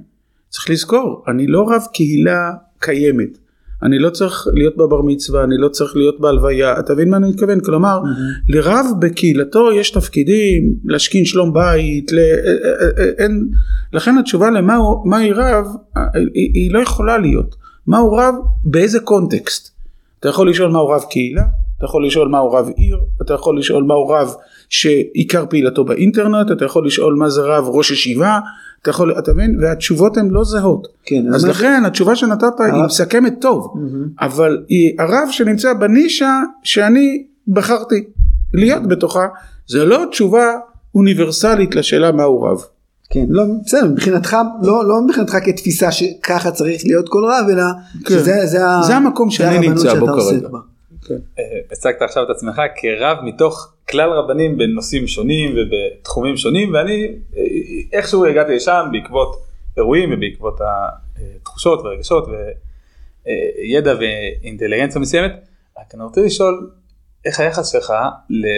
צריך 0.49 0.69
לזכור, 0.69 1.23
אני 1.27 1.47
לא 1.47 1.65
רב 1.69 1.81
קהילה 1.93 2.51
קיימת. 2.79 3.37
אני 3.83 3.99
לא 3.99 4.09
צריך 4.09 4.47
להיות 4.53 4.77
בבר 4.77 5.01
מצווה, 5.01 5.43
אני 5.43 5.57
לא 5.57 5.69
צריך 5.69 5.95
להיות 5.95 6.19
בהלוויה, 6.19 6.79
אתה 6.79 6.93
מבין 6.93 7.09
מה 7.09 7.17
אני 7.17 7.29
מתכוון? 7.29 7.59
כלומר, 7.59 7.99
לרב 8.47 8.85
בקהילתו 8.99 9.71
יש 9.71 9.91
תפקידים, 9.91 10.75
להשכין 10.85 11.25
שלום 11.25 11.53
בית, 11.53 12.11
ל... 12.11 12.19
אה, 12.19 12.23
אה, 12.97 13.03
אין... 13.17 13.47
לכן 13.93 14.17
התשובה 14.17 14.49
למה 14.49 14.75
הוא- 14.75 15.09
מהי 15.09 15.31
רב, 15.33 15.65
היא, 16.15 16.51
היא 16.53 16.73
לא 16.73 16.79
יכולה 16.79 17.17
להיות. 17.17 17.55
מהו 17.87 18.11
רב, 18.13 18.35
באיזה 18.63 18.99
קונטקסט. 18.99 19.71
אתה 20.19 20.29
יכול 20.29 20.49
לשאול 20.49 20.71
מהו 20.71 20.87
רב 20.87 21.01
קהילה, 21.09 21.43
אתה 21.77 21.85
יכול 21.85 22.05
לשאול 22.05 22.27
מהו 22.27 22.51
רב 22.51 22.69
עיר, 22.77 22.97
אתה 23.21 23.33
יכול 23.33 23.59
לשאול 23.59 23.83
מהו 23.83 24.07
רב 24.07 24.33
שעיקר 24.71 25.45
פעילתו 25.49 25.85
באינטרנט, 25.85 26.51
אתה 26.51 26.65
יכול 26.65 26.85
לשאול 26.85 27.15
מה 27.15 27.29
זה 27.29 27.41
רב 27.41 27.65
ראש 27.67 27.91
ישיבה, 27.91 28.39
אתה 28.81 28.89
יכול, 28.89 29.19
אתה 29.19 29.33
מבין? 29.33 29.57
והתשובות 29.61 30.17
הן 30.17 30.29
לא 30.29 30.43
זהות. 30.43 30.87
כן, 31.05 31.23
אז 31.33 31.45
לכן 31.45 31.83
התשובה 31.85 32.15
שנתת 32.15 32.59
היא 32.59 32.83
מסכמת 32.85 33.33
טוב, 33.41 33.73
אבל 34.21 34.63
היא 34.67 34.95
הרב 34.99 35.27
שנמצא 35.31 35.73
בנישה 35.73 36.39
שאני 36.63 37.23
בחרתי 37.47 38.03
להיות 38.53 38.87
בתוכה, 38.87 39.27
זה 39.67 39.85
לא 39.85 40.05
תשובה 40.11 40.45
אוניברסלית 40.95 41.75
לשאלה 41.75 42.11
מהו 42.11 42.41
רב. 42.41 42.61
כן, 43.09 43.25
לא, 43.29 43.43
בסדר, 43.65 43.85
מבחינתך, 43.85 44.37
לא, 44.61 44.87
לא 44.87 45.01
מבחינתך 45.05 45.37
כתפיסה 45.45 45.91
שככה 45.91 46.51
צריך 46.51 46.81
להיות 46.85 47.09
כל 47.09 47.23
רב, 47.25 47.49
אלא 47.49 47.63
כן. 48.05 48.15
שזה 48.15 48.45
זה, 48.45 48.59
זה 48.87 48.95
המקום 48.95 49.29
שאני 49.29 49.69
נמצא 49.69 49.99
בו 49.99 50.05
כרגע. 50.05 50.47
בה. 51.11 51.43
אה, 51.43 51.59
הצגת 51.71 52.01
עכשיו 52.01 52.23
את 52.23 52.29
עצמך 52.29 52.61
כרב 52.75 53.17
מתוך 53.23 53.73
כלל 53.89 54.09
רבנים 54.09 54.57
בנושאים 54.57 55.07
שונים 55.07 55.55
ובתחומים 55.55 56.37
שונים 56.37 56.73
ואני 56.73 57.07
אה, 57.37 57.41
איכשהו 57.93 58.25
הגעתי 58.25 58.55
לשם 58.55 58.85
בעקבות 58.91 59.35
אירועים 59.77 60.09
ובעקבות 60.13 60.59
התחושות 60.61 61.81
והרגשות 61.81 62.27
וידע 63.25 63.93
ואינטליגנציה 63.99 65.01
מסוימת. 65.01 65.31
רק 65.79 65.95
אני 65.95 66.03
רוצה 66.03 66.21
לשאול 66.21 66.71
איך 67.25 67.39
היחס 67.39 67.71
שלך 67.71 67.93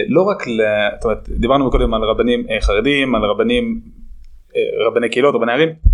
לא 0.08 0.22
רק 0.22 0.46
ל... 0.46 0.60
זאת 0.94 1.04
אומרת 1.04 1.28
דיברנו 1.28 1.70
קודם 1.70 1.94
על 1.94 2.02
רבנים 2.02 2.46
אה, 2.50 2.60
חרדים 2.60 3.14
על 3.14 3.24
רבנים 3.24 3.80
אה, 4.56 4.86
רבני 4.86 5.08
קהילות 5.08 5.34
רבני 5.34 5.52
ערים. 5.52 5.93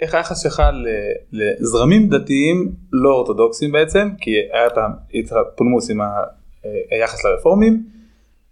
איך 0.00 0.14
היחס 0.14 0.42
שלך 0.42 0.62
לזרמים 1.32 2.08
דתיים 2.08 2.72
לא 2.92 3.10
אורתודוקסים 3.10 3.72
בעצם 3.72 4.08
כי 4.20 4.30
היה 4.52 4.66
את 5.20 5.32
הפולמוס 5.32 5.90
עם 5.90 6.00
אה, 6.00 6.06
היחס 6.90 7.24
לרפורמים 7.24 7.82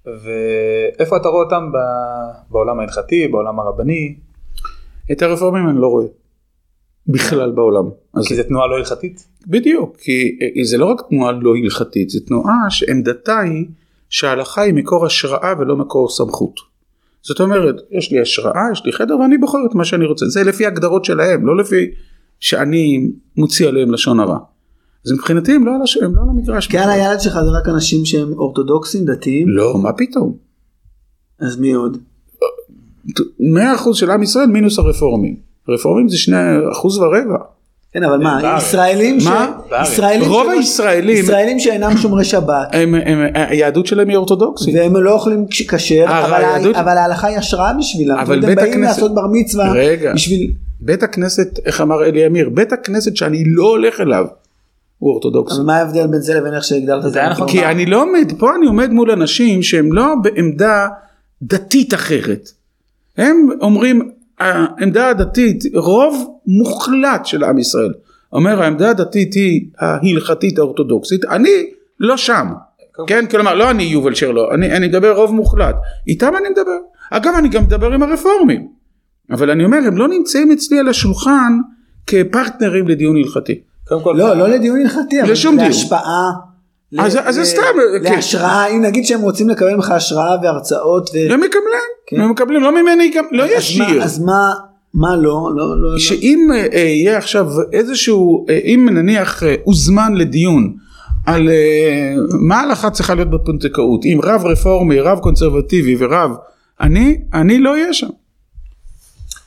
ואיפה 0.07 1.17
אתה 1.17 1.29
רואה 1.29 1.45
אותם 1.45 1.71
בעולם 2.51 2.79
ההלכתי 2.79 3.29
בעולם 3.29 3.61
הרבני 3.61 4.17
את 5.13 5.23
הרפורמים 5.23 5.69
אני 5.69 5.81
לא 5.81 5.87
רואה. 5.87 6.07
בכלל 7.09 7.51
בעולם. 7.51 7.85
אז 8.15 8.29
כי 8.29 8.35
זה 8.35 8.45
תנועה 8.45 8.67
לא 8.67 8.77
הלכתית. 8.77 9.29
בדיוק, 9.47 9.97
כי 9.97 10.39
אה, 10.43 10.65
זה 10.65 10.79
לא 10.79 10.87
רק 10.87 11.01
תנועה 11.09 11.33
לא 11.33 11.55
הלכתית, 11.57 12.11
זו 12.11 12.21
תנועה 12.21 12.71
שעמדתה 12.71 13.39
היא 13.39 13.67
שההלכה 14.09 14.63
היא 14.63 14.75
מקור 14.75 15.07
השראה 15.07 15.55
ולא 15.59 15.77
מקור 15.77 16.09
סמכות. 16.11 16.76
זאת 17.29 17.41
אומרת, 17.41 17.75
יש 17.91 18.13
לי 18.13 18.21
השראה, 18.21 18.63
יש 18.73 18.85
לי 18.85 18.93
חדר 18.93 19.19
ואני 19.19 19.39
בוחר 19.39 19.59
את 19.71 19.75
מה 19.75 19.85
שאני 19.85 20.05
רוצה. 20.05 20.27
זה 20.27 20.45
לפי 20.45 20.67
הגדרות 20.67 21.05
שלהם, 21.05 21.47
לא 21.47 21.57
לפי 21.57 21.91
שאני 22.41 23.11
מוציא 23.37 23.69
עליהם 23.69 23.93
לשון 23.93 24.21
הרע. 24.21 24.39
אז 25.07 25.13
מבחינתי 25.13 25.53
הם 25.53 25.67
לא 25.67 25.75
על, 25.75 25.83
הש... 25.83 25.97
הם 25.97 26.17
לא 26.17 26.23
על 26.23 26.29
המגרש. 26.29 26.67
קהל 26.67 26.91
היעד 26.91 27.21
שלך 27.21 27.33
זה 27.33 27.59
רק 27.59 27.69
אנשים 27.69 28.05
שהם 28.05 28.33
אורתודוקסים, 28.33 29.05
דתיים, 29.05 29.49
לא, 29.49 29.79
מה 29.79 29.93
פתאום? 29.93 30.37
אז 31.41 31.61
מי 31.61 31.73
עוד? 31.73 31.99
100% 33.09 33.13
של 33.93 34.11
עם 34.11 34.23
ישראל 34.23 34.47
מינוס 34.47 34.79
הרפורמים. 34.79 35.37
הרפורמים 35.69 36.09
זה 36.09 36.19
שני 36.19 36.37
אחוז 36.73 36.99
ורבע. 36.99 37.39
כן, 37.93 38.03
אבל 38.03 38.17
מה. 38.19 38.55
ישראלים 38.59 39.21
ש... 39.21 39.27
מה? 39.27 39.51
ישראלים 39.83 40.29
רוב 40.31 40.51
הישראלים- 40.51 41.25
ישראלים 41.25 41.59
שאינם 41.61 41.97
שומרי 41.97 42.25
שבת. 42.25 42.69
היהדות 43.35 43.87
שלהם 43.87 44.09
היא 44.09 44.17
אורתודוקסית. 44.17 44.75
והם 44.75 44.97
לא 44.97 45.13
אוכלים 45.13 45.47
כש- 45.51 45.63
כשר, 45.63 46.05
אה, 46.09 46.25
אבל 46.81 46.99
ההלכה 46.99 47.27
היא 47.27 47.39
השראה 47.39 47.73
בשבילם. 47.73 48.17
אבל 48.19 48.25
זאת 48.35 48.45
אומרת, 48.45 48.45
הם 48.45 48.55
בית 48.55 48.59
באים 48.59 48.85
הכנסת- 48.85 48.97
לעשות 48.97 49.15
בר 49.15 49.27
מצווה 49.33 49.73
רגע. 49.73 50.13
בשביל... 50.15 50.51
בית 50.81 51.03
הכנסת, 51.03 51.59
איך 51.67 51.81
אמר 51.81 52.05
אלי 52.05 52.27
אמיר, 52.27 52.49
בית 52.49 52.73
הכנסת 52.73 53.17
שאני 53.17 53.43
לא 53.47 53.65
הולך 53.69 54.01
אליו 54.01 54.25
הוא 54.99 55.11
אורתודוקסי. 55.13 55.57
אבל 55.57 55.65
מה 55.65 55.77
ההבדל 55.77 56.07
בין 56.07 56.21
זה 56.21 56.35
לבין 56.35 56.55
איך 56.55 56.65
שהגדרת 56.65 57.07
את 57.07 57.13
זה 57.13 57.23
נכון. 57.31 57.49
כי 57.49 57.65
אני 57.65 57.87
לא 57.87 58.03
עומד, 58.03 58.33
פה 58.39 58.51
אני 58.59 58.67
עומד 58.67 58.91
מול 58.91 59.11
אנשים 59.11 59.63
שהם 59.63 59.93
לא 59.93 60.07
בעמדה 60.23 60.87
דתית 61.43 61.95
אחרת. 61.95 62.49
הם 63.19 63.49
אומרים, 63.61 64.11
העמדה 64.39 65.09
הדתית, 65.09 65.65
רוב 65.75 66.36
מוחלט 66.47 67.27
של 67.27 67.45
עם 67.45 67.59
ישראל, 67.59 67.93
אומר 68.33 68.63
העמדה 68.63 68.91
הדתית 68.91 69.35
היא 69.35 69.61
ההלכתית 69.79 70.59
האורתודוקסית, 70.59 71.25
אני 71.25 71.51
לא 72.01 72.17
שם. 72.17 72.47
כן, 73.07 73.27
כלומר, 73.27 73.55
לא 73.55 73.71
אני 73.71 73.83
יובל 73.83 74.15
שרלו, 74.15 74.55
אני, 74.55 74.73
אני 74.77 74.89
מדבר 74.89 75.13
רוב 75.17 75.35
מוחלט, 75.35 75.75
איתם 76.09 76.33
אני 76.41 76.49
מדבר. 76.49 76.79
אגב, 77.11 77.33
אני 77.39 77.49
גם 77.49 77.63
מדבר 77.63 77.93
עם 77.93 78.03
הרפורמים, 78.03 78.69
אבל 79.31 79.51
אני 79.51 79.65
אומר, 79.65 79.79
הם 79.87 79.97
לא 79.97 80.09
נמצאים 80.09 80.53
אצלי 80.53 80.79
על 80.79 80.89
השולחן 80.89 81.53
כפרטנרים 82.07 82.89
לדיון 82.89 83.17
הלכתי. 83.17 83.61
קודם 83.89 84.03
כל, 84.03 84.15
לא, 84.19 84.35
לא 84.37 84.49
לדיון 84.49 84.81
הלכתי, 84.81 85.23
אבל. 85.23 85.31
להשפעה. 85.57 86.31
אז- 86.99 87.17
ל- 87.17 87.19
אז 87.19 87.35
זה 87.35 87.41
ל- 87.41 87.45
סתם, 87.45 87.63
כן. 88.05 88.15
להשראה, 88.15 88.67
אם 88.67 88.83
נגיד 88.83 89.05
שהם 89.07 89.21
רוצים 89.21 89.49
לקבל 89.49 89.75
ממך 89.75 89.91
השראה 89.91 90.37
והרצאות. 90.43 91.11
ו- 91.15 91.33
הם 91.33 91.41
מקבלים, 91.41 91.87
כן. 92.07 92.21
הם 92.21 92.31
מקבלים, 92.31 92.63
לא 92.63 92.83
ממני, 92.83 93.11
גם, 93.17 93.25
לא 93.33 93.45
אז 93.45 93.51
ישיר. 93.51 94.03
אז 94.03 94.19
מה, 94.19 94.53
מה 94.97 95.17
לא? 95.17 95.51
לא, 95.57 95.81
לא, 95.81 95.93
לא. 95.93 95.99
שאם 95.99 96.49
אה, 96.73 96.79
יהיה 96.79 97.19
עכשיו 97.19 97.47
איזשהו, 97.73 98.47
אה, 98.49 98.59
אם 98.65 98.89
נניח 98.93 99.43
הוזמן 99.65 100.15
לדיון 100.15 100.77
על 101.27 101.49
מה 102.41 102.61
ההלכה 102.61 102.91
צריכה 102.91 103.15
להיות 103.15 103.31
בפונדקאות, 103.31 104.05
אם 104.05 104.21
רב 104.25 104.45
רפורמי, 104.45 105.01
רב 105.01 105.19
קונסרבטיבי 105.19 105.97
ורב, 105.99 106.31
אני, 106.81 107.21
אני 107.35 107.59
לא 107.59 107.71
אהיה 107.73 107.93
שם. 107.93 108.09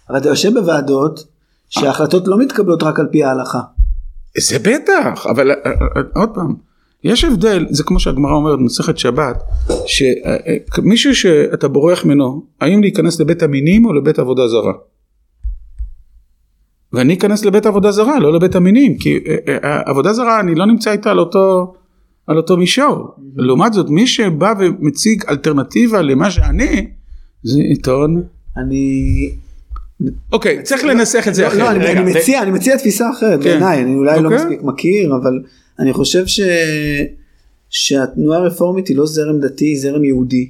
אבל 0.10 0.18
אתה 0.18 0.30
יושב 0.30 0.54
בוועדות 0.54 1.24
שההחלטות 1.70 2.28
לא 2.28 2.38
מתקבלות 2.38 2.84
רק 2.84 3.00
על 3.00 3.08
פי 3.12 3.24
ההלכה. 3.24 3.60
זה 4.38 4.60
בטח, 4.60 5.26
אבל 5.28 5.52
עוד 6.16 6.30
פעם, 6.34 6.56
יש 7.04 7.24
הבדל, 7.24 7.66
זה 7.70 7.84
כמו 7.84 8.00
שהגמרא 8.00 8.34
אומרת 8.34 8.60
במסכת 8.60 8.98
שבת, 8.98 9.44
שמישהו 9.86 11.16
שאתה 11.16 11.68
בורח 11.68 12.06
ממנו, 12.06 12.44
האם 12.62 12.82
להיכנס 12.82 13.20
לבית 13.20 13.44
המינים 13.44 13.86
או 13.86 13.94
לבית 13.94 14.20
עבודה 14.20 14.48
זרה? 14.48 14.74
ואני 16.94 17.14
אכנס 17.14 17.46
לבית 17.46 17.66
עבודה 17.66 17.92
זרה, 17.92 18.20
לא 18.20 18.34
לבית 18.34 18.56
המינים, 18.56 18.98
כי 18.98 19.20
אה, 19.28 19.58
אה, 19.64 19.82
עבודה 19.86 20.14
זרה 20.14 20.40
אני 20.40 20.56
לא 20.56 20.66
נמצא 20.66 20.92
איתה 20.92 21.12
על 21.12 21.20
אותו, 21.20 21.74
על 22.28 22.38
אותו 22.38 22.58
מישור. 22.58 23.16
לעומת 23.36 23.74
זאת, 23.74 23.90
מי 23.90 24.08
שבא 24.08 24.54
ומציג 24.60 25.24
אלטרנטיבה 25.30 26.02
למה 26.02 26.32
שאני, 26.32 26.88
זה 27.44 27.60
עיתון. 27.60 28.24
אני... 28.58 29.32
אוקיי, 30.32 30.64
צריך 30.64 30.84
לנסח 30.84 31.28
את 31.28 31.36
זה 31.36 31.42
לא, 31.42 31.48
אחרת. 31.48 31.60
לא, 31.60 31.72
אני, 31.72 31.92
אני 31.92 32.12
מציע, 32.12 32.42
אני 32.42 32.52
מציע 32.52 32.78
תפיסה 32.78 33.10
אחרת 33.10 33.44
כן. 33.44 33.50
בעיניי, 33.50 33.82
אני 33.84 33.96
אולי 33.96 34.22
לא 34.22 34.30
אוקיי. 34.30 34.46
מספיק 34.46 34.60
מכיר, 34.64 35.16
אבל 35.16 35.40
אני 35.80 35.94
חושב 35.94 36.28
ש... 36.28 36.40
שהתנועה 37.70 38.40
הרפורמית 38.40 38.88
היא 38.88 38.98
לא 38.98 39.06
זרם 39.06 39.40
דתי, 39.40 39.66
היא 39.66 39.80
זרם 39.80 40.04
יהודי, 40.04 40.50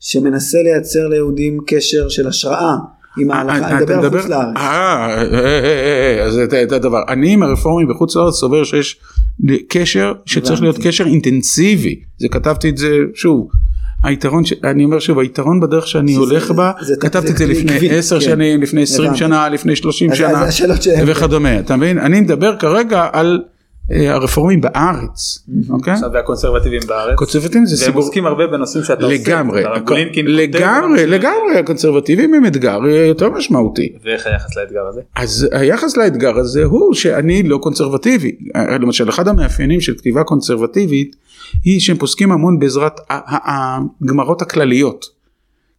שמנסה 0.00 0.62
לייצר 0.62 1.08
ליהודים 1.08 1.58
קשר 1.66 2.08
של 2.08 2.28
השראה 2.28 2.76
עם 3.20 3.30
ההלכה, 3.30 3.58
אתה 3.58 3.68
אני 3.68 4.02
מדבר 4.02 4.16
על 4.16 4.22
חוץ 4.22 4.30
לארץ. 4.30 4.56
אה, 4.56 4.62
אה, 4.62 5.22
אה, 5.34 6.24
אה, 6.24 6.30
זה 6.30 6.46
זה 6.68 6.76
הדבר. 6.76 7.02
אני 7.08 7.32
עם 7.32 7.42
הרפורמים 7.42 7.88
בחוץ 7.88 8.16
לארץ 8.16 8.34
סובר 8.34 8.64
שיש 8.64 8.96
קשר 9.68 10.12
שצריך 10.26 10.62
להיות. 10.62 10.78
קשר 10.82 11.04
אינטנסיבי. 11.06 12.00
זה 12.18 12.28
כתבתי 12.28 12.68
את 12.68 12.76
זה 12.78 12.96
שוב. 13.14 13.48
היתרון, 14.04 14.44
ש- 14.44 14.52
אני 14.64 14.84
אומר 14.84 14.98
שוב, 14.98 15.18
היתרון 15.18 15.60
בדרך 15.60 15.86
שאני 15.86 16.12
זה- 16.14 16.18
הולך 16.20 16.50
בה, 16.50 16.72
זה- 16.80 16.94
כתבתי 17.00 17.32
את 17.32 17.36
זה 17.38 17.46
זה 17.46 17.52
לפני 17.52 17.72
עקבי, 17.74 17.90
10 17.90 18.14
כן. 18.20 18.24
שנים, 18.24 18.62
לפני 18.62 18.82
20 18.82 19.04
הבנתי. 19.08 19.18
שנה, 19.18 19.48
לפני 19.48 19.76
30 19.76 20.10
אז- 20.10 20.16
שנה. 20.50 20.74
וכדומה. 21.06 21.58
אתה 21.58 21.76
מבין? 21.76 21.98
אני 21.98 22.20
מדבר 22.20 22.56
כרגע 22.56 23.06
על 23.12 23.40
אה, 23.42 23.48
הרפורמים 23.90 24.60
בארץ, 24.60 25.46
אוקיי? 25.70 25.92
עכשיו 25.92 26.10
והקונסרבטיבים 26.12 26.80
בארץ. 26.86 27.16
קונסרבטיבים 27.16 27.66
זה 27.66 27.74
והם 27.76 27.86
סיפור. 27.86 28.02
עוסקים 28.02 28.26
הרבה 28.26 28.46
בנושאים 28.46 28.84
שאתה 28.84 29.04
עושה. 29.04 29.14
לגמרי, 29.14 29.62
לגמרי, 30.22 31.06
לגמרי, 31.06 31.58
הקונסרבטיבים 31.58 32.34
הם 32.34 32.46
אתגר 32.46 32.78
אה, 32.86 33.06
יותר 33.06 33.30
משמעותי. 33.30 33.92
ואיך 34.04 34.26
היחס 34.26 34.56
לאתגר 34.56 34.86
הזה? 34.88 35.00
אז 35.16 35.48
היחס 35.52 35.96
לאתגר 35.96 36.38
הזה 36.38 36.64
הוא 36.64 36.94
שאני 36.94 37.42
לא 37.42 37.58
קונסרבטיבי. 37.58 38.36
אה, 38.56 38.78
למשל 38.78 39.08
אחד 39.08 39.28
המאפיינים 39.28 39.80
של 39.80 39.94
כתיבה 39.94 40.24
קונסרבטיבית 40.24 41.16
היא 41.64 41.80
שהם 41.80 41.96
פוסקים 41.96 42.32
המון 42.32 42.58
בעזרת 42.58 43.00
הגמרות 44.00 44.42
הכלליות. 44.42 45.17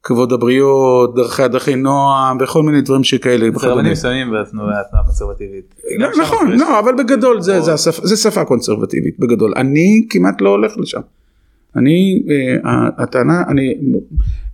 כבוד 0.04 0.34
הבריות, 0.34 1.16
דרכי 1.16 1.44
הדרכי 1.44 1.76
נועם 1.76 2.38
וכל 2.42 2.64
מיני 2.64 2.82
דברים 2.82 3.04
שכאלה. 3.04 3.50
זה. 3.60 3.68
רבנים 3.68 3.92
מסוימים 3.92 4.34
בתנועה 4.34 4.82
הקונסרבטיבית. 4.94 5.76
לא, 5.98 6.08
נכון, 6.22 6.52
לא, 6.52 6.80
אבל 6.80 6.92
בגדול 6.98 7.42
זה, 7.42 7.60
זה, 7.88 8.18
שפה 8.18 8.46
קונסרבטיבית 8.46 9.20
בגדול. 9.20 9.54
אני 9.56 10.08
כמעט 10.10 10.42
לא 10.42 10.50
הולך 10.50 10.78
לשם. 10.78 11.02
אני, 11.76 12.24
אה, 12.30 13.04
הטענה, 13.04 13.44
אני 13.48 13.74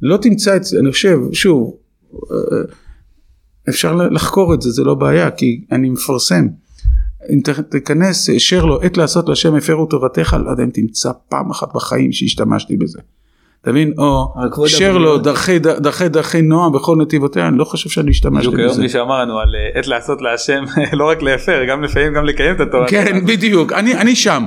לא 0.02 0.18
תמצא 0.18 0.56
את 0.56 0.64
זה, 0.64 0.80
אני 0.80 0.92
חושב, 0.92 1.20
שוב, 1.34 1.76
אה, 2.14 2.18
אפשר 3.70 3.96
לחקור 3.96 4.54
את 4.54 4.62
זה, 4.62 4.72
זה 4.72 4.84
לא 4.84 4.96
בעיה, 4.96 5.32
כי 5.32 5.62
אני 5.72 5.90
מפרסם. 5.90 6.48
אם 7.30 7.40
תיכנס, 7.70 8.30
שר 8.38 8.66
לו, 8.66 8.82
עת 8.82 8.98
לעשות 8.98 9.30
לשם 9.30 9.56
הפרו 9.56 9.86
תורתך, 9.86 10.38
לא 10.46 10.52
יודע 10.52 10.64
אם 10.64 10.70
תמצא 10.70 11.12
פעם 11.30 11.52
אחת 11.52 11.68
בחיים 11.76 12.12
שהשתמשתי 12.12 12.78
בזה. 12.78 13.00
אתה 13.66 13.74
מבין? 13.74 13.94
או 13.98 14.34
שר 14.68 14.98
לו 14.98 15.18
דרכי 15.18 15.60
דרכי 15.60 16.10
דרכי 16.10 16.42
נועם 16.42 16.72
בכל 16.72 16.98
נתיבותיה, 16.98 17.48
אני 17.48 17.58
לא 17.58 17.64
חושב 17.64 17.90
שאני 17.90 18.12
השתמשתי 18.12 18.48
בדיוק 18.48 18.60
היום 18.60 18.70
בזה. 18.70 18.82
מישהו 18.82 19.02
אמר 19.02 19.22
לנו 19.22 19.40
על 19.40 19.56
אה, 19.56 19.80
עת 19.80 19.88
לעשות 19.88 20.22
להשם 20.22 20.64
לא 21.00 21.10
רק 21.10 21.22
להפר 21.22 21.66
גם 21.70 21.84
לפעמים 21.84 22.14
גם 22.14 22.26
לקיים 22.26 22.56
את 22.56 22.60
התורה. 22.60 22.88
כן, 22.88 23.26
בדיוק, 23.26 23.72
אני, 23.72 23.96
אני 23.96 24.16
שם, 24.16 24.44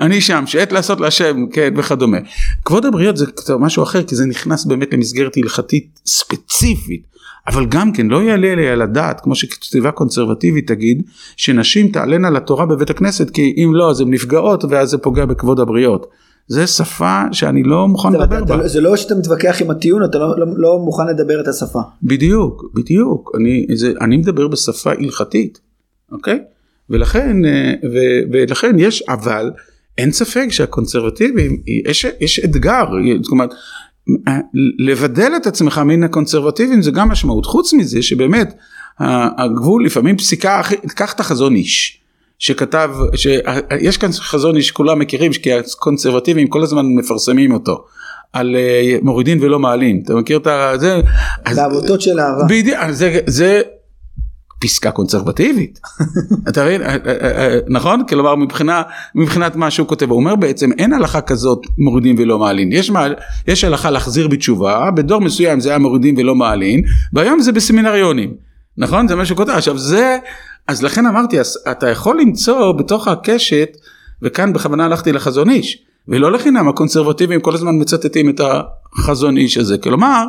אני 0.00 0.20
שם, 0.20 0.44
שעת 0.46 0.72
לעשות 0.72 1.00
להשם, 1.00 1.46
כן, 1.52 1.74
וכדומה. 1.76 2.18
כבוד 2.64 2.86
הבריות 2.86 3.16
זה 3.16 3.26
קצת 3.26 3.54
משהו 3.58 3.82
אחר, 3.82 4.02
כי 4.02 4.16
זה 4.16 4.26
נכנס 4.26 4.64
באמת 4.64 4.94
למסגרת 4.94 5.36
הלכתית 5.36 6.00
ספציפית, 6.06 7.02
אבל 7.46 7.66
גם 7.66 7.92
כן 7.92 8.06
לא 8.06 8.22
יעלה 8.22 8.54
לי 8.54 8.68
על 8.68 8.82
הדעת, 8.82 9.20
כמו 9.20 9.34
שכתיבה 9.34 9.90
קונסרבטיבית 9.90 10.68
תגיד, 10.68 11.02
שנשים 11.36 11.88
תעלנה 11.88 12.30
לתורה 12.30 12.66
בבית 12.66 12.90
הכנסת, 12.90 13.30
כי 13.30 13.54
אם 13.56 13.74
לא 13.74 13.90
אז 13.90 14.00
הן 14.00 14.10
נפגעות 14.10 14.64
ואז 14.70 14.88
זה 14.88 14.98
פוגע 14.98 15.24
בכבוד 15.24 15.60
הבריות. 15.60 16.06
זה 16.48 16.66
שפה 16.66 17.22
שאני 17.32 17.62
לא 17.62 17.88
מוכן 17.88 18.08
אבל 18.14 18.22
לדבר 18.24 18.36
אתה- 18.38 18.44
בה. 18.44 18.54
אתה- 18.54 18.68
זה 18.68 18.80
לא 18.80 18.96
שאתה 18.96 19.14
מתווכח 19.14 19.56
עם 19.62 19.70
הטיעון, 19.70 20.04
אתה 20.04 20.18
לא- 20.18 20.38
לא 20.38 20.46
לא 20.56 20.78
מוכן 20.78 21.06
לדבר 21.06 21.40
את 21.40 21.48
השפה. 21.48 21.80
בדיוק, 22.02 22.64
בדיוק, 22.74 23.30
אני, 23.36 23.66
זה, 23.74 23.92
אני 24.00 24.16
מדבר 24.16 24.48
בשפה 24.48 24.90
הלכתית, 24.92 25.60
אוקיי? 26.12 26.38
ולכן, 26.90 27.44
אה, 27.44 27.72
ו, 27.92 27.96
ולכן 28.32 28.78
יש, 28.78 29.02
אבל 29.08 29.50
אין 29.98 30.12
ספק 30.12 30.46
שהקונסרבטיבים, 30.50 31.56
יש, 31.86 32.06
יש 32.20 32.40
אתגר, 32.44 32.84
זאת 33.22 33.30
אומרת, 33.32 33.50
אה, 34.28 34.38
לבדל 34.78 35.32
את 35.36 35.46
עצמך 35.46 35.78
מן 35.78 36.02
הקונסרבטיבים 36.02 36.82
זה 36.82 36.90
גם 36.90 37.08
משמעות, 37.08 37.46
חוץ 37.46 37.72
מזה 37.74 38.02
שבאמת 38.02 38.54
הגבול 39.38 39.86
לפעמים 39.86 40.16
פסיקה, 40.16 40.62
קח 40.86 41.12
את 41.12 41.20
החזון 41.20 41.54
איש. 41.54 42.00
שכתב, 42.38 42.90
שיש 43.14 43.98
כאן 43.98 44.12
חזון 44.12 44.56
איש 44.56 44.70
כולם 44.70 44.98
מכירים 44.98 45.32
כי 45.32 45.52
הקונסרבטיבים 45.52 46.46
כל 46.46 46.62
הזמן 46.62 46.86
מפרסמים 46.86 47.52
אותו 47.52 47.84
על 48.32 48.56
אה, 48.56 48.96
מורידין 49.02 49.38
ולא 49.42 49.58
מעלין 49.58 50.02
אתה 50.04 50.14
מכיר 50.14 50.40
את 50.74 50.80
זה? 50.80 51.00
בעבותות 51.56 52.00
של 52.00 52.20
אהבה. 52.20 52.44
בדיוק, 52.48 52.78
זה, 52.90 53.18
זה 53.26 53.62
פסקה 54.64 54.90
קונסרבטיבית, 54.90 55.80
אתה 56.48 56.64
מבין, 56.64 56.82
אה, 56.82 56.88
אה, 56.88 56.96
אה, 57.06 57.58
נכון? 57.68 58.06
כלומר 58.08 58.34
מבחינה, 58.34 58.82
מבחינת 59.14 59.56
מה 59.56 59.70
שהוא 59.70 59.88
כותב, 59.88 60.10
הוא 60.10 60.16
אומר 60.16 60.36
בעצם 60.36 60.70
אין 60.78 60.92
הלכה 60.92 61.20
כזאת 61.20 61.58
מורידים 61.78 62.16
ולא 62.18 62.38
מעלין, 62.38 62.72
יש, 62.72 62.90
מעל, 62.90 63.14
יש 63.48 63.64
הלכה 63.64 63.90
להחזיר 63.90 64.28
בתשובה, 64.28 64.90
בדור 64.90 65.20
מסוים 65.20 65.60
זה 65.60 65.68
היה 65.68 65.78
מורידים 65.78 66.14
ולא 66.18 66.34
מעלין, 66.34 66.82
והיום 67.12 67.40
זה 67.40 67.52
בסמינריונים, 67.52 68.34
נכון? 68.78 69.08
זה 69.08 69.14
מה 69.14 69.24
שהוא 69.26 69.36
כותב, 69.36 69.50
עכשיו 69.50 69.78
זה, 69.78 70.18
אז 70.68 70.82
לכן 70.82 71.06
אמרתי, 71.06 71.40
אז 71.40 71.58
אתה 71.70 71.88
יכול 71.88 72.20
למצוא 72.20 72.72
בתוך 72.72 73.08
הקשת, 73.08 73.76
וכאן 74.22 74.52
בכוונה 74.52 74.84
הלכתי 74.84 75.12
לחזון 75.12 75.50
איש, 75.50 75.84
ולא 76.08 76.32
לחינם 76.32 76.68
הקונסרבטיבים 76.68 77.40
כל 77.40 77.54
הזמן 77.54 77.80
מצטטים 77.80 78.30
את 78.30 78.40
החזון 78.98 79.36
איש 79.36 79.58
הזה, 79.58 79.78
כלומר 79.78 80.24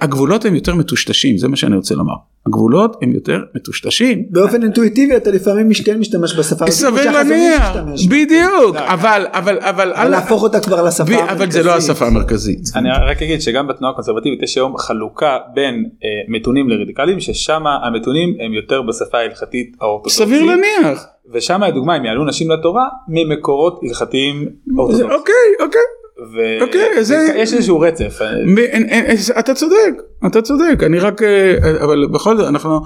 הגבולות 0.00 0.44
הם 0.44 0.54
יותר 0.54 0.74
מטושטשים, 0.74 1.38
זה 1.38 1.48
מה 1.48 1.56
שאני 1.56 1.76
רוצה 1.76 1.94
לומר. 1.94 2.12
הגבולות 2.46 2.96
הם 3.02 3.12
יותר 3.12 3.38
מטושטשים. 3.56 4.22
באופן 4.30 4.62
אינטואיטיבי 4.62 5.16
אתה 5.16 5.30
לפעמים 5.30 5.68
משתן 5.70 5.98
משתמש 5.98 6.38
בשפה 6.38 6.64
הזאת, 6.68 6.90
סביר 6.90 7.10
להניח. 7.10 7.76
בדיוק, 8.10 8.76
אבל, 8.76 9.26
אבל, 9.30 9.58
אבל, 9.60 9.92
אבל 9.92 10.08
להפוך 10.08 10.42
אותה 10.42 10.60
כבר 10.60 10.82
לשפה 10.84 11.04
ב- 11.04 11.28
אבל 11.28 11.50
זה 11.50 11.62
לא 11.62 11.70
המרכזית. 11.70 11.90
השפה 11.90 12.06
המרכזית. 12.06 12.60
אני 12.76 12.88
רק 13.10 13.22
אגיד 13.22 13.40
שגם 13.40 13.66
בתנועה 13.68 13.92
הקונסרבטיבית 13.92 14.42
יש 14.42 14.56
היום 14.56 14.76
חלוקה 14.78 15.38
בין 15.54 15.74
אה, 16.04 16.08
מתונים 16.28 16.68
לרדיקלים 16.68 17.20
ששם 17.20 17.62
המתונים 17.66 18.34
הם 18.44 18.52
יותר 18.52 18.82
בשפה 18.82 19.18
ההלכתית 19.18 19.76
האורתודוקסית. 19.80 20.26
סביר 20.26 20.42
להניח. 20.44 21.06
ושם 21.32 21.62
לדוגמה 21.62 21.94
הם 21.94 22.04
יעלו 22.04 22.24
נשים 22.24 22.50
לתורה 22.50 22.84
ממקורות 23.08 23.80
הלכתיים 23.82 24.48
אורתודוקסיים. 24.78 25.10
אוקיי, 25.10 25.34
אוקיי. 25.66 25.80
ו- 26.18 26.62
אוקיי, 26.64 27.04
זה- 27.04 27.32
ויש 27.34 27.54
איזשהו 27.54 27.80
רצף. 27.80 28.18
אה, 28.22 29.38
אתה 29.38 29.54
צודק, 29.54 29.92
אתה 30.26 30.42
צודק, 30.42 30.82
אני 30.86 30.98
רק, 30.98 31.22
אה, 31.22 31.54
אבל 31.84 32.06
בכל 32.06 32.36
זאת 32.36 32.48
אנחנו 32.48 32.80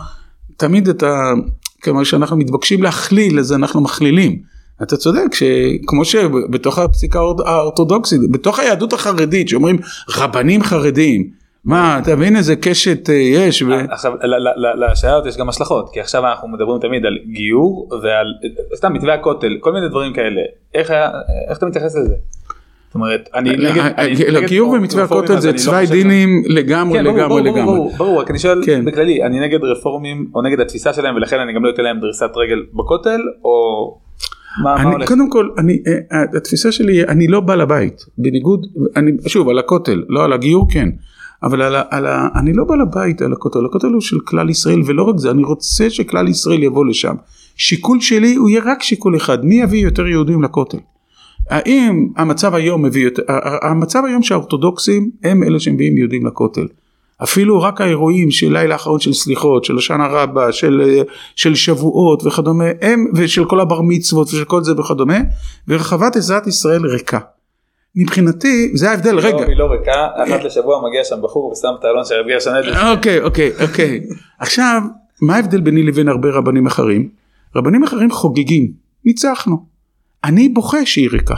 תמיד 0.56 0.88
את 0.88 1.02
ה... 1.02 1.32
כלומר 1.84 2.04
שאנחנו 2.04 2.36
מתבקשים 2.36 2.82
להכליל 2.82 3.38
אז 3.38 3.52
אנחנו 3.52 3.80
מכלילים. 3.80 4.38
אתה 4.82 4.96
צודק 4.96 5.34
שכמו 5.34 6.04
שבתוך 6.04 6.78
הפסיקה 6.78 7.18
האור- 7.18 7.48
האורתודוקסית, 7.48 8.20
בתוך 8.30 8.58
היהדות 8.58 8.92
החרדית 8.92 9.48
שאומרים 9.48 9.76
רבנים 10.16 10.62
חרדים, 10.62 11.30
מה 11.64 11.98
אתה 12.02 12.16
מבין 12.16 12.36
איזה 12.36 12.56
קשת 12.56 13.10
אה, 13.10 13.14
יש, 13.14 13.62
ו- 13.62 13.68
עכשיו 13.92 14.12
לשאלה 14.90 15.12
הזאת 15.14 15.26
יש 15.26 15.36
גם 15.36 15.48
השלכות 15.48 15.90
כי 15.92 16.00
עכשיו 16.00 16.26
אנחנו 16.26 16.48
מדברים 16.48 16.80
תמיד 16.80 17.06
על 17.06 17.18
גיור 17.32 17.88
ועל 18.02 18.26
סתם 18.76 18.92
מתווה 18.92 19.14
הכותל 19.14 19.56
כל 19.60 19.72
מיני 19.72 19.88
דברים 19.88 20.12
כאלה 20.14 20.40
איך 20.74 20.90
אתה 21.52 21.66
מתייחס 21.66 21.96
לזה. 21.96 22.14
זאת 22.88 22.94
אומרת 22.94 23.28
אני 23.34 23.50
נגד 23.50 23.78
אני 23.98 24.12
נגד 24.14 24.28
לגיור 24.28 24.70
ומתווה 24.70 25.04
רפורמים, 25.04 25.24
הכותל 25.24 25.40
זה 25.40 25.52
לא 25.52 25.56
צווי 25.56 25.86
ש- 25.86 25.90
דינים 25.90 26.42
לגמרי 26.46 26.98
כן, 26.98 27.04
לגמרי 27.04 27.42
לגמרי. 27.42 27.62
ברור, 27.62 27.92
ברור, 27.98 28.20
רק 28.20 28.30
אני 28.30 28.38
שואל 28.38 28.62
כן. 28.66 28.84
בכללי, 28.84 29.22
אני 29.22 29.40
נגד 29.40 29.64
רפורמים 29.64 30.30
או 30.34 30.42
נגד 30.42 30.60
התפיסה 30.60 30.92
שלהם 30.92 31.14
ולכן 31.16 31.40
אני 31.40 31.52
גם 31.54 31.64
לא 31.64 31.70
אתן 31.70 31.82
להם 31.82 32.00
דריסת 32.00 32.30
רגל 32.36 32.58
בכותל 32.74 33.20
או 33.44 33.50
מה 34.62 34.76
אני, 34.76 34.92
הולך? 34.92 35.08
קודם 35.08 35.30
כל, 35.30 35.48
אני, 35.58 35.78
אה, 36.12 36.22
התפיסה 36.36 36.72
שלי, 36.72 37.04
אני 37.04 37.26
לא 37.26 37.40
בעל 37.40 37.60
הבית, 37.60 38.04
בניגוד, 38.18 38.66
אני, 38.96 39.10
שוב, 39.26 39.48
על 39.48 39.58
הכותל, 39.58 40.02
לא 40.08 40.24
על 40.24 40.32
הגיור 40.32 40.66
כן, 40.70 40.88
אבל 41.42 41.62
על 41.62 41.76
על 41.90 42.06
אני 42.40 42.52
לא 42.52 42.64
בעל 42.64 42.80
הבית 42.80 43.22
על 43.22 43.32
הכותל, 43.32 43.58
הכותל 43.66 43.86
הוא 43.86 44.00
של 44.00 44.16
כלל 44.24 44.50
ישראל, 44.50 44.80
ולא 44.86 45.02
רק 45.02 45.18
זה, 45.18 45.30
אני 45.30 45.42
רוצה 45.42 45.90
שכלל 45.90 46.28
ישראל 46.28 46.62
יבוא 46.62 46.86
לשם. 46.86 47.14
שיקול 47.56 48.00
שלי 48.00 48.34
הוא 48.34 48.48
יהיה 48.48 48.62
רק 48.64 48.82
שיקול 48.82 49.16
אחד, 49.16 49.44
מי 49.44 49.54
יביא 49.54 49.84
יותר 49.84 50.06
יהודים 50.06 50.42
לכותל? 50.42 50.78
האם 51.50 52.08
המצב 52.16 52.54
היום 52.54 52.84
מביא 52.84 53.10
המצב 53.62 54.02
היום 54.06 54.22
שהאורתודוקסים 54.22 55.10
הם 55.24 55.42
אלה 55.42 55.60
שמביאים 55.60 55.98
יהודים 55.98 56.26
לכותל. 56.26 56.66
אפילו 57.22 57.62
רק 57.62 57.80
האירועים 57.80 58.30
של 58.30 58.52
לילה 58.52 58.74
האחרון 58.74 59.00
של 59.00 59.12
סליחות, 59.12 59.64
של 59.64 59.78
השנה 59.78 60.06
רבה, 60.06 60.52
של, 60.52 61.02
של 61.36 61.54
שבועות 61.54 62.26
וכדומה, 62.26 62.64
הם, 62.80 63.06
ושל 63.14 63.44
כל 63.44 63.60
הבר 63.60 63.80
מצוות 63.82 64.26
ושל 64.26 64.44
כל 64.44 64.64
זה 64.64 64.72
וכדומה, 64.72 65.18
ורחבת 65.68 66.16
עזרת 66.16 66.46
ישראל 66.46 66.86
ריקה. 66.86 67.18
מבחינתי, 67.94 68.70
זה 68.74 68.90
ההבדל, 68.90 69.14
לא, 69.14 69.20
רגע, 69.20 69.46
היא 69.46 69.56
לא 69.56 69.64
ריקה, 69.64 70.06
אחת 70.16 70.44
לשבוע 70.44 70.88
מגיע 70.88 71.04
שם 71.04 71.16
בחור 71.22 71.52
ושם 71.52 71.68
את 71.78 71.84
האלון 71.84 72.04
של 72.04 72.14
רבי 72.14 72.32
אדלשטיין. 72.32 72.96
אוקיי, 72.96 73.20
אוקיי, 73.20 73.52
אוקיי. 73.62 74.00
עכשיו, 74.38 74.80
מה 75.22 75.36
ההבדל 75.36 75.60
ביני 75.60 75.82
לבין 75.82 76.08
הרבה 76.08 76.28
רבנים 76.30 76.66
אחרים? 76.66 77.08
רבנים 77.56 77.82
אחרים 77.82 78.10
חוגגים, 78.10 78.72
ניצחנו. 79.04 79.77
אני 80.28 80.48
בוכה 80.48 80.86
שהיא 80.86 81.08
ריקה. 81.12 81.34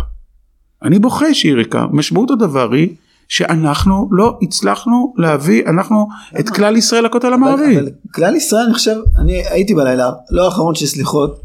אני 0.82 0.98
בוכה 0.98 1.34
שהיא 1.34 1.54
ריקה. 1.54 1.86
משמעות 1.92 2.30
הדבר 2.30 2.72
היא 2.72 2.88
שאנחנו 3.28 4.08
לא 4.12 4.38
הצלחנו 4.42 5.14
להביא, 5.16 5.62
אנחנו 5.66 6.08
את 6.40 6.48
כלל 6.50 6.76
ישראל 6.76 7.04
לכותל 7.04 7.32
המערבי. 7.32 7.76
אבל 7.78 7.88
כלל 8.14 8.36
ישראל 8.36 8.64
אני 8.64 8.74
חושב, 8.74 8.96
אני 9.18 9.42
הייתי 9.46 9.74
בלילה, 9.74 10.10
לא 10.30 10.44
האחרון 10.44 10.74
של 10.74 10.86
סליחות, 10.86 11.40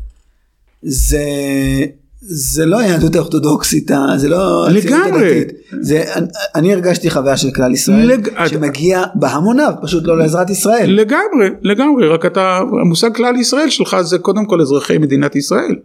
זה, 0.84 1.20
זה 2.22 2.66
לא 2.66 2.80
היהדות 2.80 3.16
האורתודוקסית, 3.16 3.92
זה 4.18 4.30
לא 4.30 4.68
לגמרי. 4.70 5.44
זה, 5.82 6.04
אני, 6.16 6.28
אני 6.56 6.74
הרגשתי 6.74 7.10
חוויה 7.10 7.38
של 7.38 7.52
כלל 7.52 7.74
ישראל, 7.74 8.06
לג- 8.12 8.48
שמגיע 8.48 9.04
בהמוניו, 9.16 9.74
פשוט 9.82 10.04
לא 10.08 10.18
לעזרת 10.18 10.50
ישראל. 10.50 10.90
לגמרי, 10.92 11.50
לגמרי, 11.62 12.08
רק 12.08 12.26
אתה, 12.26 12.58
המושג 12.82 13.16
כלל 13.16 13.36
ישראל 13.36 13.70
שלך 13.70 13.98
זה 14.02 14.18
קודם 14.18 14.46
כל 14.46 14.62
אזרחי 14.62 14.98
מדינת 14.98 15.36
ישראל. 15.36 15.76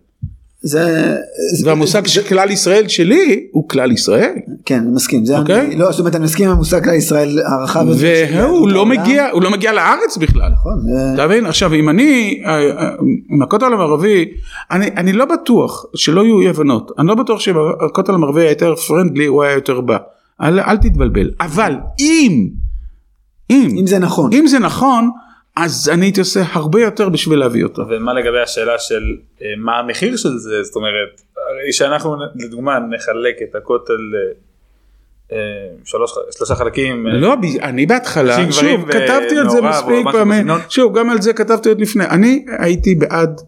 זה, 0.63 1.17
זה, 1.55 1.69
והמושג 1.69 2.07
של 2.07 2.23
כלל 2.23 2.51
ישראל 2.51 2.89
שלי 2.89 3.47
הוא 3.53 3.69
כלל 3.69 3.93
ישראל. 3.93 4.33
כן, 4.65 4.79
אני 4.79 4.91
מסכים, 4.93 5.25
זה 5.25 5.39
אוקיי. 5.39 5.61
אני, 5.67 5.77
לא, 5.77 5.91
זאת 5.91 6.01
אומרת, 6.01 6.15
אני 6.15 6.25
מסכים 6.25 6.47
עם 6.47 6.53
המושג 6.53 6.85
כלל 6.85 6.95
ישראל 6.95 7.39
הרחב 7.47 7.87
והוא 7.89 8.69
לא. 8.69 8.87
מגיע, 8.87 9.29
הוא 9.33 9.43
לא 9.43 9.51
מגיע 9.51 9.73
לארץ 9.73 10.17
בכלל. 10.17 10.49
נכון, 10.53 10.73
זה- 10.83 11.15
אתה 11.15 11.27
מבין? 11.27 11.47
עכשיו 11.47 11.75
אם 11.75 11.89
אני, 11.89 12.43
אה, 12.47 12.51
אה, 12.71 12.91
עם 13.31 13.43
הכותל 13.43 13.67
המערבי, 13.73 14.25
אני, 14.71 14.87
אני 14.97 15.13
לא 15.13 15.25
בטוח 15.25 15.85
שלא 15.95 16.25
יהיו 16.25 16.41
אי 16.41 16.49
הבנות, 16.49 16.91
אני 16.99 17.07
לא 17.07 17.15
בטוח 17.15 17.41
שהכותל 17.41 18.15
המערבי 18.15 18.41
היה 18.41 18.51
יותר 18.51 18.75
פרנדלי, 18.77 19.27
הוא 19.27 19.43
היה 19.43 19.53
יותר 19.55 19.81
בא. 19.81 19.97
אל, 20.43 20.61
אל 20.61 20.77
תתבלבל. 20.77 21.31
אבל 21.41 21.75
אם, 22.01 22.49
אם, 23.51 23.69
אם 23.81 23.87
זה 23.87 23.99
נכון. 23.99 24.33
אם 24.33 24.47
זה 24.47 24.59
נכון, 24.59 25.11
אז 25.57 25.91
אני 25.93 26.07
הייתי 26.07 26.21
עושה 26.21 26.43
הרבה 26.53 26.81
יותר 26.81 27.09
בשביל 27.09 27.39
להביא 27.39 27.65
אותו. 27.65 27.83
ומה 27.89 28.15
לגבי 28.15 28.41
השאלה 28.41 28.79
של 28.79 29.17
אה, 29.43 29.47
מה 29.59 29.79
המחיר 29.79 30.17
של 30.17 30.37
זה 30.37 30.63
זאת 30.63 30.77
אומרת 30.77 31.21
שאנחנו 31.73 32.17
לדוגמה 32.35 32.79
נחלק 32.79 33.37
את 33.43 33.55
הכותל 33.55 33.93
אה, 33.93 35.37
אה, 35.37 35.39
שלוש 35.85 36.13
שלושה 36.31 36.55
חלקים 36.55 37.07
לא, 37.07 37.35
אני 37.63 37.87
בהתחלה, 37.87 38.53
שוב, 38.53 38.91
כתבתי 38.91 39.39
על 39.39 39.49
זה 39.49 39.63
מספיק 39.63 40.07
פעמים. 40.13 40.47
שוב, 40.69 40.99
גם 40.99 41.11
על 41.11 41.21
זה 41.21 41.33
כתבתי 41.33 41.69
עוד 41.69 41.81
לפני, 41.81 42.05
אני 42.05 42.45
הייתי 42.59 42.95
בעד 42.95 43.41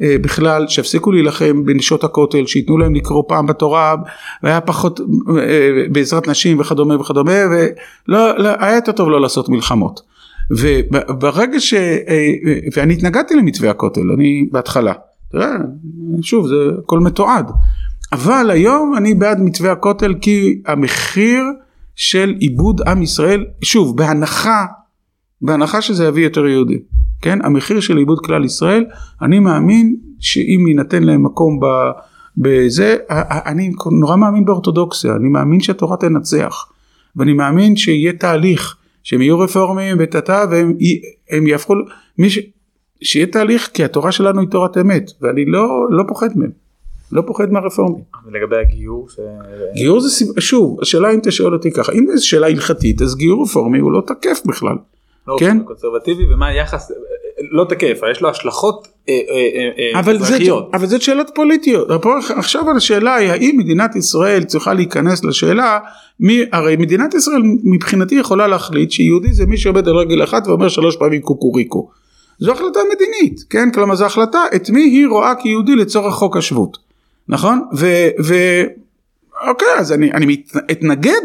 בכלל 0.00 0.68
שיפסיקו 0.68 1.12
להילחם 1.12 1.64
בנשות 1.64 2.04
הכותל, 2.04 2.46
שייתנו 2.46 2.78
להם 2.78 2.94
לקרוא 2.94 3.24
פעם 3.28 3.46
בתורה, 3.46 3.94
והיה 4.42 4.60
פחות 4.60 5.00
בעזרת 5.92 6.28
נשים 6.28 6.60
וכדומה 6.60 7.00
וכדומה, 7.00 7.32
ולא, 7.32 8.38
לא, 8.38 8.48
היה 8.58 8.74
יותר 8.74 8.92
טוב 8.92 9.08
לא 9.10 9.20
לעשות 9.20 9.48
מלחמות. 9.48 10.15
וברגע 10.50 11.60
ש... 11.60 11.74
אה, 11.74 12.32
ואני 12.76 12.94
התנגדתי 12.94 13.34
למתווה 13.34 13.70
הכותל, 13.70 14.10
אני 14.14 14.48
בהתחלה. 14.52 14.92
שוב, 16.22 16.48
זה 16.48 16.54
הכל 16.84 17.00
מתועד. 17.00 17.50
אבל 18.12 18.50
היום 18.50 18.94
אני 18.96 19.14
בעד 19.14 19.40
מתווה 19.40 19.72
הכותל 19.72 20.14
כי 20.20 20.62
המחיר 20.66 21.42
של 21.96 22.34
עיבוד 22.38 22.80
עם 22.86 23.02
ישראל, 23.02 23.44
שוב, 23.62 23.96
בהנחה, 23.96 24.66
בהנחה 25.42 25.82
שזה 25.82 26.04
יביא 26.04 26.24
יותר 26.24 26.46
יהודים, 26.46 26.78
כן? 27.22 27.44
המחיר 27.44 27.80
של 27.80 27.96
עיבוד 27.96 28.18
כלל 28.26 28.44
ישראל, 28.44 28.84
אני 29.22 29.38
מאמין 29.38 29.96
שאם 30.20 30.64
יינתן 30.68 31.02
להם 31.02 31.22
מקום 31.22 31.60
ב... 31.60 31.66
בזה, 32.38 32.96
אני 33.46 33.72
נורא 34.00 34.16
מאמין 34.16 34.44
באורתודוקסיה, 34.44 35.16
אני 35.16 35.28
מאמין 35.28 35.60
שהתורה 35.60 35.96
תנצח, 35.96 36.66
ואני 37.16 37.32
מאמין 37.32 37.76
שיהיה 37.76 38.12
תהליך, 38.12 38.76
שהם 39.06 39.22
יהיו 39.22 39.38
רפורמים 39.38 39.96
וטאטא 40.00 40.44
והם 40.50 40.76
הם 41.30 41.46
יהפכו, 41.46 41.74
מי 42.18 42.30
ש... 42.30 42.38
שיהיה 43.02 43.26
תהליך 43.26 43.70
כי 43.74 43.84
התורה 43.84 44.12
שלנו 44.12 44.40
היא 44.40 44.48
תורת 44.48 44.76
אמת, 44.76 45.10
ואני 45.20 45.44
לא, 45.44 45.86
לא 45.90 46.04
פוחד 46.08 46.28
מהם, 46.36 46.50
לא 47.12 47.22
פוחד 47.26 47.50
מהרפורמים. 47.50 48.02
לגבי 48.32 48.56
הגיור 48.56 49.08
ש... 49.08 49.20
גיור 49.74 50.00
זה 50.00 50.10
סיבה, 50.10 50.40
שוב, 50.40 50.78
השאלה 50.82 51.14
אם 51.14 51.18
אתה 51.18 51.30
שואל 51.30 51.52
אותי 51.52 51.70
ככה, 51.72 51.92
אם 51.92 52.06
זו 52.16 52.28
שאלה 52.28 52.46
הלכתית 52.46 53.02
אז 53.02 53.16
גיור 53.16 53.42
רפורמי 53.42 53.78
הוא 53.78 53.92
לא 53.92 54.02
תקף 54.06 54.40
בכלל. 54.46 54.76
לא, 55.28 55.36
כן? 55.40 55.62
קונסרבטיבי 55.64 56.34
ומה 56.34 56.46
היחס 56.46 56.92
לא 57.50 57.66
תקף 57.68 58.00
יש 58.12 58.20
לו 58.20 58.30
השלכות 58.30 58.88
אה, 59.08 59.14
אה, 59.14 59.34
אה, 59.34 59.94
אה, 59.94 60.00
אבל, 60.00 60.16
אזרחיות. 60.16 60.70
זאת 60.84 61.02
שאלות 61.02 61.30
פוליטיות, 61.34 61.88
עכשיו 62.36 62.70
השאלה 62.76 63.14
היא 63.14 63.30
האם 63.30 63.56
מדינת 63.58 63.96
ישראל 63.96 64.44
צריכה 64.44 64.74
להיכנס 64.74 65.24
לשאלה, 65.24 65.78
מי, 66.20 66.42
הרי 66.52 66.76
מדינת 66.76 67.14
ישראל 67.14 67.42
מבחינתי 67.64 68.14
יכולה 68.14 68.46
להחליט 68.46 68.90
שיהודי 68.90 69.32
זה 69.32 69.46
מי 69.46 69.56
שעובד 69.56 69.88
על 69.88 69.96
רגל 69.96 70.24
אחת 70.24 70.46
ואומר 70.46 70.68
שלוש 70.68 70.96
פעמים 70.96 71.20
קוקוריקו. 71.20 71.90
זו 72.38 72.52
החלטה 72.52 72.80
מדינית, 72.94 73.44
כן? 73.50 73.70
כלומר 73.70 73.94
זו 73.94 74.06
החלטה 74.06 74.44
את 74.54 74.70
מי 74.70 74.82
היא 74.82 75.06
רואה 75.06 75.34
כיהודי 75.34 75.76
לצורך 75.76 76.14
חוק 76.14 76.36
השבות, 76.36 76.78
נכון? 77.28 77.60
ו... 77.76 77.86
ו 78.24 78.34
אוקיי, 79.48 79.68
אז 79.78 79.92
אני, 79.92 80.12
אני 80.12 80.26
מת, 80.26 80.56
אתנגד 80.70 81.20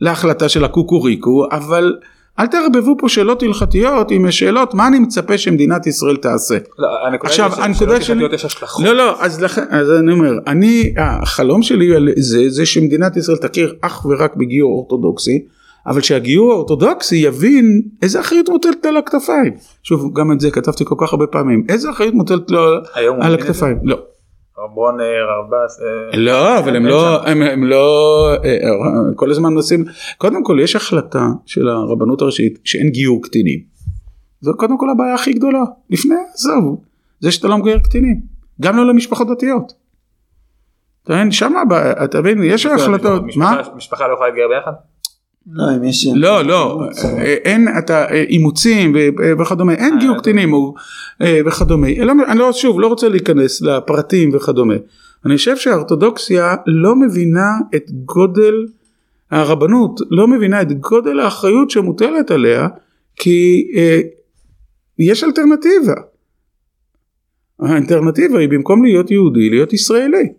להחלטה 0.00 0.48
של 0.48 0.64
הקוקוריקו, 0.64 1.46
אבל 1.50 1.96
אל 2.38 2.46
תערבבו 2.46 2.94
פה 2.98 3.08
שאלות 3.08 3.42
הלכתיות 3.42 4.10
עם 4.10 4.30
שאלות 4.30 4.74
מה 4.74 4.86
אני 4.88 4.98
מצפה 4.98 5.38
שמדינת 5.38 5.86
ישראל 5.86 6.16
תעשה. 6.16 6.58
לא, 6.78 7.06
הנקודה 7.06 7.30
עכשיו, 7.30 7.52
היא 7.56 7.64
הנקודה 7.64 8.00
שלי- 8.00 8.12
הלכתיות 8.12 8.32
יש 8.32 8.44
השלכות. 8.44 8.84
לא 8.84 8.92
לא 8.96 9.22
אז 9.22 9.42
לכן 9.42 9.62
אז 9.70 9.90
אני 9.90 10.12
אומר 10.12 10.32
אני 10.46 10.94
החלום 10.98 11.62
שלי 11.62 11.94
על 11.96 12.08
זה 12.16 12.50
זה 12.50 12.66
שמדינת 12.66 13.16
ישראל 13.16 13.36
תכיר 13.36 13.74
אך 13.80 14.06
ורק 14.06 14.36
בגיור 14.36 14.72
אורתודוקסי 14.72 15.44
אבל 15.86 16.00
שהגיור 16.00 16.52
האורתודוקסי 16.52 17.16
יבין 17.16 17.82
איזה 18.02 18.20
אחריות 18.20 18.48
מוטלת 18.48 18.86
על 18.86 18.96
הכתפיים 18.96 19.52
שוב 19.82 20.10
גם 20.18 20.32
את 20.32 20.40
זה 20.40 20.50
כתבתי 20.50 20.84
כל 20.84 20.94
כך 20.98 21.12
הרבה 21.12 21.26
פעמים 21.26 21.64
איזה 21.68 21.90
אחריות 21.90 22.14
מוטלת 22.14 22.50
לו 22.50 22.60
על? 23.20 23.34
הכתפיים 23.34 23.78
לא 23.84 23.98
הרב 24.58 24.70
ברונר, 24.74 25.04
הרב 25.30 25.50
בס. 25.50 25.80
אה, 25.80 26.18
לא, 26.18 26.58
אבל 26.58 26.76
הם 26.76 26.86
לא. 26.86 27.26
הם, 27.26 27.42
הם 27.42 27.64
לא, 27.64 28.28
אה, 28.44 28.50
אה, 28.50 29.14
כל 29.16 29.30
הזמן 29.30 29.54
מנסים, 29.54 29.84
קודם 30.18 30.44
כל 30.44 30.58
יש 30.62 30.76
החלטה 30.76 31.26
של 31.46 31.68
הרבנות 31.68 32.22
הראשית 32.22 32.58
שאין 32.64 32.90
גיור 32.90 33.22
קטינים. 33.22 33.60
זו 34.40 34.52
קודם 34.56 34.78
כל 34.78 34.90
הבעיה 34.90 35.14
הכי 35.14 35.32
גדולה. 35.32 35.62
לפני, 35.90 36.14
עזוב, 36.34 36.80
זה 37.20 37.32
שאתה 37.32 37.48
לא 37.48 37.58
מגייר 37.58 37.78
קטינים. 37.78 38.20
גם 38.60 38.76
לא 38.76 38.86
למשפחות 38.86 39.28
דתיות. 39.28 39.72
אתה 41.04 41.14
מבין, 41.14 41.30
שם 41.30 41.56
הבעיה, 41.56 42.04
אתה 42.04 42.20
מבין, 42.20 42.42
יש 42.44 42.66
החלטות, 42.66 43.22
מה? 43.36 43.62
משפחה 43.76 44.08
לא 44.08 44.12
יכולה 44.12 44.28
להתגייר 44.28 44.48
ביחד? 44.48 44.72
לא, 45.50 45.64
אם 45.76 45.84
יש... 45.84 46.06
לא, 46.14 46.44
לא, 46.44 46.80
אה, 47.04 47.22
אין, 47.24 47.68
אתה, 47.78 48.04
אה, 48.10 48.22
אימוצים 48.22 48.96
וכדומה, 49.40 49.74
אין 49.74 49.94
אה, 49.94 49.98
גיור 50.00 50.16
לא. 50.16 50.20
קטינים 50.20 50.54
אה, 51.22 51.40
וכדומה. 51.46 51.86
לא, 51.98 52.12
אני 52.28 52.38
לא, 52.38 52.52
שוב, 52.52 52.80
לא 52.80 52.86
רוצה 52.86 53.08
להיכנס 53.08 53.62
לפרטים 53.62 54.34
וכדומה. 54.34 54.74
אני 55.26 55.36
חושב 55.36 55.56
שהאורתודוקסיה 55.56 56.54
לא 56.66 56.96
מבינה 56.96 57.50
את 57.74 57.90
גודל, 57.90 58.66
הרבנות 59.30 60.00
לא 60.10 60.28
מבינה 60.28 60.62
את 60.62 60.72
גודל 60.72 61.20
האחריות 61.20 61.70
שמוטלת 61.70 62.30
עליה, 62.30 62.68
כי 63.16 63.70
אה, 63.76 64.00
יש 64.98 65.24
אלטרנטיבה. 65.24 65.94
האלטרנטיבה 67.60 68.38
היא 68.38 68.48
במקום 68.48 68.84
להיות 68.84 69.10
יהודי, 69.10 69.50
להיות 69.50 69.72
ישראלי. 69.72 70.32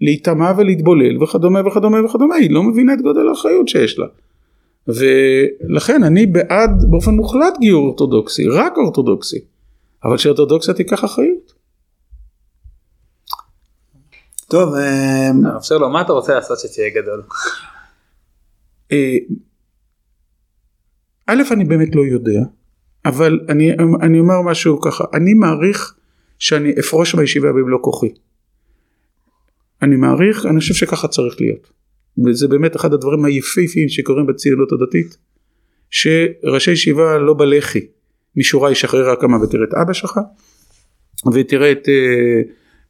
ולהיטמע 0.00 0.52
ולהתבולל 0.56 1.22
וכדומה 1.22 1.66
וכדומה 1.66 2.04
וכדומה, 2.04 2.34
היא 2.34 2.50
לא 2.50 2.62
מבינה 2.62 2.94
את 2.94 3.02
גודל 3.02 3.28
האחריות 3.28 3.68
שיש 3.68 3.98
לה. 3.98 4.06
ולכן 4.88 6.02
אני 6.02 6.26
בעד 6.26 6.84
באופן 6.90 7.10
מוחלט 7.10 7.58
גיור 7.60 7.86
אורתודוקסי, 7.86 8.48
רק 8.48 8.76
אורתודוקסי, 8.76 9.38
אבל 10.04 10.16
שאורתודוקסיה 10.16 10.74
תיקח 10.74 11.04
אחריות. 11.04 11.52
טוב, 14.48 14.74
אה, 14.74 15.30
הרב 15.44 15.62
שלום, 15.62 15.92
מה 15.92 16.00
אתה 16.00 16.12
רוצה 16.12 16.34
לעשות 16.34 16.58
שתהיה 16.58 16.90
גדול? 16.90 17.22
אה, 18.92 19.16
א', 21.26 21.42
אני 21.50 21.64
באמת 21.64 21.94
לא 21.94 22.02
יודע, 22.02 22.40
אבל 23.04 23.40
אני, 23.48 23.72
אני 24.02 24.20
אומר 24.20 24.42
משהו 24.42 24.80
ככה, 24.80 25.04
אני 25.14 25.34
מעריך 25.34 25.94
שאני 26.38 26.72
אפרוש 26.80 27.14
מהישיבה 27.14 27.48
במלוא 27.52 27.78
כוחי. 27.82 28.12
אני 29.82 29.96
מעריך, 29.96 30.46
אני 30.46 30.60
חושב 30.60 30.74
שככה 30.74 31.08
צריך 31.08 31.40
להיות. 31.40 31.70
וזה 32.26 32.48
באמת 32.48 32.76
אחד 32.76 32.92
הדברים 32.92 33.24
היפהפיים 33.24 33.88
שקורים 33.88 34.26
בציונות 34.26 34.72
הדתית, 34.72 35.16
שראשי 35.90 36.70
ישיבה 36.70 37.18
לא 37.18 37.34
בלח"י, 37.34 37.86
משורה 38.36 38.70
ישחרר 38.70 39.10
רק 39.10 39.20
כמה 39.20 39.42
ותראה 39.42 39.64
את 39.64 39.74
אבא 39.74 39.92
שלך, 39.92 40.20
ותראה 41.34 41.72
את, 41.72 41.88
אה, 41.88 41.94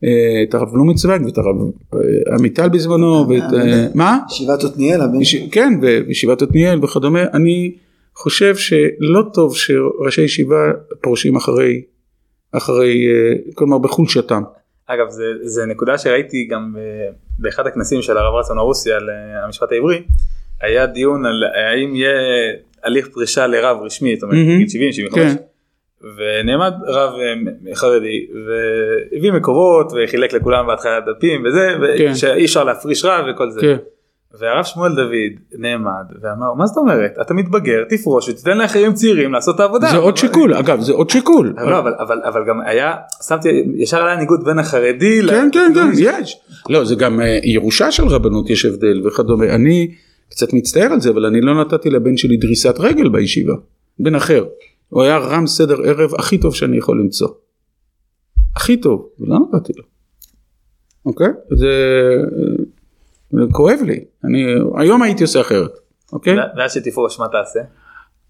אה, 0.04 0.42
את 0.48 0.54
הרב 0.54 0.72
בלומצוויג 0.72 1.22
ואת 1.24 1.38
הרב 1.38 1.56
אה, 1.94 2.34
עמיטל 2.38 2.68
בזמנו, 2.68 3.28
ואת, 3.28 3.42
מה? 3.94 4.18
ישיבת 4.30 4.64
עתניאל, 4.64 5.00
הבן 5.00 5.18
כן, 5.52 5.72
וישיבת 5.82 6.42
עתניאל 6.42 6.84
וכדומה, 6.84 7.22
אני 7.34 7.74
חושב 8.16 8.56
שלא 8.56 9.22
טוב 9.34 9.56
שראשי 9.56 10.22
ישיבה 10.22 10.72
פורשים 11.00 11.36
אחרי, 11.36 11.82
אחרי, 12.52 13.06
כלומר 13.54 13.78
בחולשתם. 13.78 14.42
אגב, 14.94 15.10
זה, 15.10 15.24
זה 15.42 15.66
נקודה 15.66 15.98
שראיתי 15.98 16.44
גם 16.44 16.74
אה, 16.78 17.10
באחד 17.38 17.66
הכנסים 17.66 18.02
של 18.02 18.18
הרב 18.18 18.34
רצון 18.34 18.58
הרוסי 18.58 18.92
על 18.92 19.10
אה, 19.10 19.44
המשפט 19.44 19.72
העברי, 19.72 20.02
היה 20.60 20.86
דיון 20.86 21.26
על 21.26 21.44
האם 21.44 21.94
יהיה 21.94 22.18
הליך 22.84 23.08
פרישה 23.08 23.46
לרב 23.46 23.76
רשמי, 23.82 24.16
זאת 24.16 24.22
אומרת. 24.22 24.36
גיל 24.58 24.68
70, 24.68 24.92
75, 24.92 25.32
כן. 25.32 25.36
ונעמד 26.16 26.72
רב 26.86 27.10
אה, 27.20 27.74
חרדי 27.74 28.26
והביא 28.46 29.32
מקורות 29.32 29.92
וחילק 29.92 30.32
לכולם 30.32 30.66
בהתחלה 30.66 31.00
דפים 31.00 31.44
וזה, 31.44 31.68
כן. 31.98 32.14
שאי 32.14 32.44
אפשר 32.44 32.64
להפריש 32.64 33.04
רב 33.04 33.24
וכל 33.30 33.50
זה. 33.50 33.60
כן. 33.60 33.76
והרב 34.38 34.64
שמואל 34.64 34.94
דוד 34.94 35.58
נעמד 35.58 36.04
ואמר 36.22 36.54
מה 36.54 36.66
זאת 36.66 36.76
אומרת 36.76 37.14
אתה 37.20 37.34
מתבגר 37.34 37.84
תפרוש 37.88 38.28
ותיתן 38.28 38.58
לאחרים 38.58 38.92
צעירים 38.92 39.32
לעשות 39.32 39.54
את 39.54 39.60
העבודה. 39.60 39.88
זה 39.90 39.96
עוד 39.96 40.16
שיקול, 40.16 40.54
אגב 40.54 40.80
זה 40.80 40.92
עוד 40.92 41.10
שיקול. 41.10 41.54
לא, 41.56 41.78
אבל, 41.78 41.94
אבל, 41.98 42.20
אבל 42.24 42.40
גם 42.48 42.60
היה, 42.60 42.94
שמתי, 43.28 43.48
ישר 43.76 44.04
היה 44.04 44.16
ניגוד 44.16 44.44
בין 44.44 44.58
החרדי 44.58 45.20
כן 45.28 45.48
כן 45.52 45.72
כן 45.74 45.88
לחילוני. 45.90 46.18
יש. 46.20 46.40
לא 46.68 46.84
זה 46.84 46.94
גם 46.94 47.20
אה, 47.20 47.38
ירושה 47.44 47.92
של 47.92 48.06
רבנות 48.06 48.50
יש 48.50 48.64
הבדל 48.64 49.06
וכדומה. 49.06 49.54
אני 49.54 49.94
קצת 50.30 50.52
מצטער 50.52 50.92
על 50.92 51.00
זה 51.00 51.10
אבל 51.10 51.26
אני 51.26 51.40
לא 51.40 51.60
נתתי 51.60 51.90
לבן 51.90 52.16
שלי 52.16 52.36
דריסת 52.36 52.74
רגל 52.78 53.08
בישיבה. 53.08 53.54
בן 53.98 54.14
אחר. 54.14 54.44
הוא 54.88 55.02
היה 55.02 55.18
רם 55.18 55.46
סדר 55.46 55.76
ערב 55.84 56.14
הכי 56.18 56.38
טוב 56.38 56.54
שאני 56.54 56.78
יכול 56.78 57.00
למצוא. 57.00 57.28
הכי 58.56 58.76
טוב. 58.76 59.08
ולא 59.20 59.38
נתתי 59.52 59.72
לו. 59.76 59.84
אוקיי? 61.06 61.28
זה 61.50 61.68
כואב 63.52 63.78
לי. 63.86 64.00
אני 64.24 64.44
היום 64.76 65.02
הייתי 65.02 65.22
עושה 65.22 65.40
אחרת. 65.40 65.70
אוקיי? 66.12 66.36
ואז 66.56 66.72
שתפרוש 66.72 67.18
מה 67.20 67.26
תעשה? 67.28 67.60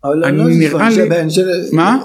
אני 0.04 0.38
לא, 0.38 0.44
זה 0.44 0.50
נראה 0.50 0.88
לי- 0.90 1.08
מה? 1.72 2.04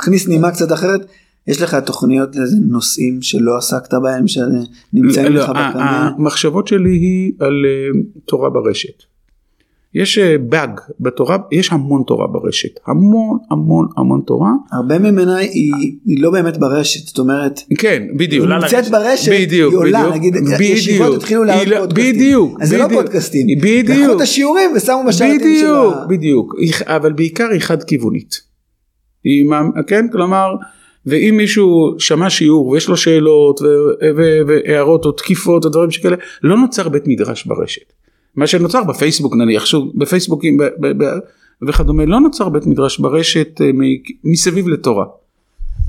אכניס 0.00 0.28
נימה 0.28 0.50
קצת 0.50 0.72
אחרת. 0.72 1.00
יש 1.46 1.62
לך 1.62 1.74
תוכניות 1.74 2.36
לאיזה 2.36 2.56
נושאים 2.68 3.22
שלא 3.22 3.56
עסקת 3.56 3.94
בהם 3.94 4.28
שנמצאים 4.28 5.32
לא, 5.32 5.42
לך 5.42 5.50
בקנה? 5.50 6.10
המחשבות 6.18 6.68
שלי 6.68 6.90
היא 6.90 7.32
על 7.40 7.62
אה, 7.66 8.00
תורה 8.26 8.50
ברשת. 8.50 9.02
יש 9.94 10.18
באג 10.18 10.70
בתורה, 11.00 11.36
יש 11.52 11.72
המון 11.72 12.02
תורה 12.06 12.26
ברשת, 12.26 12.80
המון 12.86 13.38
המון 13.50 13.86
המון 13.96 14.20
תורה. 14.26 14.50
הרבה 14.72 14.98
ממנה 14.98 15.36
היא 15.36 15.72
היא 16.06 16.22
לא 16.22 16.30
באמת 16.30 16.56
ברשת, 16.56 17.06
זאת 17.06 17.18
אומרת, 17.18 17.60
כן, 17.78 18.02
בדיוק. 18.16 18.46
היא 18.46 18.54
נמצאת. 18.54 18.88
ברשת, 18.90 19.32
בדיוק, 19.32 19.72
היא 19.72 19.78
עולה, 19.78 20.00
בדיוק, 20.00 20.14
נגיד 20.16 20.34
בדיוק. 20.34 20.60
ישיבות 20.60 21.16
התחילו 21.16 21.44
לעלות 21.44 21.66
לא- 21.66 21.80
פודקאסטים, 21.80 22.14
בדיוק, 22.14 22.58
אז 22.62 22.68
זה 22.68 22.78
לא 22.78 22.86
בדיוק. 22.86 23.02
פודקאסטים, 23.02 23.46
בדיוק. 23.58 23.98
לקחו 23.98 24.16
את 24.16 24.20
השיעורים 24.20 24.70
ושמו 24.76 25.04
בשרתים 25.08 25.40
של 25.40 25.46
בדיוק, 25.46 25.94
ה... 25.94 26.06
בדיוק, 26.08 26.54
אבל 26.82 27.12
בעיקר 27.12 27.48
היא 27.52 27.60
חד 27.60 27.82
כיוונית. 27.82 28.34
היא, 29.24 29.44
כן, 29.86 30.06
כלומר, 30.12 30.48
ואם 31.06 31.34
מישהו 31.36 31.94
שמע 31.98 32.30
שיעור 32.30 32.68
ויש 32.68 32.88
לו 32.88 32.96
שאלות 32.96 33.60
והערות 34.46 35.04
או 35.04 35.12
תקיפות 35.12 35.64
או 35.64 35.70
דברים 35.70 35.90
שכאלה, 35.90 36.16
לא 36.42 36.56
נוצר 36.56 36.88
בית 36.88 37.02
מדרש 37.06 37.46
ברשת. 37.46 37.92
מה 38.36 38.46
שנוצר 38.46 38.84
בפייסבוק 38.84 39.34
נניח, 39.36 39.66
שוב, 39.66 39.92
בפייסבוקים 39.94 40.56
ב- 40.56 40.64
ב- 41.04 41.18
וכדומה, 41.68 42.04
לא 42.04 42.20
נוצר 42.20 42.48
בית 42.48 42.66
מדרש 42.66 42.98
ברשת 42.98 43.60
אה, 43.60 43.70
מ- 43.72 44.30
מסביב 44.30 44.68
לתורה. 44.68 45.04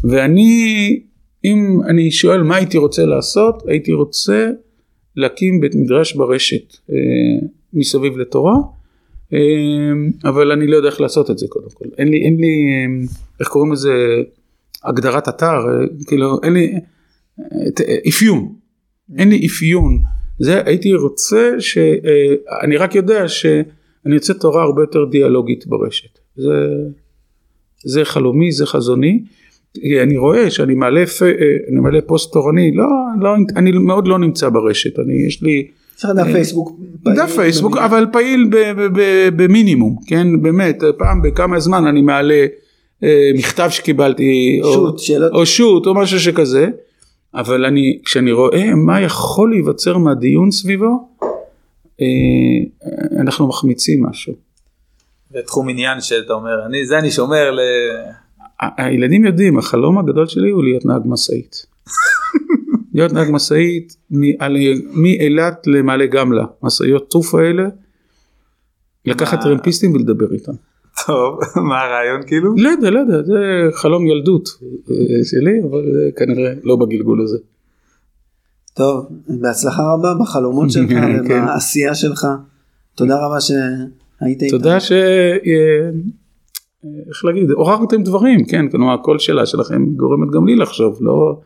ואני, 0.04 1.00
אם 1.46 1.80
אני 1.88 2.12
שואל 2.12 2.44
מה 2.44 2.56
הייתי 2.56 2.78
רוצה 2.78 3.06
לעשות, 3.06 3.64
הייתי 3.68 3.92
רוצה 3.94 4.50
להקים 5.16 5.60
בית 5.60 5.76
מדרש 5.76 6.14
ברשת 6.16 6.78
אה, 6.90 6.96
מסביב 7.74 8.18
לתורה, 8.18 8.54
אה, 9.34 9.40
אבל 10.30 10.52
אני 10.52 10.68
לא 10.68 10.76
יודע 10.76 10.90
איך 10.90 11.02
לעשות 11.02 11.32
את 11.32 11.38
זה 11.38 11.46
קודם 11.50 11.68
כל. 11.74 11.86
אין 11.98 12.08
לי, 12.08 12.18
אין 12.26 12.38
לי, 12.38 12.48
אה, 12.48 13.06
איך 13.40 13.48
קוראים 13.48 13.72
לזה, 13.74 13.92
הגדרת 14.84 15.28
אתר, 15.30 15.46
אה, 15.68 15.86
כאילו, 16.08 16.40
אין 16.44 16.54
לי, 16.54 16.74
אה, 17.40 17.72
ת- 17.76 17.82
אה, 17.82 17.98
אפיון, 18.10 18.54
אין 19.18 19.30
לי 19.30 19.46
אפיון. 19.48 20.00
זה 20.40 20.62
הייתי 20.66 20.94
רוצה 20.94 21.56
ש... 21.60 21.78
אה, 21.78 22.62
אני 22.64 22.78
רק 22.78 22.96
יודע 22.96 23.28
שאני 23.28 24.16
יוצא 24.16 24.34
תורה 24.34 24.64
הרבה 24.64 24.82
יותר 24.82 25.06
דיאלוגית 25.06 25.68
ברשת. 25.68 26.20
זה, 26.36 26.68
זה 27.86 28.06
חלומי, 28.06 28.52
זה 28.52 28.66
חזוני. 28.66 29.24
אני 30.04 30.18
רואה 30.18 30.52
שאני 30.52 30.76
מעלה, 30.76 31.00
אה, 31.00 31.28
אני 31.72 31.80
מעלה 31.80 32.02
פוסט 32.02 32.34
תורני, 32.34 32.72
לא, 32.76 32.86
לא, 33.22 33.36
אני 33.56 33.72
מאוד 33.72 34.08
לא 34.08 34.20
נמצא 34.20 34.50
ברשת, 34.50 35.00
אני, 35.00 35.14
יש 35.28 35.44
לי 35.44 35.68
לך 35.98 36.10
דף 36.16 36.28
פייסבוק. 36.32 36.80
דף 37.16 37.36
פייסבוק, 37.36 37.74
פעיל. 37.74 37.86
אבל 37.86 38.06
פעיל 38.12 38.50
במינימום, 39.36 39.96
כן, 40.08 40.42
באמת, 40.42 40.84
פעם 40.98 41.22
בכמה 41.22 41.60
זמן 41.60 41.86
אני 41.88 42.02
מעלה 42.02 42.46
אה, 43.04 43.32
מכתב 43.36 43.68
שקיבלתי, 43.70 44.60
או- 44.64 44.74
שוט, 44.74 45.00
שאלות. 45.00 45.32
או 45.32 45.46
שוט, 45.46 45.88
או 45.88 45.94
משהו 45.94 46.20
שכזה, 46.20 46.68
אבל 47.36 47.66
אני, 47.66 48.00
כשאני 48.06 48.32
רואה 48.32 48.76
מה 48.76 49.02
יכול 49.02 49.50
להיווצר 49.50 49.98
מהדיון 49.98 50.52
סביבו, 50.52 51.10
אה, 52.02 52.06
אנחנו 53.22 53.48
מחמיצים 53.48 54.06
משהו. 54.06 54.34
זה 55.30 55.40
תחום 55.46 55.70
עניין 55.70 56.02
שאתה 56.02 56.34
אומר, 56.34 56.66
אני, 56.66 56.86
זה 56.86 57.00
אני 57.00 57.12
שומר 57.12 57.52
ל... 57.52 57.60
הילדים 58.60 59.26
יודעים, 59.26 59.58
החלום 59.58 59.98
הגדול 59.98 60.28
שלי 60.28 60.50
הוא 60.50 60.64
להיות 60.64 60.86
נהג 60.86 61.02
משאית. 61.06 61.66
להיות 62.94 63.14
נהג 63.14 63.28
משאית 63.32 63.96
מאילת 64.92 65.68
למעלה 65.68 66.06
גמלה, 66.06 66.46
משאיות 66.64 67.10
טוף 67.10 67.36
האלה, 67.36 67.64
לקחת? 69.06 69.42
טרמפיסטים 69.42 69.94
ולדבר 69.94 70.34
איתם. 70.34 70.54
טוב, 71.06 71.40
מה 71.70 71.82
הרעיון 71.82 72.22
כאילו? 72.28 72.54
לא 72.58 72.70
יודע, 72.70 72.90
לא 72.90 73.00
יודע, 73.00 73.24
זה 73.24 73.34
חלום 73.74 74.08
ילדות 74.08 74.50
אה, 74.92 74.96
שלי, 75.24 75.62
אבל 75.70 75.84
זה 75.94 76.10
כנראה 76.18 76.54
לא 76.64 76.76
בגלגול 76.76 77.22
הזה. 77.22 77.38
טוב, 78.74 79.06
בהצלחה 79.28 79.84
רבה 79.94 80.14
בחלומות 80.14 80.72
שלך 80.72 80.90
כן. 81.28 81.44
ובעשייה 81.44 81.96
שלך. 81.96 82.28
תודה 82.96 83.26
רבה 83.26 83.42
שהיית 83.42 84.44
איתנו. 84.44 84.60
תודה 84.60 84.80
ש... 84.80 84.92
אה, 84.92 85.90
איך 87.10 87.26
להגיד, 87.26 87.52
עוררתם 87.52 88.04
דברים, 88.04 88.46
כן, 88.46 88.70
כלומר 88.70 88.94
הקול 88.94 89.20
שלה 89.20 89.46
שלכם 89.46 89.86
גורמת 89.96 90.32
גם 90.32 90.48
לי 90.48 90.56
לחשוב, 90.56 90.98
לא, 91.02 91.40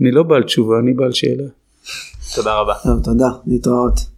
אני 0.00 0.10
לא 0.10 0.22
בעל 0.22 0.42
תשובה, 0.42 0.78
אני 0.78 0.92
בעל 0.92 1.12
שאלה. 1.12 1.44
תודה 2.34 2.60
רבה. 2.60 2.74
טוב, 2.82 3.04
תודה, 3.04 3.28
להתראות. 3.46 4.15